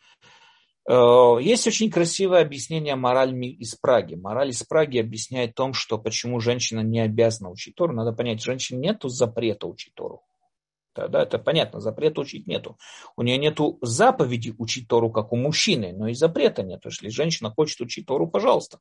Э, 0.88 1.36
есть 1.40 1.66
очень 1.66 1.90
красивое 1.90 2.42
объяснение 2.42 2.96
мораль 2.96 3.34
из 3.34 3.74
Праги. 3.74 4.14
Мораль 4.14 4.50
из 4.50 4.62
Праги 4.62 4.98
объясняет 4.98 5.54
том, 5.54 5.72
что 5.72 5.98
почему 5.98 6.40
женщина 6.40 6.80
не 6.80 7.00
обязана 7.00 7.50
учить 7.50 7.74
Тору. 7.74 7.94
Надо 7.94 8.12
понять, 8.12 8.42
женщин 8.42 8.80
нету 8.80 9.08
запрета 9.08 9.66
учить 9.66 9.94
Тору. 9.94 10.22
Да, 10.94 11.22
это 11.22 11.38
понятно, 11.40 11.80
запрета 11.80 12.20
учить 12.20 12.46
нету. 12.46 12.78
У 13.16 13.22
нее 13.22 13.36
нету 13.36 13.78
заповеди 13.82 14.54
учить 14.58 14.86
Тору, 14.86 15.10
как 15.10 15.32
у 15.32 15.36
мужчины, 15.36 15.92
но 15.92 16.06
и 16.06 16.14
запрета 16.14 16.62
нет. 16.62 16.84
Если 16.84 17.08
женщина 17.08 17.50
хочет 17.50 17.80
учить 17.80 18.06
Тору, 18.06 18.28
пожалуйста. 18.28 18.78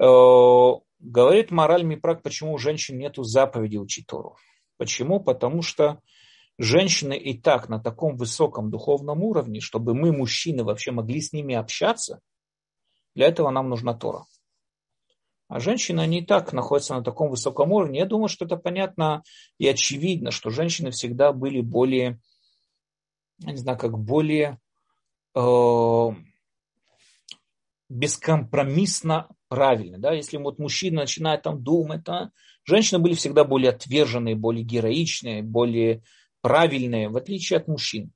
Э, 0.00 0.72
говорит 1.00 1.50
мораль 1.50 1.84
Мипрак, 1.84 2.22
почему 2.22 2.54
у 2.54 2.58
женщин 2.58 2.96
нету 2.96 3.24
заповеди 3.24 3.76
учить 3.76 4.06
Тору. 4.06 4.36
Почему? 4.78 5.20
Потому 5.20 5.60
что 5.62 6.00
женщины 6.58 7.16
и 7.16 7.40
так 7.40 7.68
на 7.68 7.80
таком 7.80 8.16
высоком 8.16 8.70
духовном 8.70 9.22
уровне, 9.22 9.60
чтобы 9.60 9.94
мы, 9.94 10.12
мужчины, 10.12 10.64
вообще 10.64 10.90
могли 10.90 11.20
с 11.20 11.32
ними 11.32 11.54
общаться, 11.54 12.20
для 13.14 13.26
этого 13.26 13.50
нам 13.50 13.68
нужна 13.68 13.94
Тора. 13.94 14.26
А 15.48 15.60
женщины, 15.60 16.00
они 16.00 16.18
и 16.18 16.26
так 16.26 16.52
находятся 16.52 16.94
на 16.94 17.02
таком 17.02 17.30
высоком 17.30 17.72
уровне. 17.72 18.00
Я 18.00 18.06
думаю, 18.06 18.28
что 18.28 18.44
это 18.44 18.56
понятно 18.56 19.22
и 19.56 19.66
очевидно, 19.66 20.30
что 20.30 20.50
женщины 20.50 20.90
всегда 20.90 21.32
были 21.32 21.62
более, 21.62 22.20
я 23.38 23.52
не 23.52 23.56
знаю, 23.56 23.78
как 23.78 23.98
более 23.98 24.58
э, 25.34 26.08
бескомпромиссно 27.88 29.28
правильны. 29.48 29.98
Да? 29.98 30.12
Если 30.12 30.36
вот 30.36 30.58
мужчина 30.58 31.02
начинает 31.02 31.42
там 31.42 31.62
думать, 31.62 32.04
да, 32.04 32.30
женщины 32.64 32.98
были 32.98 33.14
всегда 33.14 33.44
более 33.44 33.70
отверженные, 33.70 34.36
более 34.36 34.64
героичные, 34.64 35.42
более 35.42 36.02
правильные, 36.48 37.10
в 37.10 37.16
отличие 37.18 37.58
от 37.58 37.68
мужчин. 37.68 38.10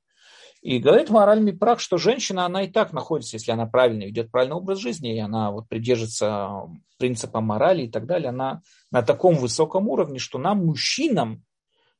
И 0.63 0.79
говорит 0.79 1.11
моральный 1.11 1.53
прак, 1.53 1.81
что 1.81 1.99
женщина, 1.99 2.47
она 2.47 2.63
и 2.63 2.71
так 2.71 2.95
находится, 2.95 3.37
если 3.37 3.51
она 3.51 3.67
правильно 3.67 4.05
ведет 4.05 4.31
правильный 4.31 4.57
образ 4.57 4.79
жизни, 4.79 5.15
и 5.15 5.19
она 5.19 5.51
вот 5.51 5.69
придерживается 5.69 6.71
принципа 6.99 7.43
морали 7.43 7.83
и 7.83 7.91
так 7.91 8.07
далее, 8.07 8.31
она 8.31 8.63
на 8.91 9.03
таком 9.03 9.35
высоком 9.35 9.89
уровне, 9.89 10.19
что 10.19 10.39
нам, 10.39 10.65
мужчинам, 10.65 11.45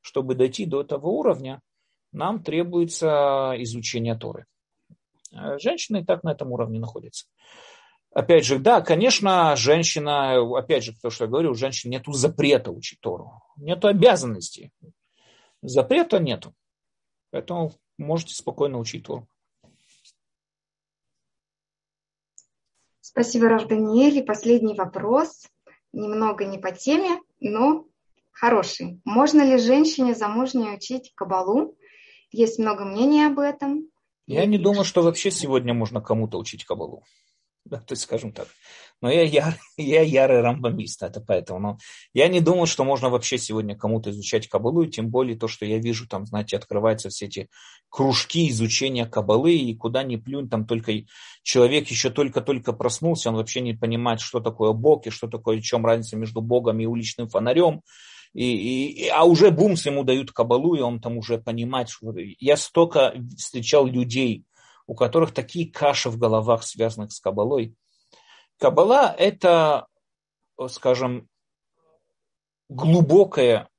чтобы 0.01 0.35
дойти 0.35 0.65
до 0.65 0.81
этого 0.81 1.09
уровня, 1.09 1.61
нам 2.13 2.43
требуется 2.43 3.53
изучение 3.59 4.17
Торы. 4.17 4.47
А 5.35 5.59
женщина 5.59 5.99
и 5.99 6.05
так 6.05 6.23
на 6.23 6.33
этом 6.33 6.51
уровне 6.51 6.81
находится. 6.81 7.27
Опять 8.15 8.47
же, 8.47 8.59
да, 8.59 8.81
конечно, 8.81 9.55
женщина, 9.57 10.41
опять 10.57 10.85
же, 10.85 10.95
то, 10.99 11.11
что 11.11 11.25
я 11.25 11.31
говорю, 11.31 11.51
у 11.51 11.55
женщин 11.55 11.91
нет 11.91 12.05
запрета 12.07 12.71
учить 12.71 13.01
Тору, 13.01 13.43
нет 13.57 13.85
обязанности. 13.85 14.71
Запрета 15.63 16.19
нету. 16.19 16.55
Поэтому 17.31 17.73
можете 17.97 18.35
спокойно 18.35 18.79
учить 18.79 19.05
Тору. 19.05 19.27
Спасибо, 23.01 23.49
Рав 23.49 23.69
Даниэль. 23.69 24.19
И 24.19 24.23
последний 24.23 24.75
вопрос. 24.75 25.47
Немного 25.93 26.45
не 26.45 26.59
по 26.59 26.73
теме, 26.73 27.21
но 27.41 27.87
хороший. 28.33 29.01
Можно 29.05 29.43
ли 29.43 29.59
женщине 29.59 30.15
замужней 30.15 30.75
учить 30.75 31.13
кабалу? 31.15 31.77
Есть 32.31 32.59
много 32.59 32.85
мнений 32.85 33.25
об 33.25 33.39
этом. 33.39 33.89
Я 34.27 34.47
не 34.47 34.59
думаю, 34.59 34.85
что 34.85 35.03
вообще 35.03 35.31
сегодня 35.31 35.75
можно 35.75 36.01
кому-то 36.01 36.39
учить 36.39 36.65
кабалу. 36.65 37.05
Да, 37.65 37.79
то 37.79 37.93
есть, 37.93 38.03
скажем 38.03 38.33
так. 38.33 38.49
Но 39.01 39.11
я, 39.11 39.23
яр, 39.23 39.57
я 39.77 40.03
ярый 40.03 40.41
рамбамист, 40.41 41.03
это 41.03 41.21
поэтому. 41.21 41.59
Но 41.61 41.79
я 42.15 42.29
не 42.29 42.41
думаю, 42.41 42.67
что 42.67 42.85
можно 42.85 43.11
вообще 43.11 43.39
сегодня 43.39 43.77
кому-то 43.77 44.11
изучать 44.11 44.49
кабалу, 44.49 44.83
и 44.83 44.91
тем 44.91 45.11
более 45.11 45.37
то, 45.37 45.49
что 45.49 45.67
я 45.67 45.79
вижу, 45.79 46.09
там, 46.09 46.27
знаете, 46.27 46.57
открываются 46.57 47.09
все 47.11 47.27
эти 47.27 47.49
кружки 47.89 48.49
изучения 48.51 49.07
кабалы, 49.07 49.55
и 49.55 49.75
куда 49.77 50.03
ни 50.03 50.17
плюнь, 50.17 50.49
там 50.49 50.67
только 50.67 50.93
человек 51.43 51.89
еще 51.89 52.11
только-только 52.11 52.73
проснулся, 52.73 53.29
он 53.29 53.37
вообще 53.37 53.61
не 53.61 53.75
понимает, 53.75 54.21
что 54.21 54.41
такое 54.41 54.73
Бог, 54.73 55.07
и 55.07 55.11
что 55.11 55.29
такое, 55.29 55.59
в 55.59 55.63
чем 55.63 55.85
разница 55.85 56.17
между 56.17 56.41
Богом 56.41 56.81
и 56.81 56.87
уличным 56.87 57.29
фонарем. 57.29 57.83
И, 58.35 59.05
и, 59.05 59.09
а 59.09 59.25
уже 59.25 59.51
бумс 59.51 59.85
ему 59.85 60.05
дают 60.05 60.33
кабалу, 60.33 60.75
и 60.75 60.81
он 60.81 61.01
там 61.01 61.19
уже 61.19 61.39
понимает, 61.39 61.91
что... 61.91 62.15
Я 62.17 62.57
столько 62.57 63.15
встречал 63.37 63.87
людей, 63.87 64.45
у 64.93 64.95
которых 64.95 65.33
такие 65.33 65.73
каши 65.73 66.11
в 66.11 66.19
головах, 66.19 66.63
связанных 66.65 67.13
с 67.13 67.21
Кабалой. 67.21 67.75
Кабала– 68.59 69.11
это, 69.19 69.87
скажем, 70.69 71.31
глубокое 72.69 73.71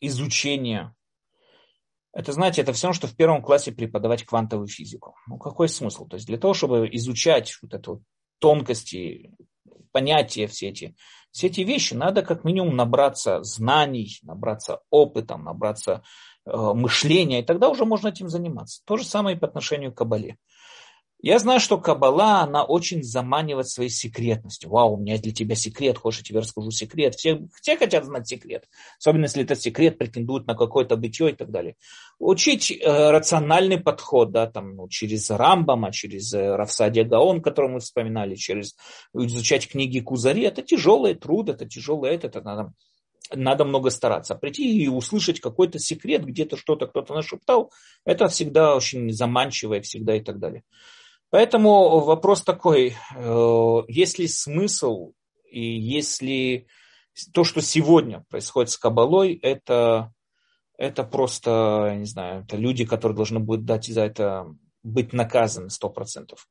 изучение. 0.00 0.96
Это, 2.12 2.32
знаете, 2.32 2.60
это 2.60 2.72
все, 2.72 2.92
что 2.92 3.06
в 3.06 3.14
первом 3.14 3.40
классе 3.40 3.70
преподавать 3.70 4.24
квантовую 4.24 4.66
физику. 4.66 5.14
Ну, 5.28 5.38
какой 5.38 5.68
смысл? 5.68 6.08
То 6.08 6.16
есть 6.16 6.26
для 6.26 6.38
того, 6.38 6.54
чтобы 6.54 6.88
изучать 6.90 7.56
вот 7.62 7.72
эту 7.72 8.02
тонкости, 8.40 9.32
понятия 9.92 10.48
все 10.48 10.70
эти, 10.70 10.96
все 11.30 11.46
эти 11.46 11.60
вещи, 11.60 11.94
надо 11.94 12.22
как 12.22 12.42
минимум 12.42 12.74
набраться 12.74 13.44
знаний, 13.44 14.18
набраться 14.22 14.80
опытом, 14.90 15.44
набраться 15.44 16.02
мышления, 16.46 17.40
и 17.40 17.44
тогда 17.44 17.68
уже 17.68 17.84
можно 17.84 18.08
этим 18.08 18.28
заниматься. 18.28 18.82
То 18.84 18.96
же 18.96 19.04
самое 19.04 19.36
и 19.36 19.38
по 19.38 19.46
отношению 19.46 19.92
к 19.92 19.98
Кабале. 19.98 20.38
Я 21.24 21.38
знаю, 21.38 21.60
что 21.60 21.78
Кабала, 21.78 22.40
она 22.40 22.64
очень 22.64 23.04
заманивает 23.04 23.68
своей 23.68 23.90
секретностью. 23.90 24.68
Вау, 24.70 24.94
у 24.94 24.96
меня 24.96 25.18
для 25.18 25.32
тебя 25.32 25.54
секрет, 25.54 25.96
хочешь, 25.96 26.22
я 26.22 26.24
тебе 26.24 26.40
расскажу 26.40 26.72
секрет. 26.72 27.14
Все, 27.14 27.46
все 27.60 27.76
хотят 27.76 28.04
знать 28.04 28.26
секрет. 28.26 28.68
Особенно, 28.98 29.26
если 29.26 29.44
этот 29.44 29.62
секрет 29.62 29.98
претендует 29.98 30.48
на 30.48 30.56
какое-то 30.56 30.96
бытие 30.96 31.30
и 31.30 31.34
так 31.36 31.52
далее. 31.52 31.76
Учить 32.18 32.72
э, 32.72 33.10
рациональный 33.12 33.78
подход, 33.78 34.32
да, 34.32 34.48
там, 34.48 34.74
ну, 34.74 34.88
через 34.88 35.30
Рамбама, 35.30 35.92
через 35.92 36.34
э, 36.34 37.04
Гаон, 37.04 37.40
которого 37.40 37.74
мы 37.74 37.78
вспоминали, 37.78 38.34
через 38.34 38.74
изучать 39.14 39.68
книги 39.68 40.00
Кузари, 40.00 40.42
это 40.42 40.62
тяжелый 40.62 41.14
труд, 41.14 41.50
это 41.50 41.66
тяжелое 41.66 42.14
это, 42.14 42.26
это 42.26 42.40
надо 42.40 42.72
надо 43.32 43.64
много 43.64 43.90
стараться. 43.90 44.34
Прийти 44.34 44.82
и 44.82 44.88
услышать 44.88 45.40
какой-то 45.40 45.78
секрет, 45.78 46.24
где-то 46.24 46.56
что-то 46.56 46.86
кто-то 46.86 47.14
нашептал, 47.14 47.72
это 48.04 48.28
всегда 48.28 48.76
очень 48.76 49.10
заманчиво 49.12 49.74
и 49.74 49.80
всегда 49.80 50.16
и 50.16 50.20
так 50.20 50.38
далее. 50.38 50.64
Поэтому 51.30 52.00
вопрос 52.00 52.42
такой, 52.42 52.94
э, 53.14 53.76
есть 53.88 54.18
ли 54.18 54.28
смысл 54.28 55.12
и 55.50 55.64
если 55.64 56.66
то, 57.32 57.44
что 57.44 57.60
сегодня 57.60 58.24
происходит 58.28 58.70
с 58.70 58.76
Кабалой, 58.76 59.38
это, 59.42 60.12
это 60.76 61.04
просто, 61.04 61.94
не 61.96 62.06
знаю, 62.06 62.42
это 62.42 62.56
люди, 62.56 62.84
которые 62.84 63.16
должны 63.16 63.38
будут 63.38 63.64
дать 63.64 63.86
за 63.86 64.02
это 64.02 64.54
быть 64.82 65.12
наказаны 65.12 65.70
сто 65.70 65.88
процентов. 65.88 66.48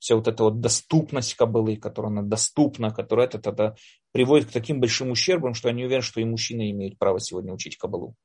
Вся 0.00 0.16
вот 0.16 0.26
эта 0.26 0.42
вот 0.42 0.60
доступность 0.60 1.34
кабалы, 1.34 1.76
которая 1.76 2.10
она 2.10 2.22
доступна, 2.22 2.90
которая 2.90 3.28
это, 3.28 3.38
это 3.38 3.76
приводит 4.12 4.48
к 4.48 4.52
таким 4.52 4.80
большим 4.80 5.10
ущербам, 5.10 5.54
что 5.54 5.68
я 5.68 5.74
не 5.74 5.84
уверен, 5.84 6.02
что 6.02 6.20
и 6.20 6.24
мужчины 6.24 6.70
имеют 6.70 6.98
право 6.98 7.20
сегодня 7.20 7.52
учить 7.52 7.76
кабалу. 7.76 8.16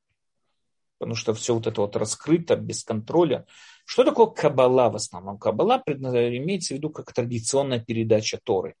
Потому 0.98 1.14
что 1.14 1.34
все 1.34 1.54
вот 1.54 1.66
это 1.66 1.82
вот 1.82 1.94
раскрыто, 1.94 2.56
без 2.56 2.82
контроля. 2.82 3.44
Что 3.84 4.04
такое 4.04 4.26
кабала 4.26 4.88
в 4.88 4.96
основном? 4.96 5.38
Кабала 5.38 5.82
имеется 5.86 6.72
в 6.72 6.78
виду 6.78 6.88
как 6.88 7.12
традиционная 7.12 7.80
передача 7.80 8.40
Торы. 8.42 8.74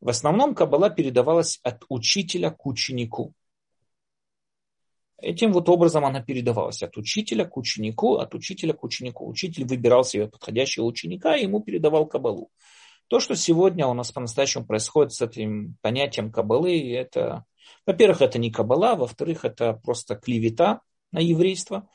В 0.00 0.08
основном 0.08 0.56
кабала 0.56 0.90
передавалась 0.90 1.60
от 1.62 1.84
учителя 1.88 2.50
к 2.50 2.66
ученику. 2.66 3.32
Этим 5.18 5.52
вот 5.52 5.68
образом 5.68 6.04
она 6.04 6.20
передавалась 6.20 6.82
от 6.82 6.96
учителя 6.96 7.44
к 7.44 7.56
ученику, 7.56 8.16
от 8.16 8.34
учителя 8.34 8.72
к 8.72 8.82
ученику. 8.82 9.28
Учитель 9.28 9.64
выбирал 9.64 10.04
себе 10.04 10.28
подходящего 10.28 10.84
ученика 10.84 11.36
и 11.36 11.42
ему 11.42 11.60
передавал 11.60 12.06
кабалу. 12.06 12.50
То, 13.08 13.20
что 13.20 13.36
сегодня 13.36 13.86
у 13.86 13.94
нас 13.94 14.10
по-настоящему 14.12 14.66
происходит 14.66 15.12
с 15.12 15.22
этим 15.22 15.76
понятием 15.82 16.32
кабалы, 16.32 16.92
это, 16.94 17.44
во-первых, 17.86 18.22
это 18.22 18.38
не 18.38 18.50
кабала, 18.50 18.96
во-вторых, 18.96 19.44
это 19.44 19.74
просто 19.74 20.16
клевета 20.16 20.80
на 21.12 21.20
еврейство. 21.20 21.88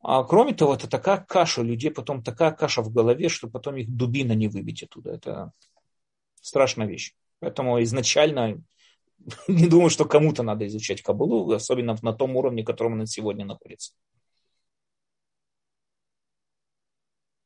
А 0.00 0.24
кроме 0.24 0.54
того, 0.54 0.74
это 0.74 0.88
такая 0.88 1.18
каша, 1.18 1.60
у 1.60 1.64
людей 1.64 1.90
потом 1.90 2.22
такая 2.22 2.52
каша 2.52 2.82
в 2.82 2.92
голове, 2.92 3.28
что 3.28 3.48
потом 3.48 3.76
их 3.76 3.88
дубина 3.94 4.32
не 4.32 4.48
выбить 4.48 4.82
оттуда. 4.82 5.12
Это 5.12 5.52
страшная 6.40 6.86
вещь. 6.86 7.14
Поэтому 7.40 7.82
изначально 7.82 8.62
не 9.48 9.68
думаю, 9.68 9.90
что 9.90 10.04
кому-то 10.04 10.42
надо 10.42 10.66
изучать 10.66 11.02
Кабулу, 11.02 11.52
особенно 11.52 11.96
на 12.02 12.12
том 12.12 12.36
уровне, 12.36 12.64
котором 12.64 12.94
она 12.94 13.06
сегодня 13.06 13.44
находится. 13.44 13.92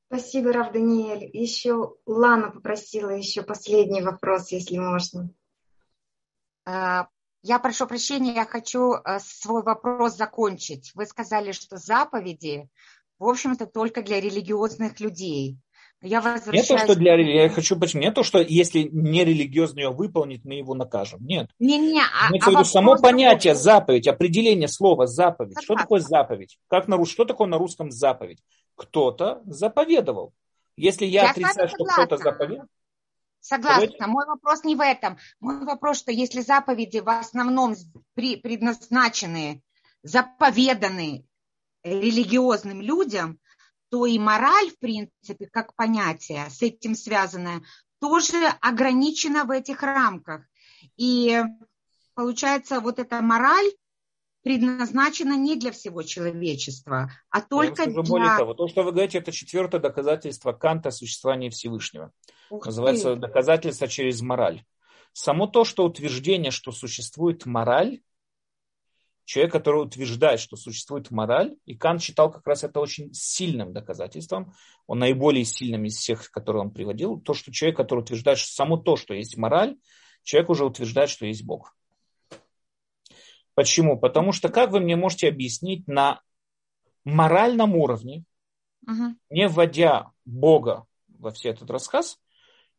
Спасибо, 0.06 0.52
Рав 0.52 0.72
Даниэль. 0.72 1.30
Еще 1.32 1.94
Лана 2.04 2.50
попросила 2.50 3.10
еще 3.10 3.42
последний 3.42 4.02
вопрос, 4.02 4.52
если 4.52 4.76
можно. 4.76 5.30
А, 6.66 7.08
я 7.42 7.58
прошу 7.58 7.86
прощения, 7.86 8.34
я 8.34 8.44
хочу 8.44 8.92
э, 8.92 9.18
свой 9.20 9.62
вопрос 9.62 10.16
закончить. 10.16 10.92
Вы 10.94 11.06
сказали, 11.06 11.52
что 11.52 11.78
заповеди, 11.78 12.68
в 13.18 13.26
общем-то, 13.26 13.66
только 13.66 14.02
для 14.02 14.20
религиозных 14.20 15.00
людей. 15.00 15.58
Я 16.02 16.20
возвращаюсь... 16.20 16.68
Не 16.68 16.76
то, 16.76 16.84
что 16.84 16.94
для 16.96 17.14
я 17.14 17.48
хочу 17.48 17.78
почему. 17.78 18.02
Не 18.02 18.10
то, 18.10 18.24
что 18.24 18.40
если 18.40 18.88
нерелигиозно 18.92 19.78
ее 19.78 19.90
выполнит, 19.90 20.44
мы 20.44 20.54
его 20.54 20.74
накажем. 20.74 21.24
Нет. 21.24 21.48
Не, 21.60 21.78
не, 21.78 22.00
а, 22.00 22.28
а 22.28 22.50
виду, 22.50 22.64
само 22.64 22.96
понятие 22.96 23.54
заповедь, 23.54 24.08
определение 24.08 24.66
слова 24.66 25.06
заповедь. 25.06 25.54
Согласна. 25.54 25.62
Что 25.62 25.74
такое 25.76 26.00
заповедь? 26.00 26.58
Как 26.68 26.88
на, 26.88 27.04
что 27.04 27.24
такое 27.24 27.46
на 27.46 27.56
русском 27.56 27.92
заповедь? 27.92 28.42
Кто-то 28.74 29.42
заповедовал. 29.44 30.32
Если 30.76 31.06
я, 31.06 31.22
я 31.22 31.30
отрицаю, 31.30 31.68
что 31.68 31.84
кто-то 31.84 32.16
заповедовал. 32.16 32.68
Согласна. 33.40 33.86
Давайте. 33.86 34.06
Мой 34.06 34.26
вопрос 34.26 34.64
не 34.64 34.74
в 34.74 34.80
этом. 34.80 35.18
Мой 35.38 35.64
вопрос, 35.64 35.98
что 35.98 36.10
если 36.10 36.40
заповеди 36.40 36.98
в 36.98 37.08
основном 37.08 37.76
предназначены, 38.14 39.62
заповеданы 40.02 41.24
религиозным 41.84 42.80
людям, 42.80 43.38
то 43.92 44.06
и 44.06 44.18
мораль, 44.18 44.70
в 44.70 44.78
принципе, 44.78 45.46
как 45.52 45.76
понятие 45.76 46.48
с 46.48 46.62
этим 46.62 46.94
связанное, 46.94 47.60
тоже 48.00 48.38
ограничена 48.62 49.44
в 49.44 49.50
этих 49.50 49.82
рамках. 49.82 50.46
И 50.96 51.42
получается, 52.14 52.80
вот 52.80 52.98
эта 52.98 53.20
мораль 53.20 53.70
предназначена 54.42 55.36
не 55.36 55.56
для 55.56 55.72
всего 55.72 56.02
человечества, 56.02 57.12
а 57.28 57.42
только 57.42 57.84
для... 57.84 58.02
Более 58.02 58.36
того, 58.38 58.54
то, 58.54 58.66
что 58.66 58.82
вы 58.82 58.92
говорите, 58.92 59.18
это 59.18 59.30
четвертое 59.30 59.78
доказательство 59.78 60.52
Канта 60.52 60.90
существования 60.90 61.50
Всевышнего. 61.50 62.12
Ух 62.48 62.64
Называется 62.64 63.12
ты. 63.14 63.20
доказательство 63.20 63.88
через 63.88 64.22
мораль. 64.22 64.64
Само 65.12 65.46
то, 65.46 65.64
что 65.64 65.84
утверждение, 65.84 66.50
что 66.50 66.72
существует 66.72 67.44
мораль, 67.44 68.00
человек, 69.24 69.52
который 69.52 69.82
утверждает, 69.82 70.40
что 70.40 70.56
существует 70.56 71.10
мораль, 71.10 71.56
и 71.64 71.74
Кант 71.74 72.02
считал 72.02 72.30
как 72.30 72.46
раз 72.46 72.64
это 72.64 72.80
очень 72.80 73.12
сильным 73.12 73.72
доказательством, 73.72 74.52
он 74.86 74.98
наиболее 74.98 75.44
сильным 75.44 75.84
из 75.84 75.96
всех, 75.96 76.30
которые 76.30 76.62
он 76.62 76.70
приводил, 76.70 77.20
то, 77.20 77.34
что 77.34 77.52
человек, 77.52 77.76
который 77.76 78.00
утверждает, 78.00 78.38
что 78.38 78.52
само 78.52 78.76
то, 78.76 78.96
что 78.96 79.14
есть 79.14 79.36
мораль, 79.36 79.76
человек 80.22 80.50
уже 80.50 80.64
утверждает, 80.64 81.10
что 81.10 81.26
есть 81.26 81.44
Бог. 81.44 81.76
Почему? 83.54 83.98
Потому 83.98 84.32
что 84.32 84.48
как 84.48 84.70
вы 84.70 84.80
мне 84.80 84.96
можете 84.96 85.28
объяснить 85.28 85.86
на 85.86 86.20
моральном 87.04 87.76
уровне, 87.76 88.24
uh 88.88 89.14
не 89.30 89.48
вводя 89.48 90.10
Бога 90.24 90.86
во 91.08 91.30
все 91.30 91.50
этот 91.50 91.70
рассказ, 91.70 92.18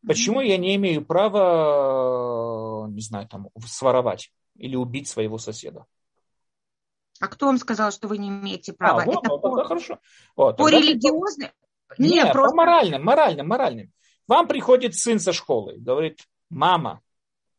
почему 0.05 0.41
я 0.41 0.57
не 0.57 0.75
имею 0.75 1.05
права, 1.05 2.87
не 2.89 3.01
знаю, 3.01 3.27
там, 3.27 3.49
своровать 3.65 4.31
или 4.55 4.75
убить 4.75 5.07
своего 5.07 5.37
соседа? 5.37 5.85
А 7.19 7.27
кто 7.27 7.47
вам 7.47 7.57
сказал, 7.57 7.91
что 7.91 8.07
вы 8.07 8.17
не 8.17 8.29
имеете 8.29 8.73
права? 8.73 9.03
А, 9.03 9.05
вот, 9.05 9.23
это 9.23 9.29
ну, 9.29 9.39
по, 9.39 9.63
хорошо. 9.63 9.99
Вот, 10.35 10.57
по 10.57 10.69
религиозным? 10.69 11.51
Нет, 11.97 12.11
Нет 12.25 12.33
просто... 12.33 12.49
по 12.51 12.55
моральным, 12.55 13.03
моральным, 13.03 13.47
моральным. 13.47 13.91
Вам 14.27 14.47
приходит 14.47 14.95
сын 14.95 15.19
со 15.19 15.31
школы, 15.31 15.75
говорит, 15.77 16.21
мама, 16.49 17.01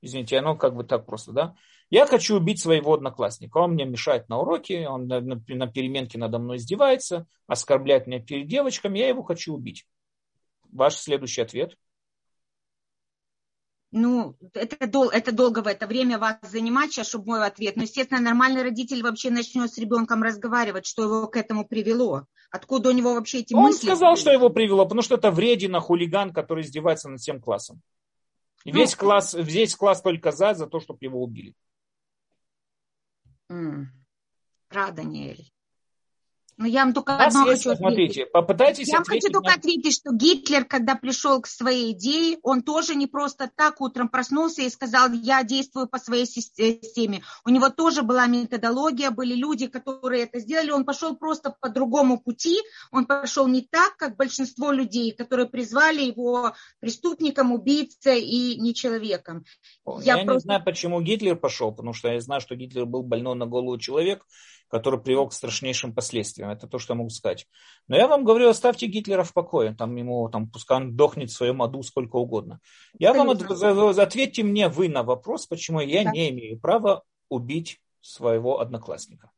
извините, 0.02 0.39
оно 0.39 0.56
как 0.56 0.74
бы 0.74 0.85
так 0.85 1.06
просто, 1.06 1.32
да? 1.32 1.55
Я 1.90 2.06
хочу 2.06 2.36
убить 2.36 2.60
своего 2.60 2.94
одноклассника. 2.94 3.59
Он 3.59 3.72
мне 3.72 3.85
мешает 3.85 4.28
на 4.28 4.39
уроке, 4.39 4.89
он 4.89 5.06
на, 5.06 5.20
на, 5.20 5.40
на 5.47 5.66
переменке 5.66 6.18
надо 6.18 6.39
мной 6.39 6.56
издевается, 6.56 7.26
оскорбляет 7.47 8.06
меня 8.06 8.20
перед 8.20 8.48
девочками, 8.48 8.98
я 8.98 9.09
его 9.09 9.22
хочу 9.22 9.55
убить. 9.55 9.86
Ваш 10.72 10.97
следующий 10.97 11.43
ответ– 11.43 11.76
ну, 13.97 14.37
это, 14.55 14.89
дол, 14.89 15.09
это 15.09 15.31
долго 15.31 15.62
в 15.62 15.69
это 15.69 15.87
время 15.87 16.19
вас 16.19 16.39
занимать, 16.43 16.91
сейчас, 16.91 17.07
чтобы 17.07 17.27
мой 17.27 17.47
ответ. 17.47 17.77
Но, 17.77 17.83
естественно, 17.83 18.21
нормальный 18.21 18.62
родитель 18.62 19.05
вообще 19.05 19.31
начнет 19.31 19.73
с 19.73 19.79
ребенком 19.79 20.21
разговаривать, 20.21 20.85
что 20.85 21.05
его 21.05 21.29
к 21.29 21.37
этому 21.37 21.65
привело. 21.65 22.27
Откуда 22.51 22.89
у 22.89 22.93
него 22.93 23.15
вообще 23.15 23.39
эти 23.39 23.55
Он 23.55 23.62
мысли? 23.62 23.89
Он 23.89 23.97
сказал, 23.97 24.16
что 24.16 24.33
его 24.33 24.51
привело, 24.51 24.83
потому 24.85 25.03
что 25.03 25.15
это 25.15 25.31
вредина, 25.31 25.79
хулиган, 25.79 26.33
который 26.33 26.65
издевается 26.65 27.09
над 27.09 27.21
всем 27.21 27.41
классом. 27.41 27.83
И 28.65 28.73
ну, 28.73 28.79
весь, 28.81 28.97
класс, 28.97 29.33
весь 29.33 29.77
класс 29.77 30.03
только 30.03 30.33
за, 30.33 30.55
за 30.55 30.66
то, 30.66 30.81
чтобы 30.81 30.99
его 31.01 31.23
убили. 31.23 31.55
Рада, 33.49 34.97
Даниэль. 34.97 35.53
Ну, 36.56 36.66
я 36.66 36.85
вам 36.85 36.94
только 36.94 37.16
одно 37.16 37.51
есть, 37.51 37.64
хочу 37.64 37.76
смотрите, 37.76 38.22
ответить. 38.22 38.32
попытайтесь 38.32 38.89
Я 38.89 38.98
вам 38.98 39.05
хочу 39.05 39.28
только 39.32 39.51
на... 39.51 39.55
ответить, 39.55 39.94
что 39.94 40.12
Гитлер, 40.12 40.64
когда 40.64 40.94
пришел 40.94 41.40
к 41.40 41.47
своей 41.47 41.93
идее, 41.93 42.39
он 42.43 42.62
тоже 42.62 42.94
не 42.94 43.06
просто 43.06 43.51
так 43.55 43.81
утром 43.81 44.09
проснулся 44.09 44.62
и 44.62 44.70
сказал, 44.70 45.10
я 45.12 45.43
действую 45.43 45.89
по 45.89 45.98
своей 45.98 46.26
системе. 46.26 47.22
У 47.44 47.51
него 47.51 47.70
тоже 47.70 48.02
была 48.02 48.26
методология, 48.26 49.10
были 49.10 49.35
люди, 49.35 49.66
которые 49.66 50.24
это 50.24 50.39
сделали. 50.39 50.70
Он 50.70 50.85
пошел 50.85 51.16
просто 51.16 51.55
по 51.60 51.68
другому 51.68 52.20
пути. 52.20 52.56
Он 52.93 53.06
пошел 53.06 53.48
не 53.48 53.62
так, 53.62 53.97
как 53.97 54.16
большинство 54.16 54.70
людей, 54.70 55.12
которые 55.12 55.48
призвали 55.48 56.02
его 56.02 56.55
преступником, 56.78 57.52
убийцей 57.52 58.22
и 58.22 58.60
не 58.60 58.74
человеком. 58.74 59.44
Я, 59.86 60.18
я 60.18 60.24
просто... 60.24 60.35
не 60.35 60.40
знаю, 60.40 60.64
почему 60.64 61.01
Гитлер 61.01 61.36
пошел, 61.36 61.72
потому 61.72 61.94
что 61.94 62.09
я 62.09 62.20
знаю, 62.20 62.40
что 62.40 62.55
Гитлер 62.55 62.86
был 62.86 63.02
больной 63.02 63.35
на 63.35 63.47
голову 63.47 63.78
человек, 63.78 64.24
который 64.75 64.99
привел 64.99 65.29
к 65.29 65.33
страшнейшим 65.33 65.95
последствиям. 65.95 66.51
Это 66.51 66.67
то, 66.67 66.81
что 66.81 66.95
я 66.95 66.99
могу 66.99 67.09
сказать. 67.09 67.47
Но 67.87 67.95
я 67.95 68.09
вам 68.09 68.25
говорю, 68.25 68.49
оставьте 68.49 68.89
Гитлера 68.89 69.23
в 69.23 69.33
покое. 69.33 69.73
Там 69.73 69.95
ему, 69.95 70.29
там, 70.31 70.51
пускай 70.51 70.79
он 70.79 70.97
дохнет 70.97 71.31
в 71.31 71.33
своем 71.33 71.63
аду 71.63 71.85
сколько 71.85 72.17
угодно. 72.17 72.59
Я 72.99 73.15
вам 73.15 73.31
ответьте 73.31 74.43
мне 74.43 74.69
вы 74.69 74.89
на 74.89 75.05
вопрос, 75.05 75.47
почему 75.47 75.79
я 75.79 76.03
да. 76.03 76.11
не 76.11 76.31
имею 76.31 76.59
права 76.59 77.05
убить 77.29 77.79
своего 78.01 78.59
одноклассника. 78.59 79.31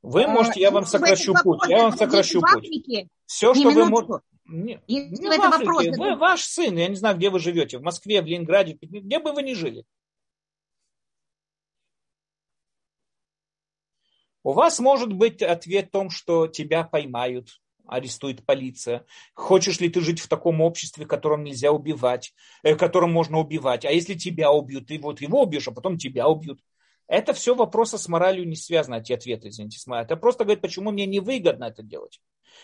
Вы 0.00 0.24
а, 0.24 0.28
можете, 0.28 0.60
я 0.62 0.70
вам 0.70 0.86
сокращу 0.86 1.34
путь. 1.42 1.60
Я 1.68 1.82
вам 1.82 1.92
сокращу 1.94 2.40
путь. 2.40 2.70
Все, 3.26 3.52
что 3.52 3.68
вы 3.68 3.84
можете. 3.84 4.14
Не, 4.46 4.80
не 4.88 5.28
в 5.28 5.42
Африке. 5.42 5.92
Вы 5.94 6.16
ваш 6.16 6.42
сын, 6.42 6.74
я 6.74 6.88
не 6.88 6.96
знаю, 6.96 7.18
где 7.18 7.28
вы 7.28 7.38
живете, 7.38 7.76
в 7.76 7.82
Москве, 7.82 8.22
в 8.22 8.24
Ленинграде, 8.24 8.78
где 8.80 9.18
бы 9.18 9.34
вы 9.34 9.42
ни 9.42 9.52
жили. 9.52 9.84
У 14.44 14.52
вас 14.52 14.78
может 14.78 15.10
быть 15.10 15.42
ответ 15.42 15.88
в 15.88 15.90
том, 15.90 16.10
что 16.10 16.46
тебя 16.46 16.84
поймают, 16.84 17.60
арестует 17.86 18.44
полиция. 18.44 19.06
Хочешь 19.32 19.80
ли 19.80 19.88
ты 19.88 20.02
жить 20.02 20.20
в 20.20 20.28
таком 20.28 20.60
обществе, 20.60 21.06
в 21.06 21.08
котором 21.08 21.44
нельзя 21.44 21.72
убивать, 21.72 22.34
э, 22.62 22.74
в 22.74 22.78
котором 22.78 23.10
можно 23.10 23.38
убивать? 23.38 23.86
А 23.86 23.90
если 23.90 24.12
тебя 24.12 24.52
убьют, 24.52 24.88
ты 24.88 24.98
вот 24.98 25.22
его 25.22 25.42
убьешь, 25.42 25.66
а 25.66 25.72
потом 25.72 25.96
тебя 25.96 26.28
убьют. 26.28 26.60
Это 27.08 27.32
все 27.32 27.54
вопросы 27.54 27.96
с 27.96 28.06
моралью 28.06 28.46
не 28.46 28.54
связаны, 28.54 28.96
эти 28.96 29.14
ответы, 29.14 29.48
извините. 29.48 29.78
Это 29.90 30.16
просто 30.16 30.44
говорит, 30.44 30.60
почему 30.62 30.90
мне 30.90 31.06
невыгодно 31.06 31.64
это 31.64 31.82
делать. 31.82 32.20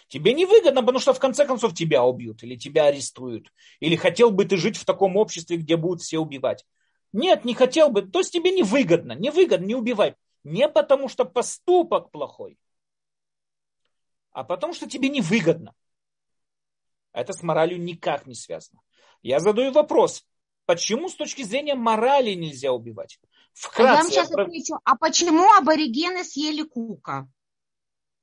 Тебе 0.09 0.35
невыгодно, 0.35 0.83
потому 0.83 0.99
что 0.99 1.15
в 1.15 1.19
конце 1.19 1.47
концов 1.47 1.75
тебя 1.75 2.05
убьют, 2.05 2.43
или 2.43 2.57
тебя 2.57 2.87
арестуют. 2.87 3.53
Или 3.81 3.97
хотел 3.97 4.31
бы 4.31 4.45
ты 4.45 4.59
жить 4.59 4.77
в 4.77 4.85
таком 4.85 5.17
обществе, 5.17 5.57
где 5.57 5.79
будут 5.79 6.03
все 6.03 6.19
убивать. 6.19 6.67
Нет, 7.13 7.47
не 7.47 7.55
хотел 7.55 7.89
бы. 7.89 8.03
То 8.03 8.21
есть 8.21 8.33
тебе 8.33 8.51
невыгодно. 8.51 9.13
Невыгодно, 9.13 9.65
не 9.65 9.75
убивай. 9.75 10.15
Не 10.45 10.69
потому, 10.69 11.09
что 11.09 11.25
поступок 11.25 12.11
плохой, 12.11 12.59
а 14.33 14.45
потому, 14.45 14.73
что 14.73 14.89
тебе 14.89 15.09
невыгодно. 15.09 15.75
Это 17.13 17.33
с 17.33 17.43
моралью 17.43 17.81
никак 17.81 18.27
не 18.27 18.35
связано. 18.35 18.81
Я 19.23 19.41
задаю 19.41 19.73
вопрос, 19.73 20.25
почему 20.67 21.09
с 21.09 21.15
точки 21.15 21.43
зрения 21.43 21.75
морали 21.75 22.35
нельзя 22.35 22.73
убивать? 22.73 23.19
Вкратце. 23.53 23.83
А 23.83 23.93
я 23.93 24.03
вам 24.03 24.11
сейчас 24.11 24.31
отвечу, 24.31 24.79
а 24.85 24.97
почему 24.97 25.53
аборигены 25.59 26.25
съели 26.25 26.63
кука? 26.63 27.29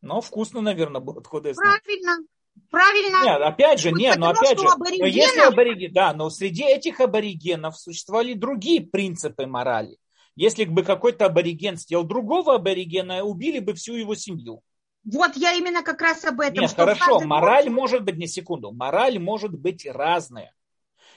Ну, 0.01 0.21
вкусно, 0.21 0.61
наверное, 0.61 1.01
было, 1.01 1.19
откуда 1.19 1.49
я 1.49 1.55
знаю. 1.55 1.79
Правильно. 1.83 2.27
Правильно. 2.71 3.23
Нет, 3.23 3.41
опять 3.41 3.79
же, 3.79 3.91
нет, 3.91 4.17
но 4.17 4.29
опять 4.29 4.59
же, 4.59 4.65
аборигенов... 4.65 4.99
но 4.99 5.05
если 5.05 5.39
абориген, 5.41 5.93
да, 5.93 6.13
но 6.13 6.29
среди 6.29 6.63
этих 6.63 6.99
аборигенов 6.99 7.77
существовали 7.77 8.33
другие 8.33 8.81
принципы 8.81 9.45
морали. 9.45 9.97
Если 10.37 10.65
бы 10.65 10.83
какой-то 10.83 11.25
абориген 11.25 11.77
сделал 11.77 12.03
другого 12.03 12.55
аборигена, 12.55 13.23
убили 13.23 13.57
бы 13.57 13.73
всю 13.73 13.95
его 13.95 14.13
семью. 14.13 14.61
Вот 15.03 15.35
я 15.35 15.53
именно 15.53 15.81
как 15.81 15.99
раз 15.99 16.23
об 16.25 16.39
этом. 16.39 16.61
Нет, 16.61 16.73
хорошо, 16.73 17.21
мораль 17.21 17.69
может 17.69 18.03
быть, 18.03 18.17
не 18.17 18.27
секунду, 18.27 18.71
мораль 18.71 19.17
может 19.17 19.51
быть 19.57 19.87
разная. 19.87 20.53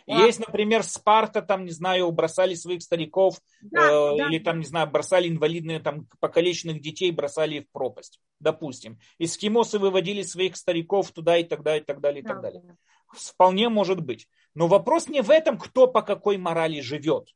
Да. 0.06 0.24
Есть, 0.24 0.40
например, 0.40 0.82
Спарта, 0.82 1.42
там, 1.42 1.66
не 1.66 1.70
знаю, 1.70 2.10
бросали 2.10 2.54
своих 2.54 2.82
стариков, 2.82 3.38
да, 3.60 3.82
э, 3.82 4.16
да. 4.16 4.28
или 4.28 4.38
там, 4.38 4.58
не 4.58 4.64
знаю, 4.64 4.90
бросали 4.90 5.28
инвалидные, 5.28 5.80
там, 5.80 6.06
покалеченных 6.18 6.80
детей, 6.80 7.10
бросали 7.10 7.56
их 7.56 7.64
в 7.66 7.72
пропасть, 7.72 8.20
допустим. 8.38 8.98
Эскимосы 9.18 9.78
выводили 9.78 10.22
своих 10.22 10.56
стариков 10.56 11.10
туда 11.12 11.36
и 11.36 11.44
так 11.44 11.62
далее, 11.62 11.82
и 11.82 11.84
так 11.84 12.00
далее, 12.00 12.22
и 12.22 12.26
так 12.26 12.40
далее. 12.40 12.62
Вполне 13.12 13.68
может 13.68 14.00
быть. 14.00 14.28
Но 14.54 14.66
вопрос 14.66 15.08
не 15.08 15.20
в 15.20 15.30
этом, 15.30 15.58
кто 15.58 15.86
по 15.86 16.00
какой 16.00 16.38
морали 16.38 16.80
живет. 16.80 17.28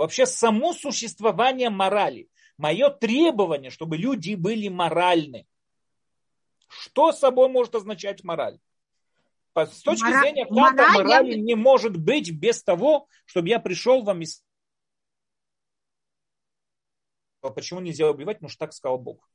Вообще 0.00 0.24
само 0.24 0.72
существование 0.72 1.68
морали, 1.68 2.30
мое 2.56 2.88
требование, 2.88 3.68
чтобы 3.68 3.98
люди 3.98 4.34
были 4.34 4.68
моральны. 4.68 5.46
Что 6.68 7.12
собой 7.12 7.50
может 7.50 7.74
означать 7.74 8.24
мораль? 8.24 8.58
С 9.54 9.82
точки 9.82 10.04
Мора... 10.04 10.20
зрения 10.22 10.46
Канта 10.46 10.88
мораль, 10.88 10.94
морали 10.94 11.30
я... 11.32 11.36
не 11.36 11.54
может 11.54 11.98
быть 11.98 12.32
без 12.32 12.62
того, 12.62 13.08
чтобы 13.26 13.50
я 13.50 13.60
пришел 13.60 14.02
вам 14.02 14.22
из... 14.22 14.42
Почему 17.42 17.80
нельзя 17.80 18.08
убивать? 18.08 18.38
Потому 18.38 18.48
что 18.48 18.60
так 18.60 18.72
сказал 18.72 18.96
Бог. 18.96 19.28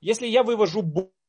Если 0.00 0.26
я 0.26 0.42
вывожу 0.42 0.80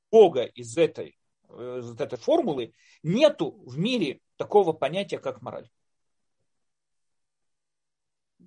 Бога 0.09 0.43
из 0.43 0.77
этой, 0.77 1.19
э, 1.49 1.79
из 1.79 1.99
этой 1.99 2.17
формулы, 2.17 2.73
нету 3.03 3.61
в 3.65 3.77
мире 3.77 4.21
такого 4.37 4.71
понятия, 4.71 5.19
как 5.19 5.41
мораль. 5.41 5.69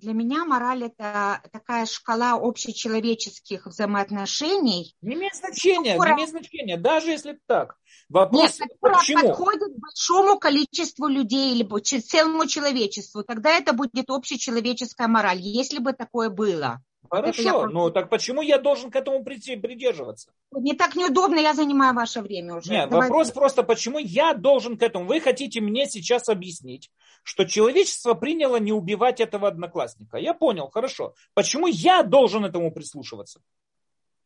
Для 0.01 0.11
меня 0.13 0.43
мораль 0.43 0.83
это 0.83 1.41
такая 1.53 1.85
шкала 1.85 2.33
общечеловеческих 2.33 3.65
взаимоотношений. 3.65 4.93
Не 5.01 5.15
имеет 5.15 5.35
значения, 5.35 5.93
которая... 5.93 6.15
не 6.15 6.19
имеет 6.19 6.29
значения, 6.31 6.77
даже 6.77 7.11
если 7.11 7.39
так. 7.47 7.77
Вопрос, 8.09 8.59
Нет, 8.59 8.69
почему? 8.81 9.29
подходит 9.29 9.77
большому 9.77 10.37
количеству 10.37 11.07
людей 11.07 11.53
или 11.53 11.63
целому 12.01 12.45
человечеству, 12.45 13.23
тогда 13.23 13.51
это 13.51 13.71
будет 13.71 14.09
общечеловеческая 14.09 15.07
мораль, 15.07 15.39
если 15.39 15.79
бы 15.79 15.93
такое 15.93 16.29
было. 16.29 16.83
Хорошо, 17.09 17.67
ну 17.67 17.91
так 17.91 18.09
почему 18.09 18.41
я 18.41 18.57
должен 18.57 18.91
к 18.91 18.95
этому 18.95 19.23
прийти, 19.23 19.55
придерживаться? 19.55 20.31
Не 20.51 20.73
так 20.73 20.95
неудобно, 20.95 21.39
я 21.39 21.53
занимаю 21.53 21.93
ваше 21.93 22.21
время 22.21 22.55
уже. 22.55 22.71
Нет, 22.71 22.89
Давайте. 22.89 23.11
вопрос 23.11 23.31
просто, 23.31 23.63
почему 23.63 23.99
я 23.99 24.33
должен 24.33 24.77
к 24.77 24.83
этому? 24.83 25.05
Вы 25.05 25.19
хотите 25.19 25.61
мне 25.61 25.87
сейчас 25.87 26.29
объяснить, 26.29 26.91
что 27.23 27.45
человечество 27.45 28.13
приняло 28.13 28.57
не 28.57 28.71
убивать 28.71 29.19
этого 29.19 29.47
одноклассника. 29.47 30.17
Я 30.17 30.33
понял, 30.33 30.69
хорошо. 30.69 31.13
Почему 31.33 31.67
я 31.67 32.03
должен 32.03 32.45
этому 32.45 32.71
прислушиваться? 32.71 33.41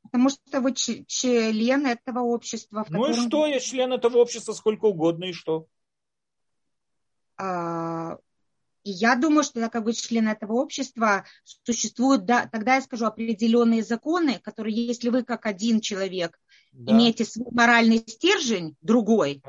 Потому 0.03 0.29
что 0.29 0.61
вы 0.61 0.73
член 0.73 1.85
этого 1.85 2.21
общества. 2.21 2.85
ну 2.89 3.03
котором... 3.03 3.25
и 3.25 3.27
что, 3.27 3.45
я 3.45 3.59
член 3.59 3.93
этого 3.93 4.17
общества 4.17 4.53
сколько 4.53 4.85
угодно, 4.85 5.25
и 5.25 5.33
что? 5.33 5.67
А, 7.37 8.17
и 8.83 8.91
я 8.91 9.15
думаю, 9.15 9.43
что 9.43 9.69
как 9.69 9.83
бы 9.83 9.93
член 9.93 10.27
этого 10.27 10.53
общества 10.53 11.25
существуют, 11.63 12.25
да, 12.25 12.47
тогда 12.51 12.75
я 12.75 12.81
скажу, 12.81 13.05
определенные 13.05 13.83
законы, 13.83 14.39
которые, 14.39 14.87
если 14.87 15.09
вы 15.09 15.23
как 15.23 15.45
один 15.45 15.81
человек 15.81 16.39
да. 16.71 16.93
имеете 16.93 17.25
свой 17.25 17.51
моральный 17.51 17.97
стержень, 17.97 18.75
другой, 18.81 19.41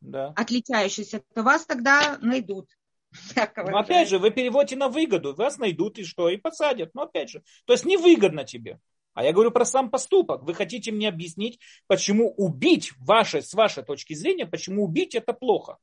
да. 0.00 0.32
отличающийся, 0.36 1.22
то 1.34 1.42
вас 1.42 1.64
тогда 1.66 2.18
найдут. 2.20 2.68
Но 3.56 3.78
опять 3.78 4.08
же, 4.08 4.18
вы 4.18 4.30
переводите 4.30 4.76
на 4.76 4.88
выгоду, 4.88 5.34
вас 5.34 5.58
найдут 5.58 5.98
и 5.98 6.04
что, 6.04 6.28
и 6.28 6.36
посадят. 6.36 6.94
Но 6.94 7.02
опять 7.02 7.30
же, 7.30 7.42
то 7.64 7.72
есть 7.72 7.84
невыгодно 7.84 8.44
тебе. 8.44 8.80
А 9.14 9.22
я 9.22 9.32
говорю 9.32 9.52
про 9.52 9.64
сам 9.64 9.90
поступок. 9.90 10.42
Вы 10.42 10.54
хотите 10.54 10.90
мне 10.90 11.08
объяснить, 11.08 11.60
почему 11.86 12.34
убить, 12.36 12.92
ваше, 12.98 13.42
с 13.42 13.54
вашей 13.54 13.84
точки 13.84 14.12
зрения, 14.14 14.44
почему 14.44 14.84
убить 14.84 15.14
это 15.14 15.32
плохо. 15.32 15.78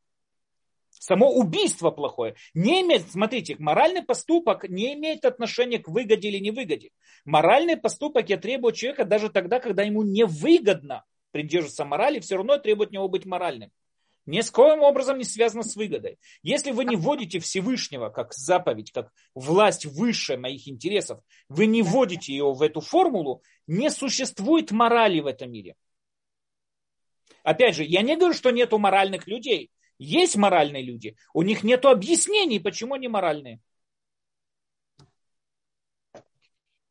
Само 1.01 1.33
убийство 1.33 1.89
плохое. 1.89 2.35
Не 2.53 2.83
имеет, 2.83 3.09
смотрите, 3.09 3.55
моральный 3.57 4.03
поступок 4.03 4.69
не 4.69 4.93
имеет 4.93 5.25
отношения 5.25 5.79
к 5.79 5.87
выгоде 5.87 6.27
или 6.27 6.37
невыгоде. 6.37 6.91
Моральный 7.25 7.75
поступок 7.75 8.29
я 8.29 8.37
требую 8.37 8.71
человека 8.73 9.03
даже 9.03 9.29
тогда, 9.29 9.59
когда 9.59 9.81
ему 9.81 10.03
невыгодно 10.03 11.03
придерживаться 11.31 11.85
морали, 11.85 12.19
все 12.19 12.35
равно 12.35 12.59
требует 12.59 12.89
от 12.89 12.93
него 12.93 13.07
быть 13.07 13.25
моральным. 13.25 13.71
Ни 14.27 14.41
с 14.41 14.51
коим 14.51 14.83
образом 14.83 15.17
не 15.17 15.23
связано 15.23 15.63
с 15.63 15.75
выгодой. 15.75 16.19
Если 16.43 16.69
вы 16.69 16.85
не 16.85 16.95
вводите 16.95 17.39
Всевышнего 17.39 18.09
как 18.09 18.35
заповедь, 18.35 18.91
как 18.91 19.11
власть 19.33 19.87
выше 19.87 20.37
моих 20.37 20.67
интересов, 20.67 21.19
вы 21.49 21.65
не 21.65 21.81
вводите 21.81 22.31
его 22.31 22.53
в 22.53 22.61
эту 22.61 22.79
формулу, 22.79 23.41
не 23.65 23.89
существует 23.89 24.69
морали 24.69 25.19
в 25.19 25.25
этом 25.25 25.51
мире. 25.51 25.73
Опять 27.41 27.73
же, 27.73 27.85
я 27.85 28.03
не 28.03 28.15
говорю, 28.15 28.35
что 28.35 28.51
нету 28.51 28.77
моральных 28.77 29.25
людей. 29.25 29.71
Есть 30.03 30.35
моральные 30.35 30.81
люди, 30.81 31.15
у 31.31 31.43
них 31.43 31.61
нет 31.61 31.85
объяснений, 31.85 32.59
почему 32.59 32.95
они 32.95 33.07
моральные. 33.07 33.59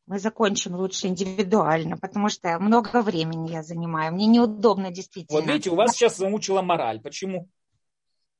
Мы 0.05 0.17
закончим 0.17 0.75
лучше 0.75 1.07
индивидуально, 1.07 1.97
потому 1.97 2.29
что 2.29 2.57
много 2.57 3.01
времени 3.01 3.51
я 3.51 3.63
занимаю. 3.63 4.13
Мне 4.13 4.27
неудобно 4.27 4.91
действительно. 4.91 5.41
Вот 5.41 5.45
видите, 5.45 5.71
у 5.71 5.75
вас 5.75 5.91
сейчас 5.91 6.15
замучила 6.15 6.61
мораль. 6.61 7.01
Почему? 7.01 7.49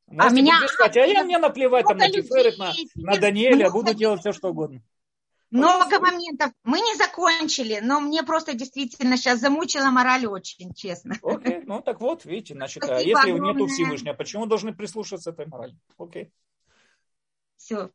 А 0.07 0.13
Можете 0.13 0.35
а 0.35 0.41
меня... 0.41 0.67
сказать, 0.69 0.95
а 0.95 1.05
я 1.05 1.23
мне 1.25 1.37
наплевать 1.37 1.85
там 1.85 1.97
на 1.97 2.09
Тиферет, 2.09 2.57
на, 2.57 2.71
на 2.95 3.19
Даниэля, 3.19 3.69
буду 3.71 3.93
делать 3.93 4.21
все, 4.21 4.31
что 4.31 4.51
угодно. 4.51 4.81
Много 5.51 5.99
моментов. 5.99 6.51
Мы 6.63 6.79
не 6.79 6.95
закончили, 6.95 7.79
но 7.81 7.99
мне 7.99 8.23
просто 8.23 8.53
действительно 8.53 9.17
сейчас 9.17 9.39
замучила 9.39 9.91
мораль 9.91 10.25
очень, 10.25 10.73
честно. 10.73 11.15
Окей, 11.21 11.61
ну 11.65 11.81
так 11.81 11.99
вот, 11.99 12.25
видите, 12.25 12.53
значит, 12.53 12.83
а 12.83 12.87
Спасибо 12.87 13.19
если 13.19 13.31
огромное. 13.31 13.53
нету 13.53 13.67
Всевышнего, 13.67 14.13
почему 14.13 14.45
должны 14.45 14.73
прислушаться 14.73 15.31
этой 15.31 15.45
морали? 15.47 15.75
Окей. 15.97 16.31
Все. 17.57 17.91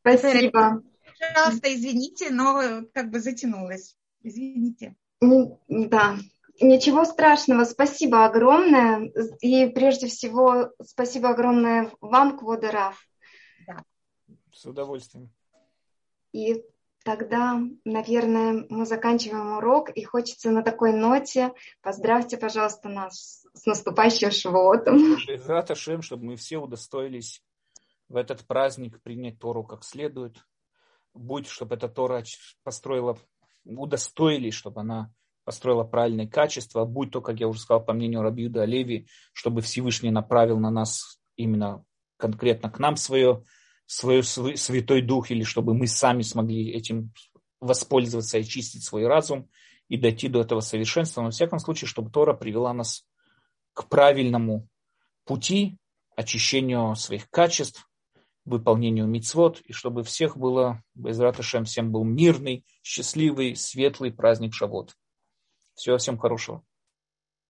Спасибо. 0.00 0.82
Пожалуйста, 1.18 1.72
извините, 1.72 2.30
но 2.30 2.82
как 2.92 3.10
бы 3.10 3.20
затянулось. 3.20 3.96
Извините. 4.22 4.96
Да, 5.20 6.16
Ничего 6.60 7.04
страшного, 7.04 7.64
спасибо 7.64 8.24
огромное. 8.24 9.12
И 9.40 9.66
прежде 9.66 10.06
всего, 10.06 10.70
спасибо 10.82 11.30
огромное 11.30 11.92
вам, 12.00 12.38
Кводерав. 12.38 13.06
Да. 13.66 13.84
С 14.54 14.64
удовольствием. 14.64 15.30
И 16.36 16.62
тогда, 17.02 17.58
наверное, 17.86 18.66
мы 18.68 18.84
заканчиваем 18.84 19.56
урок, 19.56 19.88
и 19.88 20.04
хочется 20.04 20.50
на 20.50 20.62
такой 20.62 20.92
ноте 20.92 21.54
поздравьте, 21.80 22.36
пожалуйста, 22.36 22.90
нас 22.90 23.46
с 23.54 23.64
наступающим 23.64 24.30
Шивотом. 24.30 25.16
Рад 25.46 25.70
Ашем, 25.70 26.02
чтобы 26.02 26.24
мы 26.24 26.36
все 26.36 26.58
удостоились 26.58 27.42
в 28.10 28.16
этот 28.16 28.46
праздник 28.46 29.00
принять 29.00 29.38
Тору 29.38 29.64
как 29.64 29.82
следует. 29.82 30.44
Будь, 31.14 31.46
чтобы 31.46 31.76
эта 31.76 31.88
Тора 31.88 32.22
построила, 32.62 33.16
удостоились, 33.64 34.52
чтобы 34.52 34.82
она 34.82 35.10
построила 35.44 35.84
правильные 35.84 36.28
качества, 36.28 36.84
будь 36.84 37.12
то, 37.12 37.22
как 37.22 37.40
я 37.40 37.48
уже 37.48 37.60
сказал, 37.60 37.82
по 37.82 37.94
мнению 37.94 38.20
Рабиуда 38.20 38.66
Леви, 38.66 39.08
чтобы 39.32 39.62
Всевышний 39.62 40.10
направил 40.10 40.58
на 40.58 40.70
нас 40.70 41.18
именно 41.36 41.82
конкретно 42.18 42.70
к 42.70 42.78
нам 42.78 42.96
свое 42.96 43.42
свой 43.86 44.22
Святой 44.22 45.02
Дух, 45.02 45.30
или 45.30 45.42
чтобы 45.42 45.74
мы 45.74 45.86
сами 45.86 46.22
смогли 46.22 46.70
этим 46.70 47.12
воспользоваться 47.60 48.38
и 48.38 48.42
очистить 48.42 48.84
свой 48.84 49.06
разум 49.06 49.48
и 49.88 49.96
дойти 49.96 50.28
до 50.28 50.40
этого 50.40 50.60
совершенства. 50.60 51.20
Но, 51.20 51.26
во 51.26 51.30
всяком 51.30 51.58
случае, 51.58 51.88
чтобы 51.88 52.10
Тора 52.10 52.34
привела 52.34 52.72
нас 52.72 53.06
к 53.72 53.88
правильному 53.88 54.68
пути, 55.24 55.78
очищению 56.16 56.94
своих 56.96 57.30
качеств, 57.30 57.88
выполнению 58.44 59.06
мицвод, 59.06 59.60
и 59.62 59.72
чтобы 59.72 60.02
всех 60.04 60.36
было, 60.36 60.82
без 60.94 61.18
Раташем, 61.18 61.64
всем 61.64 61.90
был 61.90 62.04
мирный, 62.04 62.64
счастливый, 62.82 63.56
светлый 63.56 64.12
праздник 64.12 64.54
Шавот. 64.54 64.94
Всего 65.74 65.98
всем 65.98 66.16
хорошего. 66.16 66.62